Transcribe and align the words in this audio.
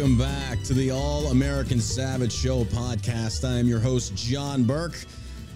Welcome 0.00 0.16
back 0.16 0.62
to 0.62 0.72
the 0.72 0.90
All 0.90 1.26
American 1.26 1.78
Savage 1.78 2.32
Show 2.32 2.64
podcast. 2.64 3.46
I 3.46 3.58
am 3.58 3.68
your 3.68 3.80
host, 3.80 4.16
John 4.16 4.64
Burk, 4.64 4.96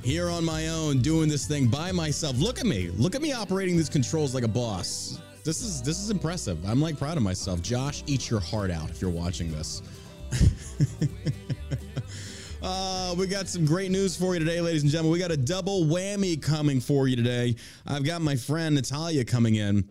here 0.03 0.29
on 0.29 0.45
my 0.45 0.69
own, 0.69 1.01
doing 1.01 1.31
this 1.31 1.47
thing 1.47 1.67
by 1.67 1.93
myself. 1.93 2.37
Look 2.37 2.59
at 2.59 2.67
me. 2.67 2.91
Look 2.91 3.15
at 3.15 3.23
me 3.23 3.33
operating 3.33 3.75
these 3.75 3.89
controls 3.89 4.35
like 4.35 4.45
a 4.45 4.49
boss. 4.49 5.19
This 5.45 5.63
is 5.63 5.81
this 5.81 5.99
is 5.99 6.11
impressive. 6.11 6.63
I'm 6.69 6.79
like 6.79 6.99
proud 6.99 7.17
of 7.17 7.23
myself. 7.23 7.63
Josh, 7.63 8.05
eat 8.07 8.29
your 8.29 8.39
heart 8.39 8.71
out 8.71 8.91
if 8.91 9.01
you're 9.01 9.11
watching 9.11 9.51
this. 9.51 9.81
Uh, 12.65 13.15
we 13.19 13.27
got 13.27 13.47
some 13.47 13.67
great 13.67 13.91
news 13.91 14.17
for 14.17 14.33
you 14.33 14.41
today, 14.41 14.59
ladies 14.59 14.81
and 14.81 14.91
gentlemen. 14.91 15.13
We 15.13 15.19
got 15.19 15.31
a 15.31 15.37
double 15.37 15.85
whammy 15.85 16.41
coming 16.41 16.81
for 16.81 17.07
you 17.09 17.15
today. 17.15 17.57
I've 17.87 18.05
got 18.05 18.23
my 18.23 18.37
friend 18.37 18.75
Natalia 18.75 19.23
coming 19.23 19.57
in. 19.57 19.87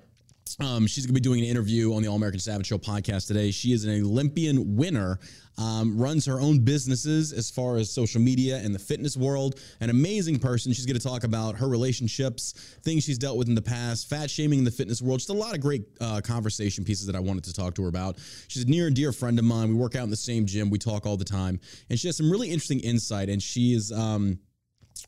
Um, 0.59 0.85
she's 0.87 1.05
going 1.05 1.15
to 1.15 1.19
be 1.19 1.23
doing 1.23 1.41
an 1.41 1.47
interview 1.47 1.93
on 1.93 2.03
the 2.03 2.07
All 2.07 2.15
American 2.15 2.39
Savage 2.39 2.67
Show 2.67 2.77
podcast 2.77 3.27
today. 3.27 3.51
She 3.51 3.73
is 3.73 3.85
an 3.85 4.01
Olympian 4.01 4.75
winner, 4.75 5.19
um, 5.57 5.97
runs 5.97 6.25
her 6.25 6.39
own 6.39 6.59
businesses 6.59 7.33
as 7.33 7.49
far 7.49 7.77
as 7.77 7.89
social 7.89 8.21
media 8.21 8.57
and 8.57 8.73
the 8.73 8.79
fitness 8.79 9.17
world. 9.17 9.59
An 9.79 9.89
amazing 9.89 10.39
person. 10.39 10.71
She's 10.73 10.85
going 10.85 10.99
to 10.99 11.05
talk 11.05 11.23
about 11.23 11.55
her 11.55 11.67
relationships, 11.67 12.53
things 12.83 13.03
she's 13.03 13.17
dealt 13.17 13.37
with 13.37 13.47
in 13.47 13.55
the 13.55 13.61
past, 13.61 14.09
fat 14.09 14.29
shaming 14.29 14.59
in 14.59 14.65
the 14.65 14.71
fitness 14.71 15.01
world. 15.01 15.19
Just 15.19 15.29
a 15.29 15.33
lot 15.33 15.55
of 15.55 15.61
great 15.61 15.85
uh, 15.99 16.21
conversation 16.21 16.83
pieces 16.83 17.07
that 17.07 17.15
I 17.15 17.19
wanted 17.19 17.43
to 17.45 17.53
talk 17.53 17.73
to 17.75 17.83
her 17.83 17.89
about. 17.89 18.19
She's 18.47 18.63
a 18.63 18.69
near 18.69 18.87
and 18.87 18.95
dear 18.95 19.11
friend 19.11 19.39
of 19.39 19.45
mine. 19.45 19.69
We 19.69 19.75
work 19.75 19.95
out 19.95 20.03
in 20.03 20.09
the 20.09 20.15
same 20.15 20.45
gym. 20.45 20.69
We 20.69 20.77
talk 20.77 21.05
all 21.05 21.17
the 21.17 21.25
time, 21.25 21.59
and 21.89 21.99
she 21.99 22.07
has 22.07 22.17
some 22.17 22.31
really 22.31 22.49
interesting 22.49 22.79
insight. 22.79 23.29
And 23.29 23.41
she 23.41 23.73
is. 23.73 23.91
Um, 23.91 24.39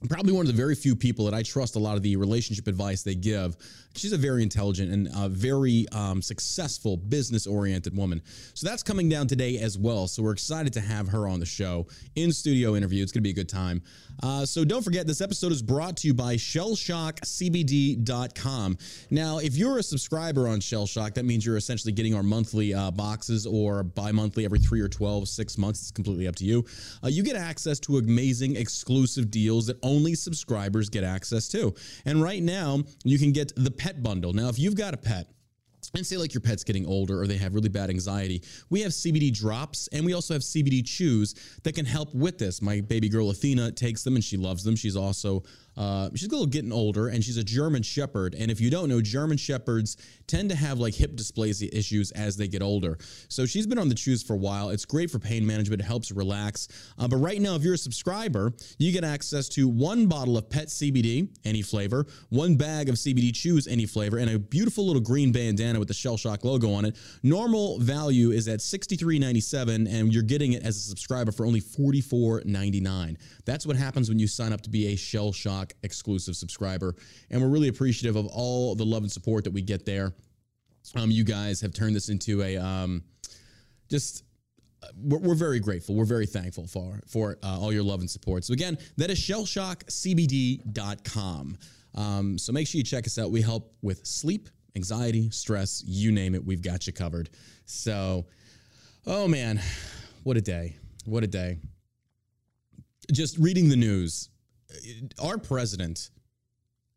probably 0.10 0.34
one 0.34 0.42
of 0.42 0.48
the 0.48 0.58
very 0.58 0.76
few 0.76 0.96
people 0.96 1.26
that 1.26 1.34
I 1.34 1.44
trust 1.44 1.76
a 1.76 1.80
lot 1.80 1.96
of 1.96 2.04
the 2.04 2.16
relationship 2.16 2.68
advice 2.68 3.04
they 3.04 3.16
give. 3.16 3.56
She's 3.96 4.14
a 4.14 4.18
very 4.18 4.44
intelligent 4.44 4.92
and 4.92 5.32
very 5.32 5.86
um, 5.92 6.22
successful 6.22 6.98
business 6.98 7.48
oriented 7.48 7.96
woman. 7.96 8.22
So 8.54 8.68
that's 8.68 8.84
coming 8.84 9.10
down 9.10 9.28
today 9.28 9.58
as 9.58 9.78
well. 9.78 10.08
So 10.08 10.24
we're 10.24 10.34
excited 10.34 10.74
to 10.74 10.82
have 10.82 11.08
her 11.10 11.28
on 11.28 11.40
the 11.40 11.46
show 11.46 11.88
in 12.16 12.32
studio 12.32 12.76
interview. 12.76 13.04
It's 13.04 13.12
going 13.12 13.22
to 13.22 13.28
be 13.28 13.32
a 13.32 13.34
good 13.34 13.50
time. 13.50 13.82
Uh, 14.23 14.46
so 14.46 14.64
don't 14.64 14.84
forget, 14.84 15.08
this 15.08 15.22
episode 15.22 15.52
is 15.52 15.62
brought 15.62 15.98
to 15.98 16.08
you 16.08 16.14
by 16.14 16.36
shellshockcbd.com. 16.36 18.78
Now, 19.12 19.40
if 19.40 19.56
you're 19.56 19.80
a 19.80 19.84
subscriber 19.84 20.48
on 20.48 20.60
Shellshock, 20.60 21.14
that 21.16 21.26
means 21.26 21.46
you're 21.46 21.58
essentially 21.58 21.92
getting 21.92 22.16
our 22.16 22.23
monthly 22.23 22.73
uh, 22.73 22.92
boxes 22.92 23.45
or 23.45 23.84
bi 23.84 24.11
monthly 24.11 24.45
every 24.45 24.60
three 24.60 24.82
or 24.82 24.88
12, 24.88 25.28
six 25.28 25.58
months. 25.58 25.82
It's 25.82 25.92
completely 25.92 26.28
up 26.28 26.36
to 26.38 26.45
you. 26.45 26.66
Uh, 27.04 27.10
you 27.10 27.23
get 27.23 27.36
access 27.36 27.80
to 27.82 27.98
amazing 27.98 28.55
exclusive 28.55 29.30
deals 29.30 29.67
that 29.67 29.78
only 29.84 30.16
subscribers 30.16 30.89
get 30.89 31.04
access 31.04 31.48
to. 31.50 31.73
And 32.05 32.22
right 32.22 32.42
now, 32.42 32.84
you 33.04 33.20
can 33.20 33.32
get 33.32 33.52
the 33.55 33.72
pet 33.86 34.02
bundle. 34.02 34.34
Now, 34.34 34.50
if 34.50 34.58
you've 34.58 34.76
got 34.76 34.96
a 34.96 34.98
pet, 34.98 35.28
and 35.94 36.06
say 36.06 36.18
like 36.18 36.34
your 36.34 36.42
pet's 36.42 36.64
getting 36.64 36.88
older 36.88 37.22
or 37.22 37.28
they 37.28 37.38
have 37.38 37.54
really 37.54 37.70
bad 37.70 37.92
anxiety, 37.92 38.42
we 38.72 38.82
have 38.82 38.92
CBD 38.92 39.32
drops 39.32 39.88
and 39.94 40.04
we 40.04 40.14
also 40.14 40.34
have 40.34 40.42
CBD 40.42 40.84
chews 40.84 41.36
that 41.64 41.76
can 41.76 41.86
help 41.86 42.12
with 42.16 42.40
this. 42.40 42.64
My 42.64 42.82
baby 42.82 43.08
girl 43.08 43.30
Athena 43.30 43.72
takes 43.73 44.04
them 44.04 44.16
and 44.16 44.23
she 44.23 44.38
loves 44.38 44.64
them. 44.64 44.76
She's 44.76 44.96
also 44.96 45.44
uh, 45.77 46.09
she's 46.15 46.27
a 46.27 46.31
little 46.31 46.45
getting 46.45 46.71
older 46.71 47.08
and 47.08 47.23
she's 47.23 47.37
a 47.37 47.43
German 47.43 47.83
Shepherd. 47.83 48.36
And 48.36 48.49
if 48.49 48.61
you 48.61 48.69
don't 48.69 48.89
know, 48.89 49.02
German 49.02 49.37
Shepherds 49.37 49.97
tend 50.27 50.49
to 50.49 50.55
have 50.55 50.80
like 50.80 50.93
hip 50.93 51.15
dysplasia 51.15 51.69
issues 51.73 52.11
as 52.11 52.37
they 52.37 52.47
get 52.47 52.61
older. 52.61 52.97
So 53.27 53.45
she's 53.45 53.67
been 53.67 53.77
on 53.77 53.89
the 53.89 53.95
chews 53.95 54.23
for 54.23 54.33
a 54.33 54.37
while. 54.37 54.69
It's 54.69 54.86
great 54.86 55.11
for 55.11 55.19
pain 55.19 55.45
management. 55.45 55.81
It 55.81 55.86
helps 55.86 56.11
relax. 56.11 56.67
Uh, 56.97 57.08
but 57.08 57.17
right 57.17 57.41
now, 57.41 57.55
if 57.55 57.63
you're 57.63 57.73
a 57.73 57.77
subscriber, 57.77 58.53
you 58.77 58.91
get 58.91 59.03
access 59.03 59.49
to 59.49 59.67
one 59.67 60.08
bottle 60.08 60.37
of 60.37 60.49
Pet 60.49 60.67
CBD, 60.67 61.30
any 61.43 61.61
flavor, 61.61 62.05
one 62.30 62.55
bag 62.55 62.89
of 62.89 62.95
CBD 62.95 63.33
chews, 63.33 63.67
any 63.67 63.86
flavor, 63.86 64.17
and 64.17 64.30
a 64.30 64.39
beautiful 64.39 64.86
little 64.86 65.02
green 65.02 65.31
bandana 65.31 65.80
with 65.80 65.87
the 65.87 65.93
Shell 65.93 66.17
Shock 66.17 66.43
logo 66.43 66.71
on 66.71 66.86
it. 66.86 66.97
Normal 67.23 67.80
value 67.80 68.31
is 68.31 68.47
at 68.47 68.59
$63.97, 68.59 69.92
and 69.92 70.13
you're 70.13 70.23
getting 70.23 70.53
it 70.53 70.63
as 70.63 70.77
a 70.77 70.80
subscriber 70.80 71.31
for 71.31 71.45
only 71.45 71.61
$44.99. 71.61 73.17
That's 73.45 73.65
what 73.65 73.75
happens 73.75 74.09
when 74.09 74.19
you 74.19 74.27
sign 74.27 74.53
up 74.53 74.61
to 74.61 74.69
be 74.69 74.87
a 74.87 74.95
Shell 74.95 75.31
Shock 75.33 75.64
exclusive 75.83 76.36
subscriber. 76.36 76.95
And 77.30 77.39
we're 77.42 77.49
really 77.49 77.67
appreciative 77.67 78.15
of 78.15 78.26
all 78.27 78.73
the 78.76 78.86
love 78.86 79.03
and 79.03 79.11
support 79.11 79.43
that 79.43 79.53
we 79.53 79.61
get 79.61 79.86
there. 79.86 80.14
Um, 80.95 81.11
you 81.11 81.23
guys 81.23 81.61
have 81.61 81.73
turned 81.73 81.95
this 81.95 82.09
into 82.09 82.42
a 82.43 82.58
um, 82.58 83.03
just 83.89 84.23
uh, 84.83 84.87
we're, 84.98 85.36
very 85.36 85.59
grateful. 85.59 85.95
We're 85.95 86.05
very 86.05 86.27
thankful 86.27 86.67
for 86.67 86.99
for 87.08 87.37
uh, 87.43 87.59
all 87.59 87.73
your 87.73 87.83
love 87.83 88.02
and 88.02 88.09
support. 88.09 88.43
So 88.43 88.54
again, 88.54 88.77
that 88.98 89.09
is 89.09 89.20
shellshockcbd.com. 89.20 91.58
Um, 91.95 92.37
so 92.37 92.52
make 92.52 92.67
sure 92.67 92.77
you 92.77 92.83
check 92.83 93.08
us 93.08 93.17
out. 93.17 93.31
We 93.31 93.42
help 93.42 93.73
with 93.81 94.05
sleep, 94.05 94.49
anxiety, 94.75 95.31
stress, 95.31 95.81
you 95.86 96.11
name 96.11 96.36
it. 96.36 96.45
We've 96.45 96.61
got 96.61 96.86
you 96.87 96.93
covered. 96.93 97.30
So, 97.65 98.25
oh 99.08 99.27
man, 99.27 99.59
what 100.23 100.37
a 100.37 100.42
day! 100.42 100.75
What 101.05 101.23
a 101.23 101.27
day! 101.27 101.58
Just 103.11 103.37
reading 103.37 103.70
the 103.70 103.75
news, 103.75 104.30
our 105.21 105.37
president, 105.37 106.09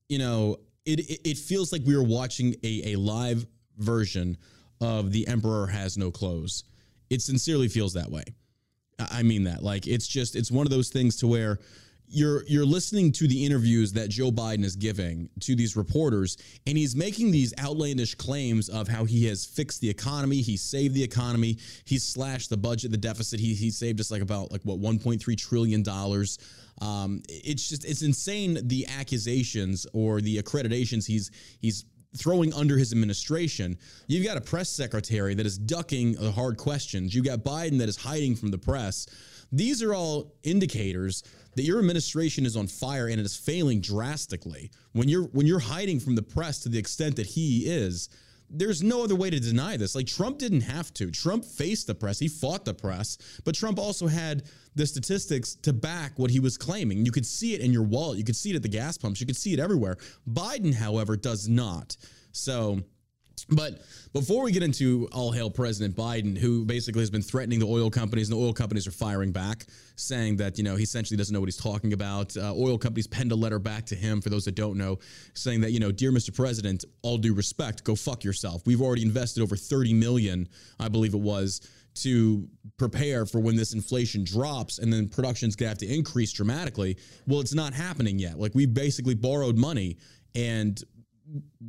you 0.09 0.19
know, 0.19 0.59
it 0.85 1.01
it, 1.27 1.39
feels 1.39 1.73
like 1.73 1.83
we 1.85 1.95
are 1.95 2.03
watching 2.03 2.55
a, 2.63 2.93
a 2.95 2.97
live 2.97 3.47
version 3.77 4.37
of 4.81 5.13
The 5.13 5.27
Emperor 5.29 5.67
Has 5.67 5.99
No 5.99 6.11
Clothes. 6.11 6.65
It 7.11 7.23
sincerely 7.23 7.69
feels 7.69 7.95
that 7.95 8.11
way. 8.11 8.25
I 8.99 9.23
mean 9.23 9.45
that. 9.45 9.63
Like 9.63 9.87
it's 9.87 10.07
just 10.07 10.35
it's 10.35 10.51
one 10.51 10.67
of 10.67 10.71
those 10.71 10.89
things 10.89 11.17
to 11.17 11.27
where 11.27 11.59
you're 12.11 12.45
you're 12.47 12.65
listening 12.65 13.13
to 13.13 13.29
the 13.29 13.45
interviews 13.45 13.93
that 13.93 14.09
Joe 14.09 14.31
Biden 14.31 14.65
is 14.65 14.77
giving 14.77 15.29
to 15.41 15.55
these 15.55 15.77
reporters 15.77 16.37
and 16.67 16.77
he's 16.77 16.97
making 16.97 17.31
these 17.31 17.53
outlandish 17.59 18.15
claims 18.15 18.69
of 18.69 18.89
how 18.89 19.05
he 19.05 19.27
has 19.27 19.45
fixed 19.45 19.81
the 19.81 19.91
economy, 19.91 20.41
he 20.41 20.57
saved 20.57 20.95
the 20.95 21.03
economy, 21.03 21.59
he 21.85 21.99
slashed 21.99 22.51
the 22.51 22.57
budget, 22.57 22.91
the 22.91 22.97
deficit, 22.97 23.41
he 23.41 23.55
he 23.55 23.71
saved 23.71 24.01
us 24.01 24.11
like 24.11 24.23
about 24.23 24.51
like 24.51 24.63
what 24.63 24.81
1.3 24.81 25.37
trillion 25.37 25.83
dollars. 25.83 26.39
Um, 26.81 27.23
it's 27.29 27.69
just 27.69 27.85
it's 27.85 28.03
insane 28.03 28.59
the 28.63 28.87
accusations 28.87 29.87
or 29.93 30.21
the 30.21 30.41
accreditations 30.41 31.07
he's 31.07 31.31
he's 31.61 31.85
throwing 32.17 32.53
under 32.55 32.79
his 32.79 32.93
administration. 32.93 33.77
You've 34.07 34.25
got 34.25 34.37
a 34.37 34.41
press 34.41 34.69
secretary 34.69 35.35
that 35.35 35.45
is 35.47 35.59
ducking 35.59 36.13
the 36.13 36.33
hard 36.33 36.57
questions. 36.57 37.15
You've 37.15 37.27
got 37.27 37.41
Biden 37.41 37.79
that 37.79 37.89
is 37.89 37.97
hiding 37.97 38.35
from 38.35 38.51
the 38.51 38.59
press. 38.59 39.07
These 39.53 39.83
are 39.83 39.95
all 39.95 40.35
indicators 40.43 41.23
that 41.59 41.65
your 41.65 41.81
administration 41.81 42.47
is 42.47 42.57
on 42.57 42.69
fire 42.69 43.09
and 43.09 43.19
it 43.19 43.27
is 43.27 43.37
failing 43.37 43.81
drastically. 43.81 44.71
When 44.93 45.09
you're 45.09 45.25
when 45.25 45.45
you're 45.45 45.59
hiding 45.59 45.99
from 45.99 46.15
the 46.15 46.23
press 46.23 46.61
to 46.61 46.69
the 46.69 46.79
extent 46.79 47.17
that 47.17 47.27
he 47.27 47.67
is, 47.67 48.11
there's 48.49 48.81
no 48.81 49.03
other 49.03 49.17
way 49.17 49.29
to 49.29 49.41
deny 49.41 49.77
this. 49.77 49.97
Like 49.97 50.07
Trump 50.07 50.39
didn't 50.39 50.61
have 50.61 50.95
to. 50.95 51.11
Trump 51.11 51.45
faced 51.45 51.89
the 51.89 51.97
press. 51.97 52.21
He 52.21 52.29
fought 52.29 52.65
the 52.65 52.75
press, 52.75 53.19
but 53.45 53.57
Trump 53.57 53.81
also 53.81 54.07
had 54.07 54.45
the 54.77 54.87
statistics 54.87 55.57
to 55.63 55.73
back 55.73 56.17
what 56.17 56.31
he 56.31 56.39
was 56.39 56.57
claiming. 56.57 57.05
You 57.05 57.11
could 57.11 57.27
see 57.27 57.55
it 57.55 57.61
in 57.61 57.73
your 57.73 57.83
wallet. 57.83 58.19
You 58.19 58.25
could 58.25 58.37
see 58.37 58.51
it 58.51 58.57
at 58.57 58.63
the 58.63 58.69
gas 58.69 58.97
pumps. 58.97 59.21
You 59.21 59.27
could 59.27 59.37
see 59.37 59.53
it 59.53 59.59
everywhere. 59.59 59.97
Biden, 60.31 60.73
however, 60.73 61.17
does 61.17 61.49
not. 61.49 61.97
So 62.31 62.81
but 63.51 63.81
before 64.13 64.43
we 64.43 64.53
get 64.53 64.63
into 64.63 65.09
all 65.13 65.33
hail 65.33 65.51
President 65.51 65.97
Biden, 65.97 66.37
who 66.37 66.65
basically 66.65 67.01
has 67.01 67.11
been 67.11 67.23
threatening 67.23 67.59
the 67.59 67.67
oil 67.67 67.91
companies, 67.91 68.29
and 68.29 68.39
the 68.39 68.43
oil 68.43 68.53
companies 68.53 68.87
are 68.87 68.93
firing 68.93 69.33
back, 69.33 69.67
saying 69.97 70.37
that 70.37 70.59
you 70.59 70.65
know 70.65 70.77
he 70.77 70.83
essentially 70.83 71.17
doesn't 71.17 71.33
know 71.33 71.41
what 71.41 71.47
he's 71.47 71.57
talking 71.57 71.93
about. 71.93 72.37
Uh, 72.37 72.53
oil 72.55 72.77
companies 72.77 73.07
penned 73.07 73.33
a 73.33 73.35
letter 73.35 73.59
back 73.59 73.87
to 73.87 73.95
him. 73.95 74.21
For 74.21 74.29
those 74.29 74.45
that 74.45 74.55
don't 74.55 74.77
know, 74.77 74.99
saying 75.35 75.63
that 75.63 75.73
you 75.73 75.81
know, 75.81 75.91
dear 75.91 76.13
Mr. 76.13 76.35
President, 76.35 76.85
all 77.03 77.17
due 77.17 77.35
respect, 77.35 77.85
go 77.85 77.95
fuck 77.95 78.23
yourself. 78.23 78.63
We've 78.67 78.83
already 78.83 79.03
invested 79.03 79.43
over 79.43 79.57
thirty 79.57 79.95
million, 79.95 80.49
I 80.79 80.89
believe 80.89 81.15
it 81.15 81.21
was, 81.21 81.63
to 81.97 82.49
prepare 82.77 83.25
for 83.25 83.41
when 83.41 83.57
this 83.57 83.73
inflation 83.73 84.25
drops 84.25 84.79
and 84.79 84.93
then 84.93 85.09
production's 85.09 85.57
gonna 85.57 85.71
have 85.71 85.79
to 85.79 85.87
increase 85.87 86.33
dramatically. 86.33 86.99
Well, 87.27 87.41
it's 87.41 87.55
not 87.55 87.73
happening 87.73 88.19
yet. 88.19 88.39
Like 88.39 88.55
we 88.55 88.67
basically 88.67 89.15
borrowed 89.15 89.57
money 89.57 89.97
and 90.35 90.83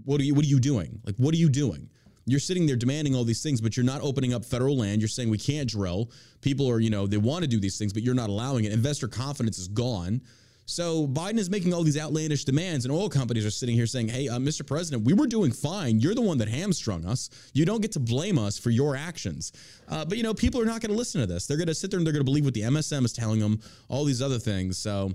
what 0.04 0.22
are 0.22 0.24
you 0.24 0.34
what 0.34 0.46
are 0.46 0.50
you 0.50 0.60
doing? 0.60 1.02
Like 1.06 1.16
what 1.18 1.34
are 1.34 1.38
you 1.38 1.50
doing? 1.50 1.90
You're 2.26 2.40
sitting 2.40 2.68
there 2.68 2.76
demanding 2.76 3.16
all 3.16 3.24
these 3.24 3.42
things, 3.42 3.60
but 3.60 3.76
you're 3.76 3.86
not 3.86 4.02
opening 4.02 4.34
up 4.34 4.46
federal 4.46 4.78
land. 4.78 5.02
You're 5.02 5.08
saying 5.08 5.30
we 5.30 5.40
can't 5.40 5.68
drill. 5.68 6.12
People 6.42 6.70
are, 6.70 6.80
you 6.80 6.92
know, 6.92 7.08
they 7.08 7.18
want 7.18 7.42
to 7.44 7.48
do 7.48 7.60
these 7.60 7.78
things, 7.78 7.92
but 7.92 8.04
you're 8.04 8.14
not 8.14 8.30
allowing 8.30 8.66
it. 8.66 8.72
Investor 8.72 9.08
confidence 9.08 9.58
is 9.58 9.68
gone. 9.68 10.22
So 10.70 11.08
Biden 11.08 11.40
is 11.40 11.50
making 11.50 11.74
all 11.74 11.82
these 11.82 11.98
outlandish 11.98 12.44
demands, 12.44 12.86
and 12.86 12.94
oil 12.94 13.10
companies 13.10 13.44
are 13.44 13.50
sitting 13.50 13.74
here 13.74 13.88
saying, 13.88 14.10
"Hey, 14.10 14.28
uh, 14.28 14.38
Mr. 14.38 14.64
President, 14.64 15.04
we 15.04 15.14
were 15.14 15.26
doing 15.26 15.52
fine. 15.52 16.00
You're 16.00 16.14
the 16.14 16.22
one 16.22 16.38
that 16.38 16.48
hamstrung 16.48 17.06
us. 17.06 17.32
You 17.54 17.66
don't 17.66 17.82
get 17.82 17.94
to 17.94 18.00
blame 18.00 18.38
us 18.38 18.60
for 18.60 18.70
your 18.70 18.96
actions." 18.96 19.52
Uh, 19.88 20.06
but 20.06 20.16
you 20.16 20.24
know, 20.24 20.36
people 20.36 20.62
are 20.62 20.66
not 20.66 20.82
going 20.82 20.92
to 20.92 20.98
listen 20.98 21.22
to 21.22 21.28
this. 21.28 21.48
They're 21.48 21.58
going 21.58 21.68
to 21.68 21.74
sit 21.74 21.90
there 21.90 21.98
and 21.98 22.06
they're 22.06 22.14
going 22.14 22.22
to 22.22 22.30
believe 22.32 22.46
what 22.46 22.54
the 22.54 22.62
MSM 22.62 23.04
is 23.04 23.14
telling 23.14 23.40
them, 23.40 23.60
all 23.88 24.06
these 24.06 24.22
other 24.22 24.38
things. 24.38 24.78
So, 24.78 25.12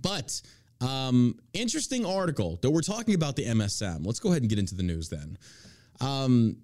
but 0.00 0.40
um, 0.82 1.38
interesting 1.52 2.04
article 2.04 2.58
that 2.62 2.70
we're 2.70 2.80
talking 2.80 3.14
about 3.14 3.36
the 3.36 3.46
MSM. 3.46 4.04
Let's 4.06 4.20
go 4.20 4.30
ahead 4.30 4.42
and 4.42 4.48
get 4.48 4.58
into 4.58 4.74
the 4.74 4.82
news 4.82 5.08
then. 5.08 5.38
Um, 6.00 6.56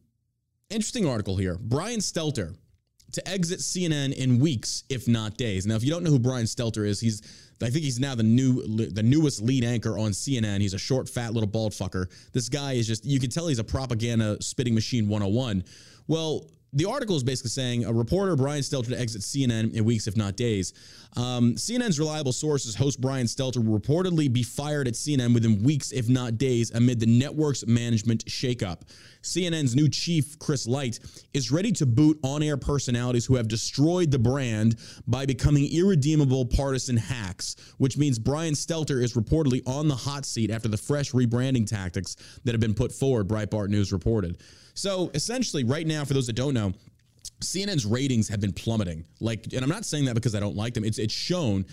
interesting 0.70 1.06
article 1.06 1.36
here. 1.36 1.56
Brian 1.60 2.00
Stelter 2.00 2.54
to 3.12 3.28
exit 3.28 3.60
CNN 3.60 4.12
in 4.12 4.38
weeks, 4.38 4.84
if 4.88 5.08
not 5.08 5.36
days. 5.36 5.66
Now, 5.66 5.76
if 5.76 5.84
you 5.84 5.90
don't 5.90 6.02
know 6.02 6.10
who 6.10 6.18
Brian 6.18 6.44
Stelter 6.44 6.86
is, 6.86 7.00
he's 7.00 7.22
I 7.60 7.70
think 7.70 7.84
he's 7.84 7.98
now 7.98 8.14
the 8.14 8.22
new 8.22 8.62
the 8.90 9.02
newest 9.02 9.42
lead 9.42 9.64
anchor 9.64 9.98
on 9.98 10.12
CNN. 10.12 10.60
He's 10.60 10.74
a 10.74 10.78
short, 10.78 11.08
fat 11.08 11.32
little 11.32 11.48
bald 11.48 11.72
fucker. 11.72 12.06
This 12.32 12.48
guy 12.48 12.72
is 12.72 12.86
just 12.86 13.04
you 13.04 13.18
can 13.18 13.30
tell 13.30 13.48
he's 13.48 13.58
a 13.58 13.64
propaganda 13.64 14.40
spitting 14.42 14.74
machine 14.74 15.08
101. 15.08 15.64
Well, 16.06 16.46
the 16.72 16.84
article 16.84 17.16
is 17.16 17.22
basically 17.22 17.50
saying 17.50 17.84
a 17.84 17.92
reporter, 17.92 18.36
Brian 18.36 18.60
Stelter, 18.60 18.88
to 18.88 19.00
exit 19.00 19.22
CNN 19.22 19.72
in 19.72 19.84
weeks, 19.84 20.06
if 20.06 20.16
not 20.16 20.36
days. 20.36 20.74
Um, 21.16 21.54
CNN's 21.54 21.98
reliable 21.98 22.32
sources, 22.32 22.74
host 22.74 23.00
Brian 23.00 23.26
Stelter, 23.26 23.64
will 23.64 23.78
reportedly 23.78 24.30
be 24.30 24.42
fired 24.42 24.86
at 24.86 24.94
CNN 24.94 25.32
within 25.32 25.62
weeks, 25.62 25.92
if 25.92 26.08
not 26.08 26.36
days, 26.36 26.70
amid 26.72 27.00
the 27.00 27.06
network's 27.06 27.66
management 27.66 28.24
shakeup. 28.26 28.82
CNN's 29.22 29.74
new 29.74 29.88
chief, 29.88 30.38
Chris 30.38 30.66
Licht, 30.66 31.00
is 31.32 31.50
ready 31.50 31.72
to 31.72 31.86
boot 31.86 32.18
on 32.22 32.42
air 32.42 32.56
personalities 32.56 33.24
who 33.24 33.36
have 33.36 33.48
destroyed 33.48 34.10
the 34.10 34.18
brand 34.18 34.76
by 35.06 35.24
becoming 35.24 35.72
irredeemable 35.72 36.44
partisan 36.44 36.96
hacks, 36.96 37.56
which 37.78 37.96
means 37.96 38.18
Brian 38.18 38.54
Stelter 38.54 39.02
is 39.02 39.14
reportedly 39.14 39.62
on 39.66 39.88
the 39.88 39.96
hot 39.96 40.26
seat 40.26 40.50
after 40.50 40.68
the 40.68 40.76
fresh 40.76 41.12
rebranding 41.12 41.66
tactics 41.66 42.16
that 42.44 42.52
have 42.52 42.60
been 42.60 42.74
put 42.74 42.92
forward, 42.92 43.26
Breitbart 43.26 43.68
News 43.68 43.92
reported. 43.92 44.38
So 44.78 45.10
essentially, 45.12 45.64
right 45.64 45.86
now, 45.86 46.04
for 46.04 46.14
those 46.14 46.28
that 46.28 46.34
don't 46.34 46.54
know, 46.54 46.72
CNN's 47.40 47.84
ratings 47.84 48.28
have 48.28 48.40
been 48.40 48.52
plummeting. 48.52 49.04
Like, 49.20 49.52
and 49.52 49.64
I'm 49.64 49.68
not 49.68 49.84
saying 49.84 50.04
that 50.04 50.14
because 50.14 50.36
I 50.36 50.40
don't 50.40 50.54
like 50.54 50.74
them. 50.74 50.84
It's 50.84 50.98
it's 50.98 51.12
shown 51.12 51.66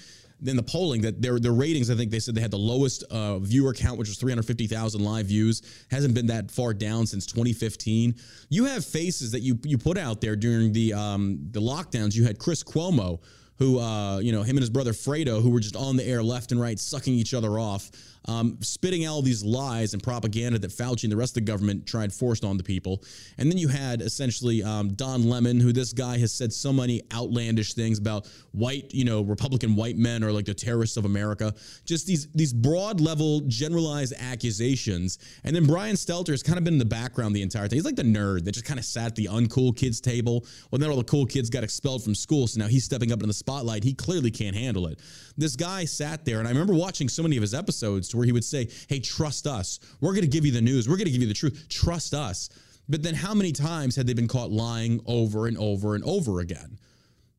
in 0.43 0.55
the 0.55 0.63
polling 0.63 1.01
that 1.01 1.21
their 1.21 1.39
their 1.39 1.53
ratings. 1.53 1.91
I 1.91 1.95
think 1.95 2.09
they 2.09 2.17
said 2.17 2.33
they 2.33 2.41
had 2.41 2.49
the 2.49 2.57
lowest 2.57 3.03
uh, 3.11 3.37
viewer 3.37 3.73
count, 3.73 3.99
which 3.99 4.07
was 4.07 4.17
350,000 4.17 5.03
live 5.03 5.27
views. 5.27 5.61
Hasn't 5.91 6.15
been 6.15 6.25
that 6.27 6.49
far 6.49 6.73
down 6.73 7.05
since 7.05 7.27
2015. 7.27 8.15
You 8.49 8.65
have 8.65 8.83
faces 8.83 9.31
that 9.33 9.41
you 9.41 9.59
you 9.63 9.77
put 9.77 9.99
out 9.99 10.19
there 10.19 10.35
during 10.35 10.73
the 10.73 10.93
um, 10.95 11.37
the 11.51 11.61
lockdowns. 11.61 12.15
You 12.15 12.23
had 12.23 12.39
Chris 12.39 12.63
Cuomo 12.63 13.19
who, 13.57 13.79
uh, 13.79 14.19
you 14.19 14.31
know, 14.31 14.41
him 14.41 14.57
and 14.57 14.59
his 14.59 14.69
brother 14.69 14.91
Fredo, 14.91 15.41
who 15.41 15.49
were 15.49 15.59
just 15.59 15.75
on 15.75 15.95
the 15.95 16.05
air 16.05 16.21
left 16.21 16.51
and 16.51 16.59
right, 16.59 16.77
sucking 16.77 17.13
each 17.13 17.33
other 17.33 17.57
off, 17.57 17.89
um, 18.27 18.57
spitting 18.61 19.05
out 19.05 19.23
these 19.23 19.43
lies 19.43 19.93
and 19.93 20.01
propaganda 20.01 20.59
that 20.59 20.71
Fauci 20.71 21.03
and 21.03 21.11
the 21.11 21.17
rest 21.17 21.31
of 21.31 21.45
the 21.45 21.51
government 21.51 21.85
tried 21.85 22.11
forced 22.11 22.43
on 22.43 22.57
the 22.57 22.63
people. 22.63 23.03
And 23.37 23.49
then 23.49 23.57
you 23.57 23.67
had 23.67 24.01
essentially 24.01 24.63
um, 24.63 24.93
Don 24.93 25.29
Lemon, 25.29 25.59
who 25.59 25.71
this 25.71 25.93
guy 25.93 26.17
has 26.17 26.31
said 26.31 26.51
so 26.51 26.73
many 26.73 27.01
outlandish 27.13 27.73
things 27.73 27.99
about 27.99 28.27
white, 28.51 28.93
you 28.93 29.05
know, 29.05 29.21
Republican 29.21 29.75
white 29.75 29.97
men 29.97 30.23
are 30.23 30.31
like 30.31 30.45
the 30.45 30.53
terrorists 30.53 30.97
of 30.97 31.05
America. 31.05 31.53
Just 31.85 32.07
these 32.07 32.27
these 32.33 32.53
broad 32.53 32.99
level, 32.99 33.41
generalized 33.47 34.13
accusations. 34.19 35.19
And 35.43 35.55
then 35.55 35.65
Brian 35.65 35.95
Stelter 35.95 36.29
has 36.29 36.41
kind 36.41 36.57
of 36.57 36.63
been 36.63 36.75
in 36.75 36.79
the 36.79 36.85
background 36.85 37.35
the 37.35 37.41
entire 37.41 37.67
time. 37.67 37.75
He's 37.75 37.85
like 37.85 37.95
the 37.95 38.03
nerd 38.03 38.45
that 38.45 38.53
just 38.53 38.65
kind 38.65 38.79
of 38.79 38.85
sat 38.85 39.07
at 39.07 39.15
the 39.15 39.25
uncool 39.25 39.75
kids 39.75 40.01
table. 40.01 40.45
Well, 40.71 40.79
then 40.79 40.89
all 40.89 40.97
the 40.97 41.03
cool 41.03 41.25
kids 41.25 41.49
got 41.49 41.63
expelled 41.63 42.03
from 42.03 42.15
school, 42.15 42.47
so 42.47 42.59
now 42.59 42.67
he's 42.67 42.83
stepping 42.83 43.11
up 43.11 43.21
in 43.21 43.27
the 43.27 43.33
spotlight. 43.33 43.83
He 43.83 43.93
clearly 43.93 44.31
can't 44.31 44.55
handle 44.55 44.87
it. 44.87 44.99
This 45.37 45.55
guy 45.55 45.85
sat 45.85 46.25
there, 46.25 46.39
and 46.39 46.47
I 46.47 46.51
remember 46.51 46.73
watching 46.73 47.09
so 47.09 47.21
many 47.21 47.35
of 47.37 47.41
his 47.41 47.53
episodes 47.53 48.14
where 48.15 48.25
he 48.25 48.31
would 48.31 48.43
say, 48.43 48.69
Hey, 48.87 48.99
trust 48.99 49.47
us. 49.47 49.79
We're 50.01 50.11
going 50.11 50.21
to 50.23 50.27
give 50.27 50.45
you 50.45 50.51
the 50.51 50.61
news. 50.61 50.87
We're 50.87 50.97
going 50.97 51.05
to 51.05 51.11
give 51.11 51.21
you 51.21 51.27
the 51.27 51.33
truth. 51.33 51.67
Trust 51.69 52.13
us. 52.13 52.49
But 52.87 53.01
then 53.03 53.15
how 53.15 53.33
many 53.33 53.51
times 53.51 53.95
had 53.95 54.07
they 54.07 54.13
been 54.13 54.27
caught 54.27 54.51
lying 54.51 55.01
over 55.05 55.47
and 55.47 55.57
over 55.57 55.95
and 55.95 56.03
over 56.03 56.39
again? 56.39 56.77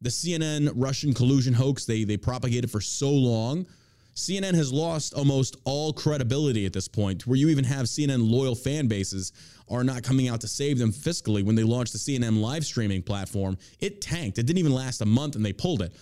The 0.02 0.10
CNN 0.10 0.72
Russian 0.74 1.14
collusion 1.14 1.54
hoax 1.54 1.84
they 1.84 2.04
they 2.04 2.16
propagated 2.16 2.70
for 2.70 2.80
so 2.80 3.10
long. 3.10 3.66
CNN 4.14 4.54
has 4.54 4.72
lost 4.72 5.12
almost 5.12 5.56
all 5.64 5.92
credibility 5.92 6.64
at 6.64 6.72
this 6.72 6.88
point, 6.88 7.26
where 7.26 7.36
you 7.36 7.50
even 7.50 7.64
have 7.64 7.84
CNN 7.84 8.30
loyal 8.30 8.54
fan 8.54 8.86
bases 8.88 9.32
are 9.68 9.84
not 9.84 10.02
coming 10.02 10.28
out 10.28 10.40
to 10.40 10.48
save 10.48 10.78
them 10.78 10.90
fiscally 10.90 11.44
when 11.44 11.54
they 11.54 11.64
launched 11.64 11.92
the 11.92 11.98
CNN 11.98 12.40
live 12.40 12.64
streaming 12.64 13.02
platform. 13.02 13.58
It 13.78 14.00
tanked. 14.00 14.38
It 14.38 14.46
didn't 14.46 14.58
even 14.58 14.72
last 14.72 15.02
a 15.02 15.06
month 15.06 15.36
and 15.36 15.44
they 15.44 15.52
pulled 15.52 15.82
it. 15.82 15.94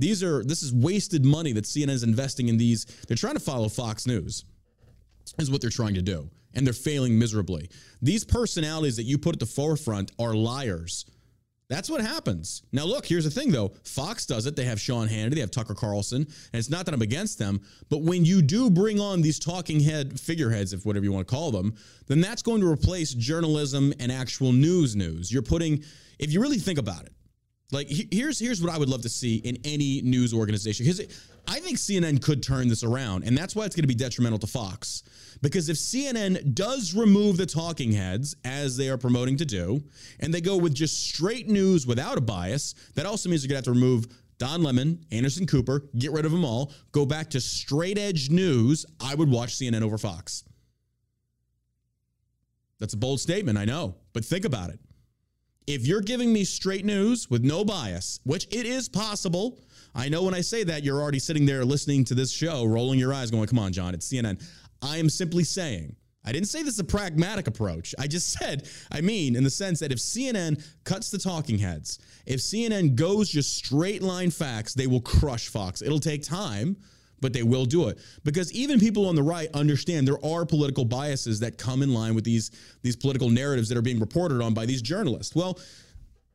These 0.00 0.22
are 0.22 0.42
this 0.42 0.62
is 0.62 0.72
wasted 0.72 1.24
money 1.24 1.52
that 1.52 1.64
CNN 1.64 1.90
is 1.90 2.02
investing 2.02 2.48
in 2.48 2.56
these. 2.56 2.86
They're 3.06 3.16
trying 3.16 3.34
to 3.34 3.40
follow 3.40 3.68
Fox 3.68 4.06
News. 4.06 4.44
Is 5.38 5.50
what 5.50 5.60
they're 5.60 5.70
trying 5.70 5.94
to 5.94 6.02
do. 6.02 6.28
And 6.54 6.66
they're 6.66 6.74
failing 6.74 7.18
miserably. 7.18 7.70
These 8.02 8.24
personalities 8.24 8.96
that 8.96 9.04
you 9.04 9.18
put 9.18 9.36
at 9.36 9.40
the 9.40 9.46
forefront 9.46 10.10
are 10.18 10.34
liars. 10.34 11.04
That's 11.68 11.88
what 11.88 12.00
happens. 12.00 12.62
Now, 12.72 12.84
look, 12.84 13.06
here's 13.06 13.24
the 13.24 13.30
thing 13.30 13.52
though 13.52 13.68
Fox 13.84 14.24
does 14.24 14.46
it. 14.46 14.56
They 14.56 14.64
have 14.64 14.80
Sean 14.80 15.06
Hannity, 15.06 15.34
they 15.34 15.40
have 15.40 15.50
Tucker 15.50 15.74
Carlson. 15.74 16.22
And 16.22 16.58
it's 16.58 16.70
not 16.70 16.86
that 16.86 16.94
I'm 16.94 17.02
against 17.02 17.38
them, 17.38 17.60
but 17.90 18.00
when 18.00 18.24
you 18.24 18.40
do 18.40 18.70
bring 18.70 18.98
on 19.00 19.20
these 19.20 19.38
talking 19.38 19.80
head 19.80 20.18
figureheads, 20.18 20.72
if 20.72 20.86
whatever 20.86 21.04
you 21.04 21.12
want 21.12 21.28
to 21.28 21.32
call 21.32 21.50
them, 21.50 21.74
then 22.08 22.22
that's 22.22 22.42
going 22.42 22.62
to 22.62 22.66
replace 22.66 23.12
journalism 23.12 23.92
and 24.00 24.10
actual 24.10 24.52
news 24.52 24.96
news. 24.96 25.30
You're 25.30 25.42
putting, 25.42 25.84
if 26.18 26.32
you 26.32 26.40
really 26.40 26.58
think 26.58 26.78
about 26.78 27.02
it, 27.02 27.12
like 27.72 27.88
here's 27.88 28.38
here's 28.38 28.62
what 28.62 28.72
I 28.72 28.78
would 28.78 28.88
love 28.88 29.02
to 29.02 29.08
see 29.08 29.36
in 29.36 29.58
any 29.64 30.02
news 30.02 30.34
organization 30.34 30.84
because 30.84 31.00
I 31.48 31.58
think 31.60 31.78
CNN 31.78 32.22
could 32.22 32.42
turn 32.42 32.68
this 32.68 32.84
around, 32.84 33.24
and 33.24 33.36
that's 33.36 33.56
why 33.56 33.64
it's 33.64 33.74
going 33.74 33.82
to 33.82 33.88
be 33.88 33.94
detrimental 33.94 34.38
to 34.38 34.46
Fox. 34.46 35.02
Because 35.42 35.68
if 35.68 35.76
CNN 35.76 36.54
does 36.54 36.94
remove 36.94 37.36
the 37.36 37.46
talking 37.46 37.92
heads 37.92 38.36
as 38.44 38.76
they 38.76 38.88
are 38.88 38.98
promoting 38.98 39.36
to 39.38 39.44
do, 39.44 39.82
and 40.20 40.32
they 40.32 40.40
go 40.40 40.56
with 40.56 40.74
just 40.74 41.08
straight 41.08 41.48
news 41.48 41.86
without 41.86 42.18
a 42.18 42.20
bias, 42.20 42.74
that 42.94 43.06
also 43.06 43.28
means 43.28 43.42
you're 43.42 43.48
going 43.48 43.62
to 43.62 43.70
have 43.70 43.74
to 43.76 43.80
remove 43.80 44.06
Don 44.38 44.62
Lemon, 44.62 45.04
Anderson 45.10 45.46
Cooper, 45.46 45.84
get 45.98 46.12
rid 46.12 46.24
of 46.24 46.32
them 46.32 46.44
all, 46.44 46.72
go 46.92 47.04
back 47.04 47.30
to 47.30 47.40
straight 47.40 47.98
edge 47.98 48.30
news. 48.30 48.86
I 49.00 49.14
would 49.14 49.30
watch 49.30 49.54
CNN 49.54 49.82
over 49.82 49.98
Fox. 49.98 50.44
That's 52.78 52.94
a 52.94 52.96
bold 52.96 53.20
statement, 53.20 53.58
I 53.58 53.66
know, 53.66 53.96
but 54.12 54.24
think 54.24 54.46
about 54.46 54.70
it. 54.70 54.80
If 55.72 55.86
you're 55.86 56.00
giving 56.00 56.32
me 56.32 56.42
straight 56.42 56.84
news 56.84 57.30
with 57.30 57.44
no 57.44 57.64
bias, 57.64 58.18
which 58.24 58.48
it 58.50 58.66
is 58.66 58.88
possible, 58.88 59.56
I 59.94 60.08
know 60.08 60.24
when 60.24 60.34
I 60.34 60.40
say 60.40 60.64
that, 60.64 60.82
you're 60.82 61.00
already 61.00 61.20
sitting 61.20 61.46
there 61.46 61.64
listening 61.64 62.04
to 62.06 62.14
this 62.16 62.32
show, 62.32 62.64
rolling 62.64 62.98
your 62.98 63.14
eyes, 63.14 63.30
going, 63.30 63.46
come 63.46 63.60
on, 63.60 63.72
John, 63.72 63.94
it's 63.94 64.08
CNN. 64.08 64.44
I 64.82 64.96
am 64.96 65.08
simply 65.08 65.44
saying, 65.44 65.94
I 66.24 66.32
didn't 66.32 66.48
say 66.48 66.64
this 66.64 66.74
is 66.74 66.80
a 66.80 66.84
pragmatic 66.84 67.46
approach. 67.46 67.94
I 68.00 68.08
just 68.08 68.32
said, 68.38 68.68
I 68.90 69.00
mean, 69.00 69.36
in 69.36 69.44
the 69.44 69.50
sense 69.50 69.78
that 69.78 69.92
if 69.92 69.98
CNN 69.98 70.60
cuts 70.82 71.08
the 71.08 71.18
talking 71.18 71.58
heads, 71.58 72.00
if 72.26 72.40
CNN 72.40 72.96
goes 72.96 73.30
just 73.30 73.54
straight 73.54 74.02
line 74.02 74.32
facts, 74.32 74.74
they 74.74 74.88
will 74.88 75.00
crush 75.00 75.50
Fox. 75.50 75.82
It'll 75.82 76.00
take 76.00 76.24
time, 76.24 76.78
but 77.20 77.32
they 77.32 77.42
will 77.42 77.64
do 77.64 77.88
it 77.88 77.98
because 78.24 78.52
even 78.52 78.78
people 78.80 79.06
on 79.06 79.14
the 79.14 79.22
right 79.22 79.48
understand 79.54 80.06
there 80.06 80.24
are 80.24 80.44
political 80.44 80.84
biases 80.84 81.40
that 81.40 81.58
come 81.58 81.82
in 81.82 81.92
line 81.92 82.14
with 82.14 82.24
these 82.24 82.50
these 82.82 82.96
political 82.96 83.30
narratives 83.30 83.68
that 83.68 83.78
are 83.78 83.82
being 83.82 84.00
reported 84.00 84.40
on 84.40 84.54
by 84.54 84.66
these 84.66 84.82
journalists. 84.82 85.34
Well, 85.34 85.58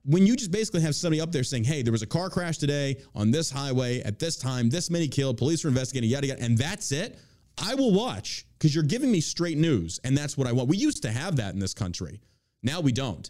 when 0.04 0.28
you 0.28 0.36
just 0.36 0.52
basically 0.52 0.82
have 0.82 0.96
somebody 0.96 1.20
up 1.20 1.32
there 1.32 1.44
saying, 1.44 1.64
"Hey, 1.64 1.82
there 1.82 1.92
was 1.92 2.04
a 2.04 2.08
car 2.08 2.30
crash 2.30 2.58
today 2.58 2.98
on 3.16 3.32
this 3.32 3.50
highway 3.50 4.02
at 4.02 4.20
this 4.20 4.36
time, 4.36 4.70
this 4.70 4.90
many 4.90 5.08
killed, 5.08 5.38
police 5.38 5.66
are 5.66 5.70
investigating, 5.70 6.10
yada 6.10 6.28
yada," 6.28 6.42
and 6.44 6.58
that's 6.58 6.92
it, 6.92 7.18
I 7.58 7.76
will 7.76 7.94
watch 7.94 8.46
because 8.58 8.74
you're 8.74 8.84
giving 8.84 9.12
me 9.12 9.22
straight 9.22 9.58
news, 9.58 10.00
and 10.04 10.18
that's 10.18 10.38
what 10.38 10.48
I 10.48 10.52
want. 10.52 10.70
We 10.70 10.78
used 10.78 11.02
to 11.04 11.12
have 11.12 11.38
that 11.38 11.54
in 11.54 11.60
this 11.60 11.74
country. 11.74 12.22
Now 12.64 12.82
we 12.82 12.92
don't. 12.92 13.30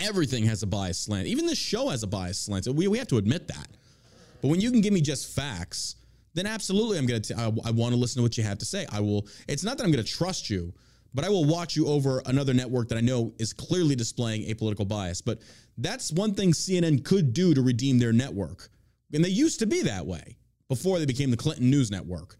Everything 0.00 0.44
has 0.46 0.62
a 0.62 0.66
bias 0.66 0.98
slant. 0.98 1.26
Even 1.26 1.46
this 1.46 1.58
show 1.58 1.88
has 1.88 2.02
a 2.02 2.06
bias 2.06 2.38
slant. 2.38 2.68
We, 2.68 2.86
we 2.88 2.98
have 2.98 3.08
to 3.08 3.16
admit 3.16 3.48
that. 3.48 3.68
But 4.40 4.48
when 4.48 4.60
you 4.60 4.70
can 4.70 4.80
give 4.80 4.92
me 4.92 5.00
just 5.00 5.34
facts, 5.34 5.96
then 6.38 6.46
absolutely 6.46 6.98
I'm 6.98 7.06
going 7.06 7.22
to, 7.22 7.38
I, 7.38 7.44
I 7.66 7.70
want 7.70 7.92
to 7.92 7.96
listen 7.96 8.20
to 8.20 8.22
what 8.22 8.38
you 8.38 8.44
have 8.44 8.58
to 8.58 8.64
say. 8.64 8.86
I 8.92 9.00
will, 9.00 9.26
it's 9.48 9.64
not 9.64 9.76
that 9.78 9.84
I'm 9.84 9.90
going 9.90 10.04
to 10.04 10.10
trust 10.10 10.48
you, 10.48 10.72
but 11.14 11.24
I 11.24 11.28
will 11.28 11.44
watch 11.44 11.74
you 11.74 11.86
over 11.88 12.22
another 12.26 12.54
network 12.54 12.88
that 12.88 12.98
I 12.98 13.00
know 13.00 13.32
is 13.38 13.52
clearly 13.52 13.96
displaying 13.96 14.50
a 14.50 14.54
political 14.54 14.84
bias. 14.84 15.20
But 15.20 15.40
that's 15.78 16.12
one 16.12 16.34
thing 16.34 16.52
CNN 16.52 17.04
could 17.04 17.32
do 17.32 17.54
to 17.54 17.62
redeem 17.62 17.98
their 17.98 18.12
network. 18.12 18.68
And 19.12 19.24
they 19.24 19.30
used 19.30 19.58
to 19.60 19.66
be 19.66 19.82
that 19.82 20.06
way 20.06 20.36
before 20.68 20.98
they 20.98 21.06
became 21.06 21.30
the 21.30 21.36
Clinton 21.36 21.70
News 21.70 21.90
Network. 21.90 22.36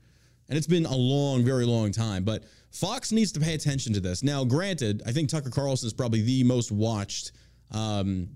And 0.48 0.56
it's 0.56 0.66
been 0.66 0.86
a 0.86 0.96
long, 0.96 1.44
very 1.44 1.64
long 1.64 1.92
time. 1.92 2.24
But 2.24 2.44
Fox 2.70 3.12
needs 3.12 3.32
to 3.32 3.40
pay 3.40 3.54
attention 3.54 3.92
to 3.94 4.00
this. 4.00 4.22
Now, 4.22 4.44
granted, 4.44 5.02
I 5.06 5.12
think 5.12 5.28
Tucker 5.28 5.50
Carlson 5.50 5.86
is 5.86 5.92
probably 5.92 6.22
the 6.22 6.44
most 6.44 6.70
watched 6.70 7.32
um, 7.70 8.28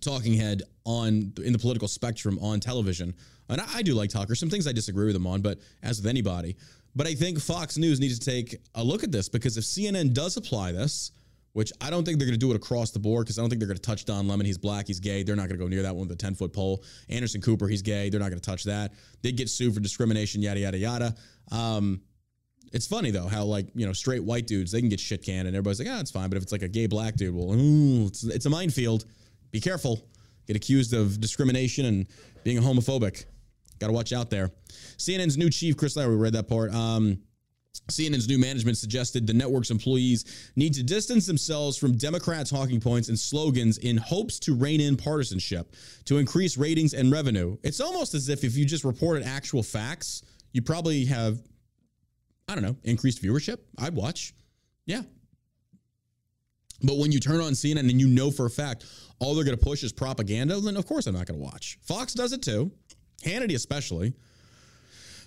talking 0.00 0.34
head 0.34 0.62
on 0.84 1.32
in 1.44 1.52
the 1.52 1.58
political 1.58 1.88
spectrum 1.88 2.38
on 2.40 2.60
television. 2.60 3.14
And 3.48 3.60
I, 3.60 3.66
I 3.76 3.82
do 3.82 3.94
like 3.94 4.10
Tucker. 4.10 4.34
Some 4.34 4.50
things 4.50 4.66
I 4.66 4.72
disagree 4.72 5.06
with 5.06 5.16
him 5.16 5.26
on, 5.26 5.40
but 5.40 5.58
as 5.82 5.98
with 5.98 6.06
anybody. 6.06 6.56
But 6.94 7.06
I 7.06 7.14
think 7.14 7.40
Fox 7.40 7.76
News 7.76 8.00
needs 8.00 8.18
to 8.18 8.30
take 8.30 8.56
a 8.74 8.82
look 8.82 9.04
at 9.04 9.12
this 9.12 9.28
because 9.28 9.56
if 9.56 9.64
CNN 9.64 10.14
does 10.14 10.36
apply 10.36 10.72
this, 10.72 11.12
which 11.52 11.72
I 11.80 11.90
don't 11.90 12.04
think 12.04 12.18
they're 12.18 12.26
going 12.26 12.38
to 12.38 12.46
do 12.46 12.52
it 12.52 12.56
across 12.56 12.90
the 12.90 12.98
board 12.98 13.26
because 13.26 13.38
I 13.38 13.42
don't 13.42 13.48
think 13.50 13.60
they're 13.60 13.68
going 13.68 13.78
to 13.78 13.82
touch 13.82 14.04
Don 14.04 14.28
Lemon. 14.28 14.46
He's 14.46 14.58
black, 14.58 14.86
he's 14.86 15.00
gay. 15.00 15.22
They're 15.22 15.36
not 15.36 15.48
going 15.48 15.58
to 15.58 15.64
go 15.64 15.68
near 15.68 15.82
that 15.82 15.94
one 15.94 16.08
with 16.08 16.16
a 16.16 16.20
10 16.20 16.34
foot 16.34 16.52
pole. 16.52 16.84
Anderson 17.08 17.40
Cooper, 17.40 17.66
he's 17.66 17.82
gay. 17.82 18.10
They're 18.10 18.20
not 18.20 18.30
going 18.30 18.40
to 18.40 18.50
touch 18.50 18.64
that. 18.64 18.92
They 19.22 19.32
get 19.32 19.48
sued 19.48 19.74
for 19.74 19.80
discrimination, 19.80 20.42
yada, 20.42 20.60
yada, 20.60 20.78
yada. 20.78 21.14
Um, 21.50 22.02
it's 22.72 22.86
funny 22.86 23.10
though 23.10 23.26
how 23.26 23.44
like 23.44 23.66
you 23.74 23.86
know 23.86 23.94
straight 23.94 24.22
white 24.22 24.46
dudes 24.46 24.72
they 24.72 24.80
can 24.80 24.90
get 24.90 25.00
shit 25.00 25.24
canned 25.24 25.48
and 25.48 25.56
everybody's 25.56 25.78
like 25.78 25.88
ah 25.90 26.00
it's 26.00 26.10
fine 26.10 26.28
but 26.28 26.36
if 26.36 26.42
it's 26.42 26.52
like 26.52 26.60
a 26.60 26.68
gay 26.68 26.86
black 26.86 27.16
dude 27.16 27.34
well 27.34 27.54
ooh, 27.54 28.06
it's, 28.06 28.24
it's 28.24 28.44
a 28.44 28.50
minefield 28.50 29.06
be 29.50 29.60
careful 29.60 30.00
get 30.46 30.56
accused 30.56 30.94
of 30.94 31.20
discrimination 31.20 31.84
and 31.86 32.06
being 32.44 32.58
homophobic 32.58 33.24
got 33.78 33.88
to 33.88 33.92
watch 33.92 34.12
out 34.12 34.30
there 34.30 34.50
CNN's 34.96 35.36
new 35.36 35.50
chief 35.50 35.76
Chris 35.76 35.96
we 35.96 36.04
read 36.04 36.32
that 36.32 36.48
part 36.48 36.72
um, 36.72 37.20
CNN's 37.90 38.28
new 38.28 38.38
management 38.38 38.76
suggested 38.76 39.26
the 39.26 39.32
network's 39.32 39.70
employees 39.70 40.50
need 40.56 40.74
to 40.74 40.82
distance 40.82 41.26
themselves 41.26 41.76
from 41.76 41.96
Democrat 41.96 42.46
talking 42.46 42.80
points 42.80 43.08
and 43.08 43.18
slogans 43.18 43.78
in 43.78 43.96
hopes 43.96 44.38
to 44.40 44.54
rein 44.54 44.80
in 44.80 44.96
partisanship 44.96 45.74
to 46.04 46.18
increase 46.18 46.58
ratings 46.58 46.92
and 46.92 47.10
revenue. 47.10 47.56
It's 47.62 47.80
almost 47.80 48.14
as 48.14 48.28
if 48.28 48.44
if 48.44 48.56
you 48.56 48.64
just 48.64 48.84
reported 48.84 49.24
actual 49.24 49.62
facts, 49.62 50.22
you 50.52 50.60
probably 50.62 51.04
have 51.06 51.38
I 52.48 52.54
don't 52.54 52.64
know, 52.64 52.76
increased 52.84 53.22
viewership. 53.22 53.58
I'd 53.78 53.94
watch. 53.94 54.32
Yeah. 54.86 55.02
But 56.82 56.98
when 56.98 57.12
you 57.12 57.20
turn 57.20 57.40
on 57.40 57.52
CNN 57.52 57.90
and 57.90 58.00
you 58.00 58.08
know 58.08 58.30
for 58.30 58.46
a 58.46 58.50
fact 58.50 58.84
all 59.18 59.34
they're 59.34 59.44
going 59.44 59.58
to 59.58 59.64
push 59.64 59.82
is 59.82 59.92
propaganda, 59.92 60.60
then 60.60 60.76
of 60.76 60.86
course 60.86 61.06
I'm 61.06 61.14
not 61.14 61.26
going 61.26 61.38
to 61.38 61.44
watch. 61.44 61.78
Fox 61.82 62.14
does 62.14 62.32
it 62.32 62.42
too, 62.42 62.70
Hannity 63.22 63.54
especially. 63.54 64.14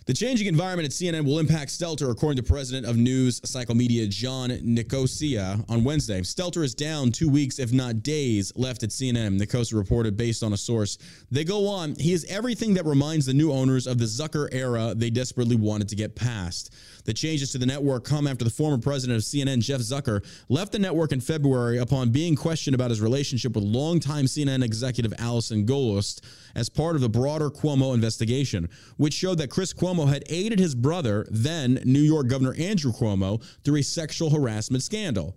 The 0.08 0.15
changing 0.15 0.48
environment 0.48 0.88
at 0.88 0.91
CNN 0.91 1.25
will 1.25 1.38
impact 1.38 1.70
Stelter, 1.70 2.10
according 2.10 2.43
to 2.43 2.43
President 2.43 2.88
of 2.88 2.98
News 2.98 3.39
Cycle 3.46 3.75
Media 3.75 4.08
John 4.08 4.51
Nicosia 4.63 5.63
on 5.70 5.84
Wednesday. 5.84 6.22
Stelter 6.22 6.63
is 6.63 6.74
down 6.74 7.12
two 7.12 7.29
weeks, 7.29 7.60
if 7.60 7.72
not 7.72 8.01
days, 8.01 8.51
left 8.55 8.81
at 8.81 8.89
CNN. 8.89 9.38
Nicosia 9.38 9.75
reported 9.75 10.17
based 10.17 10.41
on 10.41 10.53
a 10.53 10.58
source. 10.58 10.98
They 11.29 11.43
go 11.43 11.67
on, 11.67 11.93
he 12.00 12.13
is 12.13 12.25
everything 12.25 12.74
that 12.74 12.86
reminds 12.86 13.27
the 13.27 13.36
new 13.36 13.51
owners 13.51 13.86
of 13.86 14.00
the 14.00 14.05
Zucker 14.05 14.50
era 14.51 14.96
they 14.96 15.12
desperately 15.12 15.55
wanted 15.55 15.88
to 15.89 15.96
get 15.96 16.15
past. 16.15 16.74
The 17.05 17.13
changes 17.13 17.51
to 17.51 17.58
the 17.58 17.65
network 17.65 18.03
come 18.03 18.27
after 18.27 18.43
the 18.43 18.50
former 18.50 18.77
president 18.77 19.17
of 19.17 19.24
CNN, 19.24 19.60
Jeff 19.60 19.81
Zucker, 19.81 20.24
left 20.50 20.72
the 20.72 20.79
network 20.79 21.12
in 21.12 21.22
February 21.22 21.77
upon 21.77 22.10
being 22.10 22.36
questioned 22.36 22.75
about 22.75 22.89
his 22.89 23.01
relationship 23.01 23.55
with 23.55 23.63
longtime 23.63 24.25
CNN 24.25 24.63
executive 24.63 25.13
Allison 25.17 25.65
Gollust 25.65 26.22
as 26.55 26.70
part 26.70 26.96
of 26.96 27.01
the 27.01 27.10
broader 27.10 27.50
Cuomo 27.50 27.93
investigation, 27.93 28.70
which 28.98 29.13
showed 29.13 29.38
that 29.39 29.50
Chris 29.50 29.74
Cuomo 29.74 30.08
had 30.08 30.24
aided 30.27 30.60
his 30.60 30.75
brother, 30.75 31.25
then 31.29 31.81
New 31.86 32.01
York 32.01 32.27
Governor 32.27 32.53
Andrew 32.55 32.91
Cuomo, 32.91 33.43
through 33.63 33.77
a 33.77 33.84
sexual 33.84 34.29
harassment 34.29 34.84
scandal. 34.84 35.36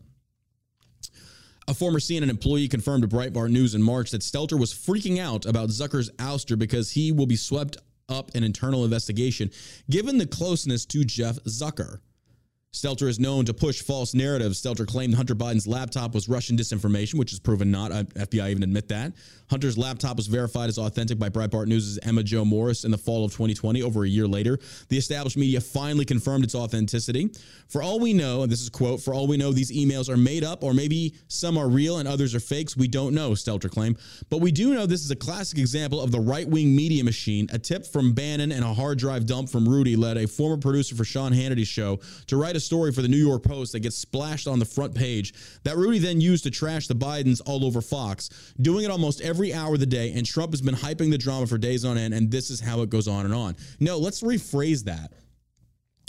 A 1.67 1.73
former 1.73 1.99
CNN 1.99 2.29
employee 2.29 2.69
confirmed 2.69 3.03
to 3.03 3.09
Breitbart 3.09 3.51
News 3.51 3.75
in 3.75 3.83
March 3.83 4.11
that 4.11 4.21
Stelter 4.21 4.59
was 4.59 4.75
freaking 4.75 5.19
out 5.19 5.47
about 5.47 5.71
Zucker's 5.71 6.11
ouster 6.13 6.59
because 6.59 6.91
he 6.91 7.11
will 7.11 7.27
be 7.27 7.37
swept 7.37 7.79
up 8.09 8.35
an 8.35 8.45
internal 8.45 8.85
investigation 8.85 9.51
given 9.89 10.19
the 10.19 10.27
closeness 10.27 10.85
to 10.87 11.05
Jeff 11.05 11.37
Zucker. 11.45 11.99
Stelter 12.75 13.07
is 13.07 13.21
known 13.21 13.45
to 13.45 13.55
push 13.55 13.81
false 13.83 14.15
narratives. 14.15 14.61
Stelter 14.61 14.85
claimed 14.85 15.15
Hunter 15.15 15.37
Biden's 15.37 15.69
laptop 15.69 16.13
was 16.13 16.29
Russian 16.29 16.57
disinformation, 16.57 17.15
which 17.15 17.33
is 17.33 17.39
proven 17.39 17.71
not. 17.71 17.93
Uh, 17.93 18.03
FBI 18.03 18.51
even 18.51 18.65
admit 18.65 18.89
that. 18.89 19.13
Hunter's 19.49 19.79
laptop 19.79 20.17
was 20.17 20.27
verified 20.27 20.69
as 20.69 20.79
authentic 20.79 21.17
by 21.17 21.29
Breitbart 21.29 21.67
News' 21.67 22.01
Emma 22.03 22.25
Jo 22.25 22.45
Morris 22.45 22.85
in 22.85 22.91
the 22.91 22.99
fall 22.99 23.25
of 23.25 23.31
2020, 23.31 23.81
over 23.83 24.03
a 24.03 24.09
year 24.09 24.27
later. 24.27 24.59
The 24.89 24.99
established 24.99 25.37
media 25.37 25.61
finally 25.61 26.05
confirmed 26.05 26.43
its 26.43 26.57
authenticity. 26.57 27.31
For 27.69 27.81
all 27.81 28.01
we 28.01 28.13
know, 28.13 28.43
and 28.43 28.51
this 28.51 28.61
is 28.61 28.71
quote, 28.71 29.01
for 29.01 29.15
all 29.15 29.29
we 29.29 29.37
know, 29.37 29.53
these 29.53 29.71
emails 29.71 30.09
are 30.09 30.17
made 30.17 30.43
up, 30.43 30.65
or 30.65 30.75
maybe 30.75 31.15
some 31.29 31.57
are 31.57 31.69
real 31.69 31.99
and 31.99 32.09
others 32.09 32.35
are 32.35 32.41
fakes. 32.41 32.77
We 32.77 32.89
don't 32.89 33.15
know, 33.15 33.33
Stelter 33.33 33.71
claimed. 33.71 33.99
But 34.31 34.41
we 34.41 34.51
do 34.51 34.75
know 34.75 34.85
this 34.87 35.05
is 35.05 35.13
a 35.13 35.17
classic 35.17 35.59
example 35.59 36.01
of 36.01 36.11
the 36.11 36.21
right 36.21 36.49
wing 36.49 36.75
media 36.75 37.05
machine. 37.05 37.47
A 37.53 37.59
tip 37.59 37.87
from 37.87 38.15
Bannon 38.15 38.51
and 38.51 38.65
a 38.65 38.75
hard 38.75 38.99
drive 38.99 39.27
dump 39.27 39.49
from 39.49 39.69
Rudy 39.69 39.95
led 39.95 40.17
a 40.17 40.27
former 40.27 40.57
producer 40.57 40.97
for 40.97 41.05
Sean 41.05 41.31
Hannity's 41.31 41.69
show 41.69 42.01
to 42.27 42.37
write 42.37 42.57
a 42.57 42.64
story 42.65 42.93
for 42.93 43.03
the 43.03 43.09
New 43.09 43.17
York 43.17 43.43
Post 43.43 43.73
that 43.73 43.81
gets 43.81 43.97
splashed 43.97 44.49
on 44.49 44.59
the 44.59 44.65
front 44.65 44.95
page 44.95 45.35
that 45.65 45.77
Rudy 45.77 45.99
then 45.99 46.21
used 46.21 46.45
to 46.45 46.51
trash 46.51 46.87
the 46.87 46.95
Bidens 46.95 47.41
all 47.47 47.65
over 47.65 47.81
Fox, 47.81 48.31
doing 48.61 48.85
it 48.85 48.91
almost 48.91 49.21
every 49.21 49.53
hour 49.53 49.75
of 49.75 49.81
the 49.81 49.87
day. 49.87 50.13
And 50.13 50.27
Trump 50.27 50.53
has 50.53 50.61
been 50.61 50.75
hyping 50.75 51.11
the 51.11 51.19
drama 51.19 51.47
for 51.47 51.59
days 51.59 51.85
on 51.85 51.99
end, 51.99 52.15
and 52.15 52.31
this 52.31 52.51
is 52.51 52.61
how 52.61 52.83
it 52.83 52.91
goes 52.91 53.09
on 53.09 53.25
and 53.25 53.35
on. 53.35 53.57
No, 53.81 53.99
let's 53.99 54.23
rephrase 54.23 54.85
that. 54.85 55.13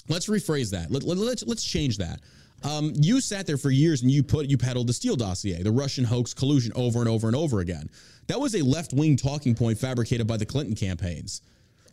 Let's 0.08 0.28
rephrase 0.28 0.72
that. 0.72 0.92
Let, 0.92 1.04
let, 1.04 1.18
let's, 1.18 1.44
let's 1.46 1.64
change 1.64 1.98
that. 1.98 2.20
Um, 2.64 2.94
you 2.96 3.22
sat 3.22 3.46
there 3.46 3.58
for 3.58 3.70
years 3.70 4.02
and 4.02 4.10
you 4.10 4.24
put 4.24 4.48
you 4.48 4.58
peddled 4.58 4.88
the 4.88 4.94
Steele 4.94 5.16
dossier, 5.16 5.62
the 5.62 5.72
Russian 5.72 6.04
hoax 6.04 6.34
collusion 6.34 6.72
over 6.76 7.00
and 7.00 7.08
over 7.08 7.28
and 7.28 7.36
over 7.36 7.60
again. 7.60 7.90
That 8.28 8.40
was 8.40 8.56
a 8.56 8.64
left 8.64 8.94
wing 8.94 9.18
talking 9.18 9.54
point 9.54 9.78
fabricated 9.78 10.26
by 10.26 10.38
the 10.38 10.46
Clinton 10.46 10.76
campaigns. 10.76 11.42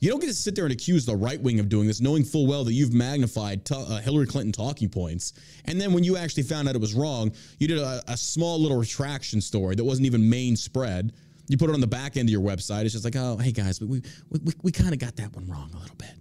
You 0.02 0.10
don't 0.10 0.18
get 0.18 0.26
to 0.26 0.34
sit 0.34 0.56
there 0.56 0.64
and 0.64 0.72
accuse 0.72 1.06
the 1.06 1.14
right 1.14 1.40
wing 1.40 1.60
of 1.60 1.68
doing 1.68 1.86
this, 1.86 2.00
knowing 2.00 2.24
full 2.24 2.48
well 2.48 2.64
that 2.64 2.72
you've 2.72 2.92
magnified 2.92 3.64
t- 3.64 3.76
uh, 3.76 4.00
Hillary 4.00 4.26
Clinton 4.26 4.50
talking 4.50 4.88
points. 4.88 5.32
And 5.66 5.80
then 5.80 5.92
when 5.92 6.02
you 6.02 6.16
actually 6.16 6.42
found 6.42 6.68
out 6.68 6.74
it 6.74 6.80
was 6.80 6.92
wrong, 6.92 7.30
you 7.60 7.68
did 7.68 7.78
a, 7.78 8.02
a 8.08 8.16
small 8.16 8.60
little 8.60 8.76
retraction 8.76 9.40
story 9.40 9.76
that 9.76 9.84
wasn't 9.84 10.06
even 10.06 10.28
main 10.28 10.56
spread. 10.56 11.12
You 11.46 11.56
put 11.56 11.70
it 11.70 11.74
on 11.74 11.80
the 11.80 11.86
back 11.86 12.16
end 12.16 12.28
of 12.28 12.32
your 12.32 12.40
website. 12.40 12.82
It's 12.82 12.94
just 12.94 13.04
like, 13.04 13.14
oh, 13.14 13.36
hey 13.36 13.52
guys, 13.52 13.80
we 13.80 13.86
we, 13.86 14.02
we, 14.28 14.52
we 14.64 14.72
kind 14.72 14.92
of 14.92 14.98
got 14.98 15.14
that 15.16 15.32
one 15.36 15.46
wrong 15.46 15.70
a 15.72 15.78
little 15.78 15.94
bit. 15.94 16.14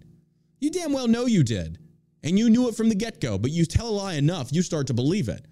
You 0.59 0.69
damn 0.69 0.93
well 0.93 1.07
know 1.07 1.25
you 1.25 1.41
did. 1.41 1.79
And 2.23 2.37
you 2.37 2.51
knew 2.51 2.69
it 2.69 2.75
from 2.75 2.87
the 2.87 2.93
get 2.93 3.19
go, 3.19 3.39
but 3.39 3.49
you 3.49 3.65
tell 3.65 3.89
a 3.89 3.89
lie 3.89 4.13
enough, 4.13 4.53
you 4.53 4.61
start 4.61 4.85
to 4.87 4.93
believe 4.93 5.27
it. 5.27 5.43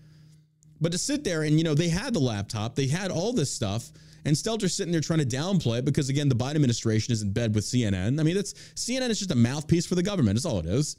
But 0.79 0.91
to 0.91 0.99
sit 0.99 1.23
there 1.23 1.41
and, 1.41 1.57
you 1.57 1.63
know, 1.63 1.73
they 1.73 1.89
had 1.89 2.13
the 2.13 2.19
laptop, 2.19 2.75
they 2.75 2.85
had 2.85 3.09
all 3.09 3.33
this 3.33 3.51
stuff, 3.51 3.91
and 4.25 4.35
Stelter's 4.35 4.75
sitting 4.75 4.91
there 4.91 5.01
trying 5.01 5.19
to 5.19 5.25
downplay 5.25 5.79
it 5.79 5.85
because, 5.85 6.09
again, 6.09 6.29
the 6.29 6.35
Biden 6.35 6.55
administration 6.55 7.11
is 7.11 7.21
in 7.21 7.31
bed 7.31 7.55
with 7.55 7.63
CNN. 7.63 8.19
I 8.19 8.23
mean, 8.23 8.35
that's 8.35 8.53
CNN 8.75 9.09
is 9.09 9.19
just 9.19 9.31
a 9.31 9.35
mouthpiece 9.35 9.85
for 9.85 9.95
the 9.95 10.03
government. 10.03 10.35
That's 10.35 10.45
all 10.45 10.59
it 10.59 10.65
is. 10.65 10.97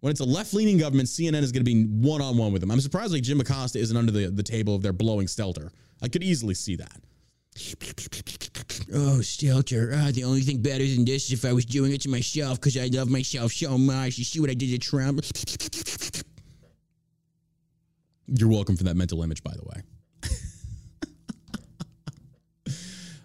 When 0.00 0.10
it's 0.10 0.20
a 0.20 0.24
left 0.24 0.54
leaning 0.54 0.78
government, 0.78 1.08
CNN 1.08 1.42
is 1.42 1.50
going 1.50 1.64
to 1.64 1.70
be 1.70 1.84
one 1.84 2.22
on 2.22 2.36
one 2.36 2.52
with 2.52 2.60
them. 2.60 2.70
I'm 2.70 2.80
surprised 2.80 3.12
like 3.12 3.22
Jim 3.22 3.40
Acosta 3.40 3.78
isn't 3.78 3.96
under 3.96 4.12
the, 4.12 4.30
the 4.30 4.42
table 4.42 4.74
of 4.74 4.82
their 4.82 4.92
blowing 4.92 5.26
Stelter. 5.26 5.70
I 6.00 6.08
could 6.08 6.22
easily 6.22 6.54
see 6.54 6.76
that. 6.76 7.00
Oh, 8.94 9.18
Stelter. 9.20 9.92
Uh, 9.92 10.12
the 10.12 10.24
only 10.24 10.42
thing 10.42 10.62
better 10.62 10.86
than 10.86 11.04
this 11.04 11.26
is 11.26 11.32
if 11.32 11.44
I 11.44 11.52
was 11.52 11.66
doing 11.66 11.92
it 11.92 12.00
to 12.02 12.08
myself 12.08 12.60
because 12.60 12.76
I 12.76 12.86
love 12.86 13.10
myself 13.10 13.52
so 13.52 13.76
much. 13.76 14.16
You 14.18 14.24
see 14.24 14.40
what 14.40 14.50
I 14.50 14.54
did 14.54 14.70
to 14.70 14.78
Trump? 14.78 15.20
You're 18.26 18.48
welcome 18.48 18.76
for 18.76 18.84
that 18.84 18.96
mental 18.96 19.22
image, 19.22 19.42
by 19.42 19.52
the 19.52 19.64
way. 19.64 19.82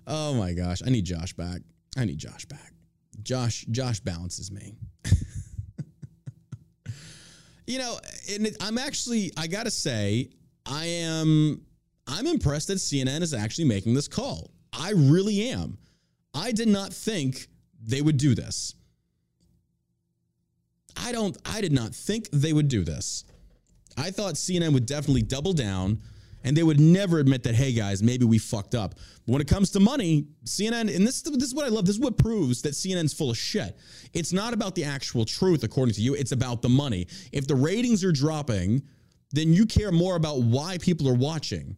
Oh 0.07 0.33
my 0.33 0.53
gosh, 0.53 0.81
I 0.85 0.89
need 0.89 1.05
Josh 1.05 1.33
back. 1.33 1.61
I 1.97 2.05
need 2.05 2.17
Josh 2.17 2.45
back. 2.45 2.73
Josh, 3.21 3.65
Josh 3.71 3.99
balances 3.99 4.51
me. 4.51 4.75
you 7.67 7.77
know, 7.77 7.99
and 8.31 8.47
it, 8.47 8.57
I'm 8.59 8.77
actually, 8.77 9.31
I 9.37 9.47
gotta 9.47 9.71
say, 9.71 10.29
I 10.65 10.85
am, 10.85 11.61
I'm 12.07 12.27
impressed 12.27 12.67
that 12.69 12.77
CNN 12.77 13.21
is 13.21 13.33
actually 13.33 13.65
making 13.65 13.93
this 13.93 14.07
call. 14.07 14.51
I 14.71 14.91
really 14.91 15.49
am. 15.49 15.77
I 16.33 16.51
did 16.51 16.67
not 16.67 16.91
think 16.93 17.47
they 17.81 18.01
would 18.01 18.17
do 18.17 18.33
this. 18.33 18.75
I 20.97 21.11
don't, 21.11 21.37
I 21.45 21.61
did 21.61 21.71
not 21.71 21.93
think 21.93 22.29
they 22.31 22.53
would 22.53 22.67
do 22.67 22.83
this. 22.83 23.25
I 23.97 24.11
thought 24.11 24.35
CNN 24.35 24.73
would 24.73 24.85
definitely 24.85 25.21
double 25.21 25.53
down 25.53 26.01
and 26.43 26.55
they 26.55 26.63
would 26.63 26.79
never 26.79 27.19
admit 27.19 27.43
that, 27.43 27.55
hey 27.55 27.71
guys, 27.71 28.03
maybe 28.03 28.25
we 28.25 28.37
fucked 28.37 28.75
up. 28.75 28.95
But 29.25 29.31
when 29.31 29.41
it 29.41 29.47
comes 29.47 29.71
to 29.71 29.79
money, 29.79 30.27
CNN, 30.45 30.93
and 30.93 31.07
this, 31.07 31.21
this 31.21 31.43
is 31.43 31.55
what 31.55 31.65
I 31.65 31.69
love, 31.69 31.85
this 31.85 31.95
is 31.95 32.01
what 32.01 32.17
proves 32.17 32.61
that 32.63 32.73
CNN's 32.73 33.13
full 33.13 33.29
of 33.29 33.37
shit. 33.37 33.77
It's 34.13 34.33
not 34.33 34.53
about 34.53 34.75
the 34.75 34.83
actual 34.83 35.25
truth, 35.25 35.63
according 35.63 35.95
to 35.95 36.01
you, 36.01 36.15
it's 36.15 36.31
about 36.31 36.61
the 36.61 36.69
money. 36.69 37.07
If 37.31 37.47
the 37.47 37.55
ratings 37.55 38.03
are 38.03 38.11
dropping, 38.11 38.83
then 39.31 39.53
you 39.53 39.65
care 39.65 39.91
more 39.91 40.15
about 40.15 40.41
why 40.41 40.77
people 40.77 41.07
are 41.09 41.15
watching. 41.15 41.77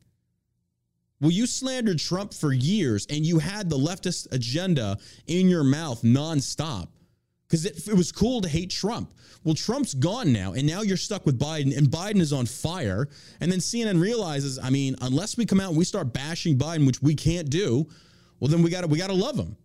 Well, 1.22 1.32
you 1.32 1.48
slandered 1.48 2.00
Trump 2.00 2.34
for 2.34 2.52
years 2.52 3.08
and 3.10 3.26
you 3.26 3.40
had 3.40 3.70
the 3.70 3.78
leftist 3.78 4.32
agenda 4.34 4.98
in 5.28 5.48
your 5.48 5.64
mouth 5.64 6.02
nonstop 6.02 6.90
because 7.48 7.66
it, 7.66 7.88
it, 7.88 7.94
was 7.94 8.12
cool 8.12 8.42
to 8.42 8.50
hate 8.50 8.70
Trump. 8.70 9.14
Well, 9.44 9.54
Trump's 9.54 9.94
gone 9.94 10.34
now, 10.34 10.54
and 10.54 10.66
now 10.66 10.82
you're 10.82 10.98
stuck 10.98 11.26
with 11.26 11.40
Biden, 11.40 11.78
and 11.78 11.88
Biden 11.88 12.20
is 12.20 12.34
on 12.34 12.46
fire. 12.46 13.08
And 13.40 13.52
then 13.52 13.60
CNN 13.60 14.02
realizes, 14.02 14.58
I 14.58 14.70
mean, 14.70 14.96
unless 15.02 15.38
we 15.38 15.46
come 15.46 15.60
out 15.60 15.70
and 15.70 15.78
we 15.78 15.86
start 15.86 16.14
bashing 16.14 16.58
Biden, 16.58 16.88
which 16.88 17.02
we 17.02 17.14
can't 17.16 17.50
do, 17.50 17.88
well, 18.40 18.50
then 18.50 18.64
we 18.64 18.70
got 18.70 18.82
to 18.82 18.88
we 18.88 18.98
got 18.98 19.08
to 19.08 19.14
love 19.14 19.38
him. 19.38 19.56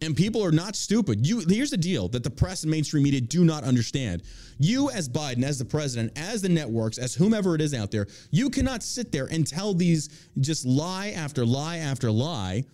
And 0.00 0.16
people 0.16 0.44
are 0.44 0.52
not 0.52 0.76
stupid. 0.76 1.26
You 1.26 1.40
here's 1.40 1.70
the 1.70 1.76
deal 1.76 2.08
that 2.08 2.22
the 2.22 2.30
press 2.30 2.62
and 2.62 2.70
mainstream 2.70 3.02
media 3.02 3.20
do 3.20 3.44
not 3.44 3.64
understand. 3.64 4.22
You 4.58 4.90
as 4.90 5.08
Biden, 5.08 5.42
as 5.42 5.58
the 5.58 5.64
president, 5.64 6.12
as 6.16 6.40
the 6.40 6.48
networks, 6.48 6.98
as 6.98 7.14
whomever 7.14 7.54
it 7.54 7.60
is 7.60 7.74
out 7.74 7.90
there, 7.90 8.06
you 8.30 8.48
cannot 8.48 8.82
sit 8.82 9.12
there 9.12 9.26
and 9.26 9.46
tell 9.46 9.74
these 9.74 10.28
just 10.40 10.64
lie 10.64 11.10
after 11.10 11.44
lie 11.44 11.78
after 11.78 12.10
lie 12.10 12.64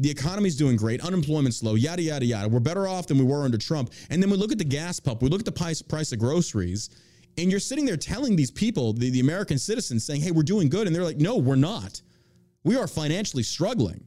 the 0.00 0.10
economy's 0.10 0.56
doing 0.56 0.76
great, 0.76 1.04
unemployment's 1.04 1.62
low, 1.62 1.74
yada, 1.74 2.02
yada, 2.02 2.24
yada. 2.24 2.48
We're 2.48 2.58
better 2.60 2.88
off 2.88 3.06
than 3.06 3.18
we 3.18 3.24
were 3.24 3.44
under 3.44 3.58
Trump. 3.58 3.92
And 4.08 4.22
then 4.22 4.30
we 4.30 4.36
look 4.36 4.50
at 4.50 4.58
the 4.58 4.64
gas 4.64 4.98
pump, 4.98 5.22
we 5.22 5.28
look 5.28 5.40
at 5.40 5.44
the 5.44 5.52
price, 5.52 5.82
price 5.82 6.10
of 6.12 6.18
groceries, 6.18 6.88
And 7.38 7.50
you're 7.50 7.60
sitting 7.60 7.84
there 7.84 7.96
telling 7.96 8.36
these 8.36 8.50
people, 8.50 8.92
the, 8.92 9.10
the 9.10 9.20
American 9.20 9.58
citizens, 9.58 10.04
saying, 10.04 10.20
hey, 10.22 10.30
we're 10.30 10.42
doing 10.42 10.68
good. 10.68 10.86
And 10.86 10.94
they're 10.94 11.04
like, 11.04 11.18
no, 11.18 11.36
we're 11.36 11.56
not. 11.56 12.00
We 12.64 12.76
are 12.76 12.86
financially 12.86 13.42
struggling. 13.42 14.04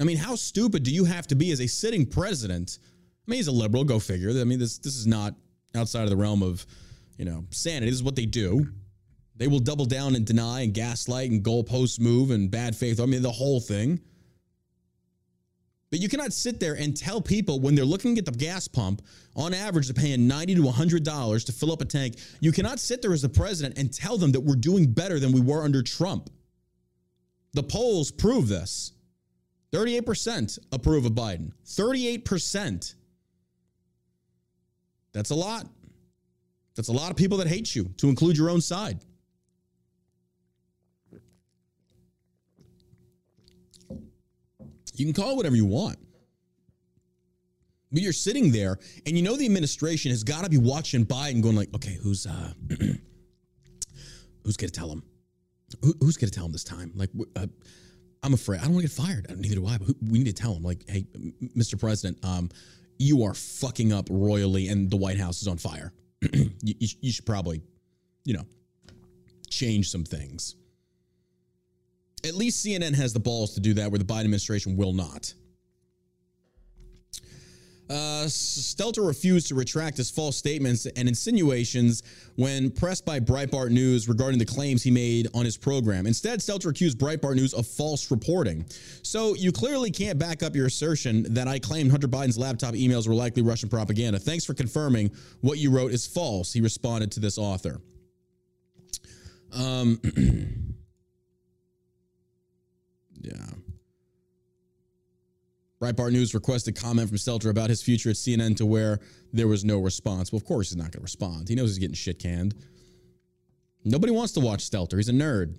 I 0.00 0.04
mean, 0.04 0.16
how 0.16 0.34
stupid 0.34 0.82
do 0.82 0.90
you 0.90 1.04
have 1.04 1.26
to 1.28 1.34
be 1.34 1.50
as 1.52 1.60
a 1.60 1.66
sitting 1.66 2.06
president? 2.06 2.78
I 3.26 3.30
mean, 3.30 3.36
he's 3.36 3.48
a 3.48 3.52
liberal, 3.52 3.84
go 3.84 3.98
figure. 3.98 4.30
I 4.30 4.44
mean, 4.44 4.58
this 4.58 4.78
this 4.78 4.96
is 4.96 5.06
not 5.06 5.34
outside 5.74 6.04
of 6.04 6.10
the 6.10 6.16
realm 6.16 6.42
of, 6.42 6.66
you 7.18 7.24
know, 7.24 7.44
sanity. 7.50 7.86
This 7.86 7.96
is 7.96 8.02
what 8.02 8.16
they 8.16 8.26
do. 8.26 8.66
They 9.40 9.48
will 9.48 9.58
double 9.58 9.86
down 9.86 10.16
and 10.16 10.26
deny 10.26 10.60
and 10.60 10.74
gaslight 10.74 11.30
and 11.30 11.42
goalpost 11.42 11.98
move 11.98 12.30
and 12.30 12.50
bad 12.50 12.76
faith. 12.76 13.00
I 13.00 13.06
mean, 13.06 13.22
the 13.22 13.32
whole 13.32 13.58
thing. 13.58 13.98
But 15.88 15.98
you 15.98 16.10
cannot 16.10 16.34
sit 16.34 16.60
there 16.60 16.74
and 16.74 16.94
tell 16.94 17.22
people 17.22 17.58
when 17.58 17.74
they're 17.74 17.86
looking 17.86 18.18
at 18.18 18.26
the 18.26 18.32
gas 18.32 18.68
pump, 18.68 19.00
on 19.34 19.54
average, 19.54 19.88
they're 19.88 19.94
paying 19.94 20.28
90 20.28 20.56
to 20.56 20.60
$100 20.64 21.46
to 21.46 21.52
fill 21.52 21.72
up 21.72 21.80
a 21.80 21.86
tank. 21.86 22.16
You 22.40 22.52
cannot 22.52 22.80
sit 22.80 23.00
there 23.00 23.14
as 23.14 23.22
the 23.22 23.30
president 23.30 23.78
and 23.78 23.90
tell 23.90 24.18
them 24.18 24.30
that 24.32 24.40
we're 24.40 24.56
doing 24.56 24.92
better 24.92 25.18
than 25.18 25.32
we 25.32 25.40
were 25.40 25.62
under 25.62 25.82
Trump. 25.82 26.28
The 27.54 27.62
polls 27.62 28.10
prove 28.10 28.46
this. 28.46 28.92
38% 29.72 30.58
approve 30.70 31.06
of 31.06 31.12
Biden. 31.12 31.52
38%. 31.64 32.94
That's 35.14 35.30
a 35.30 35.34
lot. 35.34 35.66
That's 36.76 36.88
a 36.88 36.92
lot 36.92 37.10
of 37.10 37.16
people 37.16 37.38
that 37.38 37.46
hate 37.46 37.74
you, 37.74 37.84
to 37.96 38.10
include 38.10 38.36
your 38.36 38.50
own 38.50 38.60
side. 38.60 39.00
You 45.00 45.06
can 45.06 45.14
call 45.14 45.32
it 45.32 45.36
whatever 45.36 45.56
you 45.56 45.64
want. 45.64 45.98
But 47.90 48.02
you're 48.02 48.12
sitting 48.12 48.52
there 48.52 48.78
and 49.06 49.16
you 49.16 49.22
know 49.22 49.34
the 49.34 49.46
administration 49.46 50.10
has 50.10 50.22
got 50.22 50.44
to 50.44 50.50
be 50.50 50.58
watching 50.58 51.06
Biden 51.06 51.42
going 51.42 51.56
like, 51.56 51.74
okay, 51.74 51.98
who's 52.02 52.26
uh 52.26 52.52
who's 54.44 54.56
going 54.56 54.70
to 54.70 54.78
tell 54.78 54.92
him? 54.92 55.02
Who, 55.82 55.94
who's 56.00 56.16
going 56.16 56.30
to 56.30 56.36
tell 56.36 56.44
him 56.44 56.52
this 56.52 56.64
time? 56.64 56.92
Like 56.94 57.08
uh, 57.34 57.46
I'm 58.22 58.34
afraid 58.34 58.60
I 58.60 58.64
don't 58.64 58.74
want 58.74 58.86
to 58.86 58.94
get 58.94 59.06
fired. 59.06 59.26
Neither 59.36 59.56
do 59.56 59.66
I. 59.66 59.78
But 59.78 59.86
who, 59.86 59.94
we 60.02 60.18
need 60.18 60.26
to 60.26 60.32
tell 60.34 60.54
him 60.54 60.62
like, 60.62 60.84
hey, 60.86 61.06
Mr. 61.56 61.80
President, 61.80 62.22
um 62.24 62.50
you 62.98 63.24
are 63.24 63.32
fucking 63.32 63.94
up 63.94 64.06
royally 64.10 64.68
and 64.68 64.90
the 64.90 64.96
White 64.96 65.18
House 65.18 65.40
is 65.40 65.48
on 65.48 65.56
fire. 65.56 65.94
you, 66.32 66.50
you, 66.62 66.88
you 67.00 67.10
should 67.10 67.24
probably, 67.24 67.62
you 68.26 68.34
know, 68.34 68.44
change 69.48 69.88
some 69.90 70.04
things. 70.04 70.56
At 72.24 72.34
least 72.34 72.64
CNN 72.64 72.94
has 72.94 73.12
the 73.12 73.20
balls 73.20 73.54
to 73.54 73.60
do 73.60 73.74
that, 73.74 73.90
where 73.90 73.98
the 73.98 74.04
Biden 74.04 74.24
administration 74.24 74.76
will 74.76 74.92
not. 74.92 75.32
Uh, 77.90 78.26
Stelter 78.26 79.04
refused 79.04 79.48
to 79.48 79.56
retract 79.56 79.96
his 79.96 80.12
false 80.12 80.36
statements 80.36 80.86
and 80.86 81.08
insinuations 81.08 82.04
when 82.36 82.70
pressed 82.70 83.04
by 83.04 83.18
Breitbart 83.18 83.70
News 83.70 84.08
regarding 84.08 84.38
the 84.38 84.44
claims 84.44 84.84
he 84.84 84.92
made 84.92 85.26
on 85.34 85.44
his 85.44 85.56
program. 85.56 86.06
Instead, 86.06 86.38
Stelter 86.38 86.70
accused 86.70 86.98
Breitbart 86.98 87.34
News 87.34 87.52
of 87.52 87.66
false 87.66 88.12
reporting. 88.12 88.64
So 89.02 89.34
you 89.34 89.50
clearly 89.50 89.90
can't 89.90 90.20
back 90.20 90.44
up 90.44 90.54
your 90.54 90.66
assertion 90.66 91.34
that 91.34 91.48
I 91.48 91.58
claimed 91.58 91.90
Hunter 91.90 92.06
Biden's 92.06 92.38
laptop 92.38 92.74
emails 92.74 93.08
were 93.08 93.14
likely 93.14 93.42
Russian 93.42 93.68
propaganda. 93.68 94.20
Thanks 94.20 94.44
for 94.44 94.54
confirming 94.54 95.10
what 95.40 95.58
you 95.58 95.72
wrote 95.72 95.90
is 95.90 96.06
false, 96.06 96.52
he 96.52 96.60
responded 96.60 97.10
to 97.12 97.20
this 97.20 97.38
author. 97.38 97.80
Um, 99.52 100.00
yeah. 103.20 103.46
Breitbart 105.80 106.12
News 106.12 106.34
requested 106.34 106.76
comment 106.76 107.08
from 107.08 107.16
Stelter 107.16 107.48
about 107.48 107.70
his 107.70 107.82
future 107.82 108.10
at 108.10 108.16
CNN 108.16 108.56
to 108.58 108.66
where 108.66 109.00
there 109.32 109.48
was 109.48 109.64
no 109.64 109.78
response. 109.78 110.30
Well, 110.30 110.36
of 110.36 110.44
course 110.44 110.68
he's 110.68 110.76
not 110.76 110.92
going 110.92 111.00
to 111.00 111.00
respond. 111.00 111.48
He 111.48 111.54
knows 111.54 111.70
he's 111.70 111.78
getting 111.78 111.94
shit 111.94 112.18
canned. 112.18 112.54
Nobody 113.82 114.12
wants 114.12 114.32
to 114.34 114.40
watch 114.40 114.68
Stelter. 114.68 114.96
He's 114.96 115.08
a 115.08 115.12
nerd. 115.12 115.56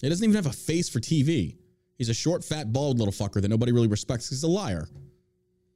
He 0.00 0.08
doesn't 0.08 0.22
even 0.22 0.36
have 0.36 0.46
a 0.46 0.52
face 0.52 0.88
for 0.88 1.00
TV. 1.00 1.56
He's 1.96 2.08
a 2.08 2.14
short, 2.14 2.44
fat, 2.44 2.72
bald 2.72 3.00
little 3.00 3.12
fucker 3.12 3.42
that 3.42 3.48
nobody 3.48 3.72
really 3.72 3.88
respects. 3.88 4.28
He's 4.28 4.44
a 4.44 4.48
liar. 4.48 4.86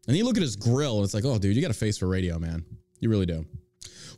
And 0.06 0.16
you 0.16 0.24
look 0.24 0.36
at 0.36 0.42
his 0.42 0.54
grill 0.54 0.96
and 0.96 1.04
it's 1.04 1.14
like, 1.14 1.24
oh, 1.24 1.38
dude, 1.38 1.56
you 1.56 1.62
got 1.62 1.72
a 1.72 1.74
face 1.74 1.98
for 1.98 2.06
radio, 2.06 2.38
man. 2.38 2.64
You 3.00 3.10
really 3.10 3.26
do. 3.26 3.44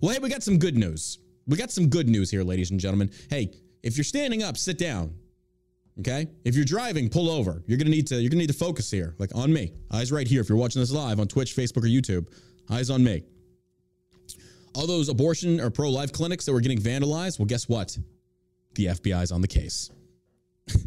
Well, 0.02 0.12
hey, 0.12 0.18
we 0.18 0.28
got 0.28 0.42
some 0.42 0.58
good 0.58 0.76
news. 0.76 1.18
We 1.46 1.56
got 1.56 1.70
some 1.70 1.88
good 1.88 2.08
news 2.08 2.30
here, 2.30 2.42
ladies 2.42 2.70
and 2.70 2.78
gentlemen. 2.78 3.10
Hey, 3.30 3.50
if 3.82 3.96
you're 3.96 4.04
standing 4.04 4.42
up, 4.42 4.58
sit 4.58 4.76
down. 4.76 5.14
Okay? 6.00 6.26
If 6.44 6.56
you're 6.56 6.64
driving, 6.64 7.08
pull 7.08 7.30
over. 7.30 7.62
You're 7.66 7.78
gonna 7.78 7.90
need 7.90 8.08
to 8.08 8.20
you're 8.20 8.30
gonna 8.30 8.40
need 8.40 8.48
to 8.48 8.52
focus 8.52 8.90
here, 8.90 9.14
like 9.18 9.32
on 9.34 9.52
me. 9.52 9.72
Eyes 9.92 10.10
right 10.10 10.26
here. 10.26 10.40
If 10.40 10.48
you're 10.48 10.58
watching 10.58 10.80
this 10.80 10.90
live 10.90 11.20
on 11.20 11.28
Twitch, 11.28 11.54
Facebook, 11.54 11.84
or 11.84 11.88
YouTube, 11.88 12.26
eyes 12.70 12.90
on 12.90 13.04
me. 13.04 13.22
All 14.74 14.88
those 14.88 15.08
abortion 15.08 15.60
or 15.60 15.70
pro-life 15.70 16.12
clinics 16.12 16.44
that 16.46 16.52
were 16.52 16.60
getting 16.60 16.80
vandalized, 16.80 17.38
well, 17.38 17.46
guess 17.46 17.68
what? 17.68 17.96
The 18.74 18.86
FBI's 18.86 19.30
on 19.30 19.40
the 19.40 19.46
case. 19.46 19.88
the 20.66 20.80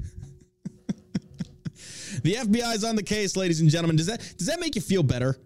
FBI's 2.33 2.83
on 2.83 2.97
the 2.97 3.03
case, 3.03 3.37
ladies 3.37 3.61
and 3.61 3.69
gentlemen. 3.69 3.95
Does 3.95 4.07
that 4.07 4.19
does 4.37 4.47
that 4.47 4.59
make 4.59 4.75
you 4.75 4.81
feel 4.81 5.03
better? 5.03 5.37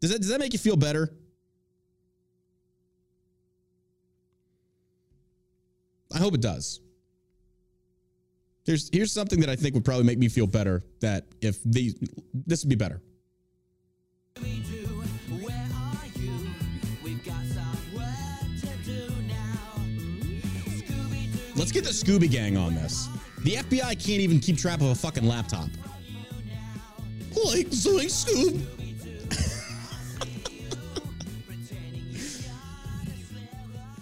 Does 0.00 0.12
that 0.12 0.20
does 0.20 0.28
that 0.28 0.40
make 0.40 0.54
you 0.54 0.58
feel 0.58 0.76
better? 0.76 1.12
I 6.14 6.18
hope 6.18 6.34
it 6.34 6.40
does. 6.40 6.80
Here's 8.66 8.90
here's 8.92 9.12
something 9.12 9.38
that 9.40 9.48
I 9.48 9.54
think 9.54 9.74
would 9.74 9.84
probably 9.84 10.04
make 10.04 10.18
me 10.18 10.28
feel 10.28 10.48
better. 10.48 10.84
That 11.00 11.24
if 11.40 11.62
these 11.62 11.94
this 12.34 12.64
would 12.64 12.68
be 12.68 12.74
better. 12.74 13.00
Let's 21.54 21.72
get 21.72 21.84
the 21.84 21.90
Scooby 21.90 22.30
Gang 22.30 22.56
on 22.56 22.74
this. 22.74 23.08
The 23.44 23.52
FBI 23.52 23.92
can't 23.92 24.20
even 24.20 24.40
keep 24.40 24.58
track 24.58 24.80
of 24.80 24.88
a 24.88 24.94
fucking 24.94 25.26
laptop. 25.26 25.68
Like 27.44 27.68
Zoink 27.68 28.10
Scoob. 28.10 28.62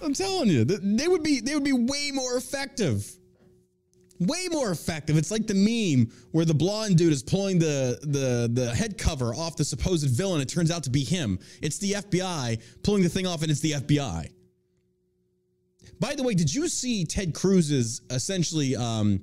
I'm 0.03 0.15
telling 0.15 0.49
you, 0.49 0.65
they 0.65 1.07
would 1.07 1.23
be 1.23 1.41
they 1.41 1.55
would 1.55 1.65
be 1.65 1.73
way 1.73 2.11
more 2.13 2.37
effective. 2.37 3.15
Way 4.21 4.49
more 4.51 4.71
effective. 4.71 5.17
It's 5.17 5.31
like 5.31 5.47
the 5.47 5.55
meme 5.55 6.13
where 6.31 6.45
the 6.45 6.55
blonde 6.55 6.97
dude 6.97 7.13
is 7.13 7.23
pulling 7.23 7.59
the 7.59 7.99
the 8.03 8.49
the 8.53 8.75
head 8.75 8.97
cover 8.97 9.35
off 9.35 9.57
the 9.57 9.65
supposed 9.65 10.09
villain. 10.09 10.41
It 10.41 10.49
turns 10.49 10.71
out 10.71 10.85
to 10.85 10.91
be 10.91 11.03
him. 11.03 11.39
It's 11.63 11.79
the 11.79 11.93
FBI 11.93 12.61
pulling 12.83 13.03
the 13.03 13.09
thing 13.09 13.27
off, 13.27 13.43
and 13.43 13.51
it's 13.51 13.61
the 13.61 13.73
FBI. 13.73 14.31
By 16.01 16.15
the 16.15 16.23
way, 16.23 16.35
did 16.35 16.53
you 16.55 16.69
see 16.69 17.05
Ted 17.05 17.35
Cruz's 17.35 18.03
essentially 18.11 18.77
um, 18.77 19.21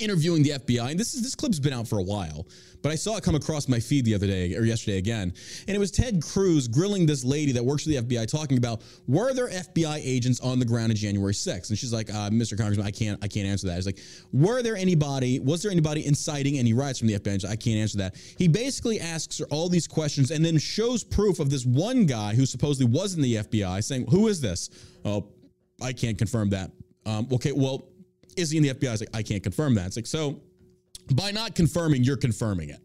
interviewing 0.00 0.42
the 0.42 0.50
FBI? 0.50 0.90
And 0.90 0.98
this 0.98 1.14
is 1.14 1.22
this 1.22 1.34
clip's 1.34 1.58
been 1.58 1.72
out 1.72 1.88
for 1.88 1.98
a 1.98 2.02
while, 2.02 2.46
but 2.82 2.92
I 2.92 2.94
saw 2.94 3.16
it 3.16 3.22
come 3.22 3.34
across 3.34 3.68
my 3.68 3.80
feed 3.80 4.04
the 4.04 4.14
other 4.14 4.26
day 4.26 4.54
or 4.54 4.64
yesterday 4.64 4.98
again, 4.98 5.32
and 5.66 5.76
it 5.76 5.78
was 5.78 5.90
Ted 5.90 6.22
Cruz 6.22 6.68
grilling 6.68 7.06
this 7.06 7.24
lady 7.24 7.52
that 7.52 7.64
works 7.64 7.84
for 7.84 7.90
the 7.90 7.96
FBI, 7.96 8.26
talking 8.30 8.58
about 8.58 8.82
were 9.06 9.32
there 9.32 9.48
FBI 9.48 10.00
agents 10.02 10.40
on 10.40 10.58
the 10.58 10.64
ground 10.64 10.90
on 10.90 10.96
January 10.96 11.32
6th? 11.32 11.70
And 11.70 11.78
she's 11.78 11.92
like, 11.92 12.10
uh, 12.10 12.30
"Mr. 12.30 12.56
Congressman, 12.56 12.86
I 12.86 12.90
can't, 12.90 13.22
I 13.22 13.28
can't 13.28 13.46
answer 13.46 13.66
that." 13.68 13.76
He's 13.76 13.86
like, 13.86 14.00
"Were 14.32 14.62
there 14.62 14.76
anybody? 14.76 15.40
Was 15.40 15.62
there 15.62 15.70
anybody 15.70 16.06
inciting 16.06 16.58
any 16.58 16.72
riots 16.72 16.98
from 16.98 17.08
the 17.08 17.18
FBI?" 17.18 17.44
I 17.48 17.56
can't 17.56 17.78
answer 17.78 17.98
that. 17.98 18.16
He 18.36 18.48
basically 18.48 19.00
asks 19.00 19.38
her 19.38 19.46
all 19.46 19.68
these 19.68 19.86
questions 19.86 20.30
and 20.30 20.44
then 20.44 20.58
shows 20.58 21.04
proof 21.04 21.40
of 21.40 21.50
this 21.50 21.64
one 21.64 22.06
guy 22.06 22.34
who 22.34 22.46
supposedly 22.46 22.92
was 22.92 23.14
in 23.14 23.22
the 23.22 23.36
FBI, 23.36 23.82
saying, 23.82 24.06
"Who 24.10 24.28
is 24.28 24.40
this?" 24.40 24.70
Oh, 25.04 25.28
I 25.80 25.92
can't 25.92 26.18
confirm 26.18 26.50
that. 26.50 26.70
Um, 27.06 27.28
okay, 27.32 27.52
well, 27.52 27.88
is 28.36 28.50
he 28.50 28.56
in 28.56 28.62
the 28.62 28.70
FBI? 28.70 28.92
It's 28.92 29.00
like, 29.00 29.14
I 29.14 29.22
can't 29.22 29.42
confirm 29.42 29.74
that. 29.76 29.86
It's 29.86 29.96
like, 29.96 30.06
so 30.06 30.40
by 31.14 31.30
not 31.30 31.54
confirming, 31.54 32.04
you're 32.04 32.16
confirming 32.16 32.70
it. 32.70 32.80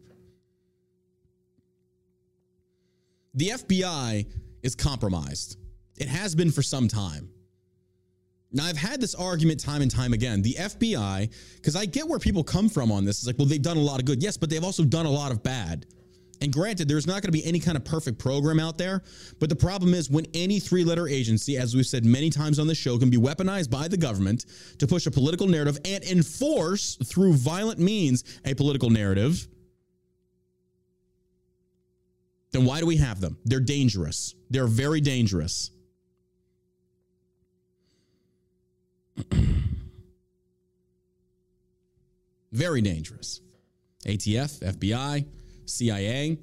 The 3.34 3.50
FBI 3.50 4.26
is 4.62 4.74
compromised. 4.74 5.56
It 5.96 6.08
has 6.08 6.34
been 6.34 6.50
for 6.50 6.62
some 6.62 6.88
time. 6.88 7.30
Now, 8.52 8.64
I've 8.64 8.76
had 8.76 9.00
this 9.00 9.14
argument 9.14 9.60
time 9.60 9.80
and 9.80 9.90
time 9.90 10.12
again. 10.12 10.42
The 10.42 10.54
FBI, 10.54 11.32
because 11.54 11.76
I 11.76 11.86
get 11.86 12.08
where 12.08 12.18
people 12.18 12.42
come 12.42 12.68
from 12.68 12.90
on 12.90 13.04
this. 13.04 13.18
It's 13.18 13.26
like, 13.26 13.38
well, 13.38 13.46
they've 13.46 13.62
done 13.62 13.76
a 13.76 13.80
lot 13.82 14.00
of 14.00 14.06
good. 14.06 14.22
Yes, 14.22 14.36
but 14.36 14.50
they've 14.50 14.64
also 14.64 14.82
done 14.82 15.06
a 15.06 15.10
lot 15.10 15.30
of 15.30 15.42
bad. 15.42 15.86
And 16.40 16.52
granted, 16.52 16.88
there's 16.88 17.06
not 17.06 17.22
going 17.22 17.28
to 17.28 17.32
be 17.32 17.44
any 17.44 17.60
kind 17.60 17.76
of 17.76 17.84
perfect 17.84 18.18
program 18.18 18.58
out 18.58 18.78
there. 18.78 19.02
But 19.38 19.50
the 19.50 19.56
problem 19.56 19.92
is 19.92 20.08
when 20.08 20.26
any 20.32 20.58
three 20.58 20.84
letter 20.84 21.06
agency, 21.06 21.58
as 21.58 21.74
we've 21.74 21.86
said 21.86 22.04
many 22.04 22.30
times 22.30 22.58
on 22.58 22.66
this 22.66 22.78
show, 22.78 22.98
can 22.98 23.10
be 23.10 23.18
weaponized 23.18 23.70
by 23.70 23.88
the 23.88 23.98
government 23.98 24.46
to 24.78 24.86
push 24.86 25.06
a 25.06 25.10
political 25.10 25.46
narrative 25.46 25.78
and 25.84 26.02
enforce 26.04 26.96
through 27.04 27.34
violent 27.34 27.78
means 27.78 28.24
a 28.44 28.54
political 28.54 28.88
narrative, 28.88 29.46
then 32.52 32.64
why 32.64 32.80
do 32.80 32.86
we 32.86 32.96
have 32.96 33.20
them? 33.20 33.36
They're 33.44 33.60
dangerous. 33.60 34.34
They're 34.48 34.66
very 34.66 35.00
dangerous. 35.00 35.70
very 42.52 42.80
dangerous. 42.80 43.40
ATF, 44.06 44.60
FBI, 44.60 45.26
CIA. 45.70 46.38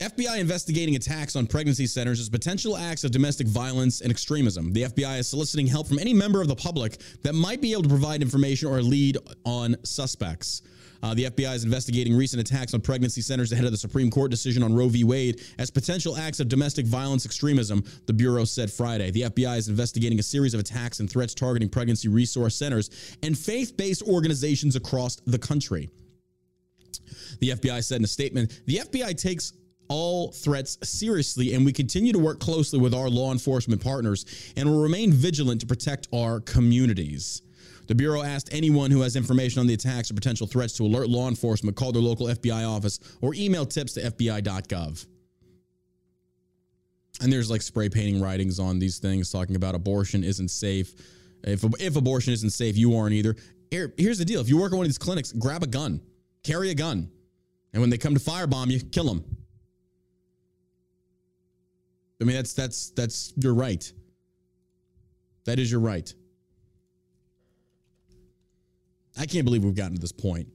FBI 0.00 0.38
investigating 0.38 0.94
attacks 0.94 1.34
on 1.34 1.46
pregnancy 1.46 1.86
centers 1.86 2.20
as 2.20 2.28
potential 2.28 2.76
acts 2.76 3.02
of 3.02 3.10
domestic 3.10 3.48
violence 3.48 4.00
and 4.00 4.12
extremism. 4.12 4.72
The 4.72 4.84
FBI 4.84 5.18
is 5.18 5.28
soliciting 5.28 5.66
help 5.66 5.88
from 5.88 5.98
any 5.98 6.14
member 6.14 6.40
of 6.40 6.46
the 6.46 6.54
public 6.54 6.98
that 7.22 7.34
might 7.34 7.60
be 7.60 7.72
able 7.72 7.82
to 7.82 7.88
provide 7.88 8.22
information 8.22 8.68
or 8.68 8.80
lead 8.80 9.18
on 9.44 9.76
suspects. 9.84 10.62
Uh, 11.02 11.14
the 11.14 11.24
FBI 11.24 11.54
is 11.54 11.64
investigating 11.64 12.14
recent 12.14 12.40
attacks 12.40 12.74
on 12.74 12.80
pregnancy 12.80 13.20
centers 13.20 13.52
ahead 13.52 13.64
of 13.64 13.70
the 13.70 13.78
Supreme 13.78 14.10
Court 14.10 14.30
decision 14.30 14.62
on 14.62 14.74
Roe 14.74 14.88
v. 14.88 15.04
Wade 15.04 15.42
as 15.58 15.70
potential 15.70 16.16
acts 16.16 16.40
of 16.40 16.48
domestic 16.48 16.86
violence 16.86 17.24
extremism, 17.24 17.84
the 18.06 18.12
Bureau 18.12 18.44
said 18.44 18.70
Friday. 18.70 19.10
The 19.10 19.22
FBI 19.22 19.58
is 19.58 19.68
investigating 19.68 20.18
a 20.18 20.22
series 20.22 20.54
of 20.54 20.60
attacks 20.60 21.00
and 21.00 21.10
threats 21.10 21.34
targeting 21.34 21.68
pregnancy 21.68 22.08
resource 22.08 22.54
centers 22.54 23.16
and 23.22 23.36
faith 23.36 23.76
based 23.76 24.02
organizations 24.02 24.76
across 24.76 25.16
the 25.26 25.38
country. 25.38 25.90
The 27.40 27.50
FBI 27.50 27.82
said 27.84 27.96
in 27.96 28.04
a 28.04 28.08
statement 28.08 28.60
the 28.66 28.76
FBI 28.76 29.16
takes 29.16 29.52
all 29.88 30.32
threats 30.32 30.78
seriously 30.82 31.54
and 31.54 31.64
we 31.64 31.72
continue 31.72 32.12
to 32.12 32.18
work 32.18 32.40
closely 32.40 32.78
with 32.78 32.94
our 32.94 33.08
law 33.08 33.32
enforcement 33.32 33.82
partners 33.82 34.52
and 34.56 34.68
will 34.68 34.82
remain 34.82 35.12
vigilant 35.12 35.60
to 35.62 35.66
protect 35.66 36.08
our 36.12 36.40
communities. 36.40 37.42
The 37.86 37.94
Bureau 37.94 38.22
asked 38.22 38.50
anyone 38.52 38.90
who 38.90 39.00
has 39.00 39.16
information 39.16 39.60
on 39.60 39.66
the 39.66 39.72
attacks 39.72 40.10
or 40.10 40.14
potential 40.14 40.46
threats 40.46 40.74
to 40.74 40.84
alert 40.84 41.08
law 41.08 41.26
enforcement, 41.26 41.74
call 41.74 41.90
their 41.90 42.02
local 42.02 42.26
FBI 42.26 42.68
office, 42.68 43.00
or 43.22 43.34
email 43.34 43.64
tips 43.64 43.94
to 43.94 44.02
FBI.gov. 44.02 45.06
And 47.22 47.32
there's 47.32 47.50
like 47.50 47.62
spray 47.62 47.88
painting 47.88 48.20
writings 48.20 48.60
on 48.60 48.78
these 48.78 48.98
things 48.98 49.32
talking 49.32 49.56
about 49.56 49.74
abortion 49.74 50.22
isn't 50.22 50.50
safe. 50.50 50.94
If, 51.42 51.64
if 51.80 51.96
abortion 51.96 52.34
isn't 52.34 52.50
safe, 52.50 52.76
you 52.76 52.94
aren't 52.94 53.14
either. 53.14 53.36
Here, 53.70 53.94
here's 53.96 54.18
the 54.18 54.24
deal 54.24 54.40
if 54.40 54.48
you 54.48 54.58
work 54.58 54.72
at 54.72 54.76
one 54.76 54.84
of 54.84 54.88
these 54.88 54.98
clinics, 54.98 55.32
grab 55.32 55.62
a 55.62 55.66
gun, 55.66 56.00
carry 56.42 56.70
a 56.70 56.74
gun. 56.74 57.10
And 57.72 57.80
when 57.80 57.90
they 57.90 57.98
come 57.98 58.14
to 58.14 58.20
firebomb 58.20 58.70
you, 58.70 58.80
kill 58.80 59.04
them. 59.04 59.24
I 62.20 62.24
mean, 62.24 62.34
that's 62.34 62.52
that's 62.52 62.90
that's 62.90 63.32
your 63.36 63.54
right. 63.54 63.90
That 65.44 65.58
is 65.58 65.70
your 65.70 65.80
right. 65.80 66.12
I 69.16 69.26
can't 69.26 69.44
believe 69.44 69.64
we've 69.64 69.74
gotten 69.74 69.94
to 69.94 70.00
this 70.00 70.12
point. 70.12 70.48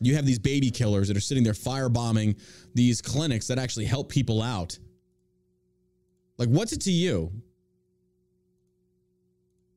You 0.00 0.14
have 0.16 0.26
these 0.26 0.38
baby 0.38 0.70
killers 0.70 1.08
that 1.08 1.16
are 1.16 1.20
sitting 1.20 1.42
there 1.42 1.54
firebombing 1.54 2.38
these 2.74 3.00
clinics 3.00 3.46
that 3.48 3.58
actually 3.58 3.86
help 3.86 4.10
people 4.10 4.42
out. 4.42 4.78
Like, 6.38 6.48
what's 6.48 6.72
it 6.72 6.82
to 6.82 6.92
you? 6.92 7.32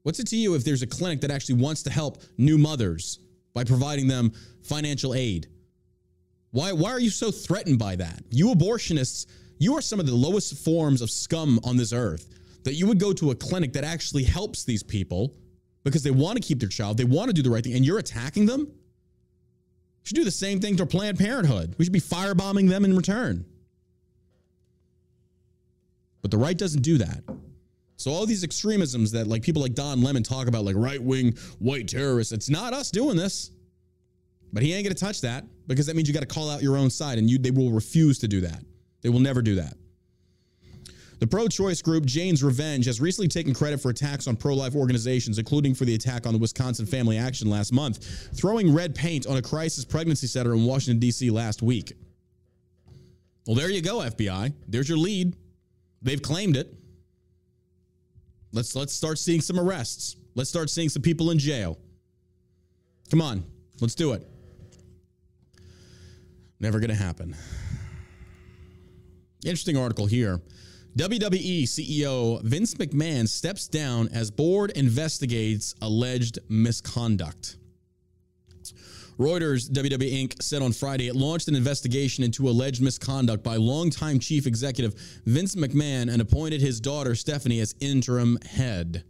What's 0.04 0.20
it 0.20 0.28
to 0.28 0.36
you 0.36 0.56
if 0.56 0.64
there's 0.64 0.82
a 0.82 0.88
clinic 0.88 1.22
that 1.22 1.32
actually 1.32 1.56
wants 1.56 1.84
to 1.84 1.90
help 1.90 2.22
new 2.38 2.58
mothers 2.58 3.20
by 3.54 3.64
providing 3.64 4.08
them 4.08 4.32
financial 4.64 5.14
aid? 5.14 5.48
Why, 6.52 6.72
why 6.72 6.92
are 6.92 7.00
you 7.00 7.10
so 7.10 7.32
threatened 7.32 7.80
by 7.80 7.96
that? 7.98 8.24
You 8.32 8.48
abortionists, 8.48 9.28
you 9.60 9.78
are 9.78 9.82
some 9.82 10.00
of 10.00 10.06
the 10.06 10.16
lowest 10.16 10.64
forms 10.64 11.02
of 11.02 11.12
scum 11.12 11.60
on 11.64 11.78
this 11.78 11.94
earth. 11.94 12.30
That 12.64 12.74
you 12.74 12.88
would 12.88 13.00
go 13.00 13.14
to 13.14 13.32
a 13.32 13.36
clinic 13.36 13.74
that 13.74 13.84
actually 13.84 14.24
helps 14.24 14.64
these 14.64 14.84
people 14.84 15.34
because 15.84 16.04
they 16.04 16.12
want 16.12 16.38
to 16.38 16.42
keep 16.42 16.60
their 16.60 16.70
child, 16.70 16.98
they 16.98 17.04
want 17.04 17.30
to 17.30 17.34
do 17.34 17.42
the 17.42 17.50
right 17.50 17.64
thing, 17.64 17.74
and 17.74 17.86
you're 17.86 18.00
attacking 18.00 18.46
them? 18.46 18.62
You 18.62 20.06
should 20.06 20.16
do 20.16 20.24
the 20.24 20.32
same 20.32 20.60
thing 20.60 20.76
to 20.78 20.86
Planned 20.86 21.20
Parenthood. 21.20 21.76
We 21.78 21.86
should 21.86 21.94
be 21.94 22.02
firebombing 22.02 22.70
them 22.70 22.84
in 22.84 22.96
return. 22.96 23.46
But 26.22 26.32
the 26.32 26.38
right 26.38 26.58
doesn't 26.58 26.82
do 26.82 26.98
that. 26.98 27.24
So 28.00 28.12
all 28.12 28.26
these 28.26 28.46
extremisms 28.46 29.12
that 29.12 29.28
like 29.28 29.42
people 29.42 29.62
like 29.62 29.74
Don 29.74 30.02
Lemon 30.02 30.24
talk 30.24 30.48
about, 30.48 30.64
like 30.64 30.78
right-wing 30.78 31.38
white 31.60 31.90
terrorists, 31.90 32.32
it's 32.32 32.50
not 32.50 32.72
us 32.72 32.92
doing 32.92 33.18
this. 33.18 33.52
But 34.54 34.64
he 34.64 34.74
ain't 34.74 34.86
gonna 34.86 34.96
touch 34.96 35.20
that 35.22 35.44
because 35.68 35.86
that 35.88 35.98
means 35.98 36.08
you 36.08 36.14
got 36.14 36.22
to 36.22 36.26
call 36.26 36.50
out 36.50 36.64
your 36.64 36.78
own 36.78 36.90
side, 36.90 37.18
and 37.18 37.30
you 37.30 37.38
they 37.38 37.52
will 37.52 37.72
refuse 37.72 38.18
to 38.20 38.28
do 38.28 38.40
that. 38.42 38.64
They 39.02 39.10
will 39.10 39.20
never 39.20 39.42
do 39.42 39.56
that. 39.56 39.74
The 41.20 41.28
pro 41.28 41.50
choice 41.50 41.82
group 41.82 42.06
Jane's 42.06 42.42
Revenge 42.42 42.86
has 42.86 43.02
recently 43.02 43.28
taken 43.28 43.54
credit 43.54 43.82
for 43.82 43.90
attacks 43.90 44.28
on 44.28 44.38
pro 44.38 44.56
life 44.56 44.76
organizations, 44.76 45.38
including 45.38 45.76
for 45.76 45.84
the 45.84 45.94
attack 45.94 46.26
on 46.26 46.32
the 46.32 46.40
Wisconsin 46.40 46.86
Family 46.86 47.18
Action 47.18 47.50
last 47.50 47.74
month, 47.74 48.06
throwing 48.34 48.74
red 48.74 48.96
paint 48.96 49.28
on 49.28 49.36
a 49.36 49.42
crisis 49.42 49.84
pregnancy 49.84 50.28
center 50.28 50.54
in 50.54 50.64
Washington, 50.64 51.00
D.C. 51.00 51.30
last 51.30 51.62
week. 51.62 51.92
Well, 53.46 53.58
there 53.58 53.70
you 53.70 53.82
go, 53.82 53.98
FBI. 53.98 54.54
There's 54.70 54.88
your 54.88 54.98
lead. 54.98 55.36
They've 56.02 56.22
claimed 56.22 56.56
it. 56.56 56.79
Let's 58.52 58.76
let's 58.76 58.94
start 58.94 59.20
seeing 59.20 59.42
some 59.42 59.60
arrests. 59.60 60.16
Let's 60.36 60.50
start 60.50 60.70
seeing 60.70 60.90
some 60.90 61.02
people 61.02 61.32
in 61.32 61.40
jail. 61.40 61.78
Come 63.12 63.22
on, 63.22 63.44
let's 63.82 63.96
do 63.96 64.14
it. 64.14 64.28
Never 66.60 66.80
gonna 66.80 66.96
happen. 66.96 67.36
Interesting 69.46 69.78
article 69.78 70.06
here. 70.06 70.42
WWE 70.98 71.64
CEO 71.64 72.42
Vince 72.44 72.74
McMahon 72.74 73.28
steps 73.28 73.68
down 73.68 74.10
as 74.10 74.32
board 74.32 74.72
investigates 74.72 75.76
alleged 75.82 76.40
misconduct. 76.50 77.59
Reuters 79.20 79.70
WWE 79.70 80.14
Inc. 80.14 80.42
said 80.42 80.62
on 80.62 80.72
Friday 80.72 81.10
it 81.10 81.16
launched 81.16 81.50
an 81.50 81.56
investigation 81.56 82.24
into 82.24 82.48
alleged 82.48 82.82
misconduct 82.82 83.44
by 83.44 83.58
longtime 83.58 84.18
chief 84.18 84.48
executive 84.48 84.96
Vince 85.26 85.56
McMahon 85.56 86.10
and 86.10 86.22
appointed 86.22 86.62
his 86.62 86.80
daughter 86.80 87.14
Stephanie 87.16 87.60
as 87.60 87.76
interim 87.82 88.40
head. 88.50 89.04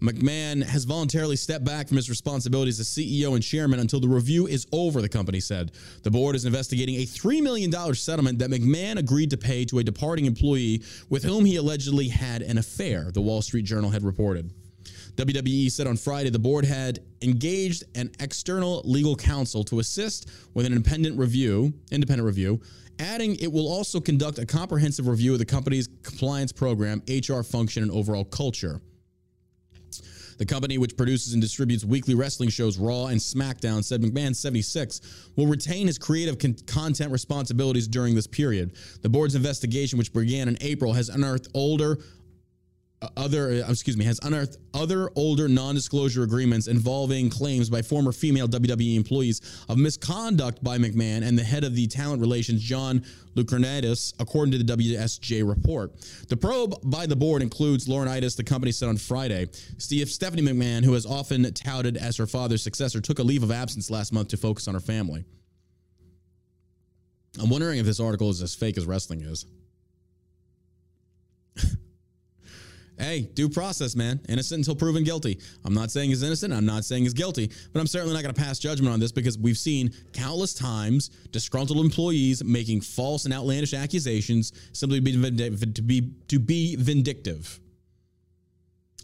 McMahon 0.00 0.62
has 0.62 0.84
voluntarily 0.84 1.34
stepped 1.34 1.64
back 1.64 1.88
from 1.88 1.96
his 1.96 2.08
responsibilities 2.08 2.78
as 2.78 2.88
CEO 2.88 3.34
and 3.34 3.42
chairman 3.42 3.80
until 3.80 3.98
the 3.98 4.08
review 4.08 4.46
is 4.46 4.68
over, 4.70 5.02
the 5.02 5.08
company 5.08 5.40
said. 5.40 5.72
The 6.04 6.10
board 6.10 6.36
is 6.36 6.44
investigating 6.44 6.96
a 6.96 7.04
$3 7.04 7.42
million 7.42 7.72
settlement 7.94 8.38
that 8.38 8.50
McMahon 8.50 8.98
agreed 8.98 9.30
to 9.30 9.36
pay 9.36 9.64
to 9.64 9.80
a 9.80 9.84
departing 9.84 10.26
employee 10.26 10.82
with 11.08 11.24
whom 11.24 11.44
he 11.44 11.56
allegedly 11.56 12.06
had 12.06 12.42
an 12.42 12.58
affair, 12.58 13.10
the 13.12 13.20
Wall 13.20 13.42
Street 13.42 13.64
Journal 13.64 13.90
had 13.90 14.04
reported. 14.04 14.52
WWE 15.16 15.70
said 15.70 15.86
on 15.86 15.96
Friday 15.96 16.30
the 16.30 16.38
board 16.38 16.64
had 16.64 17.00
engaged 17.20 17.84
an 17.94 18.10
external 18.20 18.82
legal 18.84 19.14
counsel 19.14 19.62
to 19.64 19.78
assist 19.78 20.30
with 20.54 20.64
an 20.64 20.72
independent 20.72 21.18
review, 21.18 21.72
independent 21.90 22.26
review, 22.26 22.60
adding 22.98 23.36
it 23.36 23.52
will 23.52 23.70
also 23.70 24.00
conduct 24.00 24.38
a 24.38 24.46
comprehensive 24.46 25.06
review 25.06 25.32
of 25.32 25.38
the 25.38 25.44
company's 25.44 25.88
compliance 26.02 26.52
program, 26.52 27.02
HR 27.08 27.42
function, 27.42 27.82
and 27.82 27.92
overall 27.92 28.24
culture. 28.24 28.80
The 30.38 30.46
company, 30.46 30.78
which 30.78 30.96
produces 30.96 31.34
and 31.34 31.42
distributes 31.42 31.84
weekly 31.84 32.14
wrestling 32.14 32.48
shows 32.48 32.78
Raw 32.78 33.06
and 33.06 33.20
SmackDown, 33.20 33.84
said 33.84 34.00
McMahon 34.00 34.34
76 34.34 35.00
will 35.36 35.46
retain 35.46 35.86
his 35.86 35.98
creative 35.98 36.38
con- 36.38 36.56
content 36.66 37.12
responsibilities 37.12 37.86
during 37.86 38.14
this 38.14 38.26
period. 38.26 38.72
The 39.02 39.08
board's 39.08 39.34
investigation, 39.34 39.98
which 39.98 40.12
began 40.12 40.48
in 40.48 40.56
April, 40.60 40.94
has 40.94 41.10
unearthed 41.10 41.48
older 41.54 41.98
other 43.16 43.64
uh, 43.64 43.70
excuse 43.70 43.96
me 43.96 44.04
has 44.04 44.18
unearthed 44.22 44.58
other 44.74 45.10
older 45.16 45.48
non-disclosure 45.48 46.22
agreements 46.22 46.66
involving 46.68 47.30
claims 47.30 47.68
by 47.68 47.82
former 47.82 48.12
female 48.12 48.48
WWE 48.48 48.96
employees 48.96 49.40
of 49.68 49.78
misconduct 49.78 50.62
by 50.62 50.78
McMahon 50.78 51.22
and 51.22 51.38
the 51.38 51.44
head 51.44 51.64
of 51.64 51.74
the 51.74 51.86
talent 51.86 52.20
relations 52.20 52.62
John 52.62 53.04
Laurinaitis 53.34 54.14
according 54.20 54.52
to 54.52 54.58
the 54.58 54.76
WSJ 54.76 55.48
report. 55.48 55.92
The 56.28 56.36
probe 56.36 56.74
by 56.84 57.06
the 57.06 57.16
board 57.16 57.42
includes 57.42 57.86
Laurinaitis 57.86 58.36
the 58.36 58.44
company 58.44 58.72
said 58.72 58.88
on 58.88 58.96
Friday. 58.96 59.48
Steve 59.78 60.08
Stephanie 60.08 60.42
McMahon 60.42 60.84
who 60.84 60.92
has 60.92 61.06
often 61.06 61.50
touted 61.52 61.96
as 61.96 62.16
her 62.16 62.26
father's 62.26 62.62
successor 62.62 63.00
took 63.00 63.18
a 63.18 63.22
leave 63.22 63.42
of 63.42 63.50
absence 63.50 63.90
last 63.90 64.12
month 64.12 64.28
to 64.28 64.36
focus 64.36 64.68
on 64.68 64.74
her 64.74 64.80
family. 64.80 65.24
I'm 67.40 67.48
wondering 67.48 67.78
if 67.78 67.86
this 67.86 68.00
article 68.00 68.30
is 68.30 68.42
as 68.42 68.54
fake 68.54 68.76
as 68.76 68.84
wrestling 68.86 69.22
is. 69.22 69.46
hey, 73.02 73.22
due 73.34 73.48
process, 73.48 73.96
man. 73.96 74.20
Innocent 74.28 74.60
until 74.60 74.76
proven 74.76 75.04
guilty. 75.04 75.38
I'm 75.64 75.74
not 75.74 75.90
saying 75.90 76.10
he's 76.10 76.22
innocent. 76.22 76.52
I'm 76.52 76.66
not 76.66 76.84
saying 76.84 77.02
he's 77.02 77.14
guilty, 77.14 77.50
but 77.72 77.80
I'm 77.80 77.86
certainly 77.86 78.14
not 78.14 78.22
going 78.22 78.34
to 78.34 78.40
pass 78.40 78.58
judgment 78.58 78.92
on 78.92 79.00
this 79.00 79.12
because 79.12 79.36
we've 79.36 79.58
seen 79.58 79.92
countless 80.12 80.54
times 80.54 81.08
disgruntled 81.30 81.78
employees 81.84 82.44
making 82.44 82.80
false 82.80 83.24
and 83.24 83.34
outlandish 83.34 83.74
accusations 83.74 84.52
simply 84.72 85.00
to 85.00 85.02
be, 85.02 85.16
vindic- 85.16 85.74
to 85.74 85.82
be, 85.82 86.12
to 86.28 86.38
be 86.38 86.76
vindictive. 86.76 87.60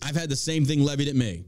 I've 0.03 0.17
had 0.17 0.29
the 0.29 0.37
same 0.37 0.65
thing 0.65 0.83
levied 0.83 1.09
at 1.09 1.17
me. 1.17 1.45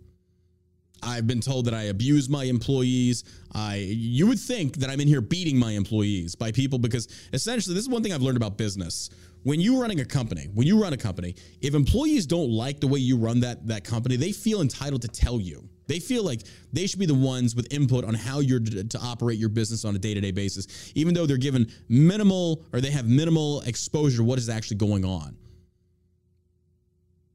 I've 1.03 1.27
been 1.27 1.41
told 1.41 1.65
that 1.67 1.75
I 1.75 1.85
abuse 1.85 2.29
my 2.29 2.45
employees. 2.45 3.25
I 3.55 3.77
you 3.77 4.27
would 4.27 4.39
think 4.39 4.77
that 4.77 4.91
I'm 4.91 5.01
in 5.01 5.09
here 5.09 5.21
beating 5.21 5.57
my 5.57 5.73
employees 5.73 6.35
by 6.35 6.53
people 6.53 6.79
because 6.79 7.09
essentially 7.33 7.75
this 7.75 7.85
is 7.85 7.89
one 7.89 8.03
thing 8.03 8.13
I've 8.13 8.23
learned 8.23 8.37
about 8.37 8.59
business. 8.59 9.09
When 9.42 9.61
you're 9.61 9.81
running 9.81 10.00
a 10.00 10.05
company, 10.05 10.48
when 10.53 10.66
you 10.66 10.81
run 10.81 10.92
a 10.92 10.96
company, 10.96 11.35
if 11.61 11.74
employees 11.74 12.26
don't 12.26 12.50
like 12.50 12.81
the 12.81 12.87
way 12.87 12.98
you 12.98 13.16
run 13.16 13.40
that 13.40 13.66
that 13.68 13.85
company, 13.85 14.16
they 14.16 14.33
feel 14.33 14.61
entitled 14.61 15.03
to 15.03 15.09
tell 15.09 15.40
you. 15.40 15.68
They 15.87 15.98
feel 15.98 16.22
like 16.22 16.42
they 16.72 16.87
should 16.87 17.00
be 17.00 17.07
the 17.07 17.14
ones 17.14 17.57
with 17.57 17.72
input 17.72 18.05
on 18.05 18.14
how 18.14 18.40
you're 18.40 18.61
to, 18.61 18.85
to 18.85 18.98
operate 18.98 19.38
your 19.38 19.48
business 19.48 19.85
on 19.85 19.96
a 19.96 19.98
day-to-day 19.98 20.31
basis, 20.31 20.92
even 20.94 21.14
though 21.14 21.26
they're 21.26 21.37
given 21.37 21.72
minimal 21.88 22.64
or 22.72 22.81
they 22.81 22.90
have 22.90 23.09
minimal 23.09 23.62
exposure 23.62 24.18
to 24.18 24.24
what 24.24 24.38
is 24.38 24.48
actually 24.48 24.76
going 24.76 25.05
on. 25.05 25.37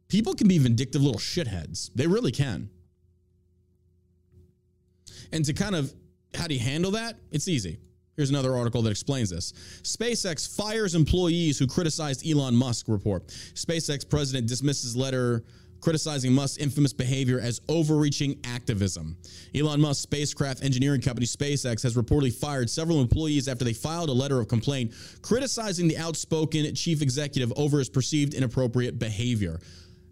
People 0.07 0.35
can 0.35 0.47
be 0.47 0.57
vindictive 0.57 1.01
little 1.01 1.19
shitheads. 1.19 1.89
They 1.95 2.07
really 2.07 2.31
can. 2.31 2.69
And 5.33 5.43
to 5.45 5.53
kind 5.53 5.75
of 5.75 5.93
how 6.35 6.47
do 6.47 6.53
you 6.53 6.59
handle 6.59 6.91
that? 6.91 7.17
It's 7.31 7.47
easy. 7.47 7.79
Here's 8.15 8.29
another 8.29 8.55
article 8.55 8.81
that 8.83 8.91
explains 8.91 9.29
this. 9.29 9.51
SpaceX 9.83 10.55
fires 10.55 10.95
employees 10.95 11.59
who 11.59 11.67
criticized 11.67 12.25
Elon 12.27 12.55
Musk 12.55 12.87
report. 12.87 13.27
SpaceX 13.27 14.07
president 14.09 14.47
dismisses 14.47 14.95
letter 14.95 15.43
criticizing 15.81 16.33
Musk's 16.33 16.57
infamous 16.57 16.93
behavior 16.93 17.39
as 17.39 17.61
overreaching 17.67 18.39
activism. 18.45 19.17
Elon 19.53 19.81
Musk's 19.81 20.01
spacecraft 20.01 20.63
engineering 20.63 21.01
company 21.01 21.27
SpaceX 21.27 21.83
has 21.83 21.95
reportedly 21.95 22.33
fired 22.33 22.69
several 22.69 23.01
employees 23.01 23.47
after 23.47 23.65
they 23.65 23.73
filed 23.73 24.09
a 24.09 24.13
letter 24.13 24.39
of 24.39 24.47
complaint 24.47 24.93
criticizing 25.21 25.87
the 25.87 25.97
outspoken 25.97 26.73
chief 26.73 27.01
executive 27.01 27.51
over 27.57 27.79
his 27.79 27.89
perceived 27.89 28.33
inappropriate 28.33 28.97
behavior. 28.97 29.59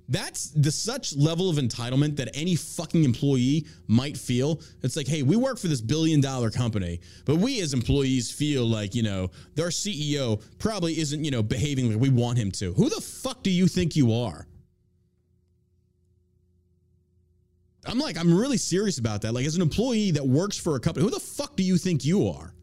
That's 0.09 0.49
the 0.49 0.71
such 0.71 1.15
level 1.15 1.49
of 1.49 1.55
entitlement 1.55 2.17
that 2.17 2.29
any 2.33 2.55
fucking 2.55 3.03
employee 3.03 3.65
might 3.87 4.17
feel. 4.17 4.61
It's 4.81 4.97
like, 4.97 5.07
hey, 5.07 5.23
we 5.23 5.35
work 5.35 5.57
for 5.57 5.67
this 5.67 5.81
billion 5.81 6.19
dollar 6.19 6.51
company, 6.51 6.99
but 7.25 7.37
we 7.37 7.61
as 7.61 7.73
employees 7.73 8.29
feel 8.29 8.65
like, 8.65 8.95
you 8.95 9.03
know, 9.03 9.31
their 9.55 9.69
CEO 9.69 10.41
probably 10.59 10.99
isn't, 10.99 11.23
you 11.23 11.31
know, 11.31 11.41
behaving 11.41 11.89
like 11.89 11.99
we 11.99 12.09
want 12.09 12.37
him 12.37 12.51
to. 12.51 12.73
Who 12.73 12.89
the 12.89 13.01
fuck 13.01 13.43
do 13.43 13.49
you 13.49 13.67
think 13.67 13.95
you 13.95 14.13
are? 14.13 14.45
I'm 17.85 17.99
like, 17.99 18.17
I'm 18.17 18.33
really 18.33 18.57
serious 18.57 18.97
about 18.97 19.21
that. 19.23 19.33
Like, 19.33 19.45
as 19.45 19.55
an 19.55 19.61
employee 19.61 20.11
that 20.11 20.25
works 20.25 20.57
for 20.57 20.75
a 20.75 20.79
company, 20.79 21.05
who 21.05 21.11
the 21.11 21.19
fuck 21.19 21.55
do 21.55 21.63
you 21.63 21.77
think 21.77 22.05
you 22.05 22.27
are? 22.29 22.53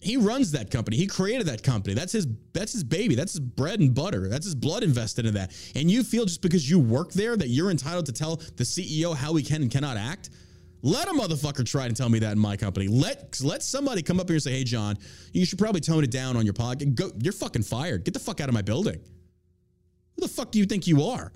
He 0.00 0.16
runs 0.16 0.52
that 0.52 0.70
company. 0.70 0.96
He 0.96 1.06
created 1.06 1.46
that 1.46 1.62
company. 1.62 1.94
That's 1.94 2.12
his 2.12 2.26
that's 2.52 2.72
his 2.72 2.84
baby. 2.84 3.14
That's 3.14 3.32
his 3.32 3.40
bread 3.40 3.80
and 3.80 3.94
butter. 3.94 4.28
That's 4.28 4.44
his 4.44 4.54
blood 4.54 4.82
invested 4.82 5.26
in 5.26 5.34
that. 5.34 5.52
And 5.74 5.90
you 5.90 6.02
feel 6.02 6.26
just 6.26 6.42
because 6.42 6.68
you 6.68 6.78
work 6.78 7.12
there 7.12 7.36
that 7.36 7.48
you're 7.48 7.70
entitled 7.70 8.06
to 8.06 8.12
tell 8.12 8.36
the 8.36 8.64
CEO 8.64 9.16
how 9.16 9.34
he 9.34 9.42
can 9.42 9.62
and 9.62 9.70
cannot 9.70 9.96
act? 9.96 10.30
Let 10.82 11.08
a 11.08 11.12
motherfucker 11.12 11.64
try 11.64 11.88
to 11.88 11.94
tell 11.94 12.10
me 12.10 12.18
that 12.20 12.32
in 12.32 12.38
my 12.38 12.56
company. 12.56 12.88
Let 12.88 13.40
let 13.42 13.62
somebody 13.62 14.02
come 14.02 14.20
up 14.20 14.28
here 14.28 14.36
and 14.36 14.42
say, 14.42 14.52
"Hey, 14.52 14.64
John, 14.64 14.98
you 15.32 15.46
should 15.46 15.58
probably 15.58 15.80
tone 15.80 16.04
it 16.04 16.10
down 16.10 16.36
on 16.36 16.44
your 16.44 16.54
podcast. 16.54 16.94
Go, 16.94 17.10
you're 17.22 17.32
fucking 17.32 17.62
fired. 17.62 18.04
Get 18.04 18.14
the 18.14 18.20
fuck 18.20 18.40
out 18.40 18.48
of 18.48 18.54
my 18.54 18.62
building." 18.62 19.00
Who 20.14 20.22
the 20.22 20.28
fuck 20.28 20.52
do 20.52 20.58
you 20.58 20.66
think 20.66 20.86
you 20.86 21.02
are? 21.04 21.32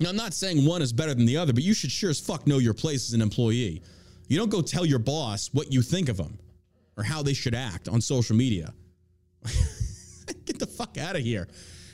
Now, 0.00 0.08
I'm 0.08 0.16
not 0.16 0.34
saying 0.34 0.64
one 0.64 0.82
is 0.82 0.92
better 0.92 1.14
than 1.14 1.26
the 1.26 1.36
other, 1.36 1.52
but 1.52 1.62
you 1.62 1.74
should 1.74 1.92
sure 1.92 2.10
as 2.10 2.18
fuck 2.18 2.46
know 2.46 2.58
your 2.58 2.74
place 2.74 3.08
as 3.08 3.14
an 3.14 3.22
employee. 3.22 3.82
You 4.28 4.38
don't 4.38 4.50
go 4.50 4.62
tell 4.62 4.86
your 4.86 4.98
boss 4.98 5.50
what 5.52 5.72
you 5.72 5.82
think 5.82 6.08
of 6.08 6.16
them 6.16 6.38
or 6.96 7.04
how 7.04 7.22
they 7.22 7.34
should 7.34 7.54
act 7.54 7.88
on 7.88 8.00
social 8.00 8.36
media. 8.36 8.72
Get 10.44 10.58
the 10.58 10.66
fuck 10.66 10.98
out 10.98 11.16
of 11.16 11.22
here. 11.22 11.48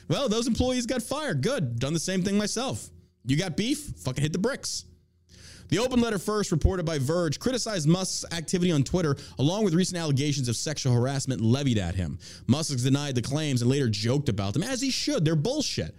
Well, 0.07 0.29
those 0.29 0.47
employees 0.47 0.85
got 0.85 1.03
fired. 1.03 1.41
Good. 1.41 1.79
Done 1.79 1.93
the 1.93 1.99
same 1.99 2.23
thing 2.23 2.37
myself. 2.37 2.89
You 3.25 3.37
got 3.37 3.55
beef? 3.55 3.79
Fucking 4.03 4.21
hit 4.21 4.33
the 4.33 4.39
bricks. 4.39 4.85
The 5.69 5.77
open 5.77 6.01
letter 6.01 6.17
first, 6.17 6.51
reported 6.51 6.85
by 6.85 6.97
Verge, 6.97 7.39
criticized 7.39 7.87
Musk's 7.87 8.25
activity 8.33 8.71
on 8.71 8.83
Twitter, 8.83 9.15
along 9.37 9.65
with 9.65 9.75
recent 9.75 9.99
allegations 9.99 10.49
of 10.49 10.55
sexual 10.55 10.93
harassment 10.93 11.41
levied 11.41 11.77
at 11.77 11.93
him. 11.93 12.17
Musk 12.47 12.75
denied 12.79 13.13
the 13.13 13.21
claims 13.21 13.61
and 13.61 13.69
later 13.69 13.87
joked 13.87 14.29
about 14.29 14.53
them, 14.53 14.63
as 14.63 14.81
he 14.81 14.89
should. 14.89 15.23
They're 15.23 15.35
bullshit. 15.35 15.95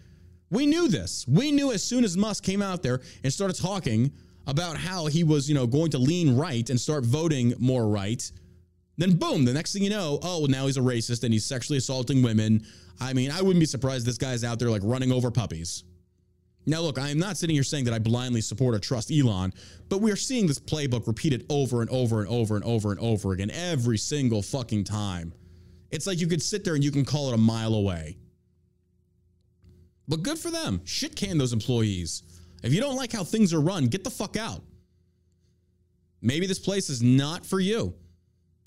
We 0.51 0.67
knew 0.67 0.89
this. 0.89 1.25
We 1.29 1.53
knew 1.53 1.71
as 1.71 1.85
soon 1.85 2.03
as 2.03 2.17
Musk 2.17 2.43
came 2.43 2.63
out 2.63 2.83
there 2.83 3.01
and 3.23 3.33
started 3.33 3.57
talking 3.57 4.13
about 4.47 4.77
how 4.77 5.07
he 5.07 5.25
was, 5.25 5.49
you 5.49 5.55
know, 5.55 5.67
going 5.67 5.91
to 5.91 5.99
lean 5.99 6.37
right 6.37 6.69
and 6.71 6.81
start 6.81 7.05
voting 7.05 7.55
more 7.59 7.89
right. 7.89 8.31
Then 8.97 9.17
boom, 9.17 9.45
the 9.45 9.53
next 9.53 9.73
thing 9.73 9.83
you 9.83 9.91
know, 9.91 10.19
oh, 10.23 10.47
now 10.49 10.67
he's 10.67 10.77
a 10.77 10.81
racist 10.81 11.25
and 11.25 11.33
he's 11.33 11.47
sexually 11.47 11.79
assaulting 11.79 12.23
women. 12.23 12.67
I 13.01 13.13
mean, 13.13 13.31
I 13.31 13.41
wouldn't 13.41 13.61
be 13.61 13.67
surprised 13.67 14.07
this 14.07 14.19
guy's 14.19 14.45
out 14.45 14.59
there 14.59 14.71
like 14.71 14.83
running 14.85 15.13
over 15.13 15.31
puppies. 15.31 15.85
Now, 16.67 16.83
look, 16.83 16.99
I 16.99 17.09
am 17.09 17.19
not 17.19 17.39
sitting 17.39 17.55
here 17.55 17.63
saying 17.63 17.87
that 17.87 17.95
I 17.95 17.99
blindly 17.99 18.43
support 18.43 18.75
or 18.75 18.79
trust 18.79 19.11
Elon, 19.11 19.55
but 19.89 20.03
we 20.03 20.13
are 20.13 20.17
seeing 20.17 20.47
this 20.47 20.59
playbook 20.59 21.07
repeated 21.07 21.47
over 21.49 21.81
and 21.81 21.89
over 21.91 22.21
and 22.21 22.29
over 22.29 22.57
and 22.57 22.65
over 22.65 22.91
and 22.91 23.01
over 23.01 23.33
again 23.33 23.51
every 23.51 23.97
single 23.97 24.43
fucking 24.43 24.85
time. 24.85 25.33
It's 25.91 26.07
like 26.07 26.21
you 26.21 26.27
could 26.27 26.43
sit 26.43 26.65
there 26.65 26.75
and 26.75 26.85
you 26.85 26.93
can 26.93 27.05
call 27.05 27.31
it 27.31 27.35
a 27.35 27.39
mile 27.39 27.75
away. 27.75 28.19
But 30.07 30.23
good 30.23 30.39
for 30.39 30.51
them. 30.51 30.83
Shit 30.85 31.17
can 31.17 31.39
those 31.39 31.53
employees. 31.53 32.23
If 32.63 32.75
you 32.75 32.81
don't 32.81 32.97
like 32.97 33.13
how 33.13 33.25
things 33.25 33.55
are 33.55 33.61
run, 33.61 33.87
get 33.87 34.05
the 34.05 34.11
fuck 34.11 34.37
out. 34.37 34.63
Maybe 36.23 36.47
this 36.47 36.59
place 36.59 36.91
is 36.91 37.03
not 37.03 37.47
for 37.47 37.61
you. 37.61 37.95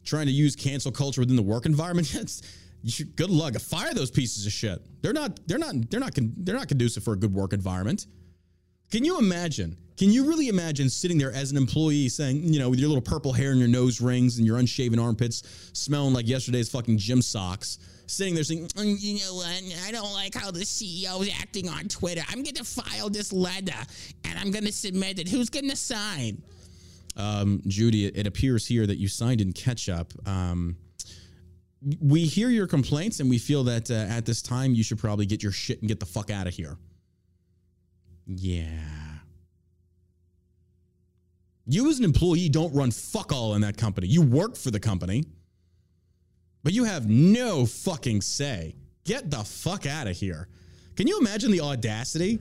Trying 0.04 0.26
to 0.26 0.32
use 0.32 0.56
cancel 0.56 0.92
culture 0.92 1.22
within 1.22 1.36
the 1.36 1.44
work 1.44 1.66
environment, 1.66 2.08
should, 2.88 3.16
good 3.16 3.30
luck. 3.30 3.54
Fire 3.60 3.94
those 3.94 4.12
pieces 4.12 4.46
of 4.46 4.52
shit. 4.52 4.82
They're 5.02 5.14
not. 5.14 5.40
They're 5.48 5.60
not. 5.60 5.90
They're 5.90 6.00
not. 6.00 6.12
They're 6.16 6.56
not 6.56 6.68
conducive 6.68 7.04
for 7.04 7.14
a 7.14 7.18
good 7.18 7.34
work 7.34 7.54
environment. 7.54 8.08
Can 8.92 9.06
you 9.06 9.18
imagine? 9.18 9.78
Can 9.98 10.12
you 10.12 10.28
really 10.28 10.48
imagine 10.48 10.90
sitting 10.90 11.18
there 11.18 11.32
as 11.32 11.52
an 11.52 11.58
employee 11.58 12.10
saying, 12.10 12.52
you 12.52 12.60
know, 12.60 12.70
with 12.70 12.80
your 12.80 12.90
little 12.90 13.02
purple 13.02 13.32
hair 13.32 13.52
and 13.52 13.60
your 13.60 13.70
nose 13.70 14.02
rings 14.02 14.38
and 14.38 14.48
your 14.48 14.58
unshaven 14.58 14.98
armpits, 15.00 15.44
smelling 15.74 16.14
like 16.14 16.28
yesterday's 16.28 16.68
fucking 16.70 16.98
gym 16.98 17.22
socks, 17.22 17.78
sitting 18.08 18.34
there 18.34 18.44
saying, 18.44 18.68
"Mm, 18.70 18.98
You 19.00 19.20
know 19.20 19.36
what? 19.36 19.64
I 19.86 19.92
don't 19.92 20.12
like 20.14 20.34
how 20.34 20.50
the 20.50 20.62
CEO 20.66 21.22
is 21.22 21.30
acting 21.40 21.70
on 21.70 21.88
Twitter. 21.90 22.24
I'm 22.30 22.42
going 22.42 22.56
to 22.56 22.64
file 22.64 23.10
this 23.10 23.32
letter 23.32 23.78
and 24.26 24.40
I'm 24.40 24.50
going 24.50 24.66
to 24.66 24.72
submit 24.72 25.20
it. 25.20 25.30
Who's 25.30 25.50
going 25.50 25.70
to 25.70 25.76
sign? 25.76 26.42
um, 27.16 27.62
Judy, 27.68 28.08
it, 28.08 28.18
it 28.18 28.26
appears 28.28 28.66
here 28.66 28.88
that 28.88 28.98
you 28.98 29.08
signed 29.08 29.40
in 29.42 29.54
ketchup. 29.54 30.12
Um, 30.28 30.76
we 32.02 32.26
hear 32.26 32.50
your 32.50 32.66
complaints 32.66 33.20
and 33.20 33.30
we 33.30 33.38
feel 33.38 33.64
that 33.66 33.92
uh, 33.92 33.94
at 33.94 34.26
this 34.26 34.42
time 34.42 34.74
you 34.74 34.84
should 34.84 34.98
probably 34.98 35.28
get 35.28 35.44
your 35.44 35.52
shit 35.52 35.80
and 35.82 35.88
get 35.88 36.00
the 36.00 36.08
fuck 36.08 36.32
out 36.32 36.48
of 36.48 36.56
here. 36.56 36.78
Yeah. 38.26 38.70
You 41.66 41.90
as 41.90 42.00
an 42.00 42.06
employee 42.06 42.50
don't 42.50 42.74
run 42.74 42.92
fuck 42.92 43.32
all 43.32 43.56
in 43.56 43.62
that 43.62 43.78
company. 43.78 44.08
You 44.08 44.22
work 44.22 44.56
for 44.56 44.70
the 44.70 44.80
company, 44.80 45.24
but 46.64 46.74
you 46.74 46.84
have 46.84 47.10
no 47.10 47.66
fucking 47.66 48.22
say. 48.22 48.76
Get 49.06 49.32
the 49.32 49.44
fuck 49.44 49.86
out 49.86 50.08
of 50.08 50.16
here. 50.16 50.48
Can 50.96 51.08
you 51.08 51.20
imagine 51.20 51.52
the 51.52 51.62
audacity? 51.62 52.40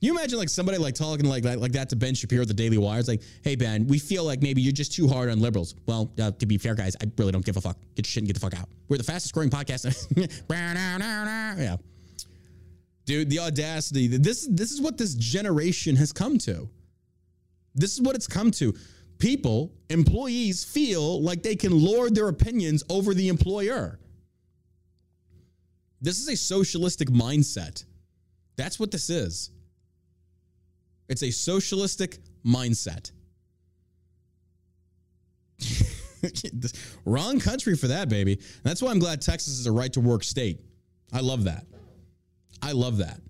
You 0.00 0.12
imagine 0.12 0.38
like 0.38 0.50
somebody 0.50 0.76
like 0.76 0.94
talking 0.94 1.24
like 1.24 1.44
that, 1.44 1.60
like 1.60 1.72
that 1.72 1.88
to 1.88 1.96
Ben 1.96 2.14
Shapiro 2.14 2.42
at 2.42 2.48
the 2.48 2.54
Daily 2.54 2.76
Wire? 2.76 2.98
It's 2.98 3.08
like, 3.08 3.22
hey 3.42 3.56
Ben, 3.56 3.86
we 3.86 3.98
feel 3.98 4.22
like 4.24 4.42
maybe 4.42 4.60
you're 4.60 4.72
just 4.72 4.92
too 4.92 5.08
hard 5.08 5.30
on 5.30 5.40
liberals. 5.40 5.74
Well, 5.86 6.12
uh, 6.20 6.30
to 6.32 6.44
be 6.46 6.58
fair, 6.58 6.74
guys, 6.74 6.94
I 7.00 7.06
really 7.16 7.32
don't 7.32 7.44
give 7.44 7.56
a 7.56 7.60
fuck. 7.60 7.78
Get 7.94 8.06
your 8.06 8.10
shit 8.10 8.20
and 8.20 8.26
get 8.26 8.34
the 8.34 8.40
fuck 8.40 8.58
out. 8.58 8.68
We're 8.88 8.98
the 8.98 9.04
fastest 9.04 9.32
growing 9.32 9.48
podcast. 9.48 9.86
yeah, 11.58 11.76
dude, 13.06 13.30
the 13.30 13.38
audacity. 13.38 14.08
This 14.08 14.46
this 14.50 14.72
is 14.72 14.82
what 14.82 14.98
this 14.98 15.14
generation 15.14 15.96
has 15.96 16.12
come 16.12 16.36
to. 16.38 16.68
This 17.74 17.94
is 17.94 18.02
what 18.02 18.14
it's 18.14 18.26
come 18.26 18.50
to. 18.52 18.74
People, 19.18 19.72
employees 19.90 20.64
feel 20.64 21.22
like 21.22 21.42
they 21.42 21.56
can 21.56 21.72
lord 21.72 22.14
their 22.14 22.28
opinions 22.28 22.82
over 22.88 23.14
the 23.14 23.28
employer. 23.28 23.98
This 26.00 26.18
is 26.18 26.28
a 26.28 26.36
socialistic 26.36 27.08
mindset. 27.08 27.84
That's 28.56 28.78
what 28.78 28.90
this 28.90 29.08
is. 29.10 29.50
It's 31.08 31.22
a 31.22 31.30
socialistic 31.30 32.18
mindset. 32.44 33.10
Wrong 37.04 37.38
country 37.40 37.76
for 37.76 37.88
that, 37.88 38.08
baby. 38.08 38.40
That's 38.62 38.82
why 38.82 38.90
I'm 38.90 38.98
glad 38.98 39.20
Texas 39.22 39.58
is 39.58 39.66
a 39.66 39.72
right 39.72 39.92
to 39.92 40.00
work 40.00 40.24
state. 40.24 40.60
I 41.12 41.20
love 41.20 41.44
that. 41.44 41.66
I 42.62 42.72
love 42.72 42.98
that. 42.98 43.20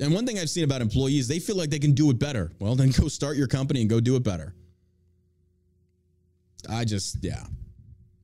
And 0.00 0.12
one 0.12 0.26
thing 0.26 0.38
I've 0.38 0.50
seen 0.50 0.64
about 0.64 0.82
employees, 0.82 1.26
they 1.26 1.38
feel 1.38 1.56
like 1.56 1.70
they 1.70 1.78
can 1.78 1.92
do 1.92 2.10
it 2.10 2.18
better. 2.18 2.52
Well, 2.58 2.74
then 2.74 2.90
go 2.90 3.08
start 3.08 3.36
your 3.36 3.46
company 3.46 3.80
and 3.80 3.88
go 3.88 4.00
do 4.00 4.16
it 4.16 4.22
better. 4.22 4.54
I 6.68 6.84
just, 6.84 7.18
yeah. 7.22 7.44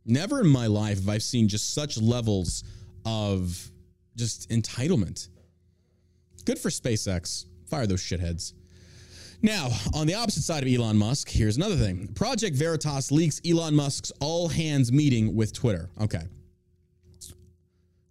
Never 0.04 0.40
in 0.40 0.48
my 0.48 0.66
life 0.66 0.98
have 0.98 1.08
I 1.08 1.18
seen 1.18 1.48
just 1.48 1.74
such 1.74 1.96
levels 1.98 2.64
of 3.06 3.70
just 4.16 4.50
entitlement. 4.50 5.28
Good 6.44 6.58
for 6.58 6.68
SpaceX. 6.68 7.46
Fire 7.68 7.86
those 7.86 8.02
shitheads. 8.02 8.52
Now, 9.40 9.70
on 9.94 10.06
the 10.06 10.14
opposite 10.14 10.42
side 10.42 10.62
of 10.62 10.72
Elon 10.72 10.96
Musk, 10.96 11.28
here's 11.28 11.56
another 11.56 11.76
thing. 11.76 12.08
Project 12.14 12.54
Veritas 12.54 13.10
leaks 13.10 13.40
Elon 13.48 13.74
Musk's 13.74 14.12
all 14.20 14.48
hands 14.48 14.92
meeting 14.92 15.34
with 15.34 15.52
Twitter. 15.52 15.88
Okay. 16.00 16.22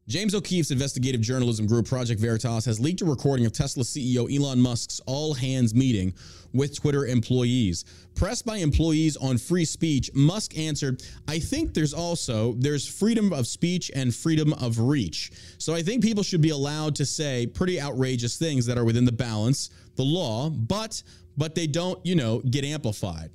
James 0.08 0.34
O'Keefe's 0.34 0.72
investigative 0.72 1.22
journalism 1.22 1.68
group, 1.68 1.86
Project 1.86 2.20
Veritas, 2.20 2.66
has 2.66 2.80
leaked 2.80 3.02
a 3.02 3.06
recording 3.06 3.46
of 3.46 3.52
Tesla 3.52 3.84
CEO 3.84 4.36
Elon 4.36 4.60
Musk's 4.60 5.00
all 5.06 5.36
hands 5.36 5.76
meeting 5.76 6.12
with 6.54 6.76
Twitter 6.76 7.06
employees. 7.06 7.86
Pressed 8.16 8.44
by 8.44 8.58
employees 8.58 9.16
on 9.16 9.38
free 9.38 9.64
speech, 9.64 10.10
Musk 10.16 10.58
answered, 10.58 11.04
I 11.28 11.38
think 11.38 11.76
there's 11.76 11.94
also 11.94 12.56
there's 12.58 12.88
freedom 12.88 13.32
of 13.32 13.46
speech 13.46 13.92
and 13.96 14.14
freedom 14.14 14.54
of 14.54 14.80
reach. 14.80 15.32
So 15.60 15.76
I 15.76 15.84
think 15.84 16.04
people 16.04 16.24
should 16.24 16.42
be 16.42 16.50
allowed 16.50 16.96
to 16.96 17.06
say 17.06 17.46
pretty 17.46 17.80
outrageous 17.80 18.38
things 18.38 18.66
that 18.66 18.80
are 18.80 18.84
within 18.84 19.06
the 19.06 19.12
balance, 19.12 19.70
the 19.96 20.04
law, 20.04 20.50
but 20.50 21.02
but 21.38 21.56
they 21.56 21.68
don't, 21.68 22.04
you 22.06 22.16
know, 22.16 22.40
get 22.40 22.66
amplified. 22.66 23.32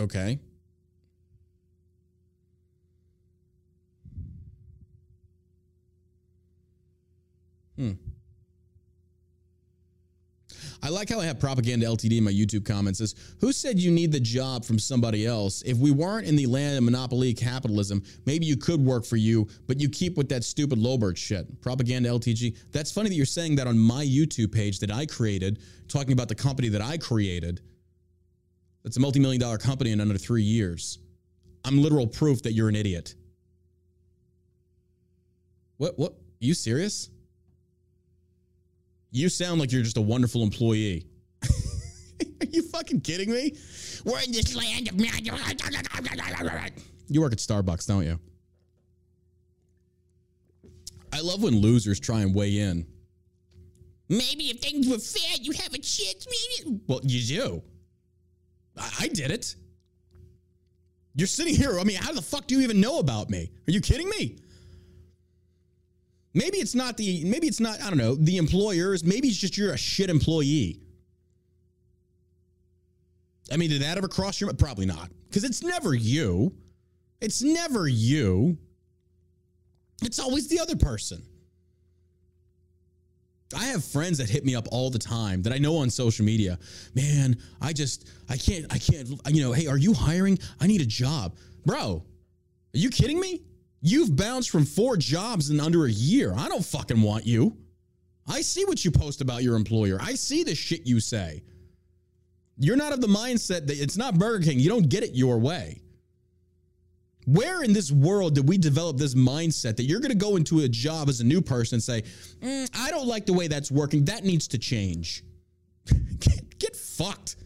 Okay. 0.00 0.38
Hmm. 7.76 7.92
I 10.82 10.88
like 10.88 11.10
how 11.10 11.20
I 11.20 11.26
have 11.26 11.38
propaganda 11.38 11.84
LTD 11.84 12.16
in 12.16 12.24
my 12.24 12.30
YouTube 12.30 12.64
comments. 12.64 13.00
Says, 13.00 13.14
who 13.40 13.52
said 13.52 13.78
you 13.78 13.90
need 13.90 14.10
the 14.10 14.20
job 14.20 14.64
from 14.64 14.78
somebody 14.78 15.26
else? 15.26 15.60
If 15.66 15.76
we 15.76 15.90
weren't 15.90 16.26
in 16.26 16.36
the 16.36 16.46
land 16.46 16.78
of 16.78 16.84
monopoly 16.84 17.34
capitalism, 17.34 18.02
maybe 18.24 18.46
you 18.46 18.56
could 18.56 18.80
work 18.80 19.04
for 19.04 19.16
you, 19.16 19.46
but 19.66 19.78
you 19.78 19.90
keep 19.90 20.16
with 20.16 20.30
that 20.30 20.44
stupid 20.44 20.78
Lobert 20.78 21.18
shit. 21.18 21.60
Propaganda 21.60 22.08
LTG. 22.08 22.56
That's 22.72 22.90
funny 22.90 23.10
that 23.10 23.14
you're 23.14 23.26
saying 23.26 23.56
that 23.56 23.66
on 23.66 23.78
my 23.78 24.04
YouTube 24.04 24.52
page 24.52 24.78
that 24.78 24.90
I 24.90 25.04
created, 25.04 25.58
talking 25.88 26.12
about 26.12 26.28
the 26.28 26.34
company 26.34 26.70
that 26.70 26.80
I 26.80 26.96
created. 26.96 27.60
That's 28.82 28.96
a 28.96 29.00
multi-million 29.00 29.40
dollar 29.40 29.58
company 29.58 29.92
in 29.92 30.00
under 30.00 30.16
three 30.18 30.42
years. 30.42 30.98
I'm 31.64 31.82
literal 31.82 32.06
proof 32.06 32.42
that 32.42 32.52
you're 32.52 32.68
an 32.68 32.76
idiot. 32.76 33.14
What? 35.76 35.98
What? 35.98 36.14
you 36.40 36.54
serious? 36.54 37.10
You 39.12 39.28
sound 39.28 39.60
like 39.60 39.70
you're 39.72 39.82
just 39.82 39.98
a 39.98 40.02
wonderful 40.02 40.42
employee. 40.42 41.06
Are 41.42 42.46
you 42.48 42.62
fucking 42.62 43.02
kidding 43.02 43.30
me? 43.30 43.56
We're 44.04 44.20
in 44.20 44.32
this 44.32 44.56
land 44.56 44.88
of. 44.88 44.98
You 47.08 47.20
work 47.20 47.32
at 47.32 47.38
Starbucks, 47.38 47.86
don't 47.86 48.04
you? 48.04 48.18
I 51.12 51.20
love 51.20 51.42
when 51.42 51.60
losers 51.60 51.98
try 51.98 52.20
and 52.20 52.34
weigh 52.34 52.58
in. 52.58 52.86
Maybe 54.08 54.50
if 54.50 54.60
things 54.60 54.88
were 54.88 54.98
fair, 54.98 55.36
you 55.40 55.52
have 55.52 55.74
a 55.74 55.78
chance. 55.78 56.26
Maybe. 56.64 56.80
Well, 56.86 57.00
you 57.02 57.36
do. 57.36 57.62
I, 58.80 58.90
I 59.00 59.08
did 59.08 59.30
it. 59.30 59.54
You're 61.14 61.26
sitting 61.26 61.54
here. 61.54 61.78
I 61.78 61.84
mean, 61.84 61.96
how 61.96 62.12
the 62.12 62.22
fuck 62.22 62.46
do 62.46 62.54
you 62.56 62.62
even 62.62 62.80
know 62.80 62.98
about 62.98 63.30
me? 63.30 63.50
Are 63.68 63.70
you 63.70 63.80
kidding 63.80 64.08
me? 64.08 64.38
Maybe 66.32 66.58
it's 66.58 66.74
not 66.74 66.96
the, 66.96 67.24
maybe 67.24 67.48
it's 67.48 67.60
not, 67.60 67.82
I 67.82 67.88
don't 67.88 67.98
know, 67.98 68.14
the 68.14 68.36
employers. 68.36 69.04
Maybe 69.04 69.28
it's 69.28 69.36
just 69.36 69.58
you're 69.58 69.72
a 69.72 69.76
shit 69.78 70.08
employee. 70.10 70.80
I 73.52 73.56
mean, 73.56 73.70
did 73.70 73.82
that 73.82 73.98
ever 73.98 74.06
cross 74.06 74.40
your 74.40 74.48
mind? 74.48 74.58
Probably 74.58 74.86
not. 74.86 75.10
Because 75.28 75.42
it's 75.42 75.62
never 75.62 75.92
you. 75.92 76.54
It's 77.20 77.42
never 77.42 77.88
you. 77.88 78.56
It's 80.02 80.20
always 80.20 80.48
the 80.48 80.60
other 80.60 80.76
person. 80.76 81.22
I 83.56 83.64
have 83.64 83.84
friends 83.84 84.18
that 84.18 84.28
hit 84.30 84.44
me 84.44 84.54
up 84.54 84.68
all 84.70 84.90
the 84.90 84.98
time 84.98 85.42
that 85.42 85.52
I 85.52 85.58
know 85.58 85.76
on 85.78 85.90
social 85.90 86.24
media. 86.24 86.58
Man, 86.94 87.36
I 87.60 87.72
just, 87.72 88.08
I 88.28 88.36
can't, 88.36 88.66
I 88.72 88.78
can't, 88.78 89.08
you 89.28 89.42
know, 89.42 89.52
hey, 89.52 89.66
are 89.66 89.78
you 89.78 89.92
hiring? 89.92 90.38
I 90.60 90.66
need 90.66 90.80
a 90.80 90.86
job. 90.86 91.36
Bro, 91.66 92.04
are 92.74 92.78
you 92.78 92.90
kidding 92.90 93.18
me? 93.18 93.42
You've 93.82 94.14
bounced 94.14 94.50
from 94.50 94.64
four 94.64 94.96
jobs 94.96 95.50
in 95.50 95.58
under 95.58 95.86
a 95.86 95.90
year. 95.90 96.32
I 96.36 96.48
don't 96.48 96.64
fucking 96.64 97.00
want 97.00 97.26
you. 97.26 97.56
I 98.28 98.42
see 98.42 98.64
what 98.64 98.84
you 98.84 98.90
post 98.90 99.20
about 99.20 99.42
your 99.42 99.56
employer. 99.56 99.98
I 100.00 100.14
see 100.14 100.44
the 100.44 100.54
shit 100.54 100.86
you 100.86 101.00
say. 101.00 101.42
You're 102.58 102.76
not 102.76 102.92
of 102.92 103.00
the 103.00 103.08
mindset 103.08 103.66
that 103.66 103.80
it's 103.80 103.96
not 103.96 104.18
Burger 104.18 104.44
King. 104.44 104.60
You 104.60 104.68
don't 104.68 104.88
get 104.88 105.02
it 105.02 105.14
your 105.14 105.38
way. 105.38 105.80
Where 107.26 107.62
in 107.62 107.72
this 107.72 107.92
world 107.92 108.34
did 108.34 108.48
we 108.48 108.58
develop 108.58 108.96
this 108.96 109.14
mindset 109.14 109.76
that 109.76 109.84
you're 109.84 110.00
going 110.00 110.10
to 110.10 110.16
go 110.16 110.36
into 110.36 110.60
a 110.60 110.68
job 110.68 111.08
as 111.08 111.20
a 111.20 111.24
new 111.24 111.40
person 111.40 111.76
and 111.76 111.82
say, 111.82 112.02
"Mm, 112.40 112.70
I 112.74 112.90
don't 112.90 113.06
like 113.06 113.26
the 113.26 113.32
way 113.32 113.46
that's 113.46 113.70
working. 113.70 114.04
That 114.06 114.24
needs 114.24 114.48
to 114.48 114.58
change? 114.58 115.22
get, 116.18 116.58
get 116.58 116.76
fucked. 116.76 117.36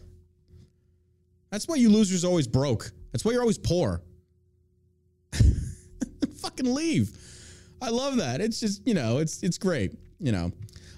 That's 1.51 1.67
why 1.67 1.75
you 1.75 1.89
losers 1.89 2.25
always 2.25 2.47
broke. 2.47 2.91
That's 3.11 3.23
why 3.23 3.31
you're 3.31 3.41
always 3.41 3.57
poor. 3.57 4.01
Fucking 6.41 6.73
leave. 6.73 7.17
I 7.81 7.89
love 7.89 8.17
that. 8.17 8.41
It's 8.41 8.59
just, 8.59 8.85
you 8.87 8.93
know, 8.93 9.19
it's 9.19 9.43
it's 9.43 9.57
great. 9.57 9.97
You 10.19 10.31
know, 10.31 10.51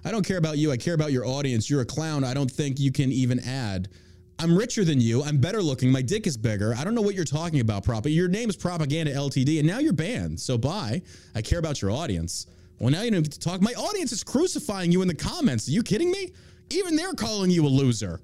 I 0.06 0.12
don't 0.12 0.26
care 0.26 0.38
about 0.38 0.58
you. 0.58 0.72
I 0.72 0.78
care 0.78 0.94
about 0.94 1.12
your 1.12 1.26
audience. 1.26 1.70
You're 1.70 1.82
a 1.82 1.86
clown. 1.86 2.24
I 2.24 2.34
don't 2.34 2.50
think 2.50 2.80
you 2.80 2.92
can 2.92 3.12
even 3.12 3.40
add. 3.40 3.90
I'm 4.40 4.56
richer 4.56 4.84
than 4.84 5.02
you. 5.02 5.24
I'm 5.24 5.38
better 5.38 5.62
looking. 5.64 5.92
My 5.92 6.02
dick 6.02 6.28
is 6.28 6.38
bigger. 6.38 6.76
I 6.78 6.84
don't 6.84 6.94
know 6.94 7.02
what 7.02 7.16
you're 7.16 7.26
talking 7.26 7.60
about, 7.60 7.84
prop. 7.84 8.06
Your 8.06 8.28
name 8.28 8.50
is 8.50 8.56
Propaganda 8.56 9.14
LTD, 9.14 9.60
and 9.60 9.68
now 9.68 9.80
you're 9.80 9.94
banned. 9.94 10.40
So 10.40 10.58
bye. 10.58 11.02
I 11.34 11.42
care 11.42 11.58
about 11.58 11.82
your 11.82 11.90
audience. 11.90 12.46
Well, 12.80 12.92
now 12.92 13.02
you 13.02 13.10
don't 13.10 13.24
get 13.24 13.32
to 13.32 13.40
talk. 13.40 13.62
My 13.62 13.74
audience 13.74 14.12
is 14.12 14.24
crucifying 14.24 14.92
you 14.92 15.02
in 15.02 15.08
the 15.08 15.16
comments. 15.16 15.68
Are 15.68 15.72
you 15.72 15.82
kidding 15.82 16.12
me? 16.12 16.34
Even 16.70 16.96
they're 16.96 17.14
calling 17.14 17.50
you 17.50 17.66
a 17.66 17.68
loser. 17.70 18.22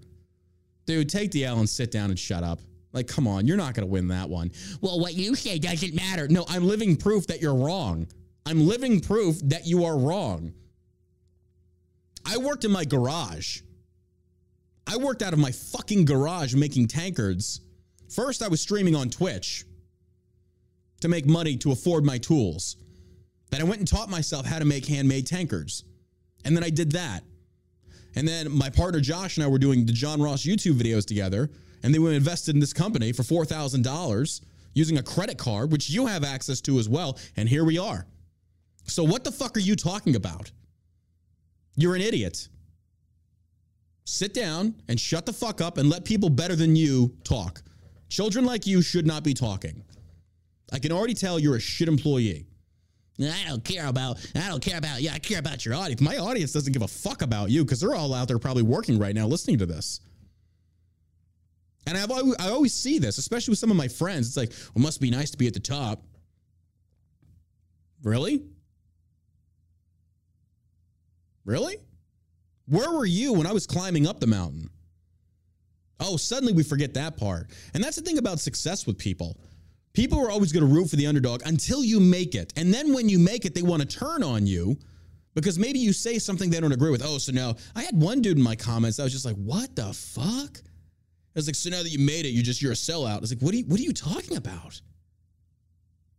Dude, 0.86 1.10
take 1.10 1.32
the 1.32 1.46
L 1.46 1.60
and 1.60 1.70
sit 1.70 1.92
down 1.92 2.10
and 2.12 2.20
shut 2.20 2.44
up. 2.44 2.60
Like, 2.92 3.08
come 3.08 3.28
on, 3.28 3.48
you're 3.48 3.58
not 3.58 3.74
going 3.74 3.88
to 3.88 3.92
win 3.92 4.08
that 4.10 4.30
one. 4.30 4.52
Well, 4.82 5.00
what 5.00 5.16
you 5.16 5.34
say 5.34 5.58
doesn't 5.58 5.96
matter. 5.96 6.28
No, 6.28 6.46
I'm 6.48 6.68
living 6.68 6.96
proof 6.96 7.26
that 7.28 7.42
you're 7.42 7.56
wrong. 7.56 8.08
I'm 8.46 8.68
living 8.68 9.00
proof 9.00 9.40
that 9.46 9.66
you 9.66 9.86
are 9.86 9.98
wrong. 9.98 10.54
I 12.26 12.38
worked 12.38 12.66
in 12.66 12.72
my 12.72 12.86
garage. 12.86 13.62
I 14.88 14.98
worked 14.98 15.22
out 15.22 15.34
of 15.34 15.40
my 15.40 15.52
fucking 15.52 16.06
garage 16.06 16.54
making 16.56 16.88
tankards. 16.88 17.62
First, 18.10 18.44
I 18.44 18.48
was 18.48 18.62
streaming 18.62 18.96
on 18.96 19.10
Twitch 19.10 19.66
to 21.02 21.08
make 21.08 21.26
money 21.26 21.58
to 21.58 21.72
afford 21.72 22.06
my 22.06 22.18
tools. 22.18 22.78
Then 23.50 23.62
I 23.62 23.66
went 23.66 23.80
and 23.80 23.88
taught 23.88 24.10
myself 24.10 24.46
how 24.46 24.60
to 24.60 24.66
make 24.66 24.86
handmade 24.86 25.28
tankards. 25.28 25.84
And 26.46 26.56
then 26.56 26.64
I 26.64 26.70
did 26.70 26.92
that. 26.94 27.24
And 28.16 28.28
then 28.28 28.52
my 28.52 28.70
partner 28.70 29.00
Josh 29.00 29.38
and 29.38 29.44
I 29.44 29.48
were 29.48 29.58
doing 29.58 29.86
the 29.86 29.94
John 29.94 30.22
Ross 30.22 30.44
YouTube 30.44 30.74
videos 30.74 31.06
together. 31.06 31.50
And 31.84 31.94
then 31.94 32.02
we 32.02 32.16
invested 32.16 32.56
in 32.56 32.60
this 32.60 32.74
company 32.74 33.12
for 33.12 33.24
$4,000 33.24 34.42
using 34.74 34.98
a 34.98 35.04
credit 35.04 35.38
card, 35.38 35.72
which 35.72 35.90
you 35.90 36.06
have 36.08 36.24
access 36.24 36.62
to 36.62 36.80
as 36.80 36.88
well. 36.90 37.18
And 37.36 37.48
here 37.48 37.64
we 37.64 37.78
are. 37.78 38.06
So, 38.86 39.04
what 39.04 39.24
the 39.24 39.32
fuck 39.32 39.56
are 39.56 39.62
you 39.62 39.76
talking 39.76 40.16
about? 40.16 40.52
You're 41.76 41.96
an 41.96 42.02
idiot. 42.02 42.48
Sit 44.06 44.34
down 44.34 44.76
and 44.88 45.00
shut 45.00 45.26
the 45.26 45.34
fuck 45.34 45.62
up 45.62 45.78
and 45.78 45.90
let 45.90 46.04
people 46.06 46.30
better 46.30 46.56
than 46.56 46.76
you 46.76 47.16
talk. 47.24 47.62
Children 48.10 48.46
like 48.46 48.68
you 48.68 48.82
should 48.82 49.08
not 49.08 49.24
be 49.24 49.34
talking. 49.34 49.84
I 50.72 50.80
can 50.80 50.92
already 50.92 51.14
tell 51.14 51.40
you're 51.40 51.56
a 51.56 51.60
shit 51.60 51.88
employee. 51.88 52.46
I 53.22 53.44
don't 53.48 53.64
care 53.64 53.88
about. 53.88 54.18
I 54.36 54.48
don't 54.50 54.62
care 54.62 54.78
about. 54.78 55.02
Yeah, 55.02 55.14
I 55.14 55.20
care 55.20 55.40
about 55.40 55.66
your 55.66 55.76
audience. 55.76 56.02
My 56.02 56.18
audience 56.18 56.52
doesn't 56.52 56.74
give 56.74 56.82
a 56.82 56.88
fuck 56.88 57.22
about 57.22 57.52
you 57.52 57.64
because 57.64 57.80
they're 57.80 57.96
all 57.96 58.14
out 58.14 58.28
there 58.28 58.40
probably 58.40 58.64
working 58.64 58.98
right 58.98 59.14
now 59.14 59.28
listening 59.28 59.60
to 59.60 59.66
this. 59.66 60.02
And 61.86 61.98
I've 61.98 62.10
always, 62.10 62.36
I 62.40 62.50
always 62.50 62.74
see 62.74 62.98
this, 62.98 63.18
especially 63.18 63.52
with 63.52 63.60
some 63.60 63.70
of 63.70 63.78
my 63.78 63.88
friends. 63.88 64.28
It's 64.28 64.38
like, 64.38 64.50
well, 64.74 64.84
it 64.84 64.86
must 64.86 65.00
be 65.00 65.12
nice 65.12 65.32
to 65.32 65.38
be 65.38 65.48
at 65.48 65.54
the 65.54 65.60
top. 65.60 66.04
Really? 68.02 68.44
Really? 71.46 71.78
Where 72.68 72.92
were 72.92 73.06
you 73.06 73.34
when 73.34 73.48
I 73.48 73.52
was 73.52 73.68
climbing 73.68 74.08
up 74.08 74.20
the 74.20 74.28
mountain? 74.28 74.70
Oh, 76.00 76.18
suddenly 76.18 76.54
we 76.54 76.64
forget 76.64 76.94
that 76.96 77.18
part. 77.18 77.48
And 77.74 77.84
that's 77.84 77.96
the 77.96 78.02
thing 78.02 78.18
about 78.18 78.40
success 78.40 78.86
with 78.86 78.98
people. 78.98 79.38
People 79.94 80.20
are 80.20 80.32
always 80.32 80.52
going 80.52 80.68
to 80.68 80.74
root 80.74 80.90
for 80.90 80.96
the 80.96 81.06
underdog 81.06 81.44
until 81.46 81.84
you 81.84 82.00
make 82.00 82.36
it. 82.36 82.52
And 82.58 82.74
then 82.74 82.94
when 82.94 83.10
you 83.10 83.20
make 83.20 83.46
it, 83.46 83.54
they 83.54 83.62
want 83.62 83.82
to 83.82 83.88
turn 83.88 84.24
on 84.24 84.48
you 84.48 84.78
because 85.36 85.60
maybe 85.60 85.80
you 85.80 85.94
say 85.94 86.20
something 86.20 86.50
they 86.50 86.60
don't 86.60 86.72
agree 86.72 86.90
with. 86.90 87.04
Oh, 87.06 87.18
so 87.20 87.32
now 87.32 87.56
I 87.76 87.84
had 87.84 88.00
one 88.00 88.22
dude 88.22 88.38
in 88.38 88.44
my 88.44 88.56
comments. 88.56 89.00
I 89.00 89.04
was 89.04 89.14
just 89.14 89.26
like, 89.26 89.36
what 89.36 89.76
the 89.76 89.94
fuck? 89.94 90.58
I 90.58 91.40
was 91.40 91.48
like, 91.48 91.56
so 91.56 91.70
now 91.70 91.84
that 91.84 91.90
you 91.90 92.00
made 92.00 92.26
it, 92.26 92.30
you're 92.30 92.44
just, 92.44 92.62
you're 92.62 92.72
a 92.72 92.76
sellout. 92.76 93.18
I 93.18 93.20
was 93.20 93.32
like, 93.32 93.42
what 93.42 93.54
are 93.54 93.58
you, 93.58 93.66
what 93.66 93.80
are 93.80 93.84
you 93.84 93.94
talking 93.94 94.38
about? 94.38 94.82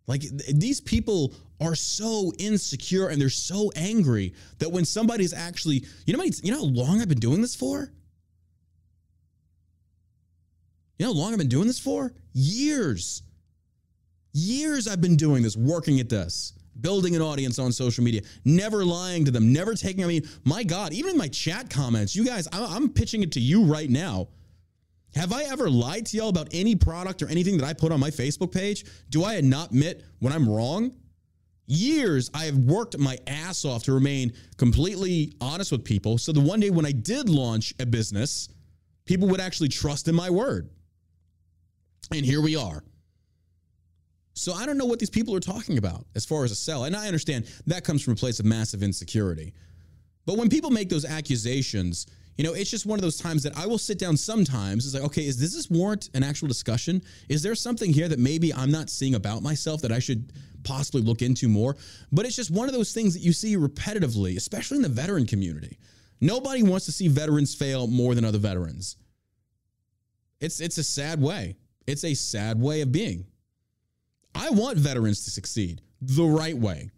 Like 0.06 0.20
th- 0.20 0.54
these 0.54 0.80
people 0.80 1.34
are 1.64 1.74
so 1.74 2.32
insecure 2.38 3.08
and 3.08 3.20
they're 3.20 3.28
so 3.28 3.72
angry 3.76 4.34
that 4.58 4.70
when 4.70 4.84
somebody's 4.84 5.32
actually, 5.32 5.84
you 6.06 6.16
know, 6.16 6.22
you 6.22 6.50
know 6.50 6.58
how 6.58 6.64
long 6.64 7.00
I've 7.00 7.08
been 7.08 7.18
doing 7.18 7.40
this 7.40 7.54
for? 7.54 7.92
You 10.98 11.06
know 11.06 11.12
how 11.12 11.18
long 11.18 11.32
I've 11.32 11.38
been 11.38 11.48
doing 11.48 11.66
this 11.66 11.78
for? 11.78 12.12
Years. 12.32 13.22
Years 14.32 14.88
I've 14.88 15.00
been 15.00 15.16
doing 15.16 15.42
this, 15.42 15.56
working 15.56 16.00
at 16.00 16.08
this, 16.08 16.52
building 16.80 17.14
an 17.14 17.22
audience 17.22 17.58
on 17.58 17.72
social 17.72 18.02
media, 18.02 18.22
never 18.44 18.84
lying 18.84 19.24
to 19.24 19.30
them, 19.30 19.52
never 19.52 19.74
taking, 19.74 20.04
I 20.04 20.08
mean, 20.08 20.28
my 20.44 20.64
God, 20.64 20.92
even 20.92 21.12
in 21.12 21.18
my 21.18 21.28
chat 21.28 21.70
comments, 21.70 22.16
you 22.16 22.24
guys, 22.24 22.48
I'm 22.52 22.88
pitching 22.88 23.22
it 23.22 23.32
to 23.32 23.40
you 23.40 23.64
right 23.64 23.90
now. 23.90 24.28
Have 25.14 25.32
I 25.32 25.44
ever 25.44 25.70
lied 25.70 26.06
to 26.06 26.16
y'all 26.16 26.28
about 26.28 26.48
any 26.50 26.74
product 26.74 27.22
or 27.22 27.28
anything 27.28 27.56
that 27.58 27.66
I 27.66 27.72
put 27.72 27.92
on 27.92 28.00
my 28.00 28.10
Facebook 28.10 28.50
page? 28.52 28.84
Do 29.10 29.24
I 29.24 29.40
not 29.40 29.70
admit 29.70 30.04
when 30.18 30.32
I'm 30.32 30.48
wrong? 30.48 30.96
Years 31.66 32.30
I 32.34 32.44
have 32.44 32.58
worked 32.58 32.98
my 32.98 33.18
ass 33.26 33.64
off 33.64 33.84
to 33.84 33.92
remain 33.92 34.32
completely 34.58 35.34
honest 35.40 35.72
with 35.72 35.84
people. 35.84 36.18
So 36.18 36.32
the 36.32 36.40
one 36.40 36.60
day 36.60 36.70
when 36.70 36.84
I 36.84 36.92
did 36.92 37.28
launch 37.28 37.72
a 37.80 37.86
business, 37.86 38.48
people 39.06 39.28
would 39.28 39.40
actually 39.40 39.68
trust 39.68 40.08
in 40.08 40.14
my 40.14 40.30
word. 40.30 40.68
And 42.12 42.24
here 42.24 42.42
we 42.42 42.56
are. 42.56 42.84
So 44.34 44.52
I 44.52 44.66
don't 44.66 44.76
know 44.76 44.84
what 44.84 44.98
these 44.98 45.10
people 45.10 45.34
are 45.34 45.40
talking 45.40 45.78
about 45.78 46.06
as 46.14 46.26
far 46.26 46.44
as 46.44 46.50
a 46.50 46.56
sell. 46.56 46.84
And 46.84 46.94
I 46.94 47.06
understand 47.06 47.46
that 47.66 47.84
comes 47.84 48.02
from 48.02 48.12
a 48.12 48.16
place 48.16 48.40
of 48.40 48.46
massive 48.46 48.82
insecurity. 48.82 49.54
But 50.26 50.36
when 50.36 50.48
people 50.48 50.70
make 50.70 50.88
those 50.88 51.04
accusations, 51.04 52.06
you 52.36 52.44
know, 52.44 52.52
it's 52.52 52.70
just 52.70 52.84
one 52.84 52.98
of 52.98 53.02
those 53.02 53.16
times 53.16 53.44
that 53.44 53.56
I 53.56 53.66
will 53.66 53.78
sit 53.78 53.98
down 53.98 54.16
sometimes. 54.16 54.86
It's 54.86 54.94
like, 54.94 55.04
okay, 55.04 55.26
is 55.26 55.38
this, 55.38 55.54
this 55.54 55.70
warrant 55.70 56.10
an 56.14 56.24
actual 56.24 56.48
discussion? 56.48 57.00
Is 57.28 57.42
there 57.42 57.54
something 57.54 57.92
here 57.92 58.08
that 58.08 58.18
maybe 58.18 58.52
I'm 58.52 58.72
not 58.72 58.90
seeing 58.90 59.14
about 59.14 59.42
myself 59.42 59.82
that 59.82 59.92
I 59.92 60.00
should 60.00 60.32
possibly 60.64 61.02
look 61.02 61.22
into 61.22 61.48
more? 61.48 61.76
But 62.10 62.26
it's 62.26 62.36
just 62.36 62.50
one 62.50 62.68
of 62.68 62.74
those 62.74 62.92
things 62.92 63.14
that 63.14 63.20
you 63.20 63.32
see 63.32 63.56
repetitively, 63.56 64.36
especially 64.36 64.76
in 64.76 64.82
the 64.82 64.88
veteran 64.88 65.26
community. 65.26 65.78
Nobody 66.20 66.62
wants 66.62 66.86
to 66.86 66.92
see 66.92 67.08
veterans 67.08 67.54
fail 67.54 67.86
more 67.86 68.14
than 68.14 68.24
other 68.24 68.38
veterans. 68.38 68.96
It's 70.40 70.60
it's 70.60 70.78
a 70.78 70.84
sad 70.84 71.20
way. 71.20 71.56
It's 71.86 72.04
a 72.04 72.14
sad 72.14 72.60
way 72.60 72.80
of 72.80 72.92
being. 72.92 73.26
I 74.34 74.50
want 74.50 74.78
veterans 74.78 75.24
to 75.24 75.30
succeed 75.30 75.80
the 76.00 76.24
right 76.24 76.56
way. 76.56 76.90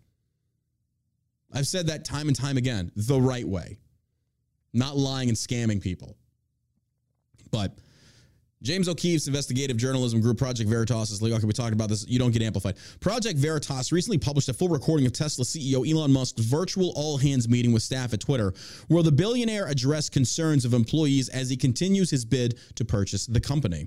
I've 1.53 1.67
said 1.67 1.87
that 1.89 2.05
time 2.05 2.29
and 2.29 2.37
time 2.37 2.57
again, 2.57 2.91
the 2.97 3.21
right 3.21 3.47
way. 3.47 3.79
Not 4.73 4.97
lying 4.97 5.29
and 5.29 5.39
scamming 5.39 5.81
people. 5.81 6.17
But 7.51 7.79
James 8.67 8.89
O'Keefe's 8.89 9.29
investigative 9.29 9.77
journalism 9.77 10.21
group, 10.21 10.39
Project 10.39 10.69
Veritas, 10.69 11.13
is 11.13 11.23
like, 11.23 11.33
okay, 11.33 11.47
we 11.47 11.53
talked 11.53 11.73
about 11.73 11.89
this. 11.89 12.05
You 12.09 12.19
don't 12.19 12.33
get 12.33 12.43
amplified. 12.43 12.75
Project 12.99 13.39
Veritas 13.39 13.93
recently 13.93 14.19
published 14.19 14.49
a 14.49 14.53
full 14.53 14.69
recording 14.69 15.07
of 15.07 15.13
Tesla 15.13 15.45
CEO 15.45 15.89
Elon 15.89 16.13
Musk's 16.13 16.43
virtual 16.45 16.93
all 16.97 17.17
hands 17.17 17.49
meeting 17.49 17.73
with 17.73 17.85
staff 17.85 18.13
at 18.13 18.19
Twitter, 18.19 18.53
where 18.89 19.05
the 19.05 19.13
billionaire 19.13 19.69
addressed 19.69 20.11
concerns 20.11 20.65
of 20.65 20.75
employees 20.75 21.29
as 21.29 21.49
he 21.49 21.57
continues 21.57 22.11
his 22.11 22.25
bid 22.25 22.59
to 22.75 22.85
purchase 22.85 23.27
the 23.27 23.41
company. 23.41 23.87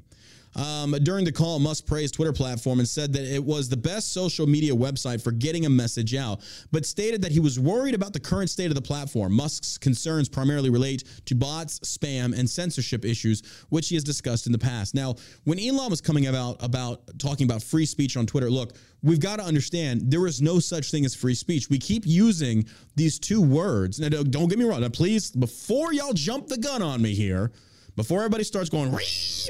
Um, 0.56 0.92
during 1.04 1.26
the 1.26 1.32
call, 1.32 1.60
Musk 1.60 1.86
praised 1.86 2.16
Twitter 2.16 2.34
platform 2.34 2.80
and 2.80 2.88
said 2.88 3.14
that 3.14 3.24
it 3.24 3.44
was 3.44 3.70
the 3.70 3.78
best 3.78 4.14
social 4.14 4.48
media 4.48 4.74
website 4.74 5.22
for 5.22 5.32
getting 5.32 5.66
a 5.66 5.70
message 5.70 6.16
out, 6.16 6.42
but 6.72 6.86
stated 6.86 7.22
that 7.22 7.32
he 7.32 7.40
was 7.40 7.60
worried 7.60 7.96
about 7.96 8.14
the 8.14 8.20
current 8.20 8.50
state 8.50 8.68
of 8.68 8.76
the 8.76 8.82
platform. 8.82 9.34
Musk's 9.34 9.78
concerns 9.78 10.28
primarily 10.28 10.70
relate 10.70 11.04
to 11.26 11.36
bots, 11.36 11.80
spam, 11.80 12.38
and 12.38 12.50
censorship 12.50 13.06
issues, 13.06 13.44
which 13.70 13.90
he 13.90 13.96
has 13.96 14.04
discussed 14.04 14.48
in 14.48 14.52
the 14.52 14.60
past. 14.60 14.96
Now, 14.96 15.16
when 15.44 15.60
Elon 15.60 15.90
was 15.90 16.02
coming 16.02 16.28
about 16.28 16.58
about 16.64 17.02
talking 17.20 17.46
about 17.46 17.62
free 17.62 17.86
speech 17.86 18.18
on 18.18 18.26
Twitter, 18.26 18.50
look, 18.50 18.74
we've 19.04 19.20
got 19.20 19.38
to 19.38 19.44
understand 19.46 20.12
there 20.12 20.26
is 20.28 20.42
no 20.42 20.60
such 20.60 20.92
thing 20.92 21.06
as 21.06 21.16
free 21.16 21.36
speech. 21.36 21.70
We 21.70 21.78
keep 21.78 22.04
using 22.06 22.68
these 22.96 23.20
two 23.20 23.42
words. 23.42 24.00
Now, 24.00 24.10
don't 24.10 24.48
get 24.50 24.60
me 24.60 24.66
wrong. 24.66 24.82
Now, 24.82 24.90
please, 24.90 25.32
before 25.32 25.94
y'all 25.94 26.14
jump 26.14 26.48
the 26.48 26.58
gun 26.58 26.82
on 26.82 27.02
me 27.02 27.14
here, 27.14 27.52
before 28.00 28.20
everybody 28.20 28.46
starts 28.46 28.70
going, 28.70 28.94
"Ree, 28.94 29.04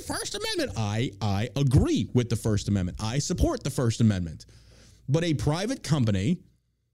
First 0.07 0.33
Amendment, 0.33 0.71
I, 0.75 1.11
I 1.21 1.49
agree 1.55 2.09
with 2.15 2.29
the 2.29 2.35
First 2.35 2.67
Amendment. 2.67 2.97
I 2.99 3.19
support 3.19 3.63
the 3.63 3.69
First 3.69 4.01
Amendment. 4.01 4.47
But 5.07 5.23
a 5.23 5.35
private 5.35 5.83
company 5.83 6.39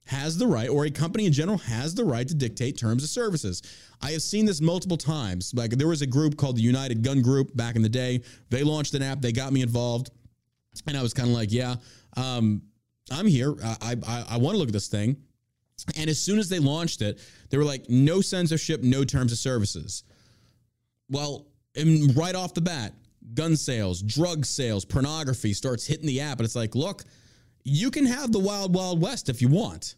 has 0.08 0.38
the 0.38 0.47
right, 0.47 0.68
or 0.68 0.84
a 0.84 0.91
company 0.91 1.26
in 1.26 1.32
general 1.32 1.58
has 1.60 1.95
the 1.95 2.03
right 2.03 2.28
to 2.28 2.36
dictate 2.36 2.78
terms 2.78 3.06
of 3.06 3.10
services. 3.10 3.62
I 4.01 4.12
have 4.12 4.22
seen 4.22 4.45
this 4.45 4.60
multiple 4.60 4.97
times. 4.97 5.53
Like 5.56 5.72
there 5.72 5.88
was 5.88 6.01
a 6.01 6.06
group 6.06 6.36
called 6.36 6.58
the 6.58 6.62
United 6.62 7.03
Gun 7.03 7.22
Group 7.22 7.56
back 7.56 7.78
in 7.78 7.82
the 7.82 7.88
day. 7.88 8.22
They 8.49 8.64
launched 8.64 8.93
an 8.93 9.01
app, 9.01 9.22
they 9.22 9.32
got 9.32 9.53
me 9.53 9.62
involved. 9.62 10.10
And 10.88 10.97
I 10.97 11.01
was 11.01 11.14
kind 11.14 11.30
of 11.30 11.36
like, 11.36 11.53
yeah, 11.53 11.76
um, 12.18 12.64
I'm 13.10 13.28
here. 13.28 13.56
I, 13.64 13.95
I, 14.06 14.26
I 14.32 14.38
want 14.39 14.56
to 14.56 14.58
look 14.58 14.68
at 14.68 14.74
this 14.74 14.89
thing. 14.89 15.16
And 15.95 16.10
as 16.10 16.22
soon 16.22 16.38
as 16.38 16.49
they 16.49 16.60
launched 16.60 17.01
it, 17.01 17.22
they 17.49 17.58
were 17.58 17.64
like, 17.64 17.89
no 17.89 18.20
censorship, 18.20 18.84
no 18.84 19.06
terms 19.06 19.32
of 19.32 19.38
services. 19.38 20.03
Well, 21.10 21.47
and 21.76 22.16
right 22.16 22.36
off 22.36 22.53
the 22.53 22.62
bat, 22.62 22.93
gun 23.34 23.56
sales, 23.56 24.01
drug 24.01 24.45
sales, 24.45 24.86
pornography 24.86 25.53
starts 25.53 25.86
hitting 25.86 26.06
the 26.06 26.22
app. 26.22 26.39
And 26.39 26.45
it's 26.45 26.56
like, 26.56 26.76
look, 26.76 27.03
you 27.64 27.91
can 27.91 28.06
have 28.06 28.32
the 28.32 28.39
wild, 28.39 28.74
wild 28.74 29.01
west 29.01 29.30
if 29.30 29.41
you 29.41 29.47
want. 29.47 29.95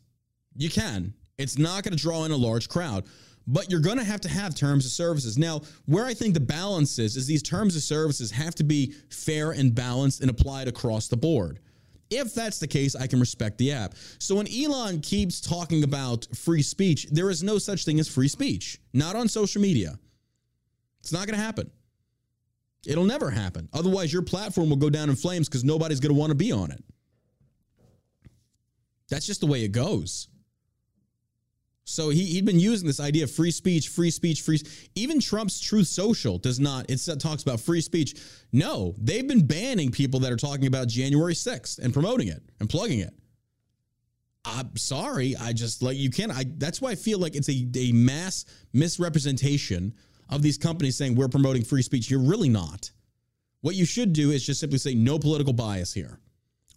You 0.56 0.70
can. 0.70 1.14
It's 1.38 1.58
not 1.58 1.84
going 1.84 1.96
to 1.96 2.02
draw 2.02 2.24
in 2.26 2.32
a 2.32 2.38
large 2.38 2.68
crowd, 2.68 3.06
but 3.46 3.70
you're 3.70 3.80
going 3.80 3.98
to 3.98 4.04
have 4.04 4.22
to 4.22 4.30
have 4.30 4.56
terms 4.56 4.86
of 4.86 4.92
services. 4.92 5.38
Now, 5.38 5.62
where 5.86 6.06
I 6.06 6.14
think 6.14 6.34
the 6.34 6.40
balance 6.40 6.98
is, 6.98 7.16
is 7.16 7.28
these 7.28 7.44
terms 7.44 7.76
of 7.76 7.84
services 7.84 8.32
have 8.32 8.56
to 8.56 8.64
be 8.64 8.94
fair 9.12 9.52
and 9.52 9.76
balanced 9.76 10.22
and 10.22 10.30
applied 10.30 10.68
across 10.68 11.08
the 11.08 11.18
board. 11.18 11.60
If 12.10 12.34
that's 12.34 12.58
the 12.60 12.68
case, 12.68 12.96
I 12.96 13.06
can 13.06 13.20
respect 13.20 13.58
the 13.58 13.74
app. 13.74 13.94
So 14.18 14.36
when 14.36 14.48
Elon 14.48 15.02
keeps 15.02 15.42
talking 15.42 15.84
about 15.84 16.26
free 16.34 16.62
speech, 16.62 17.08
there 17.12 17.30
is 17.30 17.44
no 17.44 17.58
such 17.58 17.84
thing 17.84 18.00
as 18.00 18.08
free 18.08 18.30
speech, 18.30 18.80
not 18.94 19.16
on 19.16 19.28
social 19.28 19.62
media. 19.62 20.00
It's 21.08 21.14
not 21.14 21.26
going 21.26 21.40
to 21.40 21.46
happen. 21.46 21.72
It'll 22.86 23.06
never 23.06 23.30
happen. 23.30 23.70
Otherwise, 23.72 24.12
your 24.12 24.24
platform 24.24 24.70
will 24.70 24.76
go 24.76 24.90
down 24.90 25.10
in 25.10 25.16
flames 25.16 25.48
because 25.48 25.64
nobody's 25.64 26.02
going 26.02 26.14
to 26.14 26.20
want 26.20 26.32
to 26.32 26.36
be 26.36 26.52
on 26.52 26.70
it. 26.70 26.84
That's 29.08 29.26
just 29.26 29.40
the 29.40 29.48
way 29.48 29.64
it 29.64 29.72
goes. 29.72 30.28
So 31.86 32.10
he, 32.10 32.26
he'd 32.26 32.44
been 32.44 32.60
using 32.60 32.86
this 32.86 33.00
idea 33.00 33.24
of 33.24 33.32
free 33.32 33.52
speech, 33.52 33.88
free 33.88 34.12
speech, 34.12 34.42
free. 34.42 34.60
Even 34.96 35.22
Trump's 35.22 35.62
Truth 35.62 35.88
Social 35.88 36.40
does 36.40 36.60
not. 36.60 36.88
It 36.90 36.98
talks 37.22 37.42
about 37.42 37.62
free 37.62 37.80
speech. 37.80 38.22
No, 38.52 38.94
they've 38.98 39.26
been 39.26 39.48
banning 39.48 39.92
people 39.92 40.20
that 40.20 40.34
are 40.34 40.36
talking 40.36 40.68
about 40.68 40.90
January 40.90 41.36
6th 41.36 41.80
and 41.80 41.94
promoting 41.94 42.28
it 42.28 42.44
and 42.60 42.70
plugging 42.70 43.00
it. 43.00 43.14
I'm 44.44 44.76
sorry. 44.76 45.38
I 45.38 45.54
just 45.54 45.82
like 45.82 45.96
you 45.96 46.10
can't. 46.10 46.34
I 46.34 46.44
that's 46.58 46.82
why 46.82 46.92
I 46.92 46.96
feel 46.96 47.18
like 47.18 47.38
it's 47.38 47.48
a, 47.48 47.66
a 47.78 47.94
mass 47.94 48.44
misrepresentation 48.74 49.94
of 50.30 50.42
these 50.42 50.58
companies 50.58 50.98
saying 50.98 51.16
we're 51.16 51.28
promoting 51.28 51.64
free 51.64 51.82
speech. 51.82 52.10
You're 52.10 52.20
really 52.20 52.50
not. 52.50 52.92
What 53.62 53.76
you 53.76 53.86
should 53.86 54.14
do 54.14 54.32
is 54.32 54.46
just 54.46 54.60
simply 54.60 54.78
say 54.78 54.94
no 54.94 55.20
political 55.20 55.54
bias 55.54 55.94
here. 55.94 56.20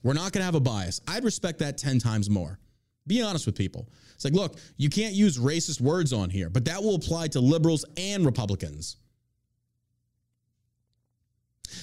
We're 0.03 0.15
not 0.15 0.33
going 0.33 0.41
to 0.41 0.45
have 0.45 0.55
a 0.55 0.61
bias. 0.61 1.01
I'd 1.07 1.25
respect 1.25 1.59
that 1.59 1.77
10 1.77 1.99
times 1.99 2.31
more. 2.31 2.59
Be 3.07 3.23
honest 3.23 3.47
with 3.47 3.57
people. 3.57 3.89
It's 4.15 4.25
like, 4.25 4.35
look, 4.35 4.57
you 4.77 4.89
can't 4.89 5.15
use 5.15 5.39
racist 5.39 5.81
words 5.81 6.13
on 6.13 6.31
here, 6.31 6.49
but 6.51 6.65
that 6.67 6.83
will 6.83 6.95
apply 6.95 7.29
to 7.29 7.41
liberals 7.41 7.85
and 7.97 8.25
Republicans. 8.25 8.97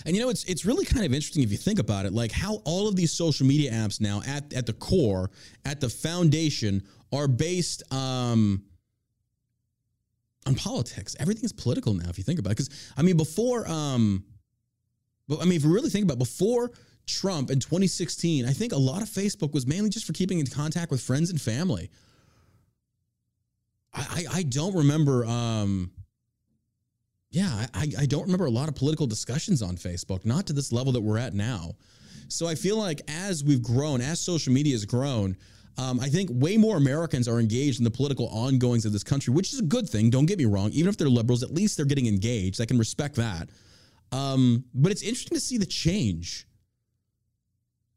And 0.06 0.16
you 0.16 0.22
know, 0.22 0.30
it's 0.30 0.44
it's 0.44 0.66
really 0.66 0.86
kind 0.86 1.06
of 1.06 1.14
interesting 1.14 1.44
if 1.44 1.52
you 1.52 1.58
think 1.58 1.80
about 1.80 2.06
it, 2.06 2.14
like 2.14 2.32
how 2.32 2.62
all 2.66 2.88
of 2.88 2.96
these 2.96 3.12
social 3.12 3.48
media 3.48 3.72
apps 3.72 4.02
now 4.02 4.22
at, 4.28 4.54
at 4.54 4.66
the 4.66 4.74
core, 4.74 5.32
at 5.66 5.80
the 5.80 5.90
foundation, 5.90 6.84
are 7.14 7.28
based 7.28 7.84
um, 7.92 8.64
on 10.48 10.56
politics. 10.56 11.16
Everything's 11.20 11.54
political 11.54 11.94
now, 11.94 12.10
if 12.10 12.18
you 12.18 12.24
think 12.24 12.40
about 12.40 12.52
it. 12.52 12.58
Because 12.58 12.92
I 12.98 13.02
mean, 13.02 13.18
before, 13.18 13.68
um, 13.70 14.24
but 15.28 15.42
I 15.42 15.46
mean, 15.46 15.54
if 15.54 15.64
you 15.64 15.74
really 15.74 15.90
think 15.90 16.06
about 16.06 16.16
it, 16.16 16.20
before 16.20 16.72
Trump 17.06 17.52
in 17.52 17.60
2016, 17.60 18.46
I 18.46 18.52
think 18.52 18.74
a 18.74 18.78
lot 18.78 19.02
of 19.02 19.10
Facebook 19.10 19.54
was 19.54 19.68
mainly 19.68 19.90
just 19.90 20.06
for 20.06 20.14
keeping 20.14 20.40
in 20.40 20.48
contact 20.48 20.92
with 20.92 21.02
friends 21.02 21.30
and 21.30 21.40
family. 21.40 21.90
I 23.94 24.06
I, 24.10 24.38
I 24.40 24.44
don't 24.44 24.76
remember. 24.76 25.26
Um, 25.26 25.92
yeah, 27.30 27.68
I, 27.74 27.92
I 28.00 28.06
don't 28.06 28.24
remember 28.24 28.46
a 28.46 28.52
lot 28.52 28.70
of 28.70 28.76
political 28.76 29.06
discussions 29.06 29.62
on 29.62 29.76
Facebook, 29.76 30.26
not 30.26 30.48
to 30.48 30.54
this 30.54 30.72
level 30.72 30.94
that 30.94 31.02
we're 31.02 31.18
at 31.18 31.34
now. 31.34 31.76
So 32.30 32.48
I 32.48 32.56
feel 32.56 32.78
like 32.78 33.02
as 33.08 33.44
we've 33.44 33.62
grown, 33.62 34.02
as 34.02 34.20
social 34.20 34.54
media 34.54 34.74
has 34.74 34.86
grown, 34.86 35.36
um, 35.78 36.00
I 36.00 36.08
think 36.10 36.30
way 36.34 36.58
more 36.58 36.78
Americans 36.78 37.28
are 37.28 37.40
engaged 37.40 37.80
in 37.80 37.84
the 37.84 37.92
political 37.92 38.28
ongoings 38.30 38.86
of 38.86 38.94
this 38.94 39.04
country, 39.04 39.34
which 39.34 39.54
is 39.54 39.60
a 39.60 39.64
good 39.64 39.88
thing. 39.88 40.10
Don't 40.10 40.26
get 40.26 40.40
me 40.40 40.46
wrong. 40.46 40.72
Even 40.72 40.90
if 40.90 40.98
they're 40.98 41.10
liberals, 41.10 41.44
at 41.44 41.54
least 41.54 41.78
they're 41.78 41.86
getting 41.86 42.08
engaged. 42.08 42.60
I 42.62 42.66
can 42.66 42.78
respect 42.78 43.16
that. 43.16 43.50
Um, 44.12 44.64
but 44.74 44.92
it's 44.92 45.04
interesting 45.04 45.36
to 45.36 45.42
see 45.42 45.58
the 45.58 45.66
change. 45.66 46.48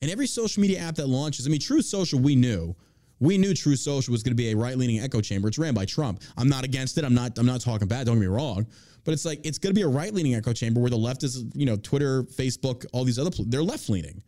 And 0.02 0.10
every 0.10 0.26
social 0.26 0.60
media 0.60 0.80
app 0.80 0.96
that 0.96 1.08
launches, 1.08 1.46
I 1.46 1.50
mean, 1.50 1.60
Truth 1.60 1.84
Social, 1.84 2.18
we 2.18 2.34
knew. 2.34 2.74
We 3.18 3.36
knew 3.36 3.52
Truth 3.52 3.80
Social 3.80 4.12
was 4.12 4.22
going 4.22 4.32
to 4.32 4.42
be 4.42 4.50
a 4.50 4.56
right-leaning 4.56 5.00
echo 5.00 5.20
chamber. 5.20 5.48
It's 5.48 5.58
ran 5.58 5.74
by 5.74 5.84
Trump. 5.84 6.22
I'm 6.38 6.48
not 6.48 6.64
against 6.64 6.96
it. 6.96 7.04
I'm 7.04 7.14
not. 7.14 7.38
I'm 7.38 7.44
not 7.44 7.60
talking 7.60 7.86
bad. 7.86 8.06
Don't 8.06 8.16
get 8.16 8.22
me 8.22 8.26
wrong. 8.26 8.66
But 9.04 9.12
it's 9.12 9.26
like 9.26 9.44
it's 9.44 9.58
going 9.58 9.74
to 9.74 9.78
be 9.78 9.82
a 9.82 9.88
right-leaning 9.88 10.34
echo 10.34 10.54
chamber 10.54 10.80
where 10.80 10.90
the 10.90 10.96
left 10.96 11.22
is, 11.22 11.44
you 11.54 11.66
know, 11.66 11.76
Twitter, 11.76 12.22
Facebook, 12.24 12.86
all 12.92 13.04
these 13.04 13.18
other. 13.18 13.30
They're 13.46 13.62
left-leaning. 13.62 14.22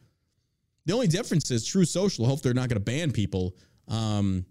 The 0.86 0.92
only 0.92 1.06
difference 1.06 1.50
is 1.50 1.64
Truth 1.64 1.88
Social. 1.88 2.26
Hope 2.26 2.42
they're 2.42 2.54
not 2.54 2.68
going 2.68 2.78
to 2.78 2.80
ban 2.80 3.12
people 3.12 3.54
um, 3.88 4.44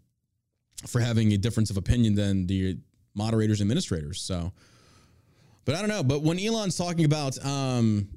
for 0.88 1.00
having 1.02 1.34
a 1.34 1.38
difference 1.38 1.70
of 1.70 1.78
opinion 1.78 2.16
than 2.16 2.48
the 2.48 2.78
moderators 3.14 3.60
and 3.60 3.70
administrators. 3.70 4.22
So, 4.22 4.54
but 5.66 5.76
I 5.76 5.80
don't 5.80 5.90
know. 5.90 6.04
But 6.04 6.22
when 6.24 6.40
Elon's 6.40 6.78
talking 6.78 7.06
about 7.06 7.44
um, 7.46 8.08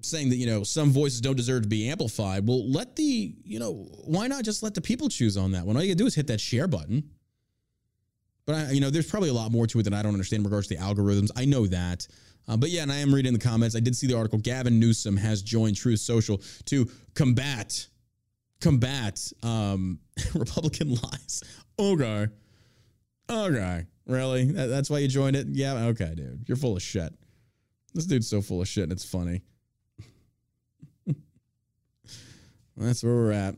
saying 0.00 0.30
that 0.30 0.36
you 0.36 0.46
know 0.46 0.62
some 0.62 0.90
voices 0.90 1.20
don't 1.20 1.36
deserve 1.36 1.62
to 1.62 1.68
be 1.68 1.88
amplified, 1.88 2.46
well, 2.46 2.68
let 2.70 2.96
the 2.96 3.34
you 3.44 3.58
know 3.58 3.88
why 4.04 4.26
not 4.26 4.44
just 4.44 4.62
let 4.62 4.74
the 4.74 4.80
people 4.80 5.08
choose 5.08 5.36
on 5.36 5.52
that 5.52 5.66
one? 5.66 5.76
All 5.76 5.82
you 5.82 5.90
gotta 5.90 5.98
do 5.98 6.06
is 6.06 6.14
hit 6.14 6.26
that 6.28 6.40
share 6.40 6.66
button. 6.66 7.10
But 8.44 8.56
I, 8.56 8.70
you 8.72 8.80
know, 8.80 8.90
there's 8.90 9.08
probably 9.08 9.28
a 9.28 9.34
lot 9.34 9.52
more 9.52 9.66
to 9.68 9.78
it 9.78 9.82
that 9.84 9.94
I 9.94 10.02
don't 10.02 10.14
understand 10.14 10.40
in 10.40 10.44
regards 10.44 10.66
to 10.68 10.74
the 10.74 10.80
algorithms. 10.80 11.30
I 11.36 11.44
know 11.44 11.66
that. 11.68 12.08
Uh, 12.48 12.56
but 12.56 12.70
yeah, 12.70 12.82
and 12.82 12.92
I 12.92 12.96
am 12.96 13.14
reading 13.14 13.32
the 13.32 13.38
comments. 13.38 13.76
I 13.76 13.80
did 13.80 13.96
see 13.96 14.06
the 14.06 14.16
article. 14.16 14.38
Gavin 14.38 14.80
Newsom 14.80 15.16
has 15.16 15.42
joined 15.42 15.76
Truth 15.76 16.00
Social 16.00 16.40
to 16.66 16.90
combat 17.14 17.86
combat 18.60 19.20
um, 19.42 19.98
Republican 20.34 20.90
lies. 20.94 21.42
Okay, 21.78 22.28
okay, 23.28 23.86
really? 24.06 24.44
That, 24.52 24.66
that's 24.66 24.88
why 24.88 24.98
you 24.98 25.08
joined 25.08 25.36
it? 25.36 25.48
Yeah, 25.50 25.74
okay, 25.86 26.14
dude. 26.14 26.44
You're 26.46 26.56
full 26.56 26.76
of 26.76 26.82
shit. 26.82 27.12
This 27.94 28.06
dude's 28.06 28.28
so 28.28 28.40
full 28.40 28.62
of 28.62 28.68
shit, 28.68 28.84
and 28.84 28.92
it's 28.92 29.04
funny. 29.04 29.42
that's 32.76 33.02
where 33.02 33.12
we're 33.12 33.32
at. 33.32 33.54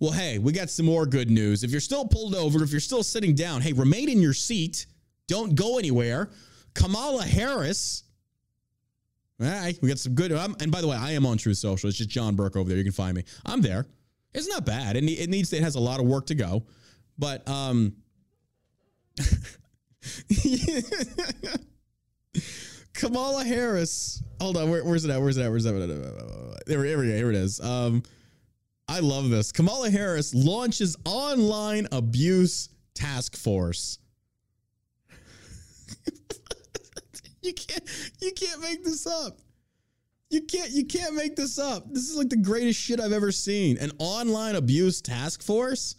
Well, 0.00 0.12
hey, 0.12 0.38
we 0.38 0.52
got 0.52 0.70
some 0.70 0.86
more 0.86 1.04
good 1.04 1.30
news. 1.30 1.62
If 1.62 1.70
you're 1.70 1.80
still 1.80 2.06
pulled 2.06 2.34
over, 2.34 2.64
if 2.64 2.70
you're 2.70 2.80
still 2.80 3.02
sitting 3.02 3.34
down, 3.34 3.60
hey, 3.60 3.74
remain 3.74 4.08
in 4.08 4.20
your 4.20 4.32
seat. 4.32 4.86
Don't 5.28 5.54
go 5.54 5.78
anywhere. 5.78 6.30
Kamala 6.74 7.22
Harris 7.22 8.04
all 9.40 9.46
right, 9.46 9.78
we 9.80 9.88
got 9.88 9.98
some 9.98 10.14
good. 10.14 10.32
Um, 10.32 10.54
and 10.60 10.70
by 10.70 10.80
the 10.80 10.88
way, 10.88 10.96
I 10.96 11.12
am 11.12 11.24
on 11.24 11.38
Truth 11.38 11.58
Social. 11.58 11.88
It's 11.88 11.98
just 11.98 12.10
John 12.10 12.36
Burk 12.36 12.56
over 12.56 12.68
there. 12.68 12.76
You 12.78 12.84
can 12.84 12.92
find 12.92 13.16
me. 13.16 13.24
I'm 13.46 13.62
there. 13.62 13.86
It's 14.34 14.48
not 14.48 14.66
bad. 14.66 14.96
It, 14.96 15.04
it 15.04 15.30
needs. 15.30 15.52
It 15.52 15.62
has 15.62 15.76
a 15.76 15.80
lot 15.80 15.98
of 16.00 16.06
work 16.06 16.26
to 16.26 16.34
go, 16.34 16.66
but 17.18 17.48
um, 17.48 17.94
Kamala 22.94 23.44
Harris. 23.44 24.22
Hold 24.40 24.56
on, 24.56 24.70
where, 24.70 24.84
where's 24.84 25.04
it 25.04 25.10
at? 25.10 25.20
Where's 25.20 25.36
it 25.36 25.42
at? 25.42 25.50
Where's 25.50 25.66
it 25.66 25.74
at? 25.74 26.66
There, 26.66 26.84
here 26.84 26.98
we 26.98 27.08
go. 27.08 27.16
Here 27.16 27.30
it 27.30 27.36
is. 27.36 27.60
Um, 27.60 28.02
I 28.88 29.00
love 29.00 29.30
this. 29.30 29.52
Kamala 29.52 29.90
Harris 29.90 30.34
launches 30.34 30.96
online 31.04 31.86
abuse 31.92 32.68
task 32.94 33.36
force. 33.36 33.98
you 37.42 37.52
can't 37.52 37.82
you 38.20 38.32
can't 38.32 38.60
make 38.60 38.84
this 38.84 39.06
up. 39.06 39.38
You 40.30 40.42
can't 40.42 40.70
you 40.70 40.84
can't 40.84 41.14
make 41.14 41.36
this 41.36 41.58
up. 41.58 41.92
This 41.92 42.08
is 42.08 42.16
like 42.16 42.28
the 42.28 42.36
greatest 42.36 42.80
shit 42.80 43.00
I've 43.00 43.12
ever 43.12 43.32
seen. 43.32 43.78
An 43.78 43.92
online 43.98 44.56
abuse 44.56 45.00
task 45.00 45.42
force? 45.42 45.96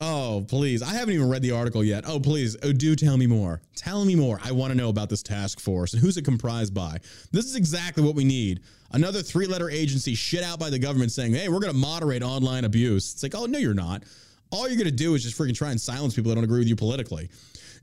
Oh, 0.00 0.44
please. 0.48 0.82
I 0.82 0.92
haven't 0.92 1.14
even 1.14 1.30
read 1.30 1.40
the 1.40 1.52
article 1.52 1.82
yet. 1.82 2.04
Oh, 2.06 2.18
please. 2.18 2.56
Oh, 2.62 2.72
do 2.72 2.96
tell 2.96 3.16
me 3.16 3.26
more. 3.26 3.62
Tell 3.76 4.04
me 4.04 4.14
more. 4.14 4.38
I 4.44 4.52
want 4.52 4.72
to 4.72 4.76
know 4.76 4.88
about 4.88 5.08
this 5.08 5.22
task 5.22 5.60
force 5.60 5.94
and 5.94 6.02
who's 6.02 6.16
it 6.16 6.24
comprised 6.24 6.74
by. 6.74 6.98
This 7.30 7.46
is 7.46 7.54
exactly 7.54 8.02
what 8.02 8.14
we 8.14 8.24
need. 8.24 8.60
Another 8.90 9.22
three 9.22 9.46
letter 9.46 9.70
agency 9.70 10.14
shit 10.14 10.42
out 10.42 10.58
by 10.58 10.68
the 10.68 10.78
government 10.78 11.12
saying, 11.12 11.32
hey, 11.32 11.48
we're 11.48 11.60
going 11.60 11.72
to 11.72 11.78
moderate 11.78 12.22
online 12.22 12.64
abuse. 12.64 13.14
It's 13.14 13.22
like, 13.22 13.34
oh, 13.34 13.46
no, 13.46 13.58
you're 13.58 13.72
not. 13.72 14.02
All 14.50 14.68
you're 14.68 14.76
going 14.76 14.90
to 14.90 14.90
do 14.90 15.14
is 15.14 15.22
just 15.22 15.38
freaking 15.38 15.54
try 15.54 15.70
and 15.70 15.80
silence 15.80 16.14
people 16.14 16.28
that 16.30 16.34
don't 16.34 16.44
agree 16.44 16.58
with 16.58 16.68
you 16.68 16.76
politically. 16.76 17.30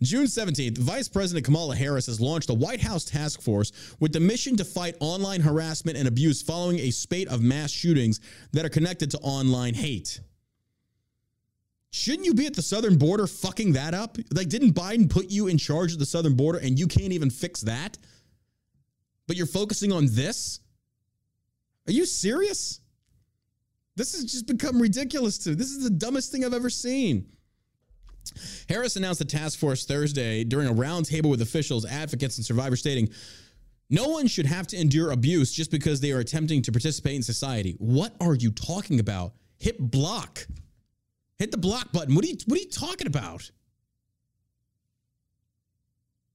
June 0.02 0.26
17th, 0.26 0.80
Vice 0.80 1.08
President 1.08 1.46
Kamala 1.46 1.76
Harris 1.76 2.08
has 2.08 2.20
launched 2.20 2.50
a 2.50 2.54
White 2.56 2.82
House 2.82 3.06
task 3.06 3.40
force 3.40 3.72
with 4.00 4.12
the 4.12 4.20
mission 4.20 4.58
to 4.58 4.66
fight 4.66 4.96
online 5.00 5.42
harassment 5.42 5.96
and 5.96 6.08
abuse 6.08 6.42
following 6.42 6.80
a 6.80 6.90
spate 6.90 7.28
of 7.28 7.42
mass 7.42 7.70
shootings 7.70 8.20
that 8.52 8.66
are 8.66 8.70
connected 8.70 9.12
to 9.12 9.20
online 9.20 9.76
hate. 9.76 10.20
Shouldn't 11.92 12.26
you 12.26 12.34
be 12.34 12.48
at 12.48 12.56
the 12.56 12.64
southern 12.64 12.98
border 12.98 13.28
fucking 13.28 13.74
that 13.74 13.94
up? 13.94 14.18
Like, 14.34 14.50
didn't 14.50 14.74
Biden 14.74 15.08
put 15.08 15.30
you 15.30 15.48
in 15.48 15.58
charge 15.60 15.94
of 15.94 16.00
the 16.00 16.06
southern 16.06 16.36
border 16.36 16.58
and 16.58 16.80
you 16.80 16.88
can't 16.88 17.12
even 17.12 17.30
fix 17.30 17.62
that? 17.62 17.98
But 19.28 19.38
you're 19.38 19.46
focusing 19.46 19.92
on 19.92 20.08
this? 20.10 20.62
Are 21.88 21.92
you 21.92 22.06
serious? 22.06 22.80
This 23.96 24.14
has 24.14 24.24
just 24.24 24.48
become 24.48 24.82
ridiculous 24.82 25.38
to 25.40 25.54
This 25.54 25.72
is 25.72 25.84
the 25.84 25.90
dumbest 25.90 26.32
thing 26.32 26.44
I've 26.44 26.54
ever 26.54 26.70
seen. 26.70 27.28
Harris 28.70 28.96
announced 28.96 29.20
the 29.20 29.26
task 29.26 29.60
force 29.60 29.86
Thursday 29.86 30.44
during 30.44 30.68
a 30.68 30.74
roundtable 30.74 31.30
with 31.30 31.42
officials, 31.42 31.86
advocates, 31.86 32.38
and 32.38 32.46
survivors, 32.46 32.80
stating, 32.80 33.10
No 33.90 34.08
one 34.08 34.28
should 34.28 34.46
have 34.46 34.68
to 34.68 34.78
endure 34.78 35.12
abuse 35.12 35.52
just 35.52 35.72
because 35.72 36.00
they 36.00 36.12
are 36.12 36.20
attempting 36.20 36.62
to 36.64 36.72
participate 36.72 37.16
in 37.16 37.24
society. 37.24 37.76
What 37.80 38.14
are 38.22 38.36
you 38.36 38.52
talking 38.52 39.00
about? 39.00 39.34
Hit 39.60 39.80
block. 39.80 40.48
Hit 41.38 41.52
the 41.52 41.58
block 41.58 41.92
button. 41.92 42.16
What 42.16 42.24
are 42.26 42.28
you 42.28 42.38
what 42.46 42.60
are 42.60 42.64
you 42.64 42.70
talking 42.70 43.08
about? 43.08 43.50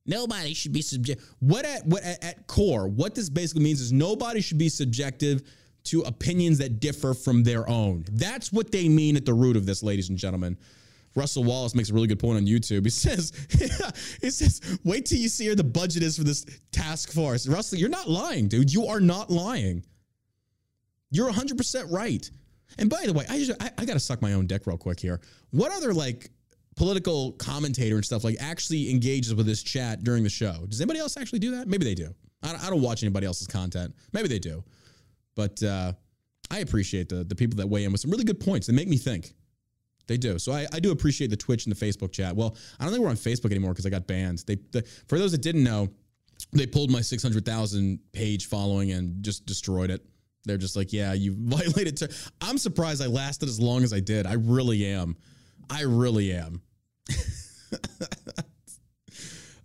Nobody 0.07 0.55
should 0.55 0.73
be 0.73 0.83
subject. 0.83 1.23
What 1.41 1.65
at 1.65 1.87
what 1.87 2.03
at, 2.03 2.23
at 2.25 2.47
core, 2.47 2.89
what 2.89 3.15
this 3.15 3.29
basically 3.29 3.65
means 3.65 3.81
is 3.81 3.93
nobody 3.93 4.41
should 4.41 4.59
be 4.59 4.69
subjective 4.69 5.43
to 5.85 6.03
opinions 6.03 6.59
that 6.59 6.81
differ 6.81 7.15
from 7.15 7.45
their 7.45 7.69
own. 7.69 8.05
That's 8.11 8.53
what 8.53 8.73
they 8.73 8.89
mean 8.89 9.17
at 9.17 9.25
the 9.25 9.35
root 9.35 9.57
of 9.57 9.67
this, 9.67 9.83
ladies 9.83 10.09
and 10.09 10.19
gentlemen. 10.19 10.57
Russell 11.17 11.45
Wallace 11.45 11.75
makes 11.75 11.91
a 11.91 11.95
really 11.95 12.07
good 12.07 12.19
point 12.21 12.37
on 12.37 12.47
YouTube. 12.47 12.85
He 12.85 12.91
says, 12.91 13.33
he 14.21 14.31
says, 14.31 14.61
wait 14.85 15.07
till 15.07 15.19
you 15.19 15.29
see 15.29 15.47
where 15.47 15.57
the 15.57 15.65
budget 15.65 16.03
is 16.03 16.17
for 16.17 16.25
this 16.25 16.45
task 16.71 17.11
force. 17.13 17.49
Russell, 17.49 17.79
you're 17.79 17.89
not 17.89 18.09
lying, 18.09 18.49
dude. 18.49 18.73
You 18.73 18.87
are 18.87 19.01
not 19.01 19.31
lying. 19.31 19.83
You're 21.11 21.31
100% 21.31 21.91
right. 21.91 22.31
And 22.79 22.91
by 22.91 23.05
the 23.07 23.13
way, 23.13 23.25
I 23.29 23.39
just 23.39 23.63
I, 23.63 23.71
I 23.79 23.85
got 23.85 23.95
to 23.95 24.01
suck 24.01 24.21
my 24.21 24.35
own 24.35 24.47
dick 24.47 24.67
real 24.67 24.77
quick 24.77 25.01
here. 25.01 25.21
What 25.51 25.73
other 25.73 25.95
like 25.95 26.31
political 26.77 27.33
commentator 27.33 27.97
and 27.97 28.05
stuff 28.05 28.23
like 28.23 28.37
actually 28.41 28.91
engages 28.91 29.35
with 29.35 29.47
this 29.47 29.63
chat 29.63 30.05
during 30.05 30.23
the 30.23 30.29
show? 30.29 30.67
Does 30.69 30.81
anybody 30.81 31.01
else 31.01 31.17
actually 31.17 31.39
do 31.39 31.53
that? 31.53 31.69
Maybe 31.69 31.85
they 31.85 31.95
do. 31.95 32.15
I, 32.43 32.55
I 32.67 32.71
don't 32.71 32.83
watch 32.83 33.03
anybody 33.03 33.27
else's 33.27 33.47
content. 33.47 33.95
Maybe 34.13 34.29
they 34.29 34.39
do. 34.39 34.63
But 35.35 35.63
uh, 35.63 35.93
I 36.51 36.59
appreciate 36.59 37.09
the 37.09 37.25
the 37.25 37.35
people 37.35 37.57
that 37.59 37.69
weigh 37.69 37.85
in 37.85 37.93
with 37.93 38.01
some 38.01 38.11
really 38.11 38.25
good 38.25 38.41
points. 38.41 38.67
They 38.67 38.75
make 38.75 38.89
me 38.89 38.99
think. 38.99 39.33
They 40.07 40.17
do. 40.17 40.39
So 40.39 40.53
I, 40.53 40.67
I 40.73 40.81
do 40.81 40.93
appreciate 40.93 41.31
the 41.31 41.37
Twitch 41.37 41.67
and 41.67 41.75
the 41.75 41.87
Facebook 41.87 42.13
chat. 42.13 42.37
Well, 42.37 42.57
I 42.79 42.85
don't 42.85 42.93
think 42.93 43.03
we're 43.03 43.11
on 43.11 43.17
Facebook 43.17 43.51
anymore 43.51 43.73
because 43.73 43.87
I 43.87 43.91
got 43.91 44.07
banned. 44.07 44.45
They, 44.47 44.57
the, 44.73 44.83
for 45.09 45.19
those 45.19 45.33
that 45.33 45.43
didn't 45.43 45.65
know, 45.65 45.89
they 46.53 46.67
pulled 46.67 46.91
my 46.91 47.01
600,000 47.01 47.99
page 48.13 48.47
following 48.47 48.93
and 48.93 49.23
just 49.23 49.47
destroyed 49.47 49.91
it. 49.91 50.05
They're 50.45 50.57
just 50.57 50.77
like, 50.77 50.93
yeah, 50.93 51.13
you 51.13 51.35
violated. 51.39 51.97
Ter-. 51.97 52.09
I'm 52.41 52.59
surprised 52.59 53.03
I 53.03 53.07
lasted 53.07 53.49
as 53.49 53.61
long 53.61 53.83
as 53.83 53.93
I 53.93 54.01
did. 54.01 54.27
I 54.27 54.35
really 54.35 54.87
am. 54.87 55.17
I 55.69 55.83
really 55.83 56.33
am. 56.33 56.63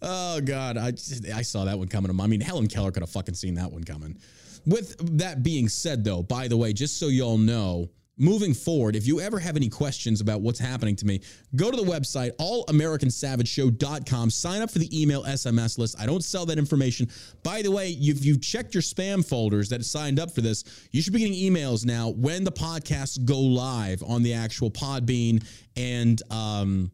oh 0.02 0.42
God, 0.42 0.78
I 0.78 0.92
just, 0.92 1.30
I 1.30 1.44
saw 1.44 1.66
that 1.66 1.78
one 1.78 1.88
coming. 1.88 2.20
I 2.20 2.28
mean, 2.28 2.42
Helen 2.42 2.68
Keller 2.68 2.92
could 2.92 3.04
have 3.04 3.12
fucking 3.12 3.36
seen 3.36 3.54
that 3.56 3.72
one 3.72 3.84
coming. 3.84 4.18
With 4.66 5.18
that 5.20 5.44
being 5.44 5.70
said, 5.70 6.04
though, 6.04 6.24
by 6.24 6.48
the 6.48 6.58
way, 6.58 6.74
just 6.74 7.00
so 7.00 7.08
y'all 7.08 7.38
know, 7.38 7.89
moving 8.22 8.54
forward, 8.54 8.96
if 8.96 9.08
you 9.08 9.20
ever 9.20 9.40
have 9.40 9.56
any 9.56 9.68
questions 9.68 10.22
about 10.22 10.42
what's 10.42 10.60
happening 10.60 10.96
to 10.98 11.06
me, 11.06 11.22
go 11.56 11.72
to 11.72 11.78
the 11.78 11.84
website, 11.84 12.32
allamericansavageshow.com, 12.38 14.30
sign 14.30 14.62
up 14.62 14.70
for 14.70 14.80
the 14.80 15.02
email 15.02 15.24
SMS 15.24 15.78
list. 15.78 16.00
I 16.00 16.06
don't 16.06 16.24
sell 16.24 16.46
that 16.46 16.58
information. 16.58 17.10
By 17.44 17.62
the 17.62 17.72
way, 17.72 17.92
if 17.92 18.24
you've 18.24 18.42
checked 18.42 18.76
your 18.76 18.84
spam 18.84 19.28
folders 19.28 19.70
that 19.70 19.84
signed 19.84 20.20
up 20.20 20.32
for 20.32 20.42
this, 20.42 20.64
you 20.92 21.02
should 21.02 21.14
be 21.14 21.20
getting 21.20 21.34
emails 21.34 21.86
now 21.86 22.10
when 22.10 22.44
the 22.44 22.52
podcasts 22.52 23.24
go 23.26 23.40
live 23.40 24.04
on 24.04 24.22
the 24.22 24.34
actual 24.34 24.70
Podbean 24.70 25.44
and, 25.76 26.22
um, 26.32 26.92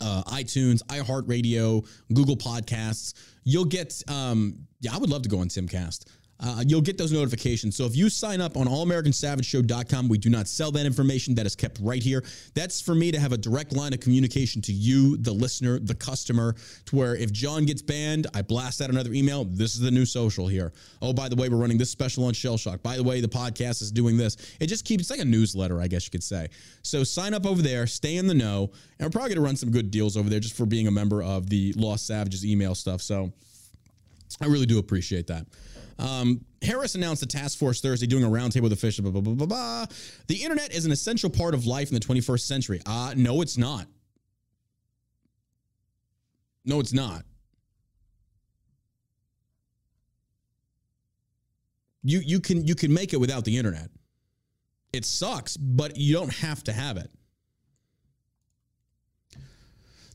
uh, 0.00 0.22
iTunes, 0.24 0.82
iHeartRadio, 0.84 1.86
Google 2.12 2.36
Podcasts. 2.36 3.14
You'll 3.44 3.64
get, 3.64 4.02
um, 4.08 4.66
yeah, 4.80 4.94
I 4.94 4.98
would 4.98 5.10
love 5.10 5.22
to 5.22 5.28
go 5.28 5.38
on 5.38 5.48
Timcast 5.48 6.04
uh, 6.38 6.62
you'll 6.66 6.82
get 6.82 6.98
those 6.98 7.12
notifications. 7.12 7.76
So 7.76 7.84
if 7.84 7.96
you 7.96 8.10
sign 8.10 8.40
up 8.40 8.56
on 8.56 8.66
allamericansavageshow.com, 8.66 10.08
we 10.08 10.18
do 10.18 10.28
not 10.28 10.48
sell 10.48 10.70
that 10.72 10.84
information. 10.84 11.34
That 11.34 11.46
is 11.46 11.56
kept 11.56 11.78
right 11.80 12.02
here. 12.02 12.24
That's 12.54 12.80
for 12.80 12.94
me 12.94 13.10
to 13.10 13.18
have 13.18 13.32
a 13.32 13.38
direct 13.38 13.72
line 13.72 13.94
of 13.94 14.00
communication 14.00 14.60
to 14.62 14.72
you, 14.72 15.16
the 15.16 15.32
listener, 15.32 15.78
the 15.78 15.94
customer, 15.94 16.54
to 16.86 16.96
where 16.96 17.16
if 17.16 17.32
John 17.32 17.64
gets 17.64 17.80
banned, 17.80 18.26
I 18.34 18.42
blast 18.42 18.82
out 18.82 18.90
another 18.90 19.12
email. 19.12 19.44
This 19.44 19.74
is 19.74 19.80
the 19.80 19.90
new 19.90 20.04
social 20.04 20.46
here. 20.46 20.72
Oh, 21.00 21.12
by 21.12 21.28
the 21.28 21.36
way, 21.36 21.48
we're 21.48 21.56
running 21.56 21.78
this 21.78 21.90
special 21.90 22.24
on 22.24 22.34
Shell 22.34 22.58
Shock. 22.58 22.82
By 22.82 22.96
the 22.96 23.04
way, 23.04 23.20
the 23.20 23.28
podcast 23.28 23.80
is 23.80 23.90
doing 23.90 24.16
this. 24.16 24.36
It 24.60 24.66
just 24.66 24.84
keeps, 24.84 25.02
it's 25.02 25.10
like 25.10 25.20
a 25.20 25.24
newsletter, 25.24 25.80
I 25.80 25.88
guess 25.88 26.04
you 26.04 26.10
could 26.10 26.24
say. 26.24 26.48
So 26.82 27.02
sign 27.02 27.32
up 27.32 27.46
over 27.46 27.62
there, 27.62 27.86
stay 27.86 28.16
in 28.16 28.26
the 28.26 28.34
know, 28.34 28.70
and 28.98 29.06
we're 29.06 29.10
probably 29.10 29.30
going 29.30 29.42
to 29.42 29.46
run 29.46 29.56
some 29.56 29.70
good 29.70 29.90
deals 29.90 30.16
over 30.16 30.28
there 30.28 30.40
just 30.40 30.56
for 30.56 30.66
being 30.66 30.86
a 30.86 30.90
member 30.90 31.22
of 31.22 31.48
the 31.48 31.72
Lost 31.74 32.06
Savages 32.06 32.44
email 32.44 32.74
stuff. 32.74 33.00
So 33.00 33.32
I 34.40 34.46
really 34.46 34.66
do 34.66 34.78
appreciate 34.78 35.28
that. 35.28 35.46
Um, 35.98 36.44
Harris 36.62 36.94
announced 36.94 37.20
the 37.20 37.26
task 37.26 37.58
force 37.58 37.80
Thursday 37.80 38.06
doing 38.06 38.24
a 38.24 38.28
roundtable 38.28 38.62
with 38.62 38.72
officials. 38.72 39.10
Blah, 39.10 39.20
blah, 39.20 39.34
blah, 39.34 39.46
blah, 39.46 39.86
The 40.26 40.42
internet 40.42 40.74
is 40.74 40.84
an 40.84 40.92
essential 40.92 41.30
part 41.30 41.54
of 41.54 41.66
life 41.66 41.88
in 41.88 41.94
the 41.94 42.00
21st 42.00 42.40
century. 42.40 42.80
Uh, 42.84 43.14
no, 43.16 43.40
it's 43.40 43.56
not. 43.56 43.86
No, 46.64 46.80
it's 46.80 46.92
not. 46.92 47.24
You 52.02 52.20
you 52.20 52.40
can 52.40 52.64
you 52.64 52.76
can 52.76 52.94
make 52.94 53.12
it 53.12 53.16
without 53.16 53.44
the 53.44 53.56
internet. 53.56 53.90
It 54.92 55.04
sucks, 55.04 55.56
but 55.56 55.96
you 55.96 56.14
don't 56.14 56.32
have 56.34 56.62
to 56.64 56.72
have 56.72 56.96
it. 56.96 57.10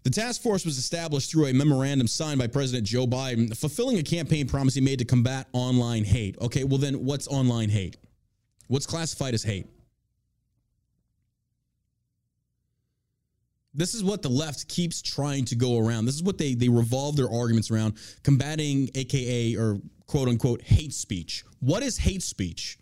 The 0.03 0.09
task 0.09 0.41
force 0.41 0.65
was 0.65 0.77
established 0.77 1.29
through 1.29 1.47
a 1.47 1.53
memorandum 1.53 2.07
signed 2.07 2.39
by 2.39 2.47
President 2.47 2.87
Joe 2.87 3.05
Biden, 3.05 3.55
fulfilling 3.55 3.99
a 3.99 4.03
campaign 4.03 4.47
promise 4.47 4.73
he 4.73 4.81
made 4.81 4.99
to 4.99 5.05
combat 5.05 5.47
online 5.53 6.03
hate. 6.03 6.37
Okay, 6.41 6.63
well, 6.63 6.79
then 6.79 7.05
what's 7.05 7.27
online 7.27 7.69
hate? 7.69 7.97
What's 8.67 8.87
classified 8.87 9.33
as 9.33 9.43
hate? 9.43 9.67
This 13.73 13.93
is 13.93 14.03
what 14.03 14.21
the 14.21 14.29
left 14.29 14.67
keeps 14.67 15.01
trying 15.01 15.45
to 15.45 15.55
go 15.55 15.77
around. 15.77 16.05
This 16.05 16.15
is 16.15 16.23
what 16.23 16.37
they, 16.37 16.55
they 16.55 16.67
revolve 16.67 17.15
their 17.15 17.29
arguments 17.29 17.71
around 17.71 17.93
combating, 18.23 18.89
AKA, 18.95 19.55
or 19.55 19.79
quote 20.07 20.27
unquote, 20.27 20.61
hate 20.61 20.93
speech. 20.93 21.45
What 21.59 21.83
is 21.83 21.97
hate 21.97 22.23
speech? 22.23 22.77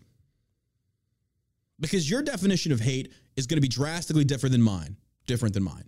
Because 1.78 2.10
your 2.10 2.22
definition 2.22 2.72
of 2.72 2.80
hate 2.80 3.12
is 3.36 3.46
going 3.46 3.56
to 3.56 3.62
be 3.62 3.68
drastically 3.68 4.24
different 4.24 4.52
than 4.52 4.62
mine, 4.62 4.96
different 5.26 5.54
than 5.54 5.62
mine. 5.62 5.84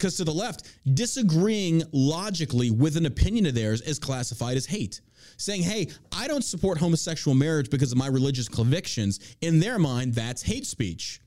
Because 0.00 0.16
to 0.16 0.24
the 0.24 0.32
left, 0.32 0.66
disagreeing 0.94 1.82
logically 1.92 2.70
with 2.70 2.96
an 2.96 3.04
opinion 3.04 3.44
of 3.44 3.54
theirs 3.54 3.82
is 3.82 3.98
classified 3.98 4.56
as 4.56 4.64
hate. 4.64 5.02
Saying, 5.36 5.62
hey, 5.62 5.88
I 6.10 6.26
don't 6.26 6.42
support 6.42 6.78
homosexual 6.78 7.34
marriage 7.34 7.68
because 7.68 7.92
of 7.92 7.98
my 7.98 8.06
religious 8.06 8.48
convictions, 8.48 9.20
in 9.42 9.60
their 9.60 9.78
mind, 9.78 10.14
that's 10.14 10.40
hate 10.40 10.66
speech. 10.66 11.20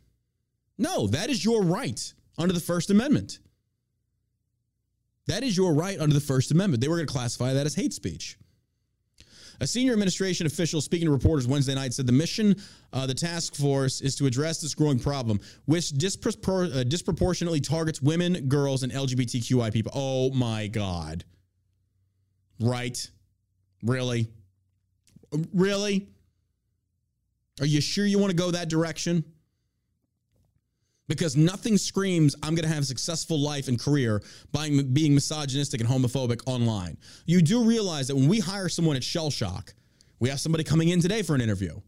No, 0.80 1.06
that 1.08 1.30
is 1.30 1.46
your 1.46 1.62
right 1.62 2.14
under 2.40 2.52
the 2.52 2.60
First 2.60 2.90
Amendment. 2.90 3.38
That 5.28 5.44
is 5.44 5.56
your 5.56 5.76
right 5.76 6.00
under 6.00 6.16
the 6.16 6.20
First 6.20 6.50
Amendment. 6.50 6.82
They 6.82 6.88
were 6.88 6.96
going 6.96 7.08
to 7.08 7.14
classify 7.14 7.54
that 7.54 7.68
as 7.68 7.76
hate 7.76 7.94
speech. 7.94 8.40
A 9.60 9.68
senior 9.68 9.94
administration 9.94 10.46
official 10.46 10.82
speaking 10.82 11.08
to 11.08 11.12
reporters 11.12 11.48
Wednesday 11.48 11.76
night 11.76 11.94
said 11.94 12.08
the 12.08 12.14
mission, 12.14 12.56
uh, 12.92 13.06
the 13.06 13.14
task 13.14 13.56
force, 13.56 14.02
is 14.02 14.16
to 14.16 14.26
address 14.26 14.62
this 14.62 14.74
growing 14.74 15.00
problem, 15.00 15.40
which 15.66 15.92
uh, 15.94 16.84
disproportionately 16.84 17.60
targets 17.60 18.02
women, 18.02 18.48
girls, 18.48 18.84
and 18.84 18.92
LGBTQI 18.92 19.72
people. 19.72 19.92
Oh 19.96 20.32
my 20.32 20.68
God. 20.68 21.24
Right? 22.60 23.10
Really? 23.84 24.30
Really? 25.54 26.08
Are 27.60 27.66
you 27.66 27.82
sure 27.82 28.06
you 28.06 28.20
want 28.20 28.32
to 28.32 28.36
go 28.38 28.52
that 28.52 28.70
direction? 28.70 29.24
Because 31.08 31.36
nothing 31.36 31.78
screams, 31.78 32.36
I'm 32.42 32.56
going 32.56 32.68
to 32.68 32.74
have 32.74 32.84
a 32.84 32.86
successful 32.86 33.38
life 33.38 33.68
and 33.68 33.80
career 33.80 34.24
by 34.52 34.70
being 34.94 35.14
misogynistic 35.14 35.82
and 35.82 35.90
homophobic 35.90 36.42
online. 36.46 36.98
You 37.26 37.42
do 37.42 37.64
realize 37.64 38.08
that 38.08 38.16
when 38.16 38.30
we 38.30 38.40
hire 38.40 38.70
someone 38.70 38.96
at 38.96 39.04
Shell 39.04 39.30
Shock, 39.30 39.74
we 40.20 40.30
have 40.30 40.40
somebody 40.40 40.64
coming 40.64 40.90
in 40.90 41.02
today 41.02 41.22
for 41.22 41.36
an 41.36 41.42
interview. 41.42 41.80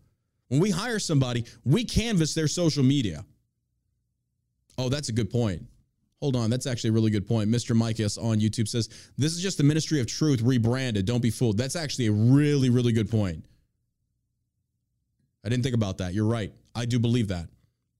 When 0.49 0.59
we 0.59 0.70
hire 0.70 0.99
somebody, 0.99 1.45
we 1.63 1.86
canvass 1.86 2.34
their 2.34 2.47
social 2.47 2.84
media. 2.84 3.24
Oh, 4.78 4.89
that's 4.89 5.09
a 5.09 5.13
good 5.13 5.30
point. 5.30 5.63
Hold 6.22 6.36
on, 6.36 6.49
that's 6.49 6.68
actually 6.68 6.89
a 6.89 6.93
really 6.93 7.11
good 7.11 7.28
point. 7.28 7.49
Mr. 7.49 7.76
Micus 7.76 8.18
on 8.18 8.39
YouTube 8.39 8.68
says, 8.68 8.89
This 9.18 9.34
is 9.34 9.41
just 9.41 9.57
the 9.57 9.63
Ministry 9.63 9.99
of 9.99 10.07
Truth 10.07 10.41
rebranded. 10.41 11.05
Don't 11.05 11.22
be 11.22 11.30
fooled. 11.30 11.57
That's 11.57 11.76
actually 11.76 12.07
a 12.07 12.11
really, 12.11 12.70
really 12.70 12.91
good 12.91 13.09
point. 13.09 13.45
I 15.43 15.49
didn't 15.49 15.63
think 15.63 15.76
about 15.76 15.99
that. 15.99 16.13
You're 16.13 16.26
right. 16.26 16.51
I 16.74 16.86
do 16.86 16.99
believe 16.99 17.28
that. 17.30 17.47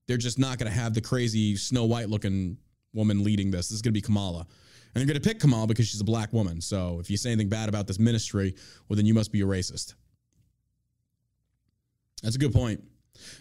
They're 0.08 0.18
just 0.18 0.40
not 0.40 0.58
going 0.60 0.72
to 0.72 0.78
have 0.78 0.94
the 0.94 1.02
crazy 1.02 1.56
Snow 1.56 1.86
White 1.86 2.10
looking 2.10 2.58
woman 2.94 3.24
leading 3.24 3.52
this. 3.52 3.70
This 3.70 3.76
is 3.76 3.82
going 3.82 3.94
to 3.94 3.98
be 3.98 4.02
Kamala. 4.02 4.40
And 4.40 5.02
they're 5.02 5.06
going 5.06 5.22
to 5.22 5.28
pick 5.28 5.40
Kamala 5.40 5.68
because 5.68 5.88
she's 5.88 6.02
a 6.02 6.06
black 6.06 6.32
woman. 6.32 6.62
So 6.62 7.00
if 7.00 7.10
you 7.10 7.18
say 7.18 7.32
anything 7.32 7.50
bad 7.50 7.68
about 7.68 7.88
this 7.88 8.00
ministry, 8.00 8.56
well, 8.88 8.96
then 8.96 9.06
you 9.06 9.14
must 9.14 9.32
be 9.32 9.42
a 9.42 9.46
racist. 9.46 9.96
That's 12.24 12.36
a 12.36 12.40
good 12.40 12.54
point. 12.54 12.82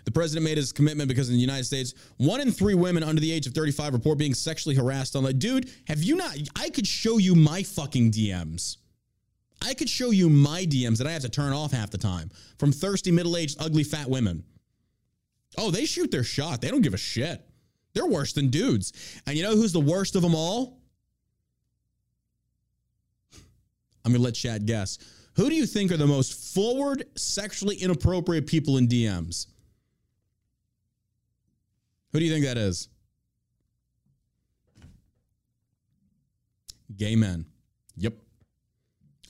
The 0.04 0.10
president 0.10 0.44
made 0.44 0.56
his 0.56 0.72
commitment 0.72 1.08
because 1.08 1.28
in 1.28 1.34
the 1.34 1.40
United 1.40 1.64
States, 1.64 1.94
one 2.16 2.40
in 2.40 2.50
three 2.52 2.74
women 2.74 3.02
under 3.02 3.20
the 3.20 3.30
age 3.30 3.46
of 3.46 3.54
35 3.54 3.92
report 3.92 4.18
being 4.18 4.34
sexually 4.34 4.74
harassed 4.74 5.14
I'm 5.14 5.20
online. 5.20 5.38
Dude, 5.38 5.70
have 5.86 6.02
you 6.02 6.16
not? 6.16 6.36
I 6.56 6.70
could 6.70 6.86
show 6.86 7.18
you 7.18 7.34
my 7.34 7.62
fucking 7.62 8.12
DMs. 8.12 8.76
I 9.62 9.74
could 9.74 9.88
show 9.88 10.10
you 10.10 10.28
my 10.28 10.64
DMs 10.64 10.98
that 10.98 11.06
I 11.06 11.12
have 11.12 11.22
to 11.22 11.28
turn 11.28 11.52
off 11.52 11.72
half 11.72 11.90
the 11.90 11.98
time 11.98 12.30
from 12.58 12.72
thirsty, 12.72 13.10
middle 13.10 13.36
aged, 13.36 13.56
ugly, 13.60 13.84
fat 13.84 14.08
women. 14.08 14.44
Oh, 15.56 15.70
they 15.70 15.84
shoot 15.84 16.10
their 16.10 16.24
shot. 16.24 16.60
They 16.60 16.70
don't 16.70 16.82
give 16.82 16.94
a 16.94 16.98
shit. 16.98 17.42
They're 17.92 18.06
worse 18.06 18.32
than 18.32 18.48
dudes. 18.48 18.92
And 19.26 19.36
you 19.36 19.42
know 19.42 19.54
who's 19.56 19.72
the 19.72 19.80
worst 19.80 20.16
of 20.16 20.22
them 20.22 20.34
all? 20.34 20.80
I'm 24.04 24.12
going 24.12 24.20
to 24.20 24.24
let 24.24 24.34
Chad 24.34 24.66
guess. 24.66 24.98
Who 25.36 25.48
do 25.48 25.54
you 25.54 25.66
think 25.66 25.90
are 25.90 25.96
the 25.96 26.06
most 26.06 26.54
forward, 26.54 27.04
sexually 27.16 27.76
inappropriate 27.76 28.46
people 28.46 28.76
in 28.76 28.86
DMs? 28.86 29.46
Who 32.12 32.20
do 32.20 32.24
you 32.24 32.32
think 32.32 32.44
that 32.44 32.58
is? 32.58 32.88
Gay 36.96 37.16
men. 37.16 37.46
Yep. 37.96 38.14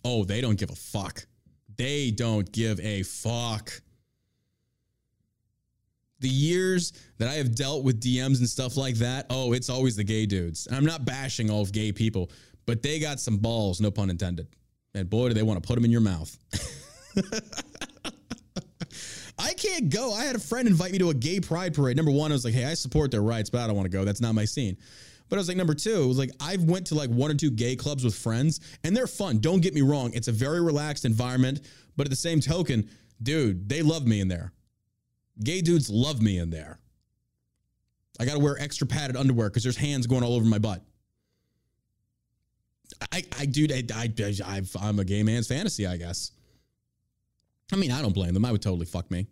Oh, 0.04 0.24
they 0.24 0.40
don't 0.40 0.58
give 0.58 0.70
a 0.70 0.74
fuck. 0.74 1.26
They 1.76 2.10
don't 2.10 2.50
give 2.52 2.78
a 2.80 3.02
fuck. 3.04 3.70
The 6.24 6.30
years 6.30 6.94
that 7.18 7.28
I 7.28 7.34
have 7.34 7.54
dealt 7.54 7.84
with 7.84 8.00
DMs 8.00 8.38
and 8.38 8.48
stuff 8.48 8.78
like 8.78 8.94
that, 8.94 9.26
oh, 9.28 9.52
it's 9.52 9.68
always 9.68 9.94
the 9.94 10.04
gay 10.04 10.24
dudes. 10.24 10.66
And 10.66 10.74
I'm 10.74 10.86
not 10.86 11.04
bashing 11.04 11.50
all 11.50 11.60
of 11.60 11.70
gay 11.70 11.92
people, 11.92 12.30
but 12.64 12.82
they 12.82 12.98
got 12.98 13.20
some 13.20 13.36
balls, 13.36 13.78
no 13.78 13.90
pun 13.90 14.08
intended. 14.08 14.48
And 14.94 15.10
boy, 15.10 15.28
do 15.28 15.34
they 15.34 15.42
want 15.42 15.62
to 15.62 15.66
put 15.66 15.74
them 15.74 15.84
in 15.84 15.90
your 15.90 16.00
mouth. 16.00 16.34
I 19.38 19.52
can't 19.52 19.90
go. 19.90 20.14
I 20.14 20.24
had 20.24 20.34
a 20.34 20.38
friend 20.38 20.66
invite 20.66 20.92
me 20.92 20.98
to 21.00 21.10
a 21.10 21.14
gay 21.14 21.40
pride 21.40 21.74
parade. 21.74 21.98
Number 21.98 22.10
one, 22.10 22.32
I 22.32 22.34
was 22.34 22.46
like, 22.46 22.54
hey, 22.54 22.64
I 22.64 22.72
support 22.72 23.10
their 23.10 23.20
rights, 23.20 23.50
but 23.50 23.60
I 23.60 23.66
don't 23.66 23.76
want 23.76 23.84
to 23.84 23.94
go. 23.94 24.06
That's 24.06 24.22
not 24.22 24.34
my 24.34 24.46
scene. 24.46 24.78
But 25.28 25.36
I 25.36 25.40
was 25.40 25.48
like, 25.48 25.58
number 25.58 25.74
two, 25.74 26.04
it 26.04 26.06
was 26.06 26.16
like 26.16 26.30
I've 26.40 26.62
went 26.62 26.86
to 26.86 26.94
like 26.94 27.10
one 27.10 27.30
or 27.30 27.34
two 27.34 27.50
gay 27.50 27.76
clubs 27.76 28.02
with 28.02 28.14
friends, 28.14 28.60
and 28.82 28.96
they're 28.96 29.06
fun. 29.06 29.40
Don't 29.40 29.60
get 29.60 29.74
me 29.74 29.82
wrong. 29.82 30.10
It's 30.14 30.28
a 30.28 30.32
very 30.32 30.62
relaxed 30.62 31.04
environment, 31.04 31.60
but 31.98 32.06
at 32.06 32.10
the 32.10 32.16
same 32.16 32.40
token, 32.40 32.88
dude, 33.22 33.68
they 33.68 33.82
love 33.82 34.06
me 34.06 34.22
in 34.22 34.28
there. 34.28 34.54
Gay 35.43 35.61
dudes 35.61 35.91
love 35.91 36.22
me 36.22 36.39
in 36.39 36.51
there. 36.51 36.78
I 38.20 38.24
got 38.24 38.35
to 38.35 38.39
wear 38.39 38.57
extra 38.61 38.87
padded 38.87 39.16
underwear 39.16 39.49
because 39.51 39.64
there's 39.64 39.76
hands 39.76 40.07
going 40.07 40.22
all 40.22 40.35
over 40.35 40.45
my 40.45 40.59
butt. 40.59 40.82
I, 43.12 43.24
I, 43.39 43.47
dude, 43.47 43.72
I, 43.72 43.82
I, 43.95 44.12
I, 44.45 44.62
I'm 44.80 44.99
a 45.01 45.05
gay 45.05 45.22
man's 45.22 45.49
fantasy, 45.49 45.87
I 45.87 45.97
guess. 45.97 46.30
I 47.72 47.76
mean, 47.76 47.91
I 47.91 48.01
don't 48.01 48.14
blame 48.14 48.35
them. 48.35 48.45
I 48.45 48.53
would 48.53 48.62
totally 48.62 48.87
fuck 48.87 49.11
me. 49.11 49.26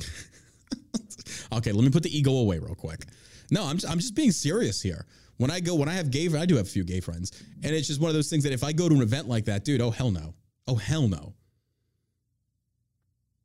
okay, 1.52 1.70
let 1.70 1.84
me 1.84 1.90
put 1.90 2.02
the 2.02 2.16
ego 2.16 2.32
away 2.32 2.58
real 2.58 2.74
quick. 2.74 3.04
No, 3.50 3.64
I'm 3.64 3.76
just, 3.76 3.90
I'm 3.90 3.98
just 3.98 4.14
being 4.14 4.32
serious 4.32 4.82
here. 4.82 5.06
When 5.36 5.50
I 5.50 5.60
go, 5.60 5.74
when 5.74 5.88
I 5.88 5.94
have 5.94 6.10
gay, 6.10 6.28
I 6.36 6.46
do 6.46 6.56
have 6.56 6.66
a 6.66 6.68
few 6.68 6.84
gay 6.84 7.00
friends, 7.00 7.32
and 7.62 7.74
it's 7.74 7.86
just 7.86 8.00
one 8.00 8.08
of 8.08 8.14
those 8.14 8.30
things 8.30 8.44
that 8.44 8.52
if 8.52 8.64
I 8.64 8.72
go 8.72 8.88
to 8.88 8.94
an 8.94 9.02
event 9.02 9.28
like 9.28 9.44
that, 9.46 9.64
dude, 9.64 9.80
oh 9.80 9.90
hell 9.90 10.10
no, 10.10 10.34
oh 10.66 10.76
hell 10.76 11.08
no. 11.08 11.34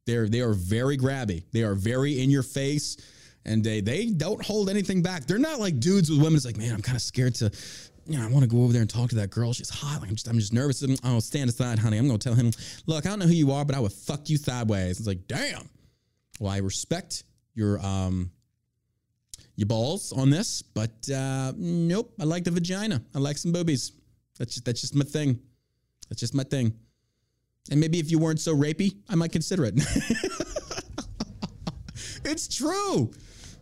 They're 0.09 0.27
they 0.27 0.41
are 0.41 0.53
very 0.53 0.97
grabby. 0.97 1.43
They 1.51 1.63
are 1.63 1.75
very 1.75 2.21
in 2.21 2.31
your 2.31 2.43
face, 2.43 2.97
and 3.45 3.63
they 3.63 3.81
they 3.81 4.07
don't 4.07 4.43
hold 4.43 4.69
anything 4.69 5.03
back. 5.03 5.25
They're 5.25 5.37
not 5.37 5.59
like 5.59 5.79
dudes 5.79 6.09
with 6.09 6.19
women. 6.19 6.35
It's 6.35 6.45
like, 6.45 6.57
man, 6.57 6.73
I'm 6.73 6.81
kind 6.81 6.95
of 6.95 7.01
scared 7.01 7.35
to 7.35 7.51
you 8.09 8.17
know, 8.17 8.25
I 8.25 8.27
want 8.31 8.41
to 8.41 8.49
go 8.49 8.63
over 8.63 8.73
there 8.73 8.81
and 8.81 8.89
talk 8.89 9.09
to 9.11 9.15
that 9.17 9.29
girl. 9.29 9.53
She's 9.53 9.69
hot. 9.69 10.01
Like, 10.01 10.09
I'm 10.09 10.15
just, 10.15 10.27
I'm 10.27 10.39
just 10.39 10.51
nervous. 10.51 10.83
Oh, 11.03 11.19
stand 11.19 11.47
aside, 11.47 11.77
honey. 11.77 11.99
I'm 11.99 12.09
to 12.09 12.17
tell 12.17 12.33
him, 12.33 12.51
look, 12.87 13.05
I 13.05 13.09
don't 13.09 13.19
know 13.19 13.27
who 13.27 13.33
you 13.33 13.51
are, 13.51 13.63
but 13.63 13.75
I 13.75 13.79
would 13.79 13.93
fuck 13.93 14.29
you 14.29 14.37
sideways. 14.37 14.97
It's 14.97 15.07
like, 15.07 15.27
damn. 15.27 15.69
Well, 16.39 16.51
I 16.51 16.57
respect 16.57 17.23
your, 17.53 17.79
um, 17.85 18.31
your 19.57 19.67
balls 19.67 20.11
on 20.11 20.31
this, 20.31 20.63
but 20.63 21.07
uh, 21.13 21.53
nope. 21.55 22.11
I 22.19 22.23
like 22.23 22.45
the 22.45 22.51
vagina. 22.51 22.99
I 23.13 23.19
like 23.19 23.37
some 23.37 23.51
boobies. 23.51 23.91
That's 24.39 24.55
just, 24.55 24.65
that's 24.65 24.81
just 24.81 24.95
my 24.95 25.05
thing. 25.05 25.39
That's 26.09 26.19
just 26.19 26.33
my 26.33 26.43
thing. 26.43 26.73
And 27.71 27.79
maybe 27.79 27.99
if 27.99 28.11
you 28.11 28.19
weren't 28.19 28.39
so 28.39 28.55
rapey, 28.55 28.95
I 29.07 29.15
might 29.15 29.31
consider 29.31 29.65
it. 29.65 29.75
it's 32.25 32.47
true. 32.47 33.11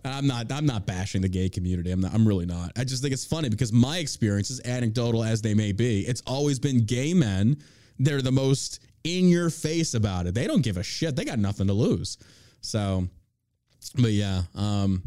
I'm 0.06 0.28
not. 0.28 0.52
I'm 0.52 0.66
not 0.66 0.86
bashing 0.86 1.22
the 1.22 1.30
gay 1.30 1.50
community. 1.50 1.92
I'm 1.92 2.00
not. 2.00 2.14
I'm 2.14 2.28
really 2.28 2.46
not. 2.46 2.72
I 2.78 2.84
just 2.84 3.02
think 3.02 3.14
it's 3.14 3.26
funny 3.26 3.50
because 3.50 3.74
my 3.74 3.98
experiences, 3.98 4.62
anecdotal 4.64 5.24
as 5.24 5.42
they 5.42 5.54
may 5.54 5.72
be, 5.72 6.02
it's 6.02 6.22
always 6.26 6.60
been 6.60 6.86
gay 6.86 7.14
men. 7.14 7.58
They're 8.00 8.22
the 8.22 8.32
most 8.32 8.80
in 9.04 9.28
your 9.28 9.50
face 9.50 9.94
about 9.94 10.28
it. 10.28 10.34
They 10.34 10.48
don't 10.48 10.62
give 10.62 10.78
a 10.78 10.84
shit. 10.84 11.16
They 11.16 11.26
got 11.26 11.40
nothing 11.40 11.68
to 11.68 11.74
lose. 11.74 12.18
So, 12.62 13.08
but 13.96 14.12
yeah. 14.12 14.44
Um, 14.56 15.04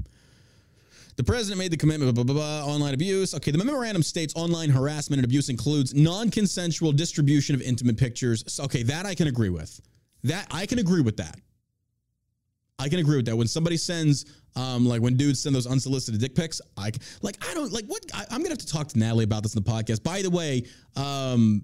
the 1.21 1.25
president 1.25 1.59
made 1.59 1.71
the 1.71 1.77
commitment. 1.77 2.15
Blah, 2.15 2.25
blah, 2.25 2.35
blah, 2.35 2.63
blah, 2.63 2.75
online 2.75 2.95
abuse. 2.95 3.35
Okay, 3.35 3.51
the 3.51 3.59
memorandum 3.59 4.03
states 4.03 4.33
online 4.35 4.71
harassment 4.71 5.19
and 5.19 5.27
abuse 5.27 5.51
includes 5.51 5.93
non-consensual 5.95 6.93
distribution 6.93 7.55
of 7.55 7.61
intimate 7.61 7.99
pictures. 7.99 8.43
So, 8.47 8.65
okay, 8.65 8.83
that 8.85 9.05
I 9.05 9.15
can 9.15 9.29
agree 9.29 9.51
with. 9.51 9.83
That 10.25 10.47
I 10.51 10.65
can 10.65 10.79
agree 10.79 11.03
with 11.03 11.19
that. 11.19 11.39
I 12.79 12.89
can 12.89 13.01
agree 13.01 13.17
with 13.17 13.27
that. 13.27 13.37
When 13.37 13.49
somebody 13.49 13.77
sends, 13.77 14.25
um, 14.57 14.87
like 14.87 15.03
when 15.03 15.19
dudes 15.19 15.43
send 15.43 15.55
those 15.55 15.67
unsolicited 15.67 16.23
dick 16.23 16.35
pics, 16.35 16.63
I 16.79 16.91
like 17.21 17.37
I 17.47 17.53
don't 17.53 17.71
like 17.71 17.85
what 17.85 18.03
I, 18.15 18.23
am 18.31 18.39
gonna 18.39 18.49
have 18.49 18.59
to 18.59 18.67
talk 18.67 18.89
to 18.89 18.99
Natalie 18.99 19.25
about 19.25 19.43
this 19.43 19.55
in 19.55 19.63
the 19.63 19.71
podcast. 19.71 20.03
By 20.03 20.23
the 20.23 20.31
way, 20.31 20.65
um, 20.97 21.63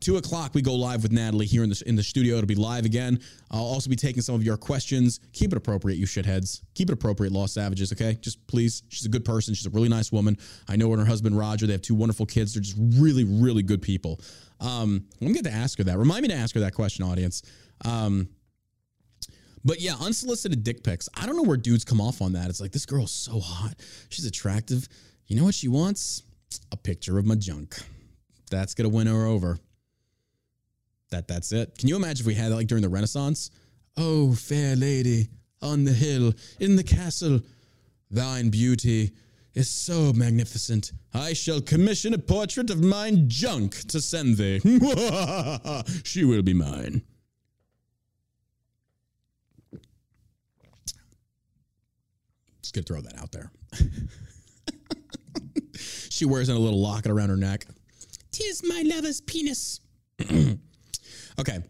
two 0.00 0.16
o'clock 0.16 0.54
we 0.54 0.62
go 0.62 0.74
live 0.74 1.02
with 1.02 1.12
Natalie 1.12 1.46
here 1.46 1.64
in 1.64 1.70
the 1.70 1.82
in 1.86 1.96
the 1.96 2.02
studio. 2.02 2.36
It'll 2.36 2.46
be 2.46 2.54
live 2.54 2.84
again. 2.84 3.20
I'll 3.50 3.60
also 3.60 3.88
be 3.90 3.96
taking 3.96 4.22
some 4.22 4.34
of 4.34 4.42
your 4.42 4.56
questions. 4.56 5.20
Keep 5.32 5.52
it 5.52 5.56
appropriate, 5.56 5.96
you 5.96 6.06
shitheads. 6.06 6.62
Keep 6.74 6.90
it 6.90 6.92
appropriate, 6.92 7.32
Lost 7.32 7.54
Savages. 7.54 7.92
Okay, 7.92 8.18
just 8.20 8.46
please. 8.46 8.82
She's 8.88 9.06
a 9.06 9.08
good 9.08 9.24
person. 9.24 9.54
She's 9.54 9.66
a 9.66 9.70
really 9.70 9.88
nice 9.88 10.12
woman. 10.12 10.36
I 10.68 10.76
know 10.76 10.88
her 10.88 10.94
and 10.94 11.00
her 11.00 11.08
husband 11.08 11.38
Roger. 11.38 11.66
They 11.66 11.72
have 11.72 11.82
two 11.82 11.94
wonderful 11.94 12.26
kids. 12.26 12.54
They're 12.54 12.62
just 12.62 12.76
really, 13.00 13.24
really 13.24 13.62
good 13.62 13.82
people. 13.82 14.20
Um, 14.60 15.06
I'm 15.20 15.26
gonna 15.26 15.34
get 15.34 15.44
to 15.44 15.52
ask 15.52 15.78
her 15.78 15.84
that. 15.84 15.98
Remind 15.98 16.22
me 16.22 16.28
to 16.28 16.34
ask 16.34 16.54
her 16.54 16.60
that 16.60 16.74
question, 16.74 17.04
audience. 17.04 17.42
Um, 17.84 18.28
but 19.64 19.80
yeah, 19.80 19.94
unsolicited 20.00 20.62
dick 20.62 20.84
pics. 20.84 21.08
I 21.16 21.26
don't 21.26 21.36
know 21.36 21.42
where 21.42 21.56
dudes 21.56 21.84
come 21.84 22.00
off 22.00 22.22
on 22.22 22.34
that. 22.34 22.48
It's 22.48 22.60
like 22.60 22.72
this 22.72 22.86
girl's 22.86 23.12
so 23.12 23.40
hot. 23.40 23.74
She's 24.08 24.24
attractive. 24.24 24.88
You 25.26 25.36
know 25.36 25.44
what 25.44 25.54
she 25.54 25.68
wants? 25.68 26.22
A 26.70 26.76
picture 26.76 27.18
of 27.18 27.26
my 27.26 27.34
junk. 27.34 27.76
That's 28.50 28.74
gonna 28.74 28.88
win 28.88 29.08
her 29.08 29.26
over. 29.26 29.58
That 31.10 31.28
that's 31.28 31.52
it. 31.52 31.78
Can 31.78 31.88
you 31.88 31.96
imagine 31.96 32.22
if 32.22 32.26
we 32.26 32.34
had 32.34 32.50
that 32.50 32.56
like 32.56 32.66
during 32.66 32.82
the 32.82 32.88
Renaissance? 32.88 33.50
Oh, 33.96 34.34
fair 34.34 34.76
lady, 34.76 35.28
on 35.62 35.84
the 35.84 35.92
hill, 35.92 36.32
in 36.60 36.76
the 36.76 36.82
castle, 36.82 37.40
thine 38.10 38.50
beauty 38.50 39.12
is 39.54 39.70
so 39.70 40.12
magnificent. 40.12 40.92
I 41.14 41.32
shall 41.32 41.62
commission 41.62 42.12
a 42.12 42.18
portrait 42.18 42.68
of 42.70 42.82
mine 42.84 43.28
junk 43.28 43.86
to 43.88 44.00
send 44.00 44.36
thee. 44.36 44.60
she 46.04 46.24
will 46.24 46.42
be 46.42 46.52
mine. 46.52 47.02
Just 52.60 52.74
gonna 52.74 52.84
throw 52.84 53.00
that 53.00 53.18
out 53.18 53.32
there. 53.32 53.50
she 56.10 56.26
wears 56.26 56.50
in 56.50 56.56
a 56.56 56.58
little 56.58 56.80
locket 56.80 57.10
around 57.10 57.30
her 57.30 57.36
neck. 57.36 57.64
Tis 58.30 58.62
my 58.62 58.82
lover's 58.84 59.22
penis. 59.22 59.80
okay. 61.38 61.60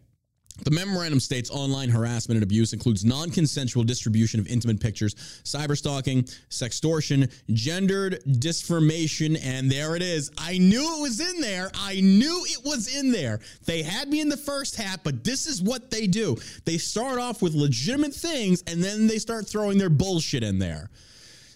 The 0.63 0.71
memorandum 0.71 1.19
states 1.19 1.51
online 1.51 1.89
harassment 1.89 2.37
and 2.37 2.43
abuse 2.43 2.73
includes 2.73 3.05
non 3.05 3.29
consensual 3.29 3.83
distribution 3.83 4.39
of 4.39 4.47
intimate 4.47 4.79
pictures, 4.79 5.13
cyberstalking, 5.43 6.35
sextortion, 6.49 7.31
gendered 7.53 8.23
disformation, 8.39 9.35
and 9.37 9.71
there 9.71 9.95
it 9.95 10.01
is. 10.01 10.31
I 10.37 10.57
knew 10.57 10.97
it 10.97 11.01
was 11.01 11.19
in 11.19 11.41
there. 11.41 11.69
I 11.75 12.01
knew 12.01 12.43
it 12.47 12.65
was 12.65 12.93
in 12.95 13.11
there. 13.11 13.39
They 13.65 13.83
had 13.83 14.09
me 14.09 14.19
in 14.19 14.29
the 14.29 14.37
first 14.37 14.75
half, 14.75 15.03
but 15.03 15.23
this 15.23 15.45
is 15.45 15.61
what 15.61 15.91
they 15.91 16.07
do. 16.07 16.37
They 16.65 16.77
start 16.79 17.19
off 17.19 17.41
with 17.41 17.53
legitimate 17.53 18.13
things 18.13 18.63
and 18.65 18.83
then 18.83 19.07
they 19.07 19.19
start 19.19 19.47
throwing 19.47 19.77
their 19.77 19.89
bullshit 19.89 20.43
in 20.43 20.57
there 20.59 20.89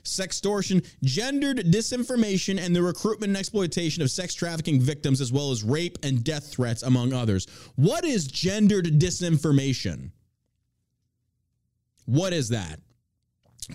sextortion, 0.04 0.86
gendered 1.04 1.58
disinformation, 1.58 2.60
and 2.60 2.76
the 2.76 2.82
recruitment 2.82 3.30
and 3.30 3.38
exploitation 3.38 4.02
of 4.02 4.12
sex 4.12 4.34
trafficking 4.34 4.80
victims, 4.80 5.22
as 5.22 5.32
well 5.32 5.52
as 5.52 5.64
rape 5.64 5.97
and 6.04 6.24
death 6.24 6.52
threats, 6.52 6.84
among 6.84 7.14
others. 7.14 7.47
What 7.76 8.06
is 8.06 8.28
gendered 8.28 8.86
disinformation? 8.99 10.12
What 12.06 12.34
is 12.34 12.49
that? 12.49 12.80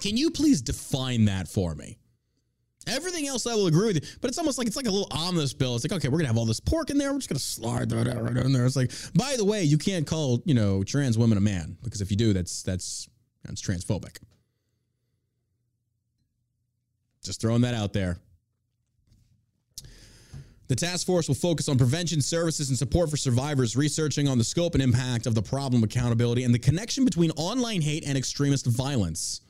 Can 0.00 0.16
you 0.16 0.30
please 0.30 0.60
define 0.60 1.26
that 1.26 1.48
for 1.48 1.74
me? 1.74 1.98
Everything 2.88 3.26
else 3.26 3.46
I 3.46 3.54
will 3.54 3.66
agree 3.66 3.88
with 3.88 3.96
you, 3.96 4.02
but 4.20 4.28
it's 4.28 4.38
almost 4.38 4.58
like 4.58 4.68
it's 4.68 4.76
like 4.76 4.86
a 4.86 4.90
little 4.90 5.08
omnibus 5.10 5.52
bill. 5.52 5.74
It's 5.74 5.84
like, 5.84 5.92
okay, 5.92 6.08
we're 6.08 6.18
gonna 6.18 6.28
have 6.28 6.38
all 6.38 6.44
this 6.44 6.60
pork 6.60 6.90
in 6.90 6.98
there. 6.98 7.12
We're 7.12 7.18
just 7.18 7.28
gonna 7.28 7.38
slide 7.40 7.90
that 7.90 8.06
right 8.06 8.36
in 8.36 8.52
there. 8.52 8.64
It's 8.64 8.76
like, 8.76 8.92
by 9.14 9.34
the 9.36 9.44
way, 9.44 9.64
you 9.64 9.76
can't 9.76 10.06
call 10.06 10.40
you 10.44 10.54
know 10.54 10.84
trans 10.84 11.18
women 11.18 11.36
a 11.36 11.40
man 11.40 11.76
because 11.82 12.00
if 12.00 12.12
you 12.12 12.16
do, 12.16 12.32
that's 12.32 12.62
that's 12.62 13.08
that's 13.44 13.60
transphobic. 13.60 14.18
Just 17.26 17.40
throwing 17.40 17.62
that 17.62 17.74
out 17.74 17.92
there. 17.92 18.18
The 20.68 20.74
task 20.74 21.06
force 21.06 21.28
will 21.28 21.36
focus 21.36 21.68
on 21.68 21.78
prevention 21.78 22.20
services 22.20 22.70
and 22.70 22.78
support 22.78 23.08
for 23.08 23.16
survivors, 23.16 23.76
researching 23.76 24.26
on 24.26 24.36
the 24.36 24.44
scope 24.44 24.74
and 24.74 24.82
impact 24.82 25.26
of 25.26 25.34
the 25.34 25.42
problem, 25.42 25.84
accountability, 25.84 26.42
and 26.42 26.52
the 26.52 26.58
connection 26.58 27.04
between 27.04 27.30
online 27.32 27.80
hate 27.80 28.04
and 28.04 28.18
extremist 28.18 28.66
violence. 28.66 29.42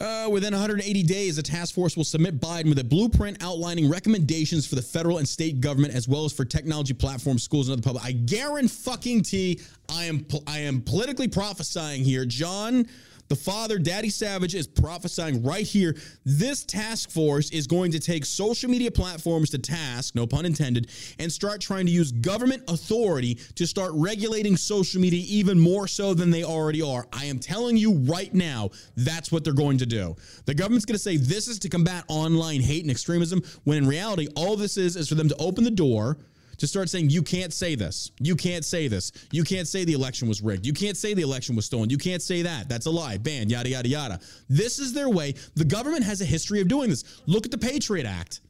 Uh, 0.00 0.28
within 0.30 0.52
180 0.52 1.02
days, 1.04 1.36
the 1.36 1.42
task 1.42 1.74
force 1.74 1.96
will 1.96 2.04
submit 2.04 2.40
Biden 2.40 2.68
with 2.68 2.78
a 2.78 2.84
blueprint 2.84 3.36
outlining 3.42 3.90
recommendations 3.90 4.64
for 4.64 4.76
the 4.76 4.82
federal 4.82 5.18
and 5.18 5.28
state 5.28 5.60
government, 5.60 5.92
as 5.92 6.06
well 6.06 6.24
as 6.24 6.32
for 6.32 6.44
technology 6.44 6.94
platforms, 6.94 7.42
schools, 7.42 7.68
and 7.68 7.74
other 7.74 7.82
public. 7.82 8.04
I 8.04 8.12
guarantee 8.12 9.60
I 9.88 10.04
am 10.04 10.24
I 10.46 10.58
am 10.58 10.82
politically 10.82 11.26
prophesying 11.26 12.04
here, 12.04 12.24
John. 12.24 12.86
The 13.28 13.36
father, 13.36 13.78
Daddy 13.78 14.08
Savage, 14.08 14.54
is 14.54 14.66
prophesying 14.66 15.42
right 15.42 15.66
here. 15.66 15.96
This 16.24 16.64
task 16.64 17.10
force 17.10 17.50
is 17.50 17.66
going 17.66 17.92
to 17.92 18.00
take 18.00 18.24
social 18.24 18.70
media 18.70 18.90
platforms 18.90 19.50
to 19.50 19.58
task, 19.58 20.14
no 20.14 20.26
pun 20.26 20.46
intended, 20.46 20.90
and 21.18 21.30
start 21.30 21.60
trying 21.60 21.84
to 21.86 21.92
use 21.92 22.10
government 22.10 22.62
authority 22.68 23.34
to 23.54 23.66
start 23.66 23.92
regulating 23.94 24.56
social 24.56 25.00
media 25.00 25.22
even 25.28 25.60
more 25.60 25.86
so 25.86 26.14
than 26.14 26.30
they 26.30 26.42
already 26.42 26.80
are. 26.80 27.06
I 27.12 27.26
am 27.26 27.38
telling 27.38 27.76
you 27.76 27.92
right 27.92 28.32
now, 28.32 28.70
that's 28.96 29.30
what 29.30 29.44
they're 29.44 29.52
going 29.52 29.78
to 29.78 29.86
do. 29.86 30.16
The 30.46 30.54
government's 30.54 30.86
going 30.86 30.96
to 30.96 31.02
say 31.02 31.18
this 31.18 31.48
is 31.48 31.58
to 31.60 31.68
combat 31.68 32.04
online 32.08 32.62
hate 32.62 32.82
and 32.82 32.90
extremism, 32.90 33.42
when 33.64 33.78
in 33.78 33.86
reality, 33.86 34.28
all 34.36 34.56
this 34.56 34.78
is 34.78 34.96
is 34.96 35.08
for 35.08 35.14
them 35.16 35.28
to 35.28 35.36
open 35.36 35.64
the 35.64 35.70
door 35.70 36.16
to 36.58 36.66
start 36.66 36.88
saying, 36.90 37.10
you 37.10 37.22
can't 37.22 37.52
say 37.52 37.74
this. 37.74 38.10
You 38.20 38.36
can't 38.36 38.64
say 38.64 38.88
this. 38.88 39.12
You 39.30 39.44
can't 39.44 39.66
say 39.66 39.84
the 39.84 39.92
election 39.92 40.28
was 40.28 40.42
rigged. 40.42 40.66
You 40.66 40.72
can't 40.72 40.96
say 40.96 41.14
the 41.14 41.22
election 41.22 41.56
was 41.56 41.64
stolen. 41.64 41.88
You 41.88 41.98
can't 41.98 42.20
say 42.20 42.42
that. 42.42 42.68
That's 42.68 42.86
a 42.86 42.90
lie. 42.90 43.16
Ban, 43.16 43.48
yada, 43.48 43.68
yada, 43.68 43.88
yada. 43.88 44.20
This 44.48 44.78
is 44.78 44.92
their 44.92 45.08
way. 45.08 45.34
The 45.54 45.64
government 45.64 46.04
has 46.04 46.20
a 46.20 46.24
history 46.24 46.60
of 46.60 46.68
doing 46.68 46.90
this. 46.90 47.22
Look 47.26 47.44
at 47.44 47.50
the 47.50 47.58
Patriot 47.58 48.06
Act. 48.06 48.40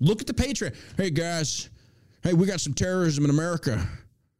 Look 0.00 0.20
at 0.20 0.26
the 0.26 0.34
Patriot. 0.34 0.74
Hey, 0.96 1.10
guys. 1.10 1.68
Hey, 2.22 2.32
we 2.32 2.46
got 2.46 2.60
some 2.60 2.74
terrorism 2.74 3.24
in 3.24 3.30
America. 3.30 3.86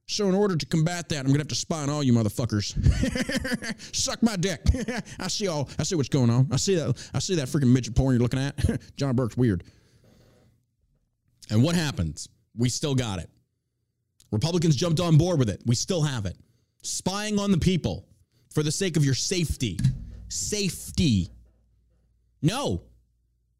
So 0.06 0.26
in 0.26 0.34
order 0.34 0.56
to 0.56 0.66
combat 0.66 1.10
that, 1.10 1.20
I'm 1.20 1.26
gonna 1.26 1.38
have 1.38 1.48
to 1.48 1.54
spy 1.54 1.82
on 1.82 1.90
all 1.90 2.02
you 2.02 2.14
motherfuckers. 2.14 2.74
Suck 3.94 4.22
my 4.22 4.36
dick. 4.36 4.62
I 5.18 5.28
see 5.28 5.48
all. 5.48 5.68
I 5.78 5.82
see 5.82 5.96
what's 5.96 6.08
going 6.08 6.30
on. 6.30 6.48
I 6.50 6.56
see 6.56 6.76
that. 6.76 7.10
I 7.12 7.18
see 7.18 7.34
that 7.34 7.48
freaking 7.48 7.70
midget 7.70 7.94
porn 7.94 8.14
you're 8.14 8.22
looking 8.22 8.40
at. 8.40 8.56
John 8.96 9.14
Burk's 9.14 9.36
weird. 9.36 9.64
And 11.50 11.62
what 11.62 11.74
happens? 11.74 12.28
We 12.58 12.68
still 12.68 12.94
got 12.94 13.20
it. 13.20 13.30
Republicans 14.30 14.76
jumped 14.76 15.00
on 15.00 15.16
board 15.16 15.38
with 15.38 15.48
it. 15.48 15.62
We 15.64 15.74
still 15.74 16.02
have 16.02 16.26
it. 16.26 16.36
Spying 16.82 17.38
on 17.38 17.50
the 17.50 17.58
people 17.58 18.06
for 18.52 18.62
the 18.62 18.72
sake 18.72 18.96
of 18.98 19.04
your 19.04 19.14
safety. 19.14 19.78
Safety. 20.28 21.30
No. 22.42 22.82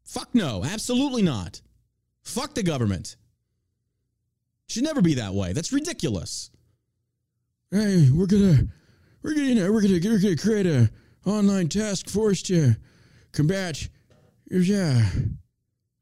Fuck 0.03 0.35
no. 0.35 0.63
Absolutely 0.63 1.23
not. 1.23 1.61
Fuck 2.23 2.53
the 2.53 2.61
government. 2.61 3.15
Should 4.67 4.83
never 4.83 5.01
be 5.01 5.15
that 5.15 5.33
way. 5.33 5.53
That's 5.53 5.73
ridiculous. 5.73 6.51
Hey, 7.71 8.09
we're 8.11 8.27
gonna, 8.27 8.67
we're 9.23 9.33
gonna, 9.33 9.71
we're 9.71 9.81
gonna, 9.81 9.97
we're 9.97 10.19
gonna 10.19 10.35
create 10.35 10.65
a 10.67 10.91
online 11.25 11.69
task 11.69 12.09
force 12.09 12.41
to 12.43 12.75
combat, 13.31 13.87
yeah, 14.49 15.07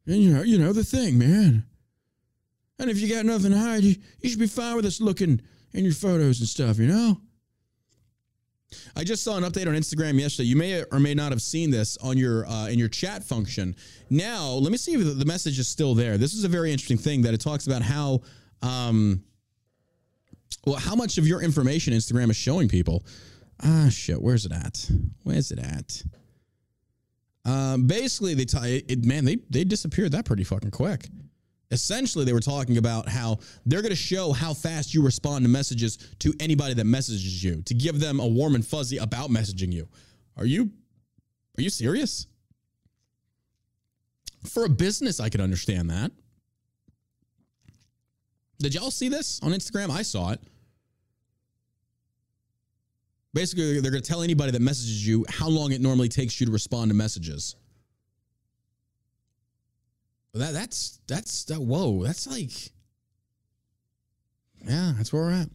and 0.06 0.16
you 0.16 0.34
know, 0.34 0.44
you 0.44 0.58
know 0.58 0.72
the 0.72 0.84
thing, 0.84 1.18
man. 1.18 1.66
And 2.80 2.90
if 2.90 3.00
you 3.00 3.14
got 3.14 3.26
nothing 3.26 3.52
to 3.52 3.58
hide, 3.58 3.84
you, 3.84 3.96
you 4.22 4.30
should 4.30 4.40
be 4.40 4.48
fine 4.48 4.76
with 4.76 4.86
us 4.86 5.02
looking 5.02 5.42
in 5.74 5.84
your 5.84 5.94
photos 5.94 6.40
and 6.40 6.48
stuff, 6.48 6.78
you 6.78 6.88
know? 6.88 7.20
I 8.96 9.04
just 9.04 9.24
saw 9.24 9.38
an 9.38 9.44
update 9.44 9.68
on 9.68 9.74
Instagram 9.74 10.20
yesterday. 10.20 10.50
You 10.50 10.58
may 10.58 10.84
or 10.92 11.00
may 11.00 11.14
not 11.14 11.32
have 11.32 11.42
seen 11.42 11.72
this 11.72 11.98
on 11.98 12.18
your 12.18 12.46
uh, 12.48 12.68
in 12.68 12.78
your 12.78 12.90
chat 12.90 13.24
function. 13.24 13.76
Now, 14.10 14.50
let 14.50 14.72
me 14.72 14.78
see 14.78 14.94
if 14.94 15.18
the 15.18 15.26
message 15.26 15.58
is 15.58 15.68
still 15.70 15.96
there. 15.96 16.18
This 16.18 16.34
is 16.34 16.44
a 16.44 16.50
very 16.50 16.72
interesting 16.72 16.98
thing 16.98 17.22
that 17.22 17.34
it 17.34 17.40
talks 17.40 17.68
about 17.68 17.82
how 17.82 18.22
um, 18.62 19.24
well 20.66 20.76
how 20.76 20.96
much 20.96 21.18
of 21.18 21.26
your 21.26 21.42
information 21.42 21.94
Instagram 21.94 22.30
is 22.30 22.36
showing 22.36 22.68
people. 22.68 23.06
Ah, 23.64 23.88
shit. 23.90 24.22
Where's 24.22 24.46
it 24.46 24.52
at? 24.52 24.90
Where's 25.24 25.52
it 25.52 25.60
at? 25.60 26.04
Um, 27.46 27.88
basically, 27.88 28.34
they 28.34 28.46
t- 28.46 28.84
it, 28.86 29.06
man 29.06 29.24
they 29.24 29.38
they 29.50 29.64
disappeared 29.64 30.12
that 30.12 30.26
pretty 30.26 30.44
fucking 30.44 30.72
quick 30.72 31.08
essentially 31.72 32.26
they 32.26 32.34
were 32.34 32.40
talking 32.40 32.78
about 32.78 33.10
how 33.10 33.40
they're 33.66 33.82
going 33.82 33.92
to 33.92 33.96
show 33.96 34.32
how 34.32 34.54
fast 34.54 34.94
you 34.94 35.04
respond 35.04 35.44
to 35.44 35.50
messages 35.50 35.98
to 36.20 36.34
anybody 36.40 36.74
that 36.74 36.86
messages 36.86 37.44
you 37.44 37.62
to 37.64 37.74
give 37.74 38.00
them 38.00 38.20
a 38.20 38.28
warm 38.28 38.56
and 38.56 38.66
fuzzy 38.66 38.98
about 38.98 39.30
messaging 39.30 39.72
you. 39.72 39.88
Are 40.38 40.46
you 40.46 40.72
are 41.58 41.62
you 41.62 41.70
serious? 41.70 42.28
For 44.46 44.66
a 44.66 44.70
business 44.70 45.20
i 45.20 45.30
could 45.30 45.42
understand 45.42 45.90
that. 45.90 46.12
Did 48.60 48.74
y'all 48.74 48.92
see 48.92 49.10
this 49.10 49.40
on 49.44 49.52
instagram? 49.52 49.90
I 49.90 50.04
saw 50.04 50.32
it. 50.32 50.42
Basically 53.34 53.82
they're 53.82 53.92
going 53.92 54.02
to 54.02 54.08
tell 54.08 54.24
anybody 54.24 54.52
that 54.52 54.62
messages 54.62 55.06
you 55.06 55.26
how 55.30 55.50
long 55.50 55.72
it 55.72 55.82
normally 55.82 56.08
takes 56.08 56.40
you 56.40 56.46
to 56.46 56.52
respond 56.52 56.90
to 56.90 56.96
messages 56.96 57.56
that 60.38 60.54
that's 60.54 61.00
that's 61.08 61.46
that. 61.46 61.60
Whoa, 61.60 62.04
that's 62.04 62.28
like, 62.28 62.52
yeah, 64.66 64.94
that's 64.96 65.12
where 65.12 65.24
we're 65.24 65.32
at. 65.32 65.50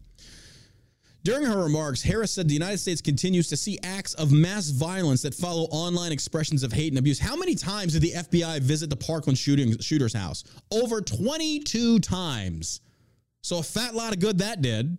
During 1.25 1.45
her 1.45 1.63
remarks, 1.63 2.03
Harris 2.03 2.33
said 2.33 2.49
the 2.49 2.55
United 2.55 2.79
States 2.79 3.01
continues 3.01 3.49
to 3.49 3.57
see 3.57 3.79
acts 3.85 4.13
of 4.15 4.33
mass 4.33 4.71
violence 4.71 5.23
that 5.23 5.35
follow 5.35 5.65
online 5.71 6.11
expressions 6.11 6.65
of 6.65 6.73
hate 6.73 6.91
and 6.91 6.99
abuse. 6.99 7.21
How 7.21 7.37
many 7.37 7.55
times 7.55 7.93
did 7.93 8.03
the 8.03 8.13
FBI 8.13 8.61
visit 8.61 8.91
the 8.91 8.97
Parkland 8.97 9.39
shooting, 9.39 9.79
shooter's 9.79 10.13
house? 10.13 10.43
Over 10.73 11.01
22 11.01 12.01
times. 12.01 12.81
So 13.43 13.59
a 13.59 13.63
fat 13.63 13.95
lot 13.95 14.13
of 14.13 14.19
good 14.19 14.39
that 14.39 14.63
did. 14.63 14.99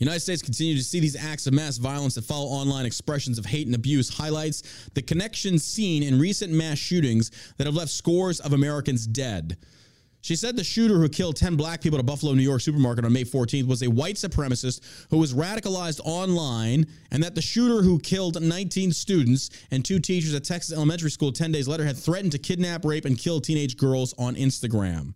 United 0.00 0.20
States 0.20 0.40
continue 0.40 0.76
to 0.76 0.82
see 0.82 0.98
these 0.98 1.14
acts 1.14 1.46
of 1.46 1.52
mass 1.52 1.76
violence 1.76 2.14
that 2.14 2.24
follow 2.24 2.46
online 2.46 2.86
expressions 2.86 3.38
of 3.38 3.44
hate 3.44 3.66
and 3.66 3.76
abuse 3.76 4.08
highlights 4.08 4.62
the 4.94 5.02
connections 5.02 5.62
seen 5.62 6.02
in 6.02 6.18
recent 6.18 6.52
mass 6.52 6.78
shootings 6.78 7.30
that 7.58 7.66
have 7.66 7.74
left 7.74 7.90
scores 7.90 8.40
of 8.40 8.54
Americans 8.54 9.06
dead. 9.06 9.58
She 10.22 10.36
said 10.36 10.56
the 10.56 10.64
shooter 10.64 10.98
who 10.98 11.08
killed 11.08 11.36
10 11.36 11.56
black 11.56 11.80
people 11.80 11.98
at 11.98 12.00
a 12.00 12.04
Buffalo, 12.04 12.34
New 12.34 12.42
York 12.42 12.60
supermarket 12.60 13.04
on 13.04 13.12
May 13.12 13.24
14th 13.24 13.66
was 13.66 13.82
a 13.82 13.90
white 13.90 14.16
supremacist 14.16 14.80
who 15.10 15.18
was 15.18 15.32
radicalized 15.32 16.00
online, 16.04 16.86
and 17.10 17.22
that 17.22 17.34
the 17.34 17.42
shooter 17.42 17.82
who 17.82 17.98
killed 17.98 18.40
19 18.40 18.92
students 18.92 19.50
and 19.70 19.84
two 19.84 19.98
teachers 19.98 20.34
at 20.34 20.44
Texas 20.44 20.76
elementary 20.76 21.10
school 21.10 21.32
10 21.32 21.52
days 21.52 21.66
later 21.66 21.84
had 21.84 21.96
threatened 21.96 22.32
to 22.32 22.38
kidnap, 22.38 22.84
rape, 22.84 23.06
and 23.06 23.18
kill 23.18 23.40
teenage 23.40 23.76
girls 23.78 24.14
on 24.18 24.34
Instagram. 24.34 25.14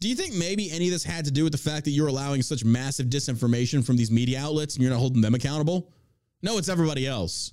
Do 0.00 0.08
you 0.08 0.14
think 0.14 0.34
maybe 0.34 0.70
any 0.70 0.86
of 0.86 0.92
this 0.92 1.04
had 1.04 1.24
to 1.24 1.30
do 1.30 1.44
with 1.44 1.52
the 1.52 1.58
fact 1.58 1.84
that 1.86 1.92
you're 1.92 2.08
allowing 2.08 2.42
such 2.42 2.64
massive 2.64 3.06
disinformation 3.06 3.84
from 3.84 3.96
these 3.96 4.10
media 4.10 4.40
outlets 4.40 4.74
and 4.74 4.82
you're 4.82 4.92
not 4.92 4.98
holding 4.98 5.22
them 5.22 5.34
accountable? 5.34 5.90
No, 6.42 6.58
it's 6.58 6.68
everybody 6.68 7.06
else. 7.06 7.52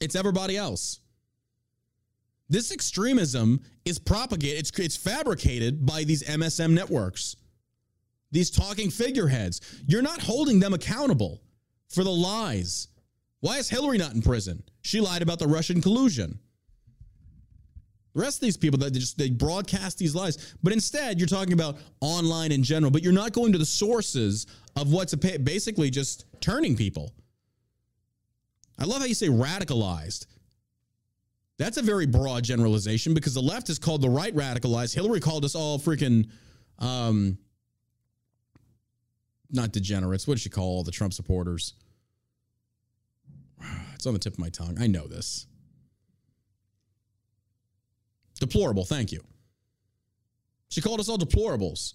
It's 0.00 0.16
everybody 0.16 0.56
else. 0.56 0.98
This 2.48 2.72
extremism 2.72 3.60
is 3.84 3.98
propagated, 3.98 4.58
it's, 4.58 4.78
it's 4.78 4.96
fabricated 4.96 5.86
by 5.86 6.04
these 6.04 6.22
MSM 6.24 6.72
networks, 6.72 7.36
these 8.32 8.50
talking 8.50 8.90
figureheads. 8.90 9.60
You're 9.86 10.02
not 10.02 10.20
holding 10.20 10.58
them 10.58 10.74
accountable 10.74 11.40
for 11.88 12.02
the 12.02 12.10
lies. 12.10 12.88
Why 13.40 13.58
is 13.58 13.70
Hillary 13.70 13.98
not 13.98 14.14
in 14.14 14.22
prison? 14.22 14.62
She 14.82 15.00
lied 15.00 15.22
about 15.22 15.38
the 15.38 15.46
Russian 15.46 15.80
collusion. 15.80 16.40
The 18.14 18.20
rest 18.20 18.38
of 18.38 18.40
these 18.42 18.58
people 18.58 18.78
that 18.80 18.92
just 18.92 19.16
they 19.16 19.30
broadcast 19.30 19.98
these 19.98 20.14
lies, 20.14 20.54
but 20.62 20.72
instead 20.72 21.18
you're 21.18 21.26
talking 21.26 21.54
about 21.54 21.78
online 22.00 22.52
in 22.52 22.62
general. 22.62 22.90
But 22.90 23.02
you're 23.02 23.12
not 23.12 23.32
going 23.32 23.52
to 23.52 23.58
the 23.58 23.66
sources 23.66 24.46
of 24.76 24.92
what's 24.92 25.14
basically 25.14 25.90
just 25.90 26.26
turning 26.40 26.76
people. 26.76 27.14
I 28.78 28.84
love 28.84 28.98
how 28.98 29.06
you 29.06 29.14
say 29.14 29.28
radicalized. 29.28 30.26
That's 31.58 31.76
a 31.76 31.82
very 31.82 32.06
broad 32.06 32.44
generalization 32.44 33.14
because 33.14 33.34
the 33.34 33.42
left 33.42 33.68
is 33.70 33.78
called 33.78 34.02
the 34.02 34.10
right 34.10 34.34
radicalized. 34.34 34.94
Hillary 34.94 35.20
called 35.20 35.44
us 35.44 35.54
all 35.54 35.78
freaking, 35.78 36.28
um, 36.78 37.38
not 39.50 39.70
degenerates. 39.72 40.26
What 40.26 40.34
did 40.34 40.40
she 40.40 40.48
call 40.48 40.64
all 40.64 40.82
the 40.82 40.90
Trump 40.90 41.12
supporters? 41.12 41.74
It's 43.94 44.06
on 44.08 44.14
the 44.14 44.18
tip 44.18 44.32
of 44.32 44.40
my 44.40 44.48
tongue. 44.48 44.78
I 44.80 44.88
know 44.88 45.06
this. 45.06 45.46
Deplorable. 48.42 48.84
Thank 48.84 49.12
you. 49.12 49.20
She 50.68 50.80
called 50.80 50.98
us 50.98 51.08
all 51.08 51.16
deplorables. 51.16 51.94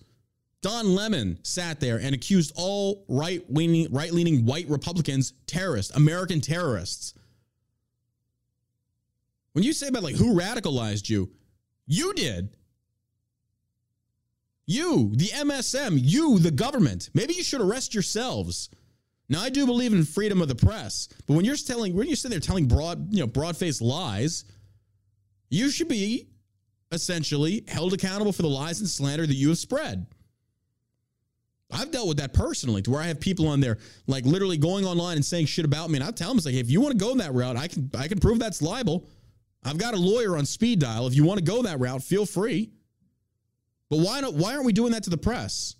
Don 0.61 0.95
Lemon 0.95 1.39
sat 1.43 1.81
there 1.81 1.97
and 1.97 2.15
accused 2.15 2.53
all 2.55 3.03
right 3.09 3.43
leaning, 3.49 3.91
right 3.91 4.13
leaning 4.13 4.45
white 4.45 4.69
Republicans 4.69 5.33
terrorists, 5.45 5.93
American 5.93 6.39
terrorists. 6.39 7.13
When 9.51 9.65
you 9.65 9.73
say 9.73 9.89
about 9.89 10.03
like 10.03 10.15
who 10.15 10.39
radicalized 10.39 11.09
you, 11.09 11.29
you 11.85 12.13
did. 12.13 12.55
You, 14.67 15.11
the 15.15 15.27
MSM, 15.27 15.99
you, 16.01 16.39
the 16.39 16.51
government. 16.51 17.09
Maybe 17.13 17.33
you 17.33 17.43
should 17.43 17.59
arrest 17.59 17.93
yourselves. 17.93 18.69
Now 19.27 19.41
I 19.41 19.49
do 19.49 19.65
believe 19.65 19.91
in 19.91 20.05
freedom 20.05 20.41
of 20.41 20.47
the 20.47 20.55
press, 20.55 21.09
but 21.27 21.33
when 21.33 21.43
you're 21.43 21.57
telling, 21.57 21.93
when 21.93 22.07
you're 22.07 22.15
sitting 22.15 22.31
there 22.31 22.39
telling 22.39 22.67
broad, 22.67 23.13
you 23.13 23.19
know, 23.19 23.27
broad-faced 23.27 23.81
lies, 23.81 24.45
you 25.49 25.69
should 25.69 25.87
be 25.87 26.27
essentially 26.91 27.63
held 27.67 27.93
accountable 27.93 28.31
for 28.31 28.41
the 28.41 28.49
lies 28.49 28.79
and 28.79 28.89
slander 28.89 29.25
that 29.25 29.33
you 29.33 29.49
have 29.49 29.57
spread. 29.57 30.05
I've 31.69 31.91
dealt 31.91 32.07
with 32.07 32.17
that 32.17 32.33
personally 32.33 32.81
to 32.83 32.91
where 32.91 33.01
I 33.01 33.07
have 33.07 33.19
people 33.19 33.47
on 33.49 33.59
there 33.59 33.77
like 34.07 34.25
literally 34.25 34.57
going 34.57 34.85
online 34.85 35.17
and 35.17 35.25
saying 35.25 35.47
shit 35.47 35.65
about 35.65 35.89
me. 35.89 35.97
And 35.99 36.07
I 36.07 36.11
tell 36.11 36.29
them, 36.29 36.37
it's 36.37 36.45
like, 36.45 36.55
if 36.55 36.69
you 36.69 36.79
want 36.79 36.93
to 36.93 36.97
go 36.97 37.13
that 37.15 37.33
route, 37.33 37.57
I 37.57 37.67
can 37.67 37.89
I 37.97 38.07
can 38.07 38.19
prove 38.19 38.39
that's 38.39 38.61
libel. 38.61 39.05
I've 39.63 39.77
got 39.77 39.93
a 39.93 39.97
lawyer 39.97 40.37
on 40.37 40.45
speed 40.45 40.79
dial. 40.79 41.07
If 41.07 41.15
you 41.15 41.25
want 41.25 41.39
to 41.39 41.43
go 41.43 41.63
that 41.63 41.79
route, 41.79 42.01
feel 42.01 42.25
free. 42.25 42.71
But 43.89 43.99
why 43.99 44.21
not 44.21 44.33
why 44.33 44.53
aren't 44.53 44.65
we 44.65 44.71
doing 44.71 44.93
that 44.93 45.03
to 45.03 45.09
the 45.09 45.17
press? 45.17 45.75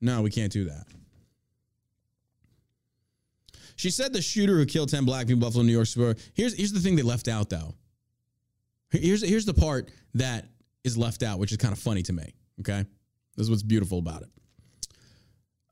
No, 0.00 0.20
we 0.20 0.30
can't 0.30 0.52
do 0.52 0.64
that. 0.64 0.84
She 3.76 3.90
said 3.90 4.12
the 4.12 4.22
shooter 4.22 4.56
who 4.56 4.66
killed 4.66 4.88
10 4.88 5.04
black 5.04 5.26
people 5.26 5.34
in 5.34 5.40
Buffalo, 5.40 5.62
New 5.62 5.72
York. 5.72 5.88
Here's, 6.34 6.54
here's 6.54 6.72
the 6.72 6.80
thing 6.80 6.96
they 6.96 7.02
left 7.02 7.28
out, 7.28 7.50
though. 7.50 7.74
Here's, 8.90 9.26
here's 9.26 9.44
the 9.44 9.54
part 9.54 9.90
that 10.14 10.46
is 10.84 10.96
left 10.96 11.22
out, 11.22 11.38
which 11.38 11.50
is 11.50 11.58
kind 11.58 11.72
of 11.72 11.78
funny 11.78 12.02
to 12.04 12.12
me. 12.12 12.34
Okay. 12.60 12.84
This 13.36 13.44
is 13.44 13.50
what's 13.50 13.62
beautiful 13.62 13.98
about 13.98 14.22
it. 14.22 14.28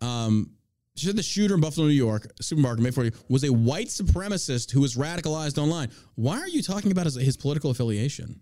Um, 0.05 0.51
she 0.97 1.07
said 1.07 1.17
the 1.17 1.23
shooter 1.23 1.55
in 1.55 1.61
Buffalo, 1.61 1.87
New 1.87 1.93
York, 1.93 2.31
supermarket, 2.41 2.83
May 2.83 2.91
40, 2.91 3.13
was 3.29 3.45
a 3.45 3.53
white 3.53 3.89
supremacist 3.89 4.71
who 4.71 4.81
was 4.81 4.95
radicalized 4.95 5.59
online. 5.59 5.91
Why 6.15 6.39
are 6.39 6.49
you 6.49 6.63
talking 6.63 6.93
about 6.93 7.07
his, 7.07 7.17
his 7.17 7.37
political 7.37 7.71
affiliation? 7.71 8.41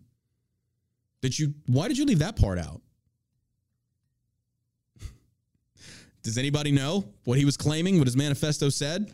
Did 1.23 1.39
you? 1.39 1.55
Why 1.67 1.89
did 1.89 1.97
you 1.97 2.05
leave 2.05 2.19
that 2.19 2.37
part 2.37 2.59
out? 2.59 2.83
Does 6.23 6.37
anybody 6.37 6.73
know 6.73 7.05
what 7.25 7.39
he 7.39 7.45
was 7.45 7.57
claiming? 7.57 7.99
What 7.99 8.07
his 8.07 8.17
manifesto 8.17 8.69
said? 8.69 9.13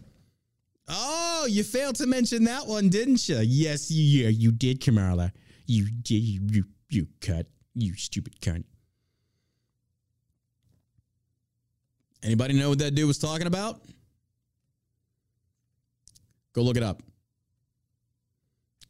Oh, 0.88 1.46
you 1.48 1.62
failed 1.62 1.96
to 1.96 2.06
mention 2.06 2.44
that 2.44 2.66
one, 2.66 2.88
didn't 2.88 3.28
you? 3.28 3.38
Yes, 3.40 3.90
yeah, 3.90 4.28
you 4.28 4.50
did, 4.50 4.80
Kamala. 4.80 5.32
You. 5.68 5.86
You 6.08 6.40
you, 6.50 6.64
you 6.88 7.06
cut. 7.20 7.46
You 7.74 7.94
stupid 7.94 8.40
cunt. 8.40 8.64
Anybody 12.22 12.54
know 12.54 12.70
what 12.70 12.80
that 12.80 12.94
dude 12.96 13.06
was 13.06 13.18
talking 13.18 13.46
about? 13.46 13.80
Go 16.52 16.62
look 16.62 16.76
it 16.76 16.82
up. 16.82 17.02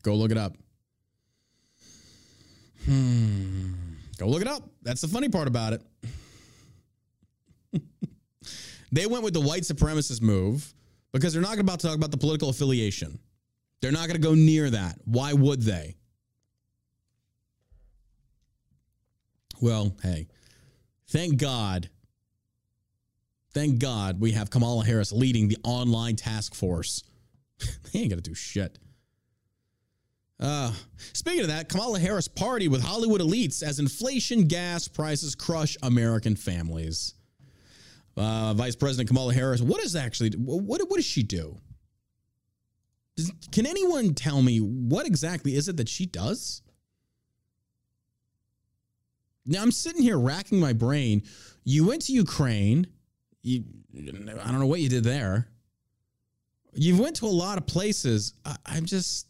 Go 0.02 0.14
look 0.14 0.30
it 0.30 0.38
up. 0.38 0.56
Hmm. 2.86 3.72
Go 4.16 4.28
look 4.28 4.40
it 4.40 4.48
up. 4.48 4.62
That's 4.82 5.02
the 5.02 5.08
funny 5.08 5.28
part 5.28 5.48
about 5.48 5.74
it. 5.74 5.82
they 8.92 9.06
went 9.06 9.22
with 9.22 9.34
the 9.34 9.40
white 9.40 9.64
supremacist 9.64 10.22
move 10.22 10.72
because 11.12 11.34
they're 11.34 11.42
not 11.42 11.58
about 11.58 11.80
to 11.80 11.88
talk 11.88 11.96
about 11.96 12.10
the 12.10 12.16
political 12.16 12.48
affiliation. 12.48 13.18
They're 13.82 13.92
not 13.92 14.06
going 14.08 14.20
to 14.20 14.26
go 14.26 14.34
near 14.34 14.70
that. 14.70 14.96
Why 15.04 15.34
would 15.34 15.60
they? 15.60 15.97
Well, 19.60 19.96
hey, 20.02 20.28
thank 21.08 21.38
God 21.38 21.88
Thank 23.54 23.78
God 23.78 24.20
we 24.20 24.32
have 24.32 24.50
Kamala 24.50 24.84
Harris 24.84 25.10
leading 25.10 25.48
the 25.48 25.56
online 25.64 26.16
task 26.16 26.54
force. 26.54 27.02
they 27.58 27.98
ain't 28.00 28.10
going 28.10 28.22
to 28.22 28.30
do 28.30 28.34
shit. 28.34 28.78
Uh, 30.38 30.72
speaking 31.12 31.40
of 31.40 31.48
that, 31.48 31.68
Kamala 31.68 31.98
Harris 31.98 32.28
party 32.28 32.68
with 32.68 32.82
Hollywood 32.82 33.20
elites 33.20 33.62
as 33.62 33.80
inflation 33.80 34.46
gas 34.46 34.86
prices 34.86 35.34
crush 35.34 35.76
American 35.82 36.36
families. 36.36 37.14
Uh, 38.16 38.54
Vice 38.54 38.76
President 38.76 39.08
Kamala 39.08 39.34
Harris, 39.34 39.60
what 39.60 39.82
is 39.82 39.96
actually 39.96 40.30
what 40.36 40.80
what 40.88 40.96
does 40.96 41.04
she 41.04 41.22
do? 41.24 41.56
Does, 43.16 43.32
can 43.50 43.66
anyone 43.66 44.14
tell 44.14 44.42
me 44.42 44.58
what 44.58 45.06
exactly 45.06 45.56
is 45.56 45.68
it 45.68 45.76
that 45.78 45.88
she 45.88 46.06
does? 46.06 46.62
Now 49.48 49.62
I'm 49.62 49.72
sitting 49.72 50.02
here 50.02 50.18
racking 50.18 50.60
my 50.60 50.72
brain. 50.72 51.24
You 51.64 51.84
went 51.86 52.02
to 52.02 52.12
Ukraine 52.12 52.86
you, 53.42 53.64
I 53.96 54.50
don't 54.50 54.58
know 54.58 54.66
what 54.66 54.80
you 54.80 54.88
did 54.88 55.04
there. 55.04 55.48
You 56.74 57.00
went 57.00 57.16
to 57.16 57.26
a 57.26 57.28
lot 57.28 57.58
of 57.58 57.66
places. 57.66 58.34
I, 58.44 58.76
am 58.76 58.84
just, 58.84 59.26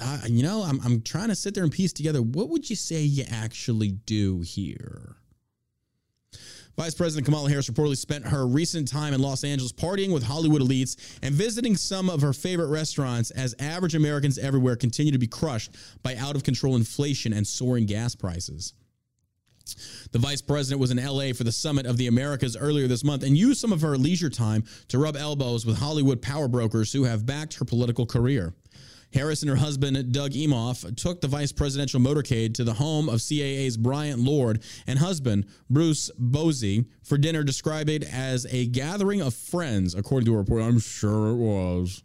I, 0.00 0.26
you 0.26 0.42
know, 0.42 0.62
I'm, 0.62 0.80
I'm 0.84 1.00
trying 1.02 1.28
to 1.28 1.34
sit 1.34 1.54
there 1.54 1.62
and 1.62 1.72
piece 1.72 1.92
together. 1.92 2.20
What 2.22 2.48
would 2.48 2.68
you 2.68 2.76
say 2.76 3.02
you 3.02 3.24
actually 3.30 3.92
do 3.92 4.40
here? 4.40 5.16
Vice 6.76 6.94
President 6.94 7.26
Kamala 7.26 7.50
Harris 7.50 7.68
reportedly 7.68 7.96
spent 7.96 8.26
her 8.26 8.46
recent 8.46 8.88
time 8.88 9.12
in 9.12 9.20
Los 9.20 9.44
Angeles 9.44 9.72
partying 9.72 10.12
with 10.12 10.22
Hollywood 10.22 10.62
elites 10.62 10.96
and 11.22 11.34
visiting 11.34 11.76
some 11.76 12.08
of 12.08 12.22
her 12.22 12.32
favorite 12.32 12.68
restaurants 12.68 13.30
as 13.32 13.54
average 13.58 13.94
Americans 13.94 14.38
everywhere 14.38 14.76
continue 14.76 15.12
to 15.12 15.18
be 15.18 15.26
crushed 15.26 15.72
by 16.02 16.16
out 16.16 16.36
of 16.36 16.42
control 16.42 16.76
inflation 16.76 17.32
and 17.32 17.46
soaring 17.46 17.86
gas 17.86 18.14
prices. 18.14 18.72
The 20.12 20.18
vice 20.18 20.42
president 20.42 20.80
was 20.80 20.90
in 20.90 20.96
LA 20.96 21.32
for 21.32 21.44
the 21.44 21.52
Summit 21.52 21.86
of 21.86 21.96
the 21.96 22.06
Americas 22.06 22.56
earlier 22.56 22.88
this 22.88 23.04
month 23.04 23.22
and 23.22 23.36
used 23.36 23.60
some 23.60 23.72
of 23.72 23.82
her 23.82 23.96
leisure 23.96 24.30
time 24.30 24.64
to 24.88 24.98
rub 24.98 25.16
elbows 25.16 25.64
with 25.64 25.78
Hollywood 25.78 26.22
power 26.22 26.48
brokers 26.48 26.92
who 26.92 27.04
have 27.04 27.26
backed 27.26 27.54
her 27.54 27.64
political 27.64 28.06
career. 28.06 28.54
Harris 29.12 29.42
and 29.42 29.50
her 29.50 29.56
husband, 29.56 30.12
Doug 30.12 30.32
Emhoff, 30.32 30.96
took 30.96 31.20
the 31.20 31.28
vice 31.28 31.52
presidential 31.52 32.00
motorcade 32.00 32.54
to 32.54 32.64
the 32.64 32.74
home 32.74 33.08
of 33.08 33.16
CAA's 33.16 33.76
Bryan 33.76 34.24
Lourd 34.24 34.62
and 34.86 34.98
husband, 34.98 35.46
Bruce 35.68 36.10
Bozzi, 36.18 36.86
for 37.02 37.18
dinner 37.18 37.42
described 37.42 37.90
as 38.04 38.46
a 38.50 38.66
gathering 38.66 39.20
of 39.20 39.34
friends, 39.34 39.94
according 39.94 40.26
to 40.26 40.34
a 40.34 40.38
report. 40.38 40.62
I'm 40.62 40.78
sure 40.78 41.30
it 41.30 41.36
was. 41.36 42.02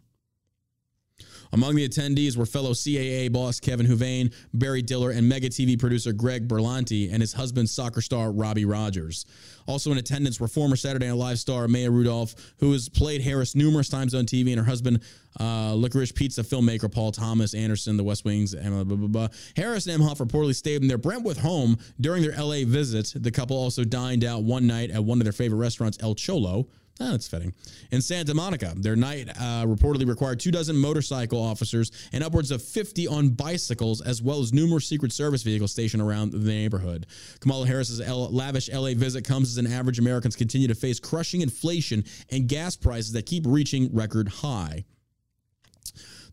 Among 1.52 1.74
the 1.74 1.88
attendees 1.88 2.36
were 2.36 2.46
fellow 2.46 2.72
CAA 2.72 3.32
boss 3.32 3.60
Kevin 3.60 3.86
Huvane, 3.86 4.32
Barry 4.52 4.82
Diller, 4.82 5.10
and 5.10 5.28
Mega 5.28 5.48
TV 5.48 5.78
producer 5.78 6.12
Greg 6.12 6.48
Berlanti 6.48 7.12
and 7.12 7.20
his 7.20 7.32
husband, 7.32 7.68
soccer 7.70 8.00
star 8.00 8.32
Robbie 8.32 8.64
Rogers. 8.64 9.26
Also 9.66 9.90
in 9.90 9.98
attendance 9.98 10.38
were 10.40 10.48
former 10.48 10.76
Saturday 10.76 11.06
Night 11.08 11.16
Live 11.16 11.38
star 11.38 11.66
Maya 11.68 11.90
Rudolph, 11.90 12.34
who 12.58 12.72
has 12.72 12.88
played 12.88 13.20
Harris 13.20 13.54
numerous 13.54 13.88
times 13.88 14.14
on 14.14 14.24
TV, 14.24 14.50
and 14.50 14.58
her 14.58 14.64
husband, 14.64 15.02
uh, 15.40 15.74
Licorice 15.74 16.14
Pizza 16.14 16.42
filmmaker 16.42 16.90
Paul 16.90 17.12
Thomas 17.12 17.54
Anderson, 17.54 17.96
The 17.96 18.04
West 18.04 18.24
Wings, 18.24 18.54
and 18.54 18.72
blah, 18.74 18.84
blah, 18.84 18.96
blah, 18.96 19.08
blah. 19.08 19.28
Harris 19.56 19.86
and 19.86 20.00
Emhoff 20.00 20.18
reportedly 20.18 20.54
stayed 20.54 20.82
in 20.82 20.88
their 20.88 20.98
Brentwood 20.98 21.38
home 21.38 21.78
during 22.00 22.22
their 22.22 22.36
LA 22.36 22.64
visit. 22.64 23.12
The 23.14 23.30
couple 23.30 23.56
also 23.56 23.84
dined 23.84 24.24
out 24.24 24.44
one 24.44 24.66
night 24.66 24.90
at 24.90 25.04
one 25.04 25.18
of 25.20 25.24
their 25.24 25.32
favorite 25.32 25.58
restaurants, 25.58 25.98
El 26.00 26.14
Cholo, 26.14 26.68
Oh, 26.98 27.10
that's 27.10 27.28
fitting. 27.28 27.52
In 27.90 28.00
Santa 28.00 28.32
Monica, 28.32 28.72
their 28.74 28.96
night 28.96 29.28
uh, 29.28 29.66
reportedly 29.66 30.08
required 30.08 30.40
two 30.40 30.50
dozen 30.50 30.76
motorcycle 30.76 31.42
officers 31.42 31.92
and 32.12 32.24
upwards 32.24 32.50
of 32.50 32.62
50 32.62 33.06
on 33.06 33.30
bicycles, 33.30 34.00
as 34.00 34.22
well 34.22 34.40
as 34.40 34.52
numerous 34.54 34.86
Secret 34.86 35.12
Service 35.12 35.42
vehicles 35.42 35.72
stationed 35.72 36.02
around 36.02 36.32
the 36.32 36.38
neighborhood. 36.38 37.06
Kamala 37.40 37.66
Harris's 37.66 38.00
L- 38.00 38.30
lavish 38.32 38.72
LA 38.72 38.94
visit 38.94 39.24
comes 39.24 39.50
as 39.50 39.58
an 39.58 39.70
average 39.70 39.98
Americans 39.98 40.36
continue 40.36 40.68
to 40.68 40.74
face 40.74 40.98
crushing 40.98 41.42
inflation 41.42 42.02
and 42.30 42.48
gas 42.48 42.76
prices 42.76 43.12
that 43.12 43.26
keep 43.26 43.44
reaching 43.46 43.94
record 43.94 44.28
high. 44.28 44.84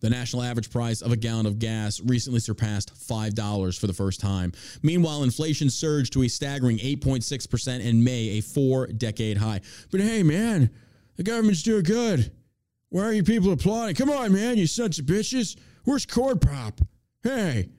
The 0.03 0.09
national 0.09 0.43
average 0.43 0.69
price 0.69 1.01
of 1.01 1.13
a 1.13 1.15
gallon 1.15 1.45
of 1.45 1.59
gas 1.59 2.01
recently 2.01 2.41
surpassed 2.41 2.93
$5 2.93 3.79
for 3.79 3.87
the 3.87 3.93
first 3.93 4.19
time. 4.19 4.51
Meanwhile, 4.81 5.23
inflation 5.23 5.69
surged 5.69 6.11
to 6.11 6.23
a 6.23 6.27
staggering 6.27 6.77
8.6% 6.79 7.79
in 7.79 8.03
May, 8.03 8.37
a 8.37 8.41
four 8.41 8.87
decade 8.87 9.37
high. 9.37 9.61
But 9.91 10.01
hey, 10.01 10.21
man, 10.21 10.69
the 11.15 11.23
government's 11.23 11.63
doing 11.63 11.83
good. 11.83 12.33
Why 12.89 13.03
are 13.03 13.13
you 13.13 13.23
people 13.23 13.53
applauding? 13.53 13.95
Come 13.95 14.09
on, 14.09 14.33
man, 14.33 14.57
you 14.57 14.67
sons 14.67 14.99
of 14.99 15.05
bitches. 15.05 15.57
Where's 15.85 16.05
Corn 16.05 16.37
Pop? 16.37 16.81
Hey. 17.23 17.69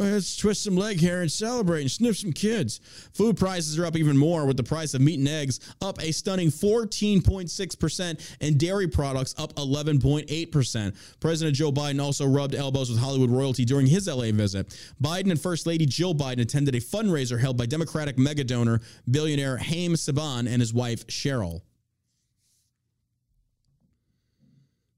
Let's 0.00 0.34
twist 0.34 0.64
some 0.64 0.76
leg 0.76 0.98
hair 0.98 1.20
and 1.20 1.30
celebrate 1.30 1.82
and 1.82 1.90
sniff 1.90 2.16
some 2.16 2.32
kids. 2.32 2.80
Food 3.12 3.36
prices 3.36 3.78
are 3.78 3.84
up 3.84 3.96
even 3.98 4.16
more, 4.16 4.46
with 4.46 4.56
the 4.56 4.62
price 4.62 4.94
of 4.94 5.02
meat 5.02 5.18
and 5.18 5.28
eggs 5.28 5.60
up 5.82 6.00
a 6.00 6.10
stunning 6.10 6.48
14.6% 6.48 8.36
and 8.40 8.58
dairy 8.58 8.88
products 8.88 9.34
up 9.36 9.54
11.8%. 9.56 11.20
President 11.20 11.54
Joe 11.54 11.70
Biden 11.70 12.02
also 12.02 12.26
rubbed 12.26 12.54
elbows 12.54 12.88
with 12.88 12.98
Hollywood 12.98 13.30
royalty 13.30 13.66
during 13.66 13.86
his 13.86 14.06
LA 14.06 14.32
visit. 14.32 14.68
Biden 15.02 15.32
and 15.32 15.40
First 15.40 15.66
Lady 15.66 15.84
Jill 15.84 16.14
Biden 16.14 16.40
attended 16.40 16.74
a 16.74 16.80
fundraiser 16.80 17.38
held 17.38 17.58
by 17.58 17.66
Democratic 17.66 18.16
mega 18.16 18.42
donor 18.42 18.80
billionaire 19.10 19.58
Haim 19.58 19.92
Saban 19.92 20.50
and 20.50 20.60
his 20.60 20.72
wife 20.72 21.06
Cheryl. 21.08 21.60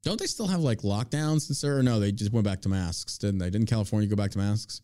Don't 0.04 0.20
they 0.20 0.26
still 0.26 0.46
have 0.46 0.60
like 0.60 0.82
lockdowns 0.82 1.52
sir? 1.52 1.78
Or 1.78 1.82
no, 1.82 1.98
they 1.98 2.12
just 2.12 2.32
went 2.32 2.44
back 2.44 2.60
to 2.62 2.68
masks, 2.68 3.18
didn't 3.18 3.38
they? 3.38 3.50
Didn't 3.50 3.68
California 3.68 4.08
go 4.08 4.14
back 4.14 4.30
to 4.32 4.38
masks? 4.38 4.80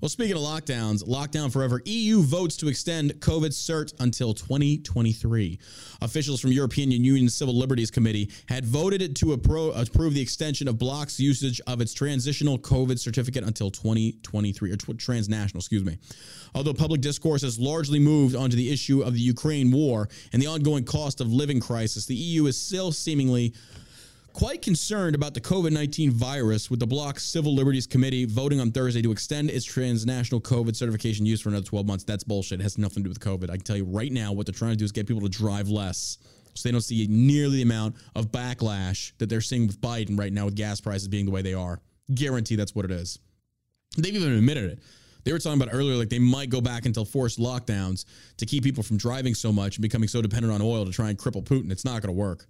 Well, 0.00 0.08
speaking 0.08 0.36
of 0.36 0.42
lockdowns, 0.42 1.02
lockdown 1.08 1.52
forever. 1.52 1.82
EU 1.84 2.22
votes 2.22 2.56
to 2.58 2.68
extend 2.68 3.14
COVID 3.14 3.48
cert 3.48 3.92
until 3.98 4.32
2023. 4.32 5.58
Officials 6.02 6.40
from 6.40 6.52
European 6.52 6.92
Union 6.92 7.28
Civil 7.28 7.56
Liberties 7.56 7.90
Committee 7.90 8.30
had 8.48 8.64
voted 8.64 9.16
to 9.16 9.36
appro- 9.36 9.76
approve 9.76 10.14
the 10.14 10.20
extension 10.20 10.68
of 10.68 10.78
Bloc's 10.78 11.18
usage 11.18 11.60
of 11.66 11.80
its 11.80 11.92
transitional 11.92 12.60
COVID 12.60 12.96
certificate 12.96 13.42
until 13.42 13.72
2023 13.72 14.70
or 14.70 14.76
transnational, 14.76 15.58
excuse 15.58 15.84
me. 15.84 15.98
Although 16.54 16.74
public 16.74 17.00
discourse 17.00 17.42
has 17.42 17.58
largely 17.58 17.98
moved 17.98 18.36
onto 18.36 18.56
the 18.56 18.70
issue 18.70 19.02
of 19.02 19.14
the 19.14 19.20
Ukraine 19.20 19.72
war 19.72 20.08
and 20.32 20.40
the 20.40 20.46
ongoing 20.46 20.84
cost 20.84 21.20
of 21.20 21.32
living 21.32 21.58
crisis, 21.58 22.06
the 22.06 22.14
EU 22.14 22.46
is 22.46 22.56
still 22.56 22.92
seemingly 22.92 23.52
quite 24.38 24.62
concerned 24.62 25.16
about 25.16 25.34
the 25.34 25.40
COVID 25.40 25.72
19 25.72 26.12
virus, 26.12 26.70
with 26.70 26.78
the 26.78 26.86
Bloc 26.86 27.18
Civil 27.18 27.56
Liberties 27.56 27.88
Committee 27.88 28.24
voting 28.24 28.60
on 28.60 28.70
Thursday 28.70 29.02
to 29.02 29.10
extend 29.10 29.50
its 29.50 29.64
transnational 29.64 30.40
COVID 30.40 30.76
certification 30.76 31.26
use 31.26 31.40
for 31.40 31.48
another 31.48 31.66
12 31.66 31.84
months. 31.88 32.04
That's 32.04 32.22
bullshit. 32.22 32.60
It 32.60 32.62
has 32.62 32.78
nothing 32.78 33.02
to 33.02 33.08
do 33.08 33.08
with 33.08 33.18
COVID. 33.18 33.50
I 33.50 33.56
can 33.56 33.64
tell 33.64 33.76
you 33.76 33.82
right 33.82 34.12
now 34.12 34.32
what 34.32 34.46
they're 34.46 34.54
trying 34.54 34.70
to 34.70 34.76
do 34.76 34.84
is 34.84 34.92
get 34.92 35.08
people 35.08 35.22
to 35.22 35.28
drive 35.28 35.68
less 35.68 36.18
so 36.54 36.68
they 36.68 36.70
don't 36.70 36.82
see 36.82 37.04
nearly 37.10 37.56
the 37.56 37.62
amount 37.62 37.96
of 38.14 38.30
backlash 38.30 39.10
that 39.18 39.28
they're 39.28 39.40
seeing 39.40 39.66
with 39.66 39.80
Biden 39.80 40.16
right 40.16 40.32
now 40.32 40.44
with 40.44 40.54
gas 40.54 40.80
prices 40.80 41.08
being 41.08 41.26
the 41.26 41.32
way 41.32 41.42
they 41.42 41.54
are. 41.54 41.80
Guarantee 42.14 42.54
that's 42.54 42.76
what 42.76 42.84
it 42.84 42.92
is. 42.92 43.18
They've 43.96 44.14
even 44.14 44.34
admitted 44.34 44.70
it. 44.70 44.78
They 45.24 45.32
were 45.32 45.40
talking 45.40 45.60
about 45.60 45.74
earlier, 45.74 45.96
like 45.96 46.10
they 46.10 46.20
might 46.20 46.48
go 46.48 46.60
back 46.60 46.86
until 46.86 47.04
forced 47.04 47.40
lockdowns 47.40 48.04
to 48.36 48.46
keep 48.46 48.62
people 48.62 48.84
from 48.84 48.98
driving 48.98 49.34
so 49.34 49.52
much 49.52 49.78
and 49.78 49.82
becoming 49.82 50.08
so 50.08 50.22
dependent 50.22 50.52
on 50.52 50.62
oil 50.62 50.84
to 50.84 50.92
try 50.92 51.08
and 51.08 51.18
cripple 51.18 51.42
Putin. 51.42 51.72
It's 51.72 51.84
not 51.84 52.02
going 52.02 52.14
to 52.14 52.20
work. 52.20 52.46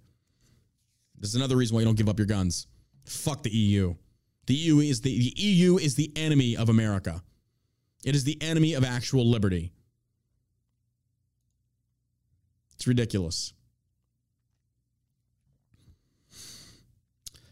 This 1.19 1.29
is 1.29 1.35
another 1.35 1.57
reason 1.57 1.75
why 1.75 1.81
you 1.81 1.85
don't 1.85 1.97
give 1.97 2.09
up 2.09 2.17
your 2.17 2.25
guns. 2.25 2.67
Fuck 3.05 3.43
the 3.43 3.49
EU. 3.49 3.95
The 4.47 4.53
EU 4.55 4.79
is 4.79 5.01
the, 5.01 5.17
the 5.17 5.33
EU 5.41 5.77
is 5.77 5.95
the 5.95 6.11
enemy 6.15 6.57
of 6.57 6.69
America. 6.69 7.21
It 8.03 8.15
is 8.15 8.23
the 8.23 8.41
enemy 8.41 8.73
of 8.73 8.83
actual 8.83 9.29
liberty. 9.29 9.71
It's 12.75 12.87
ridiculous. 12.87 13.53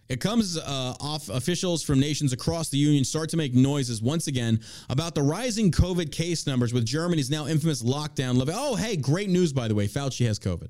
It 0.09 0.21
comes 0.21 0.57
uh, 0.57 0.93
off 1.01 1.27
officials 1.27 1.83
from 1.83 1.99
nations 1.99 2.31
across 2.31 2.69
the 2.69 2.77
union 2.77 3.03
start 3.03 3.29
to 3.31 3.37
make 3.37 3.53
noises 3.53 4.01
once 4.01 4.27
again 4.27 4.61
about 4.89 5.15
the 5.15 5.21
rising 5.21 5.69
COVID 5.69 6.13
case 6.13 6.47
numbers 6.47 6.73
with 6.73 6.85
Germany's 6.85 7.29
now 7.29 7.45
infamous 7.45 7.83
lockdown. 7.83 8.41
Oh, 8.53 8.75
hey, 8.75 8.95
great 8.95 9.29
news, 9.29 9.51
by 9.51 9.67
the 9.67 9.75
way. 9.75 9.85
Fauci 9.87 10.25
has 10.25 10.39
COVID. 10.39 10.69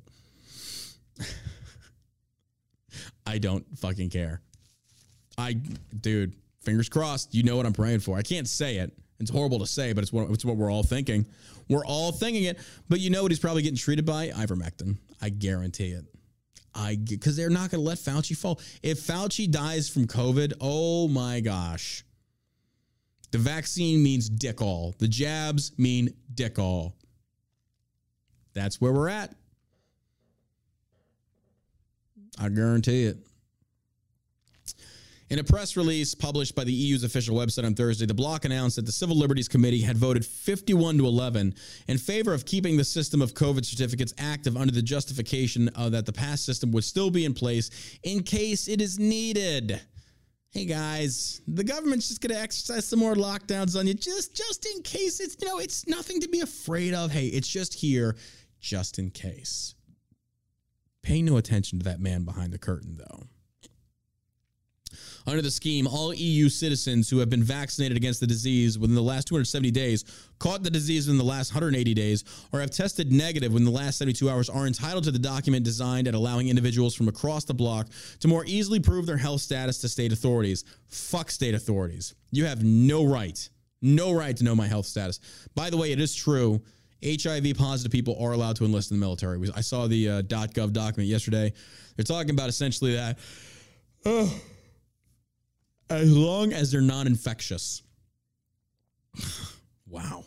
I 3.25 3.37
don't 3.37 3.65
fucking 3.77 4.09
care. 4.09 4.41
I, 5.37 5.53
dude, 6.01 6.33
fingers 6.61 6.89
crossed. 6.89 7.33
You 7.33 7.43
know 7.43 7.57
what 7.57 7.65
I'm 7.65 7.73
praying 7.73 7.99
for. 7.99 8.17
I 8.17 8.21
can't 8.21 8.47
say 8.47 8.77
it. 8.77 8.91
It's 9.19 9.31
horrible 9.31 9.59
to 9.59 9.67
say, 9.67 9.93
but 9.93 10.03
it's 10.03 10.13
what, 10.13 10.29
it's 10.29 10.45
what 10.45 10.57
we're 10.57 10.71
all 10.71 10.83
thinking. 10.83 11.25
We're 11.69 11.85
all 11.85 12.11
thinking 12.11 12.43
it. 12.43 12.59
But 12.87 12.99
you 12.99 13.09
know 13.09 13.23
what 13.23 13.31
he's 13.31 13.39
probably 13.39 13.61
getting 13.61 13.77
treated 13.77 14.05
by? 14.05 14.29
Ivermectin. 14.29 14.97
I 15.21 15.29
guarantee 15.29 15.91
it. 15.91 16.05
I 16.75 16.95
because 16.95 17.35
they're 17.35 17.49
not 17.49 17.71
going 17.71 17.83
to 17.83 17.87
let 17.87 17.97
Fauci 17.97 18.37
fall. 18.37 18.59
If 18.83 18.99
Fauci 18.99 19.49
dies 19.49 19.89
from 19.89 20.05
COVID, 20.05 20.53
oh 20.61 21.07
my 21.07 21.39
gosh. 21.39 22.03
The 23.31 23.39
vaccine 23.39 24.03
means 24.03 24.29
dick 24.29 24.61
all. 24.61 24.95
The 24.99 25.07
jabs 25.07 25.77
mean 25.77 26.13
dick 26.33 26.59
all. 26.59 26.95
That's 28.53 28.79
where 28.79 28.93
we're 28.93 29.09
at. 29.09 29.35
I 32.39 32.49
guarantee 32.49 33.05
it. 33.05 33.17
In 35.29 35.39
a 35.39 35.43
press 35.43 35.75
release 35.75 36.15
published 36.15 36.55
by 36.55 36.63
the 36.63 36.71
EU's 36.71 37.03
official 37.03 37.35
website 37.35 37.65
on 37.65 37.75
Thursday, 37.75 38.05
the 38.05 38.13
bloc 38.13 38.45
announced 38.45 38.77
that 38.77 38.85
the 38.85 38.93
Civil 38.93 39.17
Liberties 39.17 39.49
Committee 39.49 39.81
had 39.81 39.97
voted 39.97 40.25
51 40.25 40.99
to 40.99 41.05
11 41.05 41.53
in 41.89 41.97
favor 41.97 42.33
of 42.33 42.45
keeping 42.45 42.77
the 42.77 42.85
system 42.85 43.21
of 43.21 43.33
COVID 43.33 43.65
certificates 43.65 44.13
active 44.17 44.55
under 44.55 44.71
the 44.71 44.81
justification 44.81 45.69
uh, 45.75 45.89
that 45.89 46.05
the 46.05 46.13
past 46.13 46.45
system 46.45 46.71
would 46.71 46.85
still 46.85 47.11
be 47.11 47.25
in 47.25 47.33
place 47.33 47.99
in 48.03 48.23
case 48.23 48.69
it 48.69 48.79
is 48.79 48.99
needed. 48.99 49.81
Hey 50.51 50.63
guys, 50.63 51.41
the 51.45 51.63
government's 51.63 52.07
just 52.07 52.21
going 52.21 52.33
to 52.33 52.41
exercise 52.41 52.87
some 52.87 52.99
more 52.99 53.15
lockdowns 53.15 53.77
on 53.77 53.85
you 53.85 53.93
just 53.95 54.33
just 54.33 54.65
in 54.65 54.81
case 54.81 55.19
it's 55.19 55.35
you 55.41 55.47
know, 55.47 55.59
it's 55.59 55.85
nothing 55.87 56.21
to 56.21 56.29
be 56.29 56.39
afraid 56.39 56.93
of. 56.93 57.11
Hey, 57.11 57.27
it's 57.27 57.49
just 57.49 57.73
here 57.73 58.15
just 58.61 58.97
in 58.97 59.09
case. 59.09 59.75
Pay 61.07 61.21
no 61.21 61.37
attention 61.37 61.79
to 61.79 61.85
that 61.85 62.01
man 62.01 62.25
behind 62.25 62.51
the 62.51 62.57
curtain 62.57 62.97
though. 62.97 63.23
Under 65.25 65.41
the 65.41 65.49
scheme, 65.49 65.87
all 65.87 66.13
EU 66.13 66.49
citizens 66.49 67.09
who 67.09 67.19
have 67.19 67.29
been 67.29 67.43
vaccinated 67.43 67.95
against 67.95 68.19
the 68.19 68.27
disease 68.27 68.77
within 68.77 68.93
the 68.93 69.01
last 69.01 69.25
270 69.29 69.71
days, 69.71 70.03
caught 70.37 70.63
the 70.63 70.69
disease 70.69 71.07
in 71.07 71.17
the 71.17 71.23
last 71.23 71.53
180 71.53 71.93
days, 71.93 72.25
or 72.51 72.59
have 72.59 72.71
tested 72.71 73.09
negative 73.09 73.53
within 73.53 73.63
the 73.63 73.71
last 73.71 73.99
72 73.99 74.29
hours 74.29 74.49
are 74.49 74.67
entitled 74.67 75.05
to 75.05 75.11
the 75.11 75.17
document 75.17 75.63
designed 75.63 76.09
at 76.09 76.13
allowing 76.13 76.49
individuals 76.49 76.93
from 76.93 77.07
across 77.07 77.45
the 77.45 77.53
bloc 77.53 77.87
to 78.19 78.27
more 78.27 78.43
easily 78.45 78.81
prove 78.81 79.05
their 79.05 79.15
health 79.15 79.39
status 79.39 79.77
to 79.79 79.87
state 79.87 80.11
authorities. 80.11 80.65
Fuck 80.89 81.31
state 81.31 81.55
authorities. 81.55 82.15
You 82.31 82.43
have 82.47 82.65
no 82.65 83.05
right, 83.05 83.49
no 83.81 84.11
right 84.11 84.35
to 84.35 84.43
know 84.43 84.57
my 84.57 84.67
health 84.67 84.87
status. 84.87 85.21
By 85.55 85.69
the 85.69 85.77
way, 85.77 85.93
it 85.93 86.01
is 86.01 86.13
true. 86.13 86.61
HIV 87.03 87.55
positive 87.57 87.91
people 87.91 88.17
are 88.19 88.31
allowed 88.31 88.55
to 88.57 88.65
enlist 88.65 88.91
in 88.91 88.99
the 88.99 89.05
military. 89.05 89.39
I 89.55 89.61
saw 89.61 89.87
the 89.87 90.09
uh, 90.09 90.21
.gov 90.23 90.73
document 90.73 91.09
yesterday. 91.09 91.53
They're 91.95 92.03
talking 92.03 92.31
about 92.31 92.49
essentially 92.49 92.95
that. 92.95 93.19
Uh, 94.05 94.27
as 95.89 96.15
long 96.15 96.53
as 96.53 96.71
they're 96.71 96.81
non 96.81 97.07
infectious. 97.07 97.83
wow. 99.87 100.25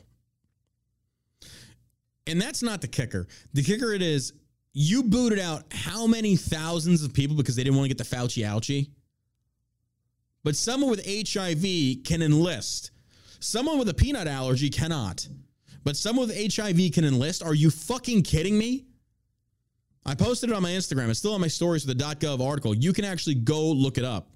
And 2.26 2.40
that's 2.40 2.62
not 2.62 2.80
the 2.80 2.88
kicker. 2.88 3.26
The 3.54 3.62
kicker 3.62 3.92
it 3.92 4.02
is 4.02 4.32
you 4.72 5.02
booted 5.02 5.40
out 5.40 5.64
how 5.72 6.06
many 6.06 6.36
thousands 6.36 7.02
of 7.02 7.12
people 7.12 7.36
because 7.36 7.56
they 7.56 7.64
didn't 7.64 7.76
want 7.76 7.90
to 7.90 7.94
get 7.94 7.98
the 7.98 8.16
Fauci 8.16 8.44
ouchie? 8.44 8.90
But 10.44 10.56
someone 10.56 10.90
with 10.90 11.04
HIV 11.04 12.04
can 12.04 12.22
enlist. 12.22 12.92
Someone 13.40 13.78
with 13.78 13.88
a 13.88 13.94
peanut 13.94 14.28
allergy 14.28 14.70
cannot. 14.70 15.26
But 15.84 15.96
someone 15.96 16.28
with 16.28 16.54
HIV 16.54 16.92
can 16.92 17.04
enlist? 17.04 17.42
Are 17.42 17.54
you 17.54 17.70
fucking 17.70 18.22
kidding 18.22 18.58
me? 18.58 18.86
I 20.04 20.14
posted 20.14 20.50
it 20.50 20.56
on 20.56 20.62
my 20.62 20.70
Instagram. 20.70 21.08
It's 21.08 21.18
still 21.18 21.34
on 21.34 21.40
my 21.40 21.48
stories 21.48 21.86
with 21.86 21.98
the 21.98 22.04
.gov 22.04 22.40
article. 22.46 22.74
You 22.74 22.92
can 22.92 23.04
actually 23.04 23.36
go 23.36 23.66
look 23.70 23.98
it 23.98 24.04
up. 24.04 24.28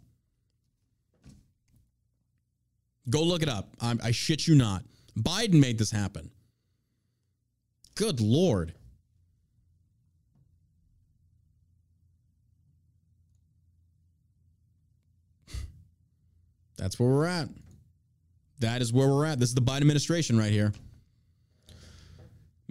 Go 3.11 3.23
look 3.23 3.43
it 3.43 3.49
up. 3.49 3.69
I, 3.81 3.97
I 4.03 4.11
shit 4.11 4.47
you 4.47 4.55
not. 4.55 4.83
Biden 5.19 5.55
made 5.55 5.79
this 5.79 5.91
happen. 5.91 6.31
Good 7.95 8.21
Lord. 8.21 8.75
That's 16.77 16.99
where 16.99 17.09
we're 17.09 17.27
at. 17.27 17.49
That 18.61 18.83
is 18.83 18.93
where 18.93 19.09
we're 19.09 19.27
at. 19.27 19.39
This 19.39 19.51
is 19.51 19.55
the 19.55 19.63
Biden 19.63 19.83
administration 19.83 20.39
right 20.39 20.53
here. 20.53 20.73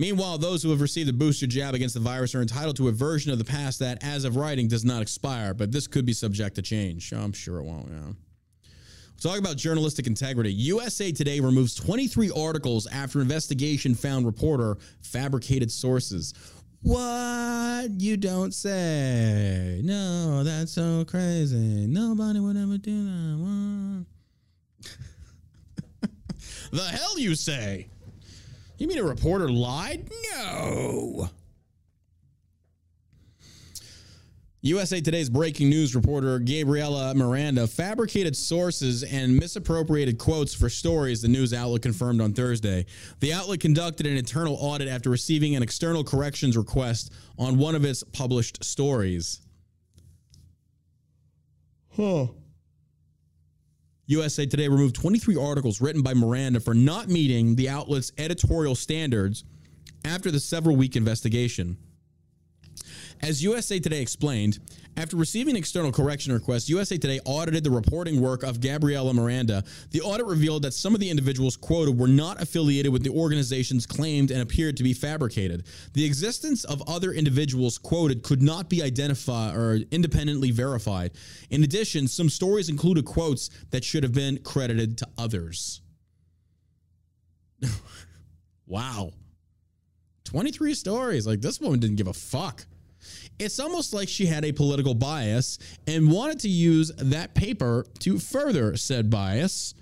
Meanwhile, 0.04 0.38
those 0.38 0.62
who 0.62 0.70
have 0.72 0.82
received 0.82 1.10
a 1.10 1.14
booster 1.14 1.47
jab 1.47 1.76
against 1.76 1.93
the 1.93 2.01
virus 2.01 2.36
are 2.36 2.41
entitled 2.41 2.76
to 2.76 2.89
a 2.89 2.91
version 2.91 3.32
of 3.32 3.38
the 3.38 3.45
pass 3.45 3.78
that, 3.78 4.04
as 4.04 4.26
of 4.26 4.36
writing, 4.36 4.68
does 4.68 4.84
not 4.84 5.01
expire, 5.01 5.54
but 5.54 5.72
this 5.72 5.88
could 5.88 6.06
be 6.06 6.12
subject 6.12 6.58
to 6.58 6.62
change. 6.62 7.14
I'm 7.14 7.32
sure 7.32 7.58
it 7.60 7.64
won't, 7.64 7.88
yeah. 7.88 8.12
Talk 9.22 9.39
about 9.39 9.56
journalistic 9.56 10.06
integrity. 10.06 10.51
USA 10.51 11.14
Today 11.14 11.39
removes 11.39 11.74
23 11.76 12.32
articles 12.36 12.86
after 12.88 13.22
investigation 13.22 13.95
found 13.95 14.26
reporter 14.26 14.78
fabricated 14.99 15.72
sources. 15.72 16.34
What 16.82 17.91
you 18.01 18.18
don't 18.18 18.54
say? 18.54 19.80
No, 19.86 20.43
that's 20.43 20.74
so 20.74 21.06
crazy. 21.06 21.88
Nobody 21.88 22.41
would 22.41 22.58
ever 22.58 22.78
do 22.78 23.06
that. 23.06 24.06
The 26.72 26.82
hell 26.82 27.20
you 27.20 27.36
say? 27.36 27.88
You 28.78 28.88
mean 28.88 28.98
a 28.98 29.04
reporter 29.04 29.50
lied? 29.50 30.10
No. 30.32 31.30
USA 34.66 35.02
Today's 35.02 35.30
breaking 35.30 35.70
news 35.70 35.94
reporter 35.94 36.40
Gabriela 36.40 37.14
Miranda 37.14 37.68
fabricated 37.68 38.34
sources 38.34 39.04
and 39.04 39.36
misappropriated 39.36 40.18
quotes 40.18 40.54
for 40.54 40.70
stories, 40.70 41.22
the 41.22 41.28
news 41.28 41.54
outlet 41.54 41.82
confirmed 41.82 42.22
on 42.22 42.34
Thursday. 42.34 42.86
The 43.20 43.34
outlet 43.34 43.60
conducted 43.60 44.08
an 44.08 44.16
internal 44.16 44.56
audit 44.56 44.88
after 44.88 45.10
receiving 45.10 45.58
an 45.58 45.64
external 45.64 46.02
corrections 46.02 46.56
request 46.56 47.12
on 47.38 47.58
one 47.58 47.76
of 47.76 47.84
its 47.84 48.04
published 48.14 48.64
stories. 48.64 49.42
Huh. 51.98 52.28
USA 54.06 54.45
Today 54.45 54.68
removed 54.68 54.95
23 54.95 55.38
articles 55.38 55.80
written 55.80 56.01
by 56.01 56.14
Miranda 56.14 56.60
for 56.60 56.74
not 56.74 57.08
meeting 57.08 57.56
the 57.56 57.70
outlet's 57.70 58.12
editorial 58.18 58.76
standards 58.76 59.45
after 60.04 60.30
the 60.30 60.39
several 60.39 60.76
week 60.76 60.95
investigation. 60.97 61.78
As 63.22 63.41
USA 63.41 63.80
Today 63.80 64.01
explained, 64.01 64.60
after 64.96 65.18
receiving 65.18 65.56
external 65.56 65.91
correction 65.91 66.34
requests, 66.34 66.70
USA 66.70 66.98
Today 66.98 67.20
audited 67.26 67.64
the 67.64 67.72
reporting 67.72 68.22
work 68.22 68.44
of 68.44 68.62
Gabriela 68.62 69.14
Miranda. 69.14 69.64
The 69.91 70.02
audit 70.02 70.26
revealed 70.28 70.64
that 70.64 70.74
some 70.74 70.94
of 70.94 71.00
the 71.00 71.10
individuals 71.10 71.58
quoted 71.58 71.98
were 71.98 72.08
not 72.08 72.41
affiliated 72.41 72.94
with 72.94 73.04
the 73.04 73.10
organizations 73.10 73.88
claimed 73.88 74.30
and 74.30 74.41
appeared 74.41 74.78
to 74.78 74.84
be 74.84 74.94
fabricated. 74.94 75.66
The 75.94 76.06
existence 76.06 76.64
of 76.64 76.84
other 76.88 77.12
individuals 77.12 77.78
quoted 77.78 78.24
could 78.24 78.41
not 78.41 78.70
be 78.70 78.84
identified 78.84 79.56
or 79.56 79.80
independently 79.91 80.52
verified. 80.52 81.12
In 81.50 81.64
addition, 81.64 82.08
some 82.08 82.30
stories 82.30 82.70
included 82.70 83.06
quotes 83.06 83.50
that 83.72 83.84
should 83.84 84.04
have 84.04 84.14
been 84.14 84.38
credited 84.39 85.00
to 85.00 85.08
others. 85.18 85.82
wow. 88.68 89.12
23 90.26 90.74
stories. 90.76 91.26
Like 91.26 91.41
this 91.41 91.60
woman 91.60 91.80
didn't 91.80 91.96
give 91.96 92.08
a 92.08 92.14
fuck. 92.14 92.66
It's 93.40 93.60
almost 93.60 93.94
like 93.94 94.08
she 94.08 94.26
had 94.26 94.46
a 94.46 94.52
political 94.52 94.94
bias 94.94 95.58
and 95.88 96.12
wanted 96.12 96.40
to 96.40 96.50
use 96.50 96.92
that 96.98 97.34
paper 97.34 97.86
to 98.00 98.20
further 98.20 98.78
said 98.78 99.10
bias 99.10 99.74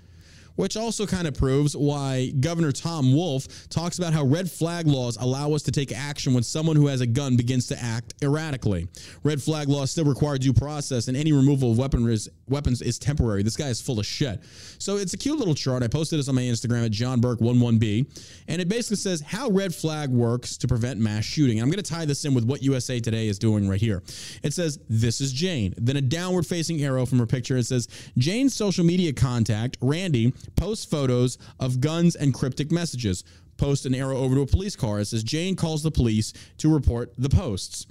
which 0.56 0.76
also 0.76 1.06
kind 1.06 1.26
of 1.26 1.34
proves 1.34 1.76
why 1.76 2.32
Governor 2.40 2.72
Tom 2.72 3.14
Wolf 3.14 3.68
talks 3.68 3.98
about 3.98 4.12
how 4.12 4.24
red 4.24 4.50
flag 4.50 4.86
laws 4.86 5.16
allow 5.20 5.52
us 5.52 5.62
to 5.62 5.70
take 5.70 5.92
action 5.92 6.34
when 6.34 6.42
someone 6.42 6.76
who 6.76 6.86
has 6.86 7.00
a 7.00 7.06
gun 7.06 7.36
begins 7.36 7.66
to 7.68 7.82
act 7.82 8.14
erratically. 8.22 8.88
Red 9.22 9.42
flag 9.42 9.68
laws 9.68 9.90
still 9.90 10.04
require 10.04 10.38
due 10.38 10.52
process, 10.52 11.08
and 11.08 11.16
any 11.16 11.32
removal 11.32 11.72
of 11.72 11.78
weapons 11.78 12.28
weapons 12.48 12.82
is 12.82 12.98
temporary. 12.98 13.42
This 13.42 13.56
guy 13.56 13.68
is 13.68 13.80
full 13.80 13.98
of 13.98 14.06
shit. 14.06 14.40
So 14.78 14.96
it's 14.96 15.14
a 15.14 15.16
cute 15.16 15.38
little 15.38 15.54
chart. 15.54 15.82
I 15.82 15.88
posted 15.88 16.18
this 16.18 16.28
on 16.28 16.34
my 16.34 16.42
Instagram 16.42 16.84
at 16.84 16.90
John 16.90 17.20
Burk11B, 17.20 18.06
and 18.48 18.60
it 18.60 18.68
basically 18.68 18.96
says 18.96 19.20
how 19.20 19.48
red 19.48 19.74
flag 19.74 20.10
works 20.10 20.56
to 20.58 20.68
prevent 20.68 21.00
mass 21.00 21.24
shooting. 21.24 21.58
And 21.58 21.64
I'm 21.64 21.70
going 21.70 21.82
to 21.82 21.90
tie 21.90 22.04
this 22.04 22.24
in 22.24 22.34
with 22.34 22.44
what 22.44 22.62
USA 22.62 23.00
Today 23.00 23.28
is 23.28 23.38
doing 23.38 23.68
right 23.68 23.80
here. 23.80 24.02
It 24.42 24.52
says, 24.52 24.78
This 24.88 25.20
is 25.20 25.32
Jane. 25.32 25.74
Then 25.76 25.96
a 25.96 26.00
downward 26.00 26.46
facing 26.46 26.82
arrow 26.82 27.06
from 27.06 27.18
her 27.18 27.26
picture. 27.26 27.56
It 27.56 27.64
says, 27.64 27.88
Jane's 28.18 28.54
social 28.54 28.84
media 28.84 29.12
contact, 29.12 29.76
Randy, 29.80 30.32
posts 30.56 30.84
photos 30.84 31.38
of 31.60 31.80
guns 31.80 32.16
and 32.16 32.34
cryptic 32.34 32.70
messages. 32.70 33.24
Post 33.56 33.86
an 33.86 33.94
arrow 33.94 34.16
over 34.16 34.34
to 34.34 34.40
a 34.40 34.46
police 34.46 34.76
car. 34.76 35.00
It 35.00 35.06
says 35.06 35.22
Jane 35.22 35.56
calls 35.56 35.82
the 35.82 35.90
police 35.90 36.32
to 36.58 36.72
report 36.72 37.12
the 37.16 37.28
posts. 37.28 37.86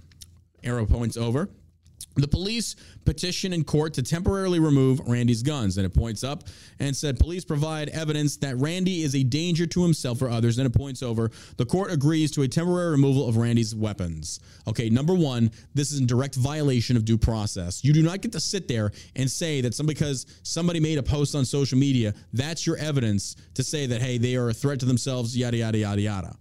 Arrow 0.64 0.86
points 0.86 1.18
over. 1.18 1.50
The 2.16 2.28
police 2.28 2.76
petition 3.06 3.54
in 3.54 3.64
court 3.64 3.94
to 3.94 4.04
temporarily 4.04 4.60
remove 4.60 5.00
Randy's 5.08 5.44
guns. 5.44 5.78
And 5.78 5.86
it 5.86 5.94
points 5.94 6.24
up 6.24 6.44
and 6.80 6.96
said 6.96 7.20
police 7.20 7.46
provide 7.46 7.90
evidence 7.90 8.38
that 8.38 8.58
Randy 8.58 9.04
is 9.04 9.16
a 9.16 9.24
danger 9.24 9.66
to 9.68 9.84
himself 9.84 10.22
or 10.22 10.30
others. 10.30 10.58
Then 10.58 10.66
it 10.66 10.74
points 10.74 11.02
over. 11.02 11.32
The 11.58 11.66
court 11.66 11.92
agrees 11.92 12.32
to 12.32 12.42
a 12.42 12.48
temporary 12.48 12.92
removal 12.92 13.28
of 13.28 13.38
Randy's 13.38 13.74
weapons. 13.74 14.40
Okay, 14.68 14.90
number 14.90 15.14
one, 15.14 15.52
this 15.74 15.92
is 15.92 16.00
in 16.00 16.06
direct 16.06 16.36
violation 16.36 16.98
of 16.98 17.06
due 17.06 17.18
process. 17.18 17.84
You 17.84 17.94
do 17.94 18.04
not 18.04 18.22
get 18.22 18.34
to 18.34 18.40
sit 18.40 18.68
there 18.68 18.92
and 19.16 19.30
say 19.30 19.62
that 19.62 19.74
some 19.74 19.86
because 19.86 20.26
somebody 20.44 20.80
made 20.80 20.98
a 20.98 21.04
post 21.04 21.34
on 21.34 21.46
social 21.46 21.78
media, 21.78 22.14
that's 22.34 22.68
your 22.68 22.78
evidence 22.78 23.36
to 23.54 23.64
say 23.64 23.86
that 23.86 24.02
hey, 24.02 24.18
they 24.18 24.36
are 24.36 24.50
a 24.50 24.54
threat 24.54 24.80
to 24.82 24.86
themselves, 24.86 25.38
yada 25.38 25.58
yada 25.58 25.78
yada 25.78 26.02
yada. 26.02 26.36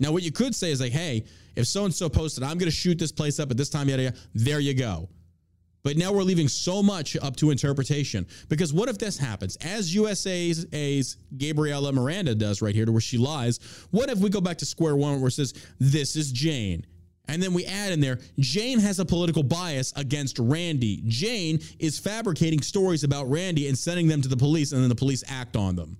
Now, 0.00 0.12
what 0.12 0.22
you 0.22 0.32
could 0.32 0.54
say 0.54 0.70
is 0.70 0.80
like, 0.80 0.92
hey, 0.92 1.24
if 1.56 1.66
so 1.66 1.84
and 1.84 1.94
so 1.94 2.08
posted, 2.08 2.44
I'm 2.44 2.58
going 2.58 2.70
to 2.70 2.76
shoot 2.76 2.98
this 2.98 3.12
place 3.12 3.40
up 3.40 3.50
at 3.50 3.56
this 3.56 3.68
time, 3.68 3.88
yada, 3.88 4.04
yada, 4.04 4.16
there 4.34 4.60
you 4.60 4.74
go. 4.74 5.08
But 5.82 5.96
now 5.96 6.12
we're 6.12 6.22
leaving 6.22 6.48
so 6.48 6.82
much 6.82 7.16
up 7.16 7.36
to 7.36 7.50
interpretation. 7.50 8.26
Because 8.48 8.72
what 8.72 8.88
if 8.88 8.98
this 8.98 9.16
happens? 9.16 9.56
As 9.56 9.94
USA's 9.94 10.66
A's 10.72 11.16
Gabriela 11.36 11.92
Miranda 11.92 12.34
does 12.34 12.60
right 12.60 12.74
here, 12.74 12.84
to 12.84 12.92
where 12.92 13.00
she 13.00 13.16
lies, 13.16 13.58
what 13.90 14.10
if 14.10 14.18
we 14.18 14.28
go 14.28 14.40
back 14.40 14.58
to 14.58 14.66
square 14.66 14.96
one 14.96 15.20
where 15.20 15.28
it 15.28 15.32
says, 15.32 15.54
this 15.78 16.16
is 16.16 16.32
Jane? 16.32 16.84
And 17.28 17.42
then 17.42 17.52
we 17.52 17.66
add 17.66 17.92
in 17.92 18.00
there, 18.00 18.18
Jane 18.38 18.78
has 18.80 18.98
a 18.98 19.04
political 19.04 19.42
bias 19.42 19.92
against 19.96 20.38
Randy. 20.38 21.02
Jane 21.06 21.60
is 21.78 21.98
fabricating 21.98 22.62
stories 22.62 23.04
about 23.04 23.30
Randy 23.30 23.68
and 23.68 23.76
sending 23.76 24.08
them 24.08 24.22
to 24.22 24.28
the 24.28 24.36
police, 24.36 24.72
and 24.72 24.82
then 24.82 24.88
the 24.88 24.94
police 24.94 25.22
act 25.28 25.56
on 25.56 25.76
them. 25.76 25.96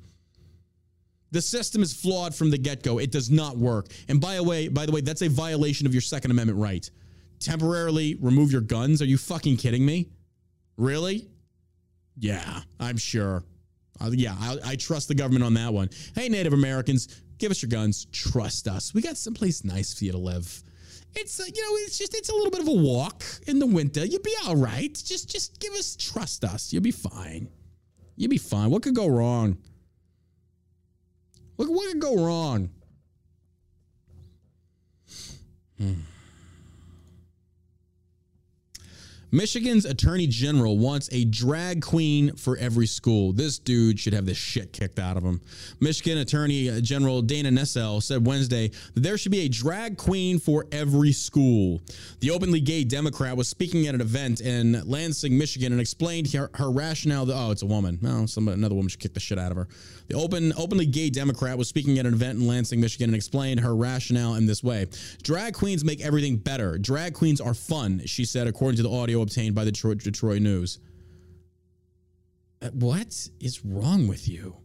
The 1.30 1.42
system 1.42 1.82
is 1.82 1.92
flawed 1.92 2.34
from 2.34 2.50
the 2.50 2.58
get-go. 2.58 2.98
It 2.98 3.12
does 3.12 3.30
not 3.30 3.56
work. 3.56 3.88
And 4.08 4.20
by 4.20 4.36
the 4.36 4.42
way, 4.42 4.68
by 4.68 4.86
the 4.86 4.92
way, 4.92 5.02
that's 5.02 5.22
a 5.22 5.28
violation 5.28 5.86
of 5.86 5.92
your 5.92 6.00
Second 6.00 6.30
Amendment 6.30 6.58
right. 6.58 6.88
Temporarily 7.38 8.16
remove 8.20 8.50
your 8.50 8.62
guns? 8.62 9.02
Are 9.02 9.06
you 9.06 9.18
fucking 9.18 9.58
kidding 9.58 9.84
me? 9.84 10.08
Really? 10.76 11.28
Yeah, 12.18 12.60
I'm 12.80 12.96
sure. 12.96 13.44
Uh, 14.00 14.10
yeah, 14.12 14.34
I, 14.38 14.56
I 14.64 14.76
trust 14.76 15.08
the 15.08 15.14
government 15.14 15.44
on 15.44 15.54
that 15.54 15.72
one. 15.72 15.90
Hey, 16.14 16.28
Native 16.28 16.52
Americans, 16.52 17.22
give 17.38 17.50
us 17.50 17.62
your 17.62 17.68
guns. 17.68 18.06
Trust 18.12 18.68
us. 18.68 18.94
We 18.94 19.02
got 19.02 19.16
someplace 19.16 19.64
nice 19.64 19.94
for 19.94 20.04
you 20.04 20.12
to 20.12 20.18
live. 20.18 20.62
It's 21.14 21.40
uh, 21.40 21.44
you 21.44 21.62
know, 21.62 21.76
it's 21.84 21.98
just 21.98 22.14
it's 22.14 22.28
a 22.28 22.34
little 22.34 22.50
bit 22.50 22.60
of 22.60 22.68
a 22.68 22.72
walk 22.72 23.22
in 23.46 23.58
the 23.58 23.66
winter. 23.66 24.04
You'll 24.04 24.22
be 24.22 24.34
all 24.46 24.56
right. 24.56 24.92
Just 24.92 25.28
just 25.28 25.58
give 25.58 25.72
us 25.72 25.96
trust 25.96 26.44
us. 26.44 26.72
You'll 26.72 26.82
be 26.82 26.90
fine. 26.90 27.48
You'll 28.16 28.30
be 28.30 28.38
fine. 28.38 28.70
What 28.70 28.82
could 28.82 28.94
go 28.94 29.06
wrong? 29.06 29.58
What, 31.58 31.68
what 31.70 31.88
could 31.88 32.00
go 32.00 32.24
wrong? 32.24 32.70
Hmm. 35.76 35.94
Michigan's 39.30 39.84
attorney 39.84 40.26
general 40.26 40.78
wants 40.78 41.08
a 41.12 41.24
drag 41.24 41.82
queen 41.82 42.34
for 42.36 42.56
every 42.56 42.86
school. 42.86 43.32
This 43.32 43.58
dude 43.58 44.00
should 44.00 44.14
have 44.14 44.24
the 44.24 44.32
shit 44.32 44.72
kicked 44.72 44.98
out 44.98 45.18
of 45.18 45.22
him. 45.22 45.40
Michigan 45.80 46.18
Attorney 46.18 46.80
General 46.80 47.20
Dana 47.20 47.50
Nessel 47.50 48.02
said 48.02 48.24
Wednesday 48.24 48.68
that 48.94 49.00
there 49.00 49.18
should 49.18 49.32
be 49.32 49.40
a 49.40 49.48
drag 49.48 49.98
queen 49.98 50.38
for 50.38 50.64
every 50.72 51.12
school. 51.12 51.82
The 52.20 52.30
openly 52.30 52.60
gay 52.60 52.84
Democrat 52.84 53.36
was 53.36 53.48
speaking 53.48 53.86
at 53.86 53.94
an 53.94 54.00
event 54.00 54.40
in 54.40 54.80
Lansing, 54.88 55.36
Michigan, 55.36 55.72
and 55.72 55.80
explained 55.80 56.32
her, 56.32 56.50
her 56.54 56.70
rationale. 56.70 57.26
That, 57.26 57.34
oh, 57.34 57.50
it's 57.50 57.62
a 57.62 57.66
woman. 57.66 57.98
No, 58.00 58.24
somebody, 58.24 58.56
another 58.56 58.76
woman 58.76 58.88
should 58.88 59.00
kick 59.00 59.12
the 59.12 59.20
shit 59.20 59.38
out 59.38 59.50
of 59.50 59.58
her. 59.58 59.68
The 60.08 60.16
open, 60.16 60.52
openly 60.56 60.86
gay 60.86 61.10
Democrat 61.10 61.58
was 61.58 61.68
speaking 61.68 61.98
at 61.98 62.06
an 62.06 62.14
event 62.14 62.38
in 62.38 62.46
Lansing, 62.46 62.80
Michigan, 62.80 63.10
and 63.10 63.14
explained 63.14 63.60
her 63.60 63.76
rationale 63.76 64.34
in 64.34 64.46
this 64.46 64.64
way: 64.64 64.86
Drag 65.22 65.54
queens 65.54 65.84
make 65.84 66.00
everything 66.00 66.36
better. 66.36 66.78
Drag 66.78 67.14
queens 67.14 67.40
are 67.40 67.54
fun, 67.54 68.02
she 68.06 68.24
said, 68.24 68.46
according 68.46 68.78
to 68.78 68.82
the 68.82 68.90
audio 68.90 69.20
obtained 69.20 69.54
by 69.54 69.64
the 69.64 69.72
Detroit, 69.72 69.98
Detroit 69.98 70.40
News. 70.40 70.78
Uh, 72.62 72.68
What 72.70 73.28
is 73.38 73.64
wrong 73.64 74.08
with 74.08 74.28
you? 74.28 74.56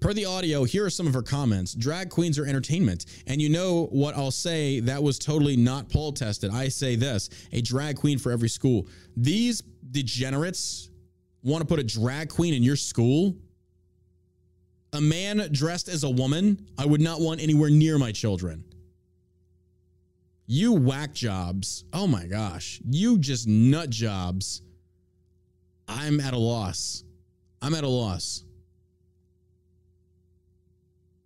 Per 0.00 0.14
the 0.14 0.24
audio, 0.24 0.64
here 0.64 0.86
are 0.86 0.90
some 0.90 1.06
of 1.06 1.12
her 1.12 1.22
comments. 1.22 1.74
Drag 1.74 2.08
queens 2.08 2.38
are 2.38 2.46
entertainment. 2.46 3.04
And 3.26 3.40
you 3.40 3.50
know 3.50 3.86
what 3.92 4.16
I'll 4.16 4.30
say 4.30 4.80
that 4.80 5.02
was 5.02 5.18
totally 5.18 5.56
not 5.56 5.90
poll 5.90 6.12
tested. 6.12 6.50
I 6.50 6.68
say 6.68 6.96
this 6.96 7.28
a 7.52 7.60
drag 7.60 7.96
queen 7.96 8.18
for 8.18 8.32
every 8.32 8.48
school. 8.48 8.88
These 9.16 9.62
degenerates 9.90 10.89
want 11.42 11.62
to 11.62 11.66
put 11.66 11.78
a 11.78 11.84
drag 11.84 12.28
queen 12.28 12.54
in 12.54 12.62
your 12.62 12.76
school? 12.76 13.36
A 14.92 15.00
man 15.00 15.48
dressed 15.52 15.88
as 15.88 16.02
a 16.04 16.10
woman, 16.10 16.66
I 16.76 16.84
would 16.84 17.00
not 17.00 17.20
want 17.20 17.40
anywhere 17.40 17.70
near 17.70 17.98
my 17.98 18.12
children. 18.12 18.64
You 20.46 20.72
whack 20.72 21.14
jobs. 21.14 21.84
Oh 21.92 22.08
my 22.08 22.26
gosh. 22.26 22.80
You 22.84 23.18
just 23.18 23.46
nut 23.46 23.88
jobs. 23.88 24.62
I'm 25.86 26.18
at 26.18 26.34
a 26.34 26.38
loss. 26.38 27.04
I'm 27.62 27.74
at 27.74 27.84
a 27.84 27.88
loss. 27.88 28.44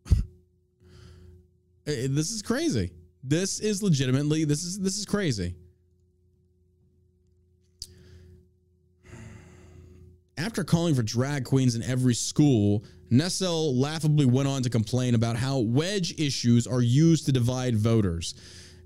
This 1.87 2.31
is 2.31 2.41
crazy. 2.41 2.93
This 3.23 3.61
is 3.61 3.83
legitimately 3.83 4.45
this 4.45 4.65
is 4.65 4.79
this 4.79 4.99
is 4.99 5.05
crazy. 5.05 5.55
After 10.37 10.65
calling 10.65 10.95
for 10.95 11.03
drag 11.03 11.45
queens 11.45 11.77
in 11.77 11.83
every 11.83 12.15
school, 12.15 12.85
Nessel 13.11 13.77
laughably 13.77 14.27
went 14.27 14.49
on 14.49 14.63
to 14.63 14.71
complain 14.71 15.15
about 15.15 15.37
how 15.37 15.61
wedge 15.61 16.19
issues 16.19 16.67
are 16.67 16.81
used 16.81 17.27
to 17.27 17.33
divide 17.33 17.77
voters. 17.77 18.35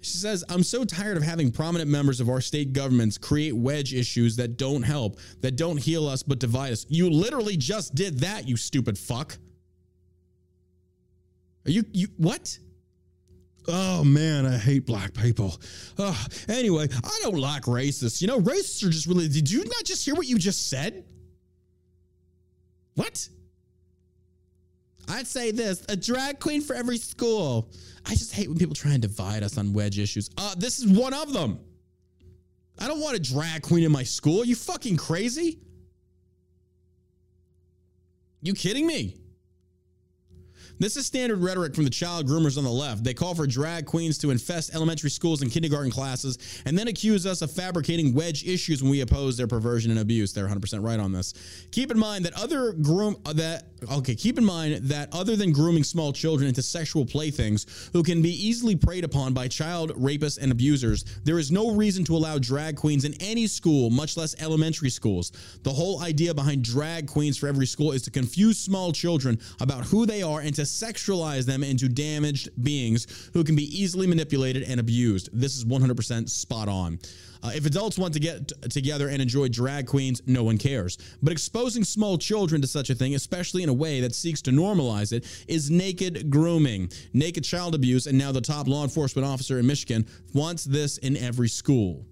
She 0.01 0.17
says, 0.17 0.45
I'm 0.49 0.63
so 0.63 0.85
tired 0.85 1.17
of 1.17 1.23
having 1.23 1.51
prominent 1.51 1.91
members 1.91 2.21
of 2.21 2.29
our 2.29 2.41
state 2.41 2.73
governments 2.73 3.19
create 3.19 3.53
wedge 3.57 3.95
issues 3.95 4.37
that 4.37 4.57
don't 4.57 4.83
help, 4.83 5.19
that 5.41 5.57
don't 5.57 5.79
heal 5.79 6.07
us, 6.07 6.23
but 6.23 6.39
divide 6.39 6.73
us. 6.73 6.87
You 6.89 7.11
literally 7.11 7.57
just 7.57 7.95
did 7.95 8.21
that, 8.21 8.47
you 8.47 8.57
stupid 8.57 8.99
fuck. 8.99 9.37
Are 11.67 11.71
you, 11.71 11.85
you, 11.93 12.09
what? 12.17 12.59
Oh 13.67 14.05
man, 14.05 14.47
I 14.47 14.57
hate 14.57 14.87
black 14.87 15.15
people. 15.15 15.61
Anyway, 16.49 16.89
I 17.05 17.21
don't 17.23 17.39
like 17.39 17.65
racists. 17.65 18.23
You 18.23 18.29
know, 18.29 18.41
racists 18.41 18.87
are 18.87 18.91
just 18.91 19.07
really. 19.07 19.29
Did 19.29 19.51
you 19.51 19.65
not 19.65 19.85
just 19.85 20.05
hear 20.05 20.15
what 20.15 20.27
you 20.27 20.39
just 20.39 20.69
said? 20.69 21.05
What? 22.99 23.29
I'd 25.09 25.29
say 25.29 25.53
this 25.53 25.85
a 25.89 25.95
drag 25.95 26.41
queen 26.41 26.61
for 26.61 26.75
every 26.75 26.99
school. 26.99 27.71
I 28.05 28.11
just 28.11 28.35
hate 28.35 28.49
when 28.49 28.59
people 28.59 28.75
try 28.75 28.91
and 28.91 29.01
divide 29.01 29.45
us 29.45 29.57
on 29.57 29.73
wedge 29.73 30.01
issues. 30.01 30.31
Uh, 30.37 30.57
this 30.59 30.81
is 30.81 30.89
one 30.89 31.15
of 31.15 31.33
them. 31.33 31.61
I 32.77 32.89
don't 32.89 33.01
want 33.01 33.15
a 33.15 33.21
drag 33.21 33.63
queen 33.63 33.85
in 33.85 33.93
my 33.93 34.03
school. 34.03 34.43
Are 34.43 34.45
you 34.45 34.57
fucking 34.57 34.97
crazy? 34.97 35.61
You 38.43 38.53
kidding 38.53 38.85
me? 38.85 39.15
This 40.79 40.97
is 40.97 41.07
standard 41.07 41.41
rhetoric 41.41 41.75
from 41.75 41.85
the 41.85 41.91
child 41.91 42.29
groomers 42.29 42.57
on 42.57 42.65
the 42.65 42.71
left. 42.71 43.03
They 43.03 43.15
call 43.15 43.35
for 43.35 43.47
drag 43.47 43.87
queens 43.87 44.19
to 44.19 44.31
infest 44.31 44.75
elementary 44.75 45.11
schools 45.11 45.43
and 45.43 45.51
kindergarten 45.51 45.91
classes 45.91 46.39
and 46.65 46.79
then 46.79 46.89
accuse 46.89 47.27
us 47.27 47.43
of 47.43 47.51
fabricating 47.51 48.15
wedge 48.15 48.47
issues 48.47 48.83
when 48.83 48.91
we 48.91 49.01
oppose 49.01 49.37
their 49.37 49.49
perversion 49.49 49.91
and 49.91 50.01
abuse. 50.01 50.33
They're 50.33 50.49
100% 50.49 50.85
right 50.85 51.01
on 51.01 51.13
this. 51.13 51.35
Keep 51.73 51.91
in 51.91 51.99
mind 51.99 52.25
that 52.27 52.35
other 52.35 52.73
groom 52.73 53.17
that 53.25 53.65
okay, 53.91 54.15
keep 54.15 54.39
in 54.39 54.45
mind 54.45 54.77
that 54.85 55.13
other 55.13 55.37
than 55.37 55.53
grooming 55.53 55.85
small 55.85 56.13
children 56.13 56.49
into 56.49 56.63
sexual 56.63 57.05
playthings 57.05 57.91
who 57.93 58.03
can 58.03 58.23
be 58.23 58.31
easily 58.31 58.77
preyed 58.77 59.05
upon 59.05 59.33
by 59.33 59.49
child 59.49 59.93
rapists 59.93 60.39
and 60.39 60.53
abusers, 60.53 61.05
there 61.25 61.39
is 61.39 61.51
no 61.51 61.75
reason 61.75 62.05
to 62.05 62.17
allow 62.17 62.39
drag 62.39 62.77
queens 62.77 63.05
in 63.05 63.15
any 63.21 63.47
school, 63.47 63.91
much 63.91 64.17
less 64.17 64.35
elementary 64.41 64.91
schools. 64.91 65.33
The 65.63 65.73
whole 65.73 66.03
idea 66.03 66.35
behind 66.35 66.65
drag 66.65 67.07
queens 67.07 67.37
for 67.37 67.47
every 67.47 67.67
school 67.67 67.93
is 67.93 68.03
to 68.03 68.11
confuse 68.11 68.59
small 68.59 68.93
children 68.93 69.39
about 69.61 69.85
who 69.85 70.07
they 70.07 70.23
are 70.23 70.41
and 70.41 70.55
to 70.55 70.63
sexualize 70.63 71.45
them 71.45 71.63
into 71.63 71.89
damaged 71.89 72.51
beings 72.63 73.31
who 73.33 73.45
can 73.45 73.57
be 73.57 73.65
easily 73.65 74.07
manipulated 74.07 74.63
and 74.65 74.81
abused. 74.81 75.29
This 75.33 75.57
is 75.57 75.65
100% 75.65 76.29
spot 76.29 76.69
on. 76.69 76.99
Uh, 77.43 77.51
if 77.55 77.67
adults 77.67 77.99
want 77.99 78.15
to 78.15 78.21
get 78.21 78.49
t- 78.49 78.69
together 78.69 79.09
and 79.09 79.23
enjoy 79.23 79.49
drag 79.49 79.87
queens, 79.87 80.23
no 80.27 80.45
one 80.45 80.59
cares. 80.59 80.99
But 81.23 81.33
exposing 81.33 81.85
small 81.85 82.19
children 82.19 82.61
to 82.63 82.67
such 82.67 82.91
a 82.91 82.95
thing, 82.95 83.15
especially 83.15 83.63
in 83.63 83.69
a 83.69 83.75
way 83.75 84.01
that 84.01 84.15
seeks 84.15 84.43
to 84.43 84.51
normalize 84.51 85.13
it, 85.13 85.27
is 85.47 85.71
naked 85.71 86.31
grooming, 86.31 86.91
naked 87.13 87.45
child 87.45 87.75
abuse, 87.75 88.07
and 88.07 88.19
now 88.19 88.33
the 88.33 88.41
top 88.41 88.67
law 88.67 88.83
enforcement 88.83 89.27
officer 89.27 89.59
in 89.59 89.67
Michigan 89.67 90.07
wants 90.35 90.65
this 90.65 90.99
in 90.99 91.17
every 91.17 91.49
school. 91.49 92.07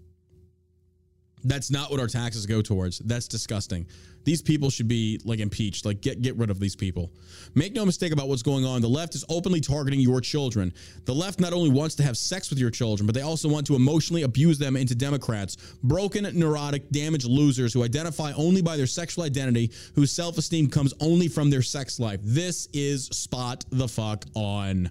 That's 1.44 1.70
not 1.70 1.90
what 1.90 2.00
our 2.00 2.08
taxes 2.08 2.46
go 2.46 2.60
towards. 2.62 2.98
That's 2.98 3.28
disgusting. 3.28 3.86
These 4.26 4.42
people 4.42 4.70
should 4.70 4.88
be 4.88 5.20
like 5.24 5.38
impeached. 5.38 5.86
Like 5.86 6.00
get 6.00 6.20
get 6.20 6.36
rid 6.36 6.50
of 6.50 6.58
these 6.58 6.74
people. 6.74 7.12
Make 7.54 7.74
no 7.74 7.86
mistake 7.86 8.12
about 8.12 8.26
what's 8.26 8.42
going 8.42 8.64
on. 8.64 8.82
The 8.82 8.88
left 8.88 9.14
is 9.14 9.24
openly 9.28 9.60
targeting 9.60 10.00
your 10.00 10.20
children. 10.20 10.74
The 11.04 11.14
left 11.14 11.38
not 11.38 11.52
only 11.52 11.70
wants 11.70 11.94
to 11.94 12.02
have 12.02 12.16
sex 12.16 12.50
with 12.50 12.58
your 12.58 12.70
children, 12.70 13.06
but 13.06 13.14
they 13.14 13.22
also 13.22 13.48
want 13.48 13.68
to 13.68 13.76
emotionally 13.76 14.24
abuse 14.24 14.58
them 14.58 14.76
into 14.76 14.96
Democrats, 14.96 15.56
broken, 15.84 16.28
neurotic, 16.36 16.90
damaged 16.90 17.26
losers 17.26 17.72
who 17.72 17.84
identify 17.84 18.32
only 18.32 18.62
by 18.62 18.76
their 18.76 18.88
sexual 18.88 19.22
identity, 19.22 19.70
whose 19.94 20.10
self-esteem 20.10 20.70
comes 20.70 20.92
only 21.00 21.28
from 21.28 21.48
their 21.48 21.62
sex 21.62 22.00
life. 22.00 22.18
This 22.24 22.68
is 22.72 23.06
spot 23.06 23.64
the 23.70 23.86
fuck 23.86 24.24
on. 24.34 24.90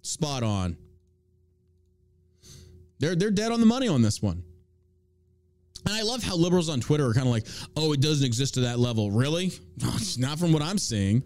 Spot 0.00 0.42
on. 0.42 0.78
They're 3.00 3.14
they're 3.16 3.30
dead 3.30 3.52
on 3.52 3.60
the 3.60 3.66
money 3.66 3.86
on 3.86 4.00
this 4.00 4.22
one. 4.22 4.44
And 5.86 5.94
I 5.94 6.02
love 6.02 6.22
how 6.22 6.36
liberals 6.36 6.68
on 6.68 6.80
Twitter 6.80 7.06
are 7.06 7.14
kind 7.14 7.26
of 7.26 7.32
like, 7.32 7.46
oh, 7.76 7.92
it 7.92 8.00
doesn't 8.00 8.24
exist 8.24 8.54
to 8.54 8.60
that 8.60 8.78
level. 8.78 9.10
Really? 9.10 9.52
It's 9.76 10.16
not 10.18 10.38
from 10.38 10.52
what 10.52 10.62
I'm 10.62 10.78
seeing. 10.78 11.22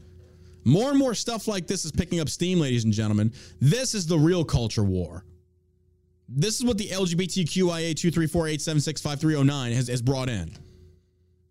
More 0.64 0.90
and 0.90 0.98
more 0.98 1.14
stuff 1.14 1.46
like 1.46 1.66
this 1.66 1.84
is 1.84 1.92
picking 1.92 2.20
up 2.20 2.28
steam, 2.28 2.58
ladies 2.58 2.84
and 2.84 2.92
gentlemen. 2.92 3.32
This 3.60 3.94
is 3.94 4.06
the 4.06 4.18
real 4.18 4.44
culture 4.44 4.82
war. 4.82 5.24
This 6.28 6.58
is 6.58 6.64
what 6.64 6.76
the 6.76 6.88
LGBTQIA 6.88 7.94
234-876-5309 7.94 9.72
has, 9.74 9.88
has 9.88 10.02
brought 10.02 10.28
in. 10.28 10.50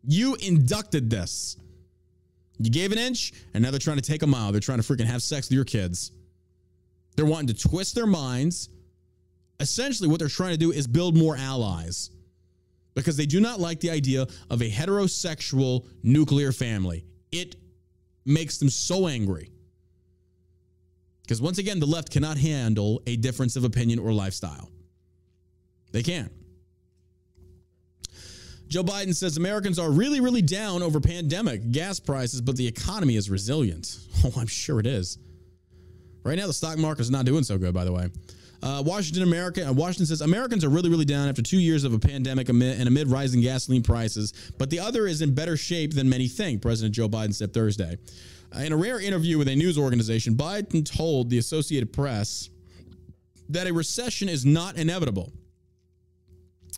You 0.04 0.36
inducted 0.36 1.10
this. 1.10 1.56
You 2.60 2.70
gave 2.70 2.92
an 2.92 2.98
inch, 2.98 3.34
and 3.54 3.64
now 3.64 3.72
they're 3.72 3.80
trying 3.80 3.98
to 3.98 4.04
take 4.04 4.22
a 4.24 4.28
mile. 4.28 4.52
They're 4.52 4.62
trying 4.62 4.82
to 4.82 4.84
freaking 4.84 5.06
have 5.06 5.24
sex 5.24 5.48
with 5.48 5.56
your 5.56 5.66
kids. 5.66 6.12
They're 7.16 7.26
wanting 7.26 7.48
to 7.48 7.68
twist 7.68 7.96
their 7.96 8.08
minds. 8.08 8.70
Essentially, 9.60 10.10
what 10.10 10.20
they're 10.20 10.28
trying 10.28 10.52
to 10.52 10.58
do 10.58 10.72
is 10.72 10.88
build 10.88 11.16
more 11.18 11.38
allies 11.38 12.12
because 12.96 13.18
they 13.18 13.26
do 13.26 13.40
not 13.40 13.60
like 13.60 13.80
the 13.80 13.92
idea 13.92 14.26
of 14.50 14.62
a 14.62 14.70
heterosexual 14.70 15.86
nuclear 16.02 16.52
family. 16.52 17.06
It 17.32 17.58
makes 18.26 18.58
them 18.58 18.70
so 18.70 19.08
angry. 19.08 19.52
Because 21.22 21.42
once 21.42 21.58
again, 21.58 21.80
the 21.80 21.86
left 21.86 22.12
cannot 22.12 22.38
handle 22.38 23.02
a 23.06 23.18
difference 23.18 23.56
of 23.56 23.64
opinion 23.64 24.00
or 24.00 24.14
lifestyle. 24.14 24.72
They 25.92 26.04
can't. 26.04 26.32
Joe 28.68 28.84
Biden 28.84 29.16
says 29.16 29.38
Americans 29.38 29.78
are 29.78 29.92
really, 29.92 30.22
really 30.22 30.42
down 30.42 30.82
over 30.82 31.00
pandemic 31.00 31.72
gas 31.72 32.00
prices, 32.00 32.42
but 32.42 32.56
the 32.56 32.68
economy 32.68 33.16
is 33.16 33.30
resilient. 33.30 33.98
Oh, 34.24 34.34
I'm 34.38 34.48
sure 34.48 34.80
it 34.80 34.88
is. 34.88 35.20
Right 36.24 36.36
now, 36.36 36.48
the 36.48 36.54
stock 36.54 36.80
market 36.80 37.02
is 37.02 37.12
not 37.12 37.26
doing 37.26 37.44
so 37.44 37.60
good, 37.60 37.76
by 37.76 37.84
the 37.84 37.92
way. 37.92 38.10
Uh, 38.64 38.82
Washington, 38.86 39.24
America. 39.24 39.68
Uh, 39.68 39.74
Washington 39.74 40.06
says 40.06 40.22
Americans 40.22 40.64
are 40.64 40.70
really, 40.70 40.90
really 40.90 41.06
down 41.06 41.28
after 41.28 41.42
two 41.42 41.60
years 41.60 41.84
of 41.84 41.94
a 41.94 42.00
pandemic 42.00 42.50
amid, 42.50 42.80
and 42.80 42.88
amid 42.88 43.08
rising 43.08 43.42
gasoline 43.42 43.84
prices. 43.84 44.34
But 44.58 44.70
the 44.70 44.80
other 44.80 45.08
is 45.08 45.22
in 45.22 45.34
better 45.34 45.58
shape 45.58 45.94
than 45.94 46.10
many 46.10 46.28
think. 46.28 46.62
President 46.62 46.96
Joe 46.96 47.08
Biden 47.10 47.34
said 47.34 47.54
Thursday. 47.54 47.98
Uh, 48.56 48.60
in 48.60 48.72
a 48.72 48.78
rare 48.78 49.00
interview 49.00 49.38
with 49.38 49.48
a 49.48 49.56
news 49.56 49.78
organization, 49.78 50.36
Biden 50.36 50.86
told 50.86 51.30
the 51.30 51.38
Associated 51.38 51.92
Press 51.92 52.50
that 53.50 53.68
a 53.68 53.74
recession 53.74 54.30
is 54.30 54.46
not 54.46 54.78
inevitable, 54.78 55.32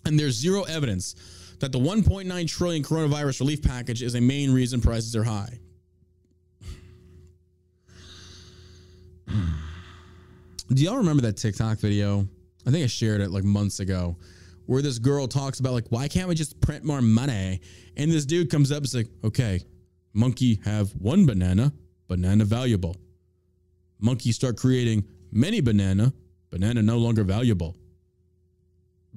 and 0.05 0.19
there's 0.19 0.35
zero 0.35 0.63
evidence 0.63 1.15
that 1.59 1.71
the 1.71 1.79
1.9 1.79 2.47
trillion 2.47 2.83
coronavirus 2.83 3.39
relief 3.39 3.61
package 3.61 4.03
is 4.03 4.15
a 4.15 4.21
main 4.21 4.51
reason 4.51 4.81
prices 4.81 5.15
are 5.15 5.23
high. 5.23 5.59
Do 10.69 10.83
y'all 10.83 10.97
remember 10.97 11.21
that 11.21 11.37
TikTok 11.37 11.79
video? 11.79 12.27
I 12.65 12.71
think 12.71 12.83
I 12.83 12.87
shared 12.87 13.21
it 13.21 13.31
like 13.31 13.45
months 13.45 13.79
ago, 13.79 14.17
where 14.65 14.81
this 14.81 14.99
girl 14.99 15.25
talks 15.25 15.61
about 15.61 15.71
like, 15.71 15.85
why 15.89 16.09
can't 16.09 16.27
we 16.27 16.35
just 16.35 16.59
print 16.59 16.83
more 16.83 17.01
money? 17.01 17.61
And 17.95 18.11
this 18.11 18.25
dude 18.25 18.51
comes 18.51 18.69
up 18.69 18.79
and 18.79 18.85
is 18.85 18.93
like, 18.93 19.07
okay, 19.23 19.61
monkey 20.13 20.59
have 20.65 20.91
one 20.91 21.25
banana, 21.25 21.71
banana 22.09 22.43
valuable. 22.43 22.97
Monkey 23.99 24.33
start 24.33 24.57
creating 24.57 25.05
many 25.31 25.61
banana, 25.61 26.11
banana 26.49 26.81
no 26.81 26.97
longer 26.97 27.23
valuable. 27.23 27.77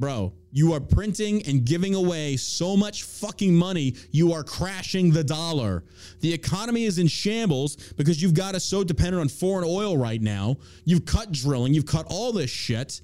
Bro, 0.01 0.33
you 0.51 0.73
are 0.73 0.81
printing 0.81 1.43
and 1.47 1.63
giving 1.63 1.95
away 1.95 2.39
so 2.39 2.75
much 2.75 3.03
fucking 3.03 3.55
money, 3.55 3.95
you 4.11 4.33
are 4.33 4.43
crashing 4.43 5.11
the 5.11 5.23
dollar. 5.23 5.85
The 6.21 6.33
economy 6.33 6.85
is 6.85 6.99
in 6.99 7.07
shambles 7.07 7.77
because 7.99 8.23
you've 8.23 8.33
got 8.33 8.55
us 8.55 8.65
so 8.65 8.83
dependent 8.83 9.21
on 9.21 9.29
foreign 9.29 9.69
oil 9.69 9.99
right 9.99 10.23
now. 10.23 10.57
You've 10.87 11.05
cut 11.05 11.33
drilling, 11.33 11.75
you've 11.75 11.85
cut 11.85 12.07
all 12.09 12.33
this 12.33 12.51
shit, 12.51 13.03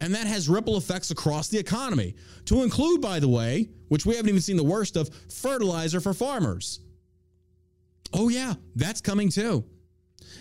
and 0.00 0.14
that 0.14 0.26
has 0.26 0.48
ripple 0.48 0.78
effects 0.78 1.10
across 1.10 1.48
the 1.48 1.58
economy. 1.58 2.14
To 2.46 2.62
include, 2.62 3.02
by 3.02 3.20
the 3.20 3.28
way, 3.28 3.68
which 3.88 4.06
we 4.06 4.16
haven't 4.16 4.30
even 4.30 4.40
seen 4.40 4.56
the 4.56 4.64
worst 4.64 4.96
of, 4.96 5.10
fertilizer 5.30 6.00
for 6.00 6.14
farmers. 6.14 6.80
Oh, 8.14 8.30
yeah, 8.30 8.54
that's 8.74 9.02
coming 9.02 9.28
too. 9.28 9.66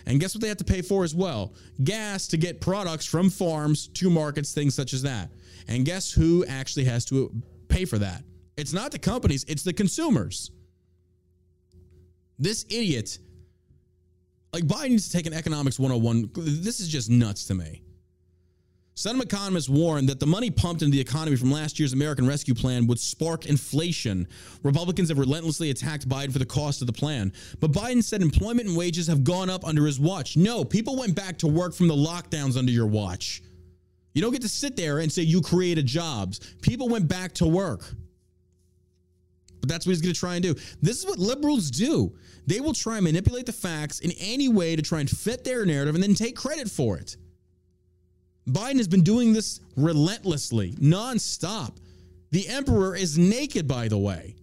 And 0.06 0.20
guess 0.20 0.36
what 0.36 0.42
they 0.42 0.48
have 0.48 0.58
to 0.58 0.64
pay 0.64 0.82
for 0.82 1.04
as 1.04 1.16
well? 1.16 1.54
Gas 1.84 2.28
to 2.28 2.38
get 2.38 2.62
products 2.62 3.06
from 3.06 3.30
farms 3.30 3.88
to 3.88 4.10
markets, 4.10 4.54
things 4.54 4.74
such 4.74 4.94
as 4.94 5.02
that. 5.02 5.32
And 5.68 5.86
guess 5.86 6.12
who 6.12 6.46
actually 6.46 6.86
has 6.86 7.06
to 7.06 7.32
pay 7.68 7.86
for 7.86 7.98
that? 8.00 8.24
It's 8.58 8.74
not 8.74 8.92
the 8.92 9.00
companies, 9.00 9.46
it's 9.48 9.64
the 9.64 9.74
consumers. 9.74 10.52
This 12.38 12.66
idiot, 12.70 13.18
like 14.54 14.66
Biden 14.66 14.92
needs 14.92 15.08
to 15.10 15.18
take 15.18 15.26
an 15.26 15.34
economics 15.34 15.80
101. 15.80 16.32
This 16.36 16.80
is 16.80 16.88
just 16.88 17.10
nuts 17.10 17.46
to 17.46 17.56
me. 17.56 17.82
Some 18.98 19.20
economists 19.20 19.68
warned 19.68 20.08
that 20.08 20.22
the 20.22 20.26
money 20.26 20.50
pumped 20.50 20.82
into 20.82 20.94
the 20.94 21.02
economy 21.02 21.36
from 21.36 21.52
last 21.52 21.78
year's 21.78 21.92
American 21.92 22.26
Rescue 22.26 22.56
Plan 22.56 22.88
would 22.88 22.98
spark 22.98 23.46
inflation. 23.46 24.26
Republicans 24.64 25.10
have 25.10 25.20
relentlessly 25.20 25.70
attacked 25.70 26.08
Biden 26.08 26.32
for 26.32 26.40
the 26.40 26.46
cost 26.46 26.80
of 26.80 26.88
the 26.88 26.94
plan. 26.94 27.34
But 27.60 27.74
Biden 27.74 28.02
said 28.02 28.22
employment 28.22 28.70
and 28.70 28.78
wages 28.78 29.08
have 29.08 29.26
gone 29.26 29.50
up 29.50 29.66
under 29.66 29.86
his 29.86 30.00
watch. 30.00 30.38
No, 30.38 30.64
people 30.64 30.96
went 30.96 31.14
back 31.14 31.38
to 31.40 31.48
work 31.48 31.74
from 31.74 31.90
the 31.90 31.94
lockdowns 31.94 32.58
under 32.58 32.72
your 32.72 32.88
watch. 32.88 33.42
You 34.16 34.22
don't 34.22 34.32
get 34.32 34.42
to 34.42 34.50
sit 34.50 34.76
there 34.76 35.00
and 35.00 35.12
say 35.12 35.22
you 35.22 35.42
created 35.42 35.86
jobs. 35.86 36.40
People 36.62 36.88
went 36.88 37.08
back 37.08 37.34
to 37.34 37.46
work. 37.46 37.84
But 39.60 39.70
that's 39.70 39.86
what 39.86 39.92
he's 39.92 40.02
going 40.02 40.14
to 40.14 40.20
try 40.20 40.36
and 40.36 40.44
do. 40.44 40.56
This 40.82 40.98
is 41.00 41.06
what 41.06 41.20
liberals 41.20 41.70
do. 41.70 42.16
They 42.48 42.62
will 42.62 42.74
try 42.74 42.96
and 42.96 43.04
manipulate 43.04 43.46
the 43.46 43.54
facts 43.54 44.00
in 44.00 44.12
any 44.20 44.48
way 44.48 44.76
to 44.76 44.82
try 44.82 45.02
and 45.02 45.10
fit 45.10 45.44
their 45.44 45.66
narrative 45.66 45.96
and 45.96 46.04
then 46.04 46.16
take 46.16 46.36
credit 46.36 46.72
for 46.72 46.98
it. 46.98 47.18
Biden 48.48 48.78
has 48.78 48.88
been 48.88 49.04
doing 49.04 49.34
this 49.34 49.60
relentlessly, 49.76 50.72
nonstop. 50.74 51.78
The 52.32 52.48
emperor 52.48 52.96
is 52.96 53.18
naked, 53.18 53.68
by 53.68 53.90
the 53.90 53.98
way. 53.98 54.36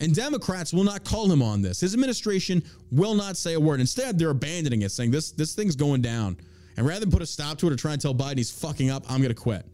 And 0.00 0.14
Democrats 0.14 0.72
will 0.72 0.84
not 0.84 1.04
call 1.04 1.30
him 1.30 1.42
on 1.42 1.60
this. 1.60 1.80
His 1.80 1.92
administration 1.92 2.62
will 2.90 3.14
not 3.14 3.36
say 3.36 3.54
a 3.54 3.60
word. 3.60 3.80
Instead, 3.80 4.18
they're 4.18 4.30
abandoning 4.30 4.82
it, 4.82 4.90
saying 4.90 5.10
this, 5.10 5.32
this 5.32 5.54
thing's 5.54 5.76
going 5.76 6.00
down. 6.00 6.38
And 6.76 6.86
rather 6.86 7.00
than 7.00 7.10
put 7.10 7.22
a 7.22 7.26
stop 7.26 7.58
to 7.58 7.66
it 7.68 7.72
or 7.72 7.76
try 7.76 7.92
and 7.92 8.00
tell 8.00 8.14
Biden 8.14 8.38
he's 8.38 8.50
fucking 8.50 8.90
up, 8.90 9.04
I'm 9.08 9.18
going 9.18 9.34
to 9.34 9.40
quit. 9.40 9.64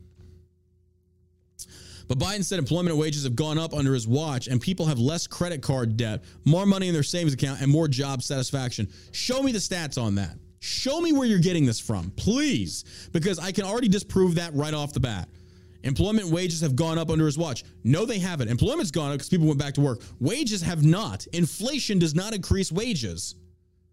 But 2.08 2.18
Biden 2.18 2.44
said 2.44 2.58
employment 2.58 2.90
and 2.90 2.98
wages 2.98 3.22
have 3.22 3.36
gone 3.36 3.56
up 3.56 3.72
under 3.72 3.94
his 3.94 4.08
watch, 4.08 4.48
and 4.48 4.60
people 4.60 4.84
have 4.86 4.98
less 4.98 5.28
credit 5.28 5.62
card 5.62 5.96
debt, 5.96 6.24
more 6.44 6.66
money 6.66 6.88
in 6.88 6.92
their 6.92 7.04
savings 7.04 7.34
account, 7.34 7.60
and 7.60 7.70
more 7.70 7.86
job 7.86 8.22
satisfaction. 8.22 8.88
Show 9.12 9.42
me 9.44 9.52
the 9.52 9.60
stats 9.60 9.96
on 9.96 10.16
that. 10.16 10.36
Show 10.58 11.00
me 11.00 11.12
where 11.12 11.26
you're 11.26 11.38
getting 11.38 11.64
this 11.64 11.78
from, 11.78 12.10
please, 12.16 12.84
because 13.12 13.38
I 13.38 13.52
can 13.52 13.64
already 13.64 13.86
disprove 13.86 14.34
that 14.34 14.52
right 14.54 14.74
off 14.74 14.92
the 14.92 14.98
bat. 14.98 15.28
Employment 15.84 16.28
wages 16.28 16.60
have 16.60 16.74
gone 16.74 16.98
up 16.98 17.10
under 17.10 17.26
his 17.26 17.38
watch. 17.38 17.64
No, 17.84 18.04
they 18.04 18.18
haven't. 18.18 18.48
Employment's 18.48 18.90
gone 18.90 19.12
up 19.12 19.14
because 19.14 19.28
people 19.28 19.46
went 19.46 19.60
back 19.60 19.74
to 19.74 19.80
work. 19.80 20.02
Wages 20.18 20.60
have 20.62 20.84
not. 20.84 21.26
Inflation 21.32 21.98
does 21.98 22.14
not 22.14 22.34
increase 22.34 22.70
wages. 22.72 23.36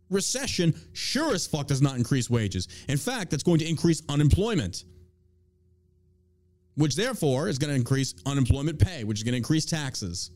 Recession 0.09 0.73
sure 0.93 1.33
as 1.33 1.45
fuck 1.45 1.67
does 1.67 1.81
not 1.81 1.97
increase 1.97 2.29
wages. 2.29 2.67
In 2.87 2.97
fact, 2.97 3.31
that's 3.31 3.43
going 3.43 3.59
to 3.59 3.67
increase 3.67 4.01
unemployment, 4.07 4.85
which 6.75 6.95
therefore 6.95 7.49
is 7.49 7.57
going 7.57 7.69
to 7.69 7.75
increase 7.75 8.15
unemployment 8.25 8.79
pay, 8.79 9.03
which 9.03 9.19
is 9.19 9.23
going 9.23 9.33
to 9.33 9.37
increase 9.37 9.65
taxes. 9.65 10.31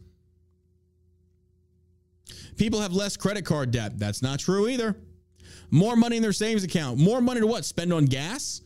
People 2.57 2.81
have 2.81 2.93
less 2.93 3.15
credit 3.17 3.45
card 3.45 3.71
debt. 3.71 3.97
That's 3.97 4.21
not 4.21 4.39
true 4.39 4.67
either. 4.67 4.95
More 5.69 5.95
money 5.95 6.17
in 6.17 6.21
their 6.21 6.33
savings 6.33 6.63
account. 6.63 6.99
More 6.99 7.21
money 7.21 7.39
to 7.39 7.47
what? 7.47 7.63
Spend 7.63 7.93
on 7.93 8.05
gas? 8.05 8.61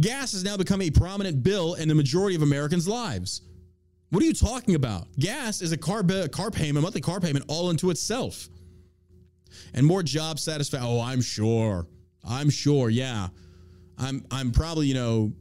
Gas 0.00 0.32
has 0.32 0.42
now 0.42 0.56
become 0.56 0.82
a 0.82 0.90
prominent 0.90 1.42
bill 1.42 1.74
in 1.74 1.88
the 1.88 1.94
majority 1.94 2.34
of 2.34 2.42
Americans' 2.42 2.88
lives. 2.88 3.42
What 4.10 4.22
are 4.22 4.26
you 4.26 4.34
talking 4.34 4.74
about? 4.74 5.06
Gas 5.18 5.60
is 5.60 5.72
a 5.72 5.76
car, 5.76 6.02
bi- 6.02 6.28
car 6.28 6.50
payment, 6.50 6.82
monthly 6.82 7.00
car 7.00 7.20
payment 7.20 7.44
all 7.48 7.70
into 7.70 7.90
itself. 7.90 8.48
And 9.74 9.86
more 9.86 10.02
job 10.02 10.38
satisfaction. 10.38 10.88
Oh, 10.88 11.00
I'm 11.00 11.20
sure. 11.20 11.86
I'm 12.26 12.50
sure. 12.50 12.90
Yeah. 12.90 13.28
I'm 13.98 14.24
I'm 14.30 14.50
probably, 14.50 14.86
you 14.86 14.94
know, 14.94 15.32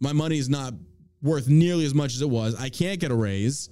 my 0.00 0.12
money 0.12 0.38
is 0.38 0.48
not 0.48 0.74
worth 1.22 1.48
nearly 1.48 1.84
as 1.84 1.94
much 1.94 2.14
as 2.14 2.22
it 2.22 2.28
was. 2.28 2.54
I 2.56 2.68
can't 2.68 2.98
get 3.00 3.10
a 3.10 3.14
raise. 3.14 3.70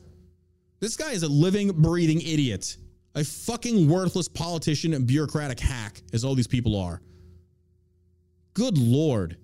This 0.78 0.97
guy 0.97 1.12
is 1.12 1.23
a 1.23 1.28
living, 1.28 1.70
breathing 1.73 2.20
idiot. 2.20 2.77
A 3.15 3.24
fucking 3.24 3.89
worthless 3.89 4.28
politician 4.28 4.94
and 4.94 5.07
bureaucratic 5.07 5.59
hack, 5.59 6.01
as 6.12 6.24
all 6.24 6.35
these 6.35 6.47
people 6.47 6.77
are. 6.77 7.02
Good 8.55 8.78
Lord. 8.78 9.36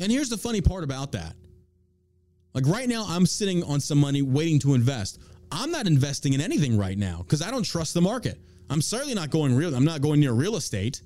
And 0.00 0.10
here's 0.10 0.28
the 0.30 0.38
funny 0.38 0.60
part 0.60 0.82
about 0.82 1.12
that. 1.12 1.34
Like 2.54 2.66
right 2.66 2.88
now, 2.88 3.04
I'm 3.08 3.26
sitting 3.26 3.62
on 3.64 3.80
some 3.80 3.98
money 3.98 4.22
waiting 4.22 4.58
to 4.60 4.74
invest. 4.74 5.20
I'm 5.54 5.70
not 5.70 5.86
investing 5.86 6.32
in 6.32 6.40
anything 6.40 6.76
right 6.76 6.98
now 6.98 7.18
because 7.18 7.40
I 7.40 7.50
don't 7.50 7.62
trust 7.62 7.94
the 7.94 8.00
market. 8.00 8.40
I'm 8.68 8.82
certainly 8.82 9.14
not 9.14 9.30
going 9.30 9.54
real. 9.54 9.74
I'm 9.74 9.84
not 9.84 10.00
going 10.00 10.18
near 10.18 10.32
real 10.32 10.56
estate. 10.56 11.00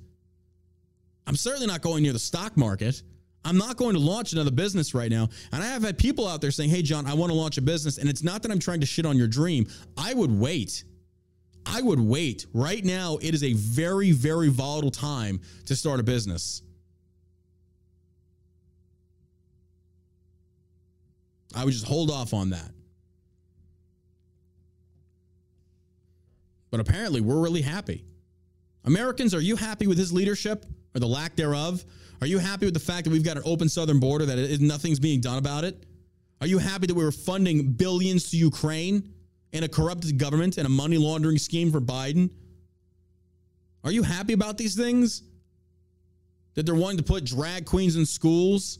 I'm 1.26 1.36
certainly 1.36 1.66
not 1.66 1.82
going 1.82 2.02
near 2.02 2.14
the 2.14 2.18
stock 2.18 2.56
market. 2.56 3.02
I'm 3.44 3.58
not 3.58 3.76
going 3.76 3.92
to 3.94 4.00
launch 4.00 4.32
another 4.32 4.50
business 4.50 4.94
right 4.94 5.10
now. 5.10 5.28
And 5.52 5.62
I 5.62 5.66
have 5.66 5.82
had 5.82 5.98
people 5.98 6.26
out 6.26 6.40
there 6.40 6.50
saying, 6.50 6.70
Hey, 6.70 6.82
John, 6.82 7.06
I 7.06 7.14
want 7.14 7.30
to 7.30 7.36
launch 7.36 7.58
a 7.58 7.62
business. 7.62 7.98
And 7.98 8.08
it's 8.08 8.22
not 8.22 8.42
that 8.42 8.50
I'm 8.50 8.58
trying 8.58 8.80
to 8.80 8.86
shit 8.86 9.04
on 9.04 9.16
your 9.16 9.28
dream. 9.28 9.68
I 9.96 10.14
would 10.14 10.30
wait. 10.30 10.84
I 11.66 11.82
would 11.82 12.00
wait. 12.00 12.46
Right 12.54 12.82
now, 12.82 13.18
it 13.20 13.34
is 13.34 13.42
a 13.44 13.52
very, 13.52 14.12
very 14.12 14.48
volatile 14.48 14.90
time 14.90 15.40
to 15.66 15.76
start 15.76 16.00
a 16.00 16.02
business. 16.02 16.62
I 21.54 21.64
would 21.64 21.72
just 21.72 21.86
hold 21.86 22.10
off 22.10 22.32
on 22.32 22.50
that. 22.50 22.70
But 26.70 26.80
apparently, 26.80 27.20
we're 27.20 27.40
really 27.40 27.62
happy. 27.62 28.04
Americans, 28.84 29.34
are 29.34 29.40
you 29.40 29.56
happy 29.56 29.86
with 29.86 29.98
his 29.98 30.12
leadership 30.12 30.64
or 30.94 31.00
the 31.00 31.06
lack 31.06 31.36
thereof? 31.36 31.84
Are 32.20 32.26
you 32.26 32.38
happy 32.38 32.66
with 32.66 32.74
the 32.74 32.80
fact 32.80 33.04
that 33.04 33.10
we've 33.10 33.24
got 33.24 33.36
an 33.36 33.42
open 33.46 33.68
southern 33.68 34.00
border 34.00 34.26
that 34.26 34.38
it, 34.38 34.60
nothing's 34.60 34.98
being 34.98 35.20
done 35.20 35.38
about 35.38 35.64
it? 35.64 35.84
Are 36.40 36.46
you 36.46 36.58
happy 36.58 36.86
that 36.86 36.94
we 36.94 37.04
were 37.04 37.12
funding 37.12 37.72
billions 37.72 38.30
to 38.30 38.36
Ukraine 38.36 39.12
and 39.52 39.64
a 39.64 39.68
corrupted 39.68 40.18
government 40.18 40.56
and 40.56 40.66
a 40.66 40.70
money 40.70 40.98
laundering 40.98 41.38
scheme 41.38 41.72
for 41.72 41.80
Biden? 41.80 42.30
Are 43.84 43.92
you 43.92 44.02
happy 44.02 44.32
about 44.32 44.58
these 44.58 44.74
things? 44.74 45.22
That 46.54 46.66
they're 46.66 46.74
wanting 46.74 46.98
to 46.98 47.04
put 47.04 47.24
drag 47.24 47.66
queens 47.66 47.96
in 47.96 48.04
schools? 48.04 48.78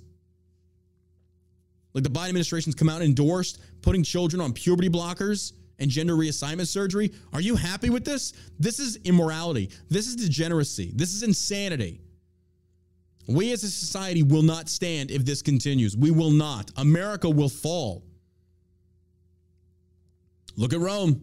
Like 1.95 2.05
the 2.05 2.11
Biden 2.11 2.29
administration's 2.29 2.75
come 2.75 2.89
out 2.89 3.01
and 3.01 3.05
endorsed 3.05 3.61
putting 3.83 4.03
children 4.03 4.41
on 4.41 4.53
puberty 4.53 4.89
blockers 4.89 5.53
and 5.79 5.91
gender 5.91 6.15
reassignment 6.15 6.67
surgery. 6.67 7.13
Are 7.33 7.41
you 7.41 7.57
happy 7.57 7.91
with 7.91 8.05
this? 8.05 8.33
This 8.59 8.79
is 8.79 8.97
immorality. 9.05 9.71
This 9.89 10.07
is 10.07 10.17
degeneracy. 10.17 10.93
This 10.95 11.15
is 11.15 11.23
insanity. 11.23 12.01
We 13.29 13.53
as 13.53 13.63
a 13.63 13.71
society 13.71 14.23
will 14.23 14.43
not 14.43 14.69
stand 14.69 15.11
if 15.11 15.25
this 15.25 15.43
continues. 15.43 15.97
We 15.97 16.11
will 16.11 16.31
not. 16.31 16.71
America 16.77 17.29
will 17.29 17.51
fall. 17.51 18.03
Look 20.57 20.73
at 20.73 20.81
Rome. 20.81 21.23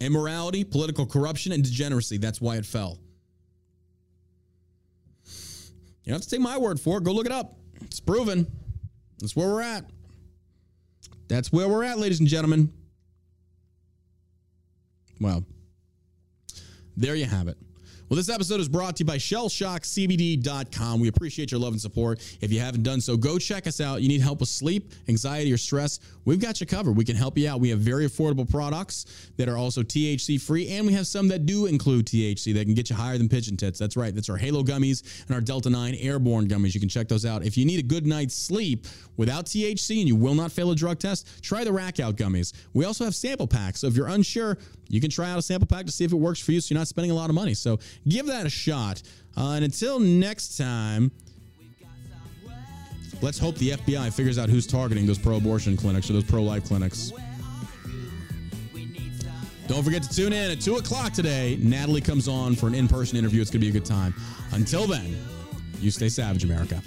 Immorality, 0.00 0.64
political 0.64 1.06
corruption, 1.06 1.52
and 1.52 1.62
degeneracy. 1.62 2.18
That's 2.18 2.40
why 2.40 2.56
it 2.56 2.66
fell. 2.66 2.98
You 6.02 6.10
don't 6.10 6.14
have 6.14 6.22
to 6.22 6.30
take 6.30 6.40
my 6.40 6.58
word 6.58 6.80
for 6.80 6.98
it. 6.98 7.04
Go 7.04 7.12
look 7.12 7.26
it 7.26 7.32
up. 7.32 7.54
It's 7.82 8.00
proven. 8.00 8.46
That's 9.20 9.36
where 9.36 9.48
we're 9.48 9.62
at. 9.62 9.84
That's 11.28 11.52
where 11.52 11.68
we're 11.68 11.84
at, 11.84 11.98
ladies 11.98 12.20
and 12.20 12.28
gentlemen. 12.28 12.72
Well, 15.20 15.44
there 16.96 17.14
you 17.14 17.24
have 17.24 17.48
it. 17.48 17.56
Well, 18.14 18.22
this 18.22 18.28
episode 18.28 18.60
is 18.60 18.68
brought 18.68 18.94
to 18.94 19.00
you 19.00 19.06
by 19.06 19.16
shellshockcbd.com. 19.16 21.00
We 21.00 21.08
appreciate 21.08 21.50
your 21.50 21.58
love 21.58 21.72
and 21.72 21.80
support. 21.80 22.20
If 22.40 22.52
you 22.52 22.60
haven't 22.60 22.84
done 22.84 23.00
so, 23.00 23.16
go 23.16 23.40
check 23.40 23.66
us 23.66 23.80
out. 23.80 24.02
You 24.02 24.08
need 24.08 24.20
help 24.20 24.38
with 24.38 24.48
sleep, 24.48 24.92
anxiety, 25.08 25.52
or 25.52 25.56
stress? 25.56 25.98
We've 26.24 26.38
got 26.38 26.60
you 26.60 26.66
covered. 26.68 26.92
We 26.92 27.04
can 27.04 27.16
help 27.16 27.36
you 27.36 27.48
out. 27.48 27.58
We 27.58 27.70
have 27.70 27.80
very 27.80 28.06
affordable 28.06 28.48
products 28.48 29.06
that 29.36 29.48
are 29.48 29.56
also 29.56 29.82
THC 29.82 30.40
free, 30.40 30.68
and 30.68 30.86
we 30.86 30.92
have 30.92 31.08
some 31.08 31.26
that 31.26 31.44
do 31.44 31.66
include 31.66 32.06
THC 32.06 32.54
that 32.54 32.66
can 32.66 32.74
get 32.74 32.88
you 32.88 32.94
higher 32.94 33.18
than 33.18 33.28
pigeon 33.28 33.56
tits. 33.56 33.80
That's 33.80 33.96
right. 33.96 34.14
That's 34.14 34.30
our 34.30 34.36
Halo 34.36 34.62
gummies 34.62 35.26
and 35.26 35.34
our 35.34 35.40
Delta 35.40 35.68
9 35.68 35.96
airborne 35.96 36.46
gummies. 36.46 36.72
You 36.72 36.78
can 36.78 36.88
check 36.88 37.08
those 37.08 37.26
out. 37.26 37.44
If 37.44 37.56
you 37.56 37.64
need 37.64 37.80
a 37.80 37.82
good 37.82 38.06
night's 38.06 38.36
sleep 38.36 38.86
without 39.16 39.46
THC 39.46 39.98
and 39.98 40.06
you 40.06 40.14
will 40.14 40.36
not 40.36 40.52
fail 40.52 40.70
a 40.70 40.76
drug 40.76 41.00
test, 41.00 41.42
try 41.42 41.64
the 41.64 41.72
Rack 41.72 41.98
Out 41.98 42.14
gummies. 42.14 42.52
We 42.74 42.84
also 42.84 43.04
have 43.04 43.16
sample 43.16 43.48
packs. 43.48 43.80
So 43.80 43.88
if 43.88 43.96
you're 43.96 44.06
unsure, 44.06 44.56
you 44.88 45.00
can 45.00 45.10
try 45.10 45.30
out 45.30 45.38
a 45.38 45.42
sample 45.42 45.66
pack 45.66 45.86
to 45.86 45.92
see 45.92 46.04
if 46.04 46.12
it 46.12 46.16
works 46.16 46.40
for 46.40 46.52
you 46.52 46.60
so 46.60 46.72
you're 46.74 46.80
not 46.80 46.88
spending 46.88 47.10
a 47.10 47.14
lot 47.14 47.28
of 47.28 47.34
money. 47.34 47.54
So 47.54 47.78
give 48.08 48.26
that 48.26 48.46
a 48.46 48.50
shot. 48.50 49.02
Uh, 49.36 49.52
and 49.52 49.64
until 49.64 49.98
next 49.98 50.56
time, 50.56 51.10
let's 53.22 53.38
hope 53.38 53.56
the 53.56 53.70
FBI 53.70 54.12
figures 54.12 54.38
out 54.38 54.48
who's 54.48 54.66
targeting 54.66 55.06
those 55.06 55.18
pro 55.18 55.36
abortion 55.36 55.76
clinics 55.76 56.10
or 56.10 56.14
those 56.14 56.24
pro 56.24 56.42
life 56.42 56.64
clinics. 56.64 57.12
Don't 59.66 59.82
forget 59.82 60.02
to 60.02 60.14
tune 60.14 60.34
in 60.34 60.50
at 60.50 60.60
2 60.60 60.76
o'clock 60.76 61.14
today. 61.14 61.58
Natalie 61.60 62.02
comes 62.02 62.28
on 62.28 62.54
for 62.54 62.66
an 62.66 62.74
in 62.74 62.86
person 62.86 63.16
interview. 63.16 63.40
It's 63.40 63.50
going 63.50 63.62
to 63.62 63.64
be 63.64 63.70
a 63.70 63.72
good 63.72 63.86
time. 63.86 64.14
Until 64.52 64.86
then, 64.86 65.16
you 65.80 65.90
stay 65.90 66.10
savage, 66.10 66.44
America. 66.44 66.82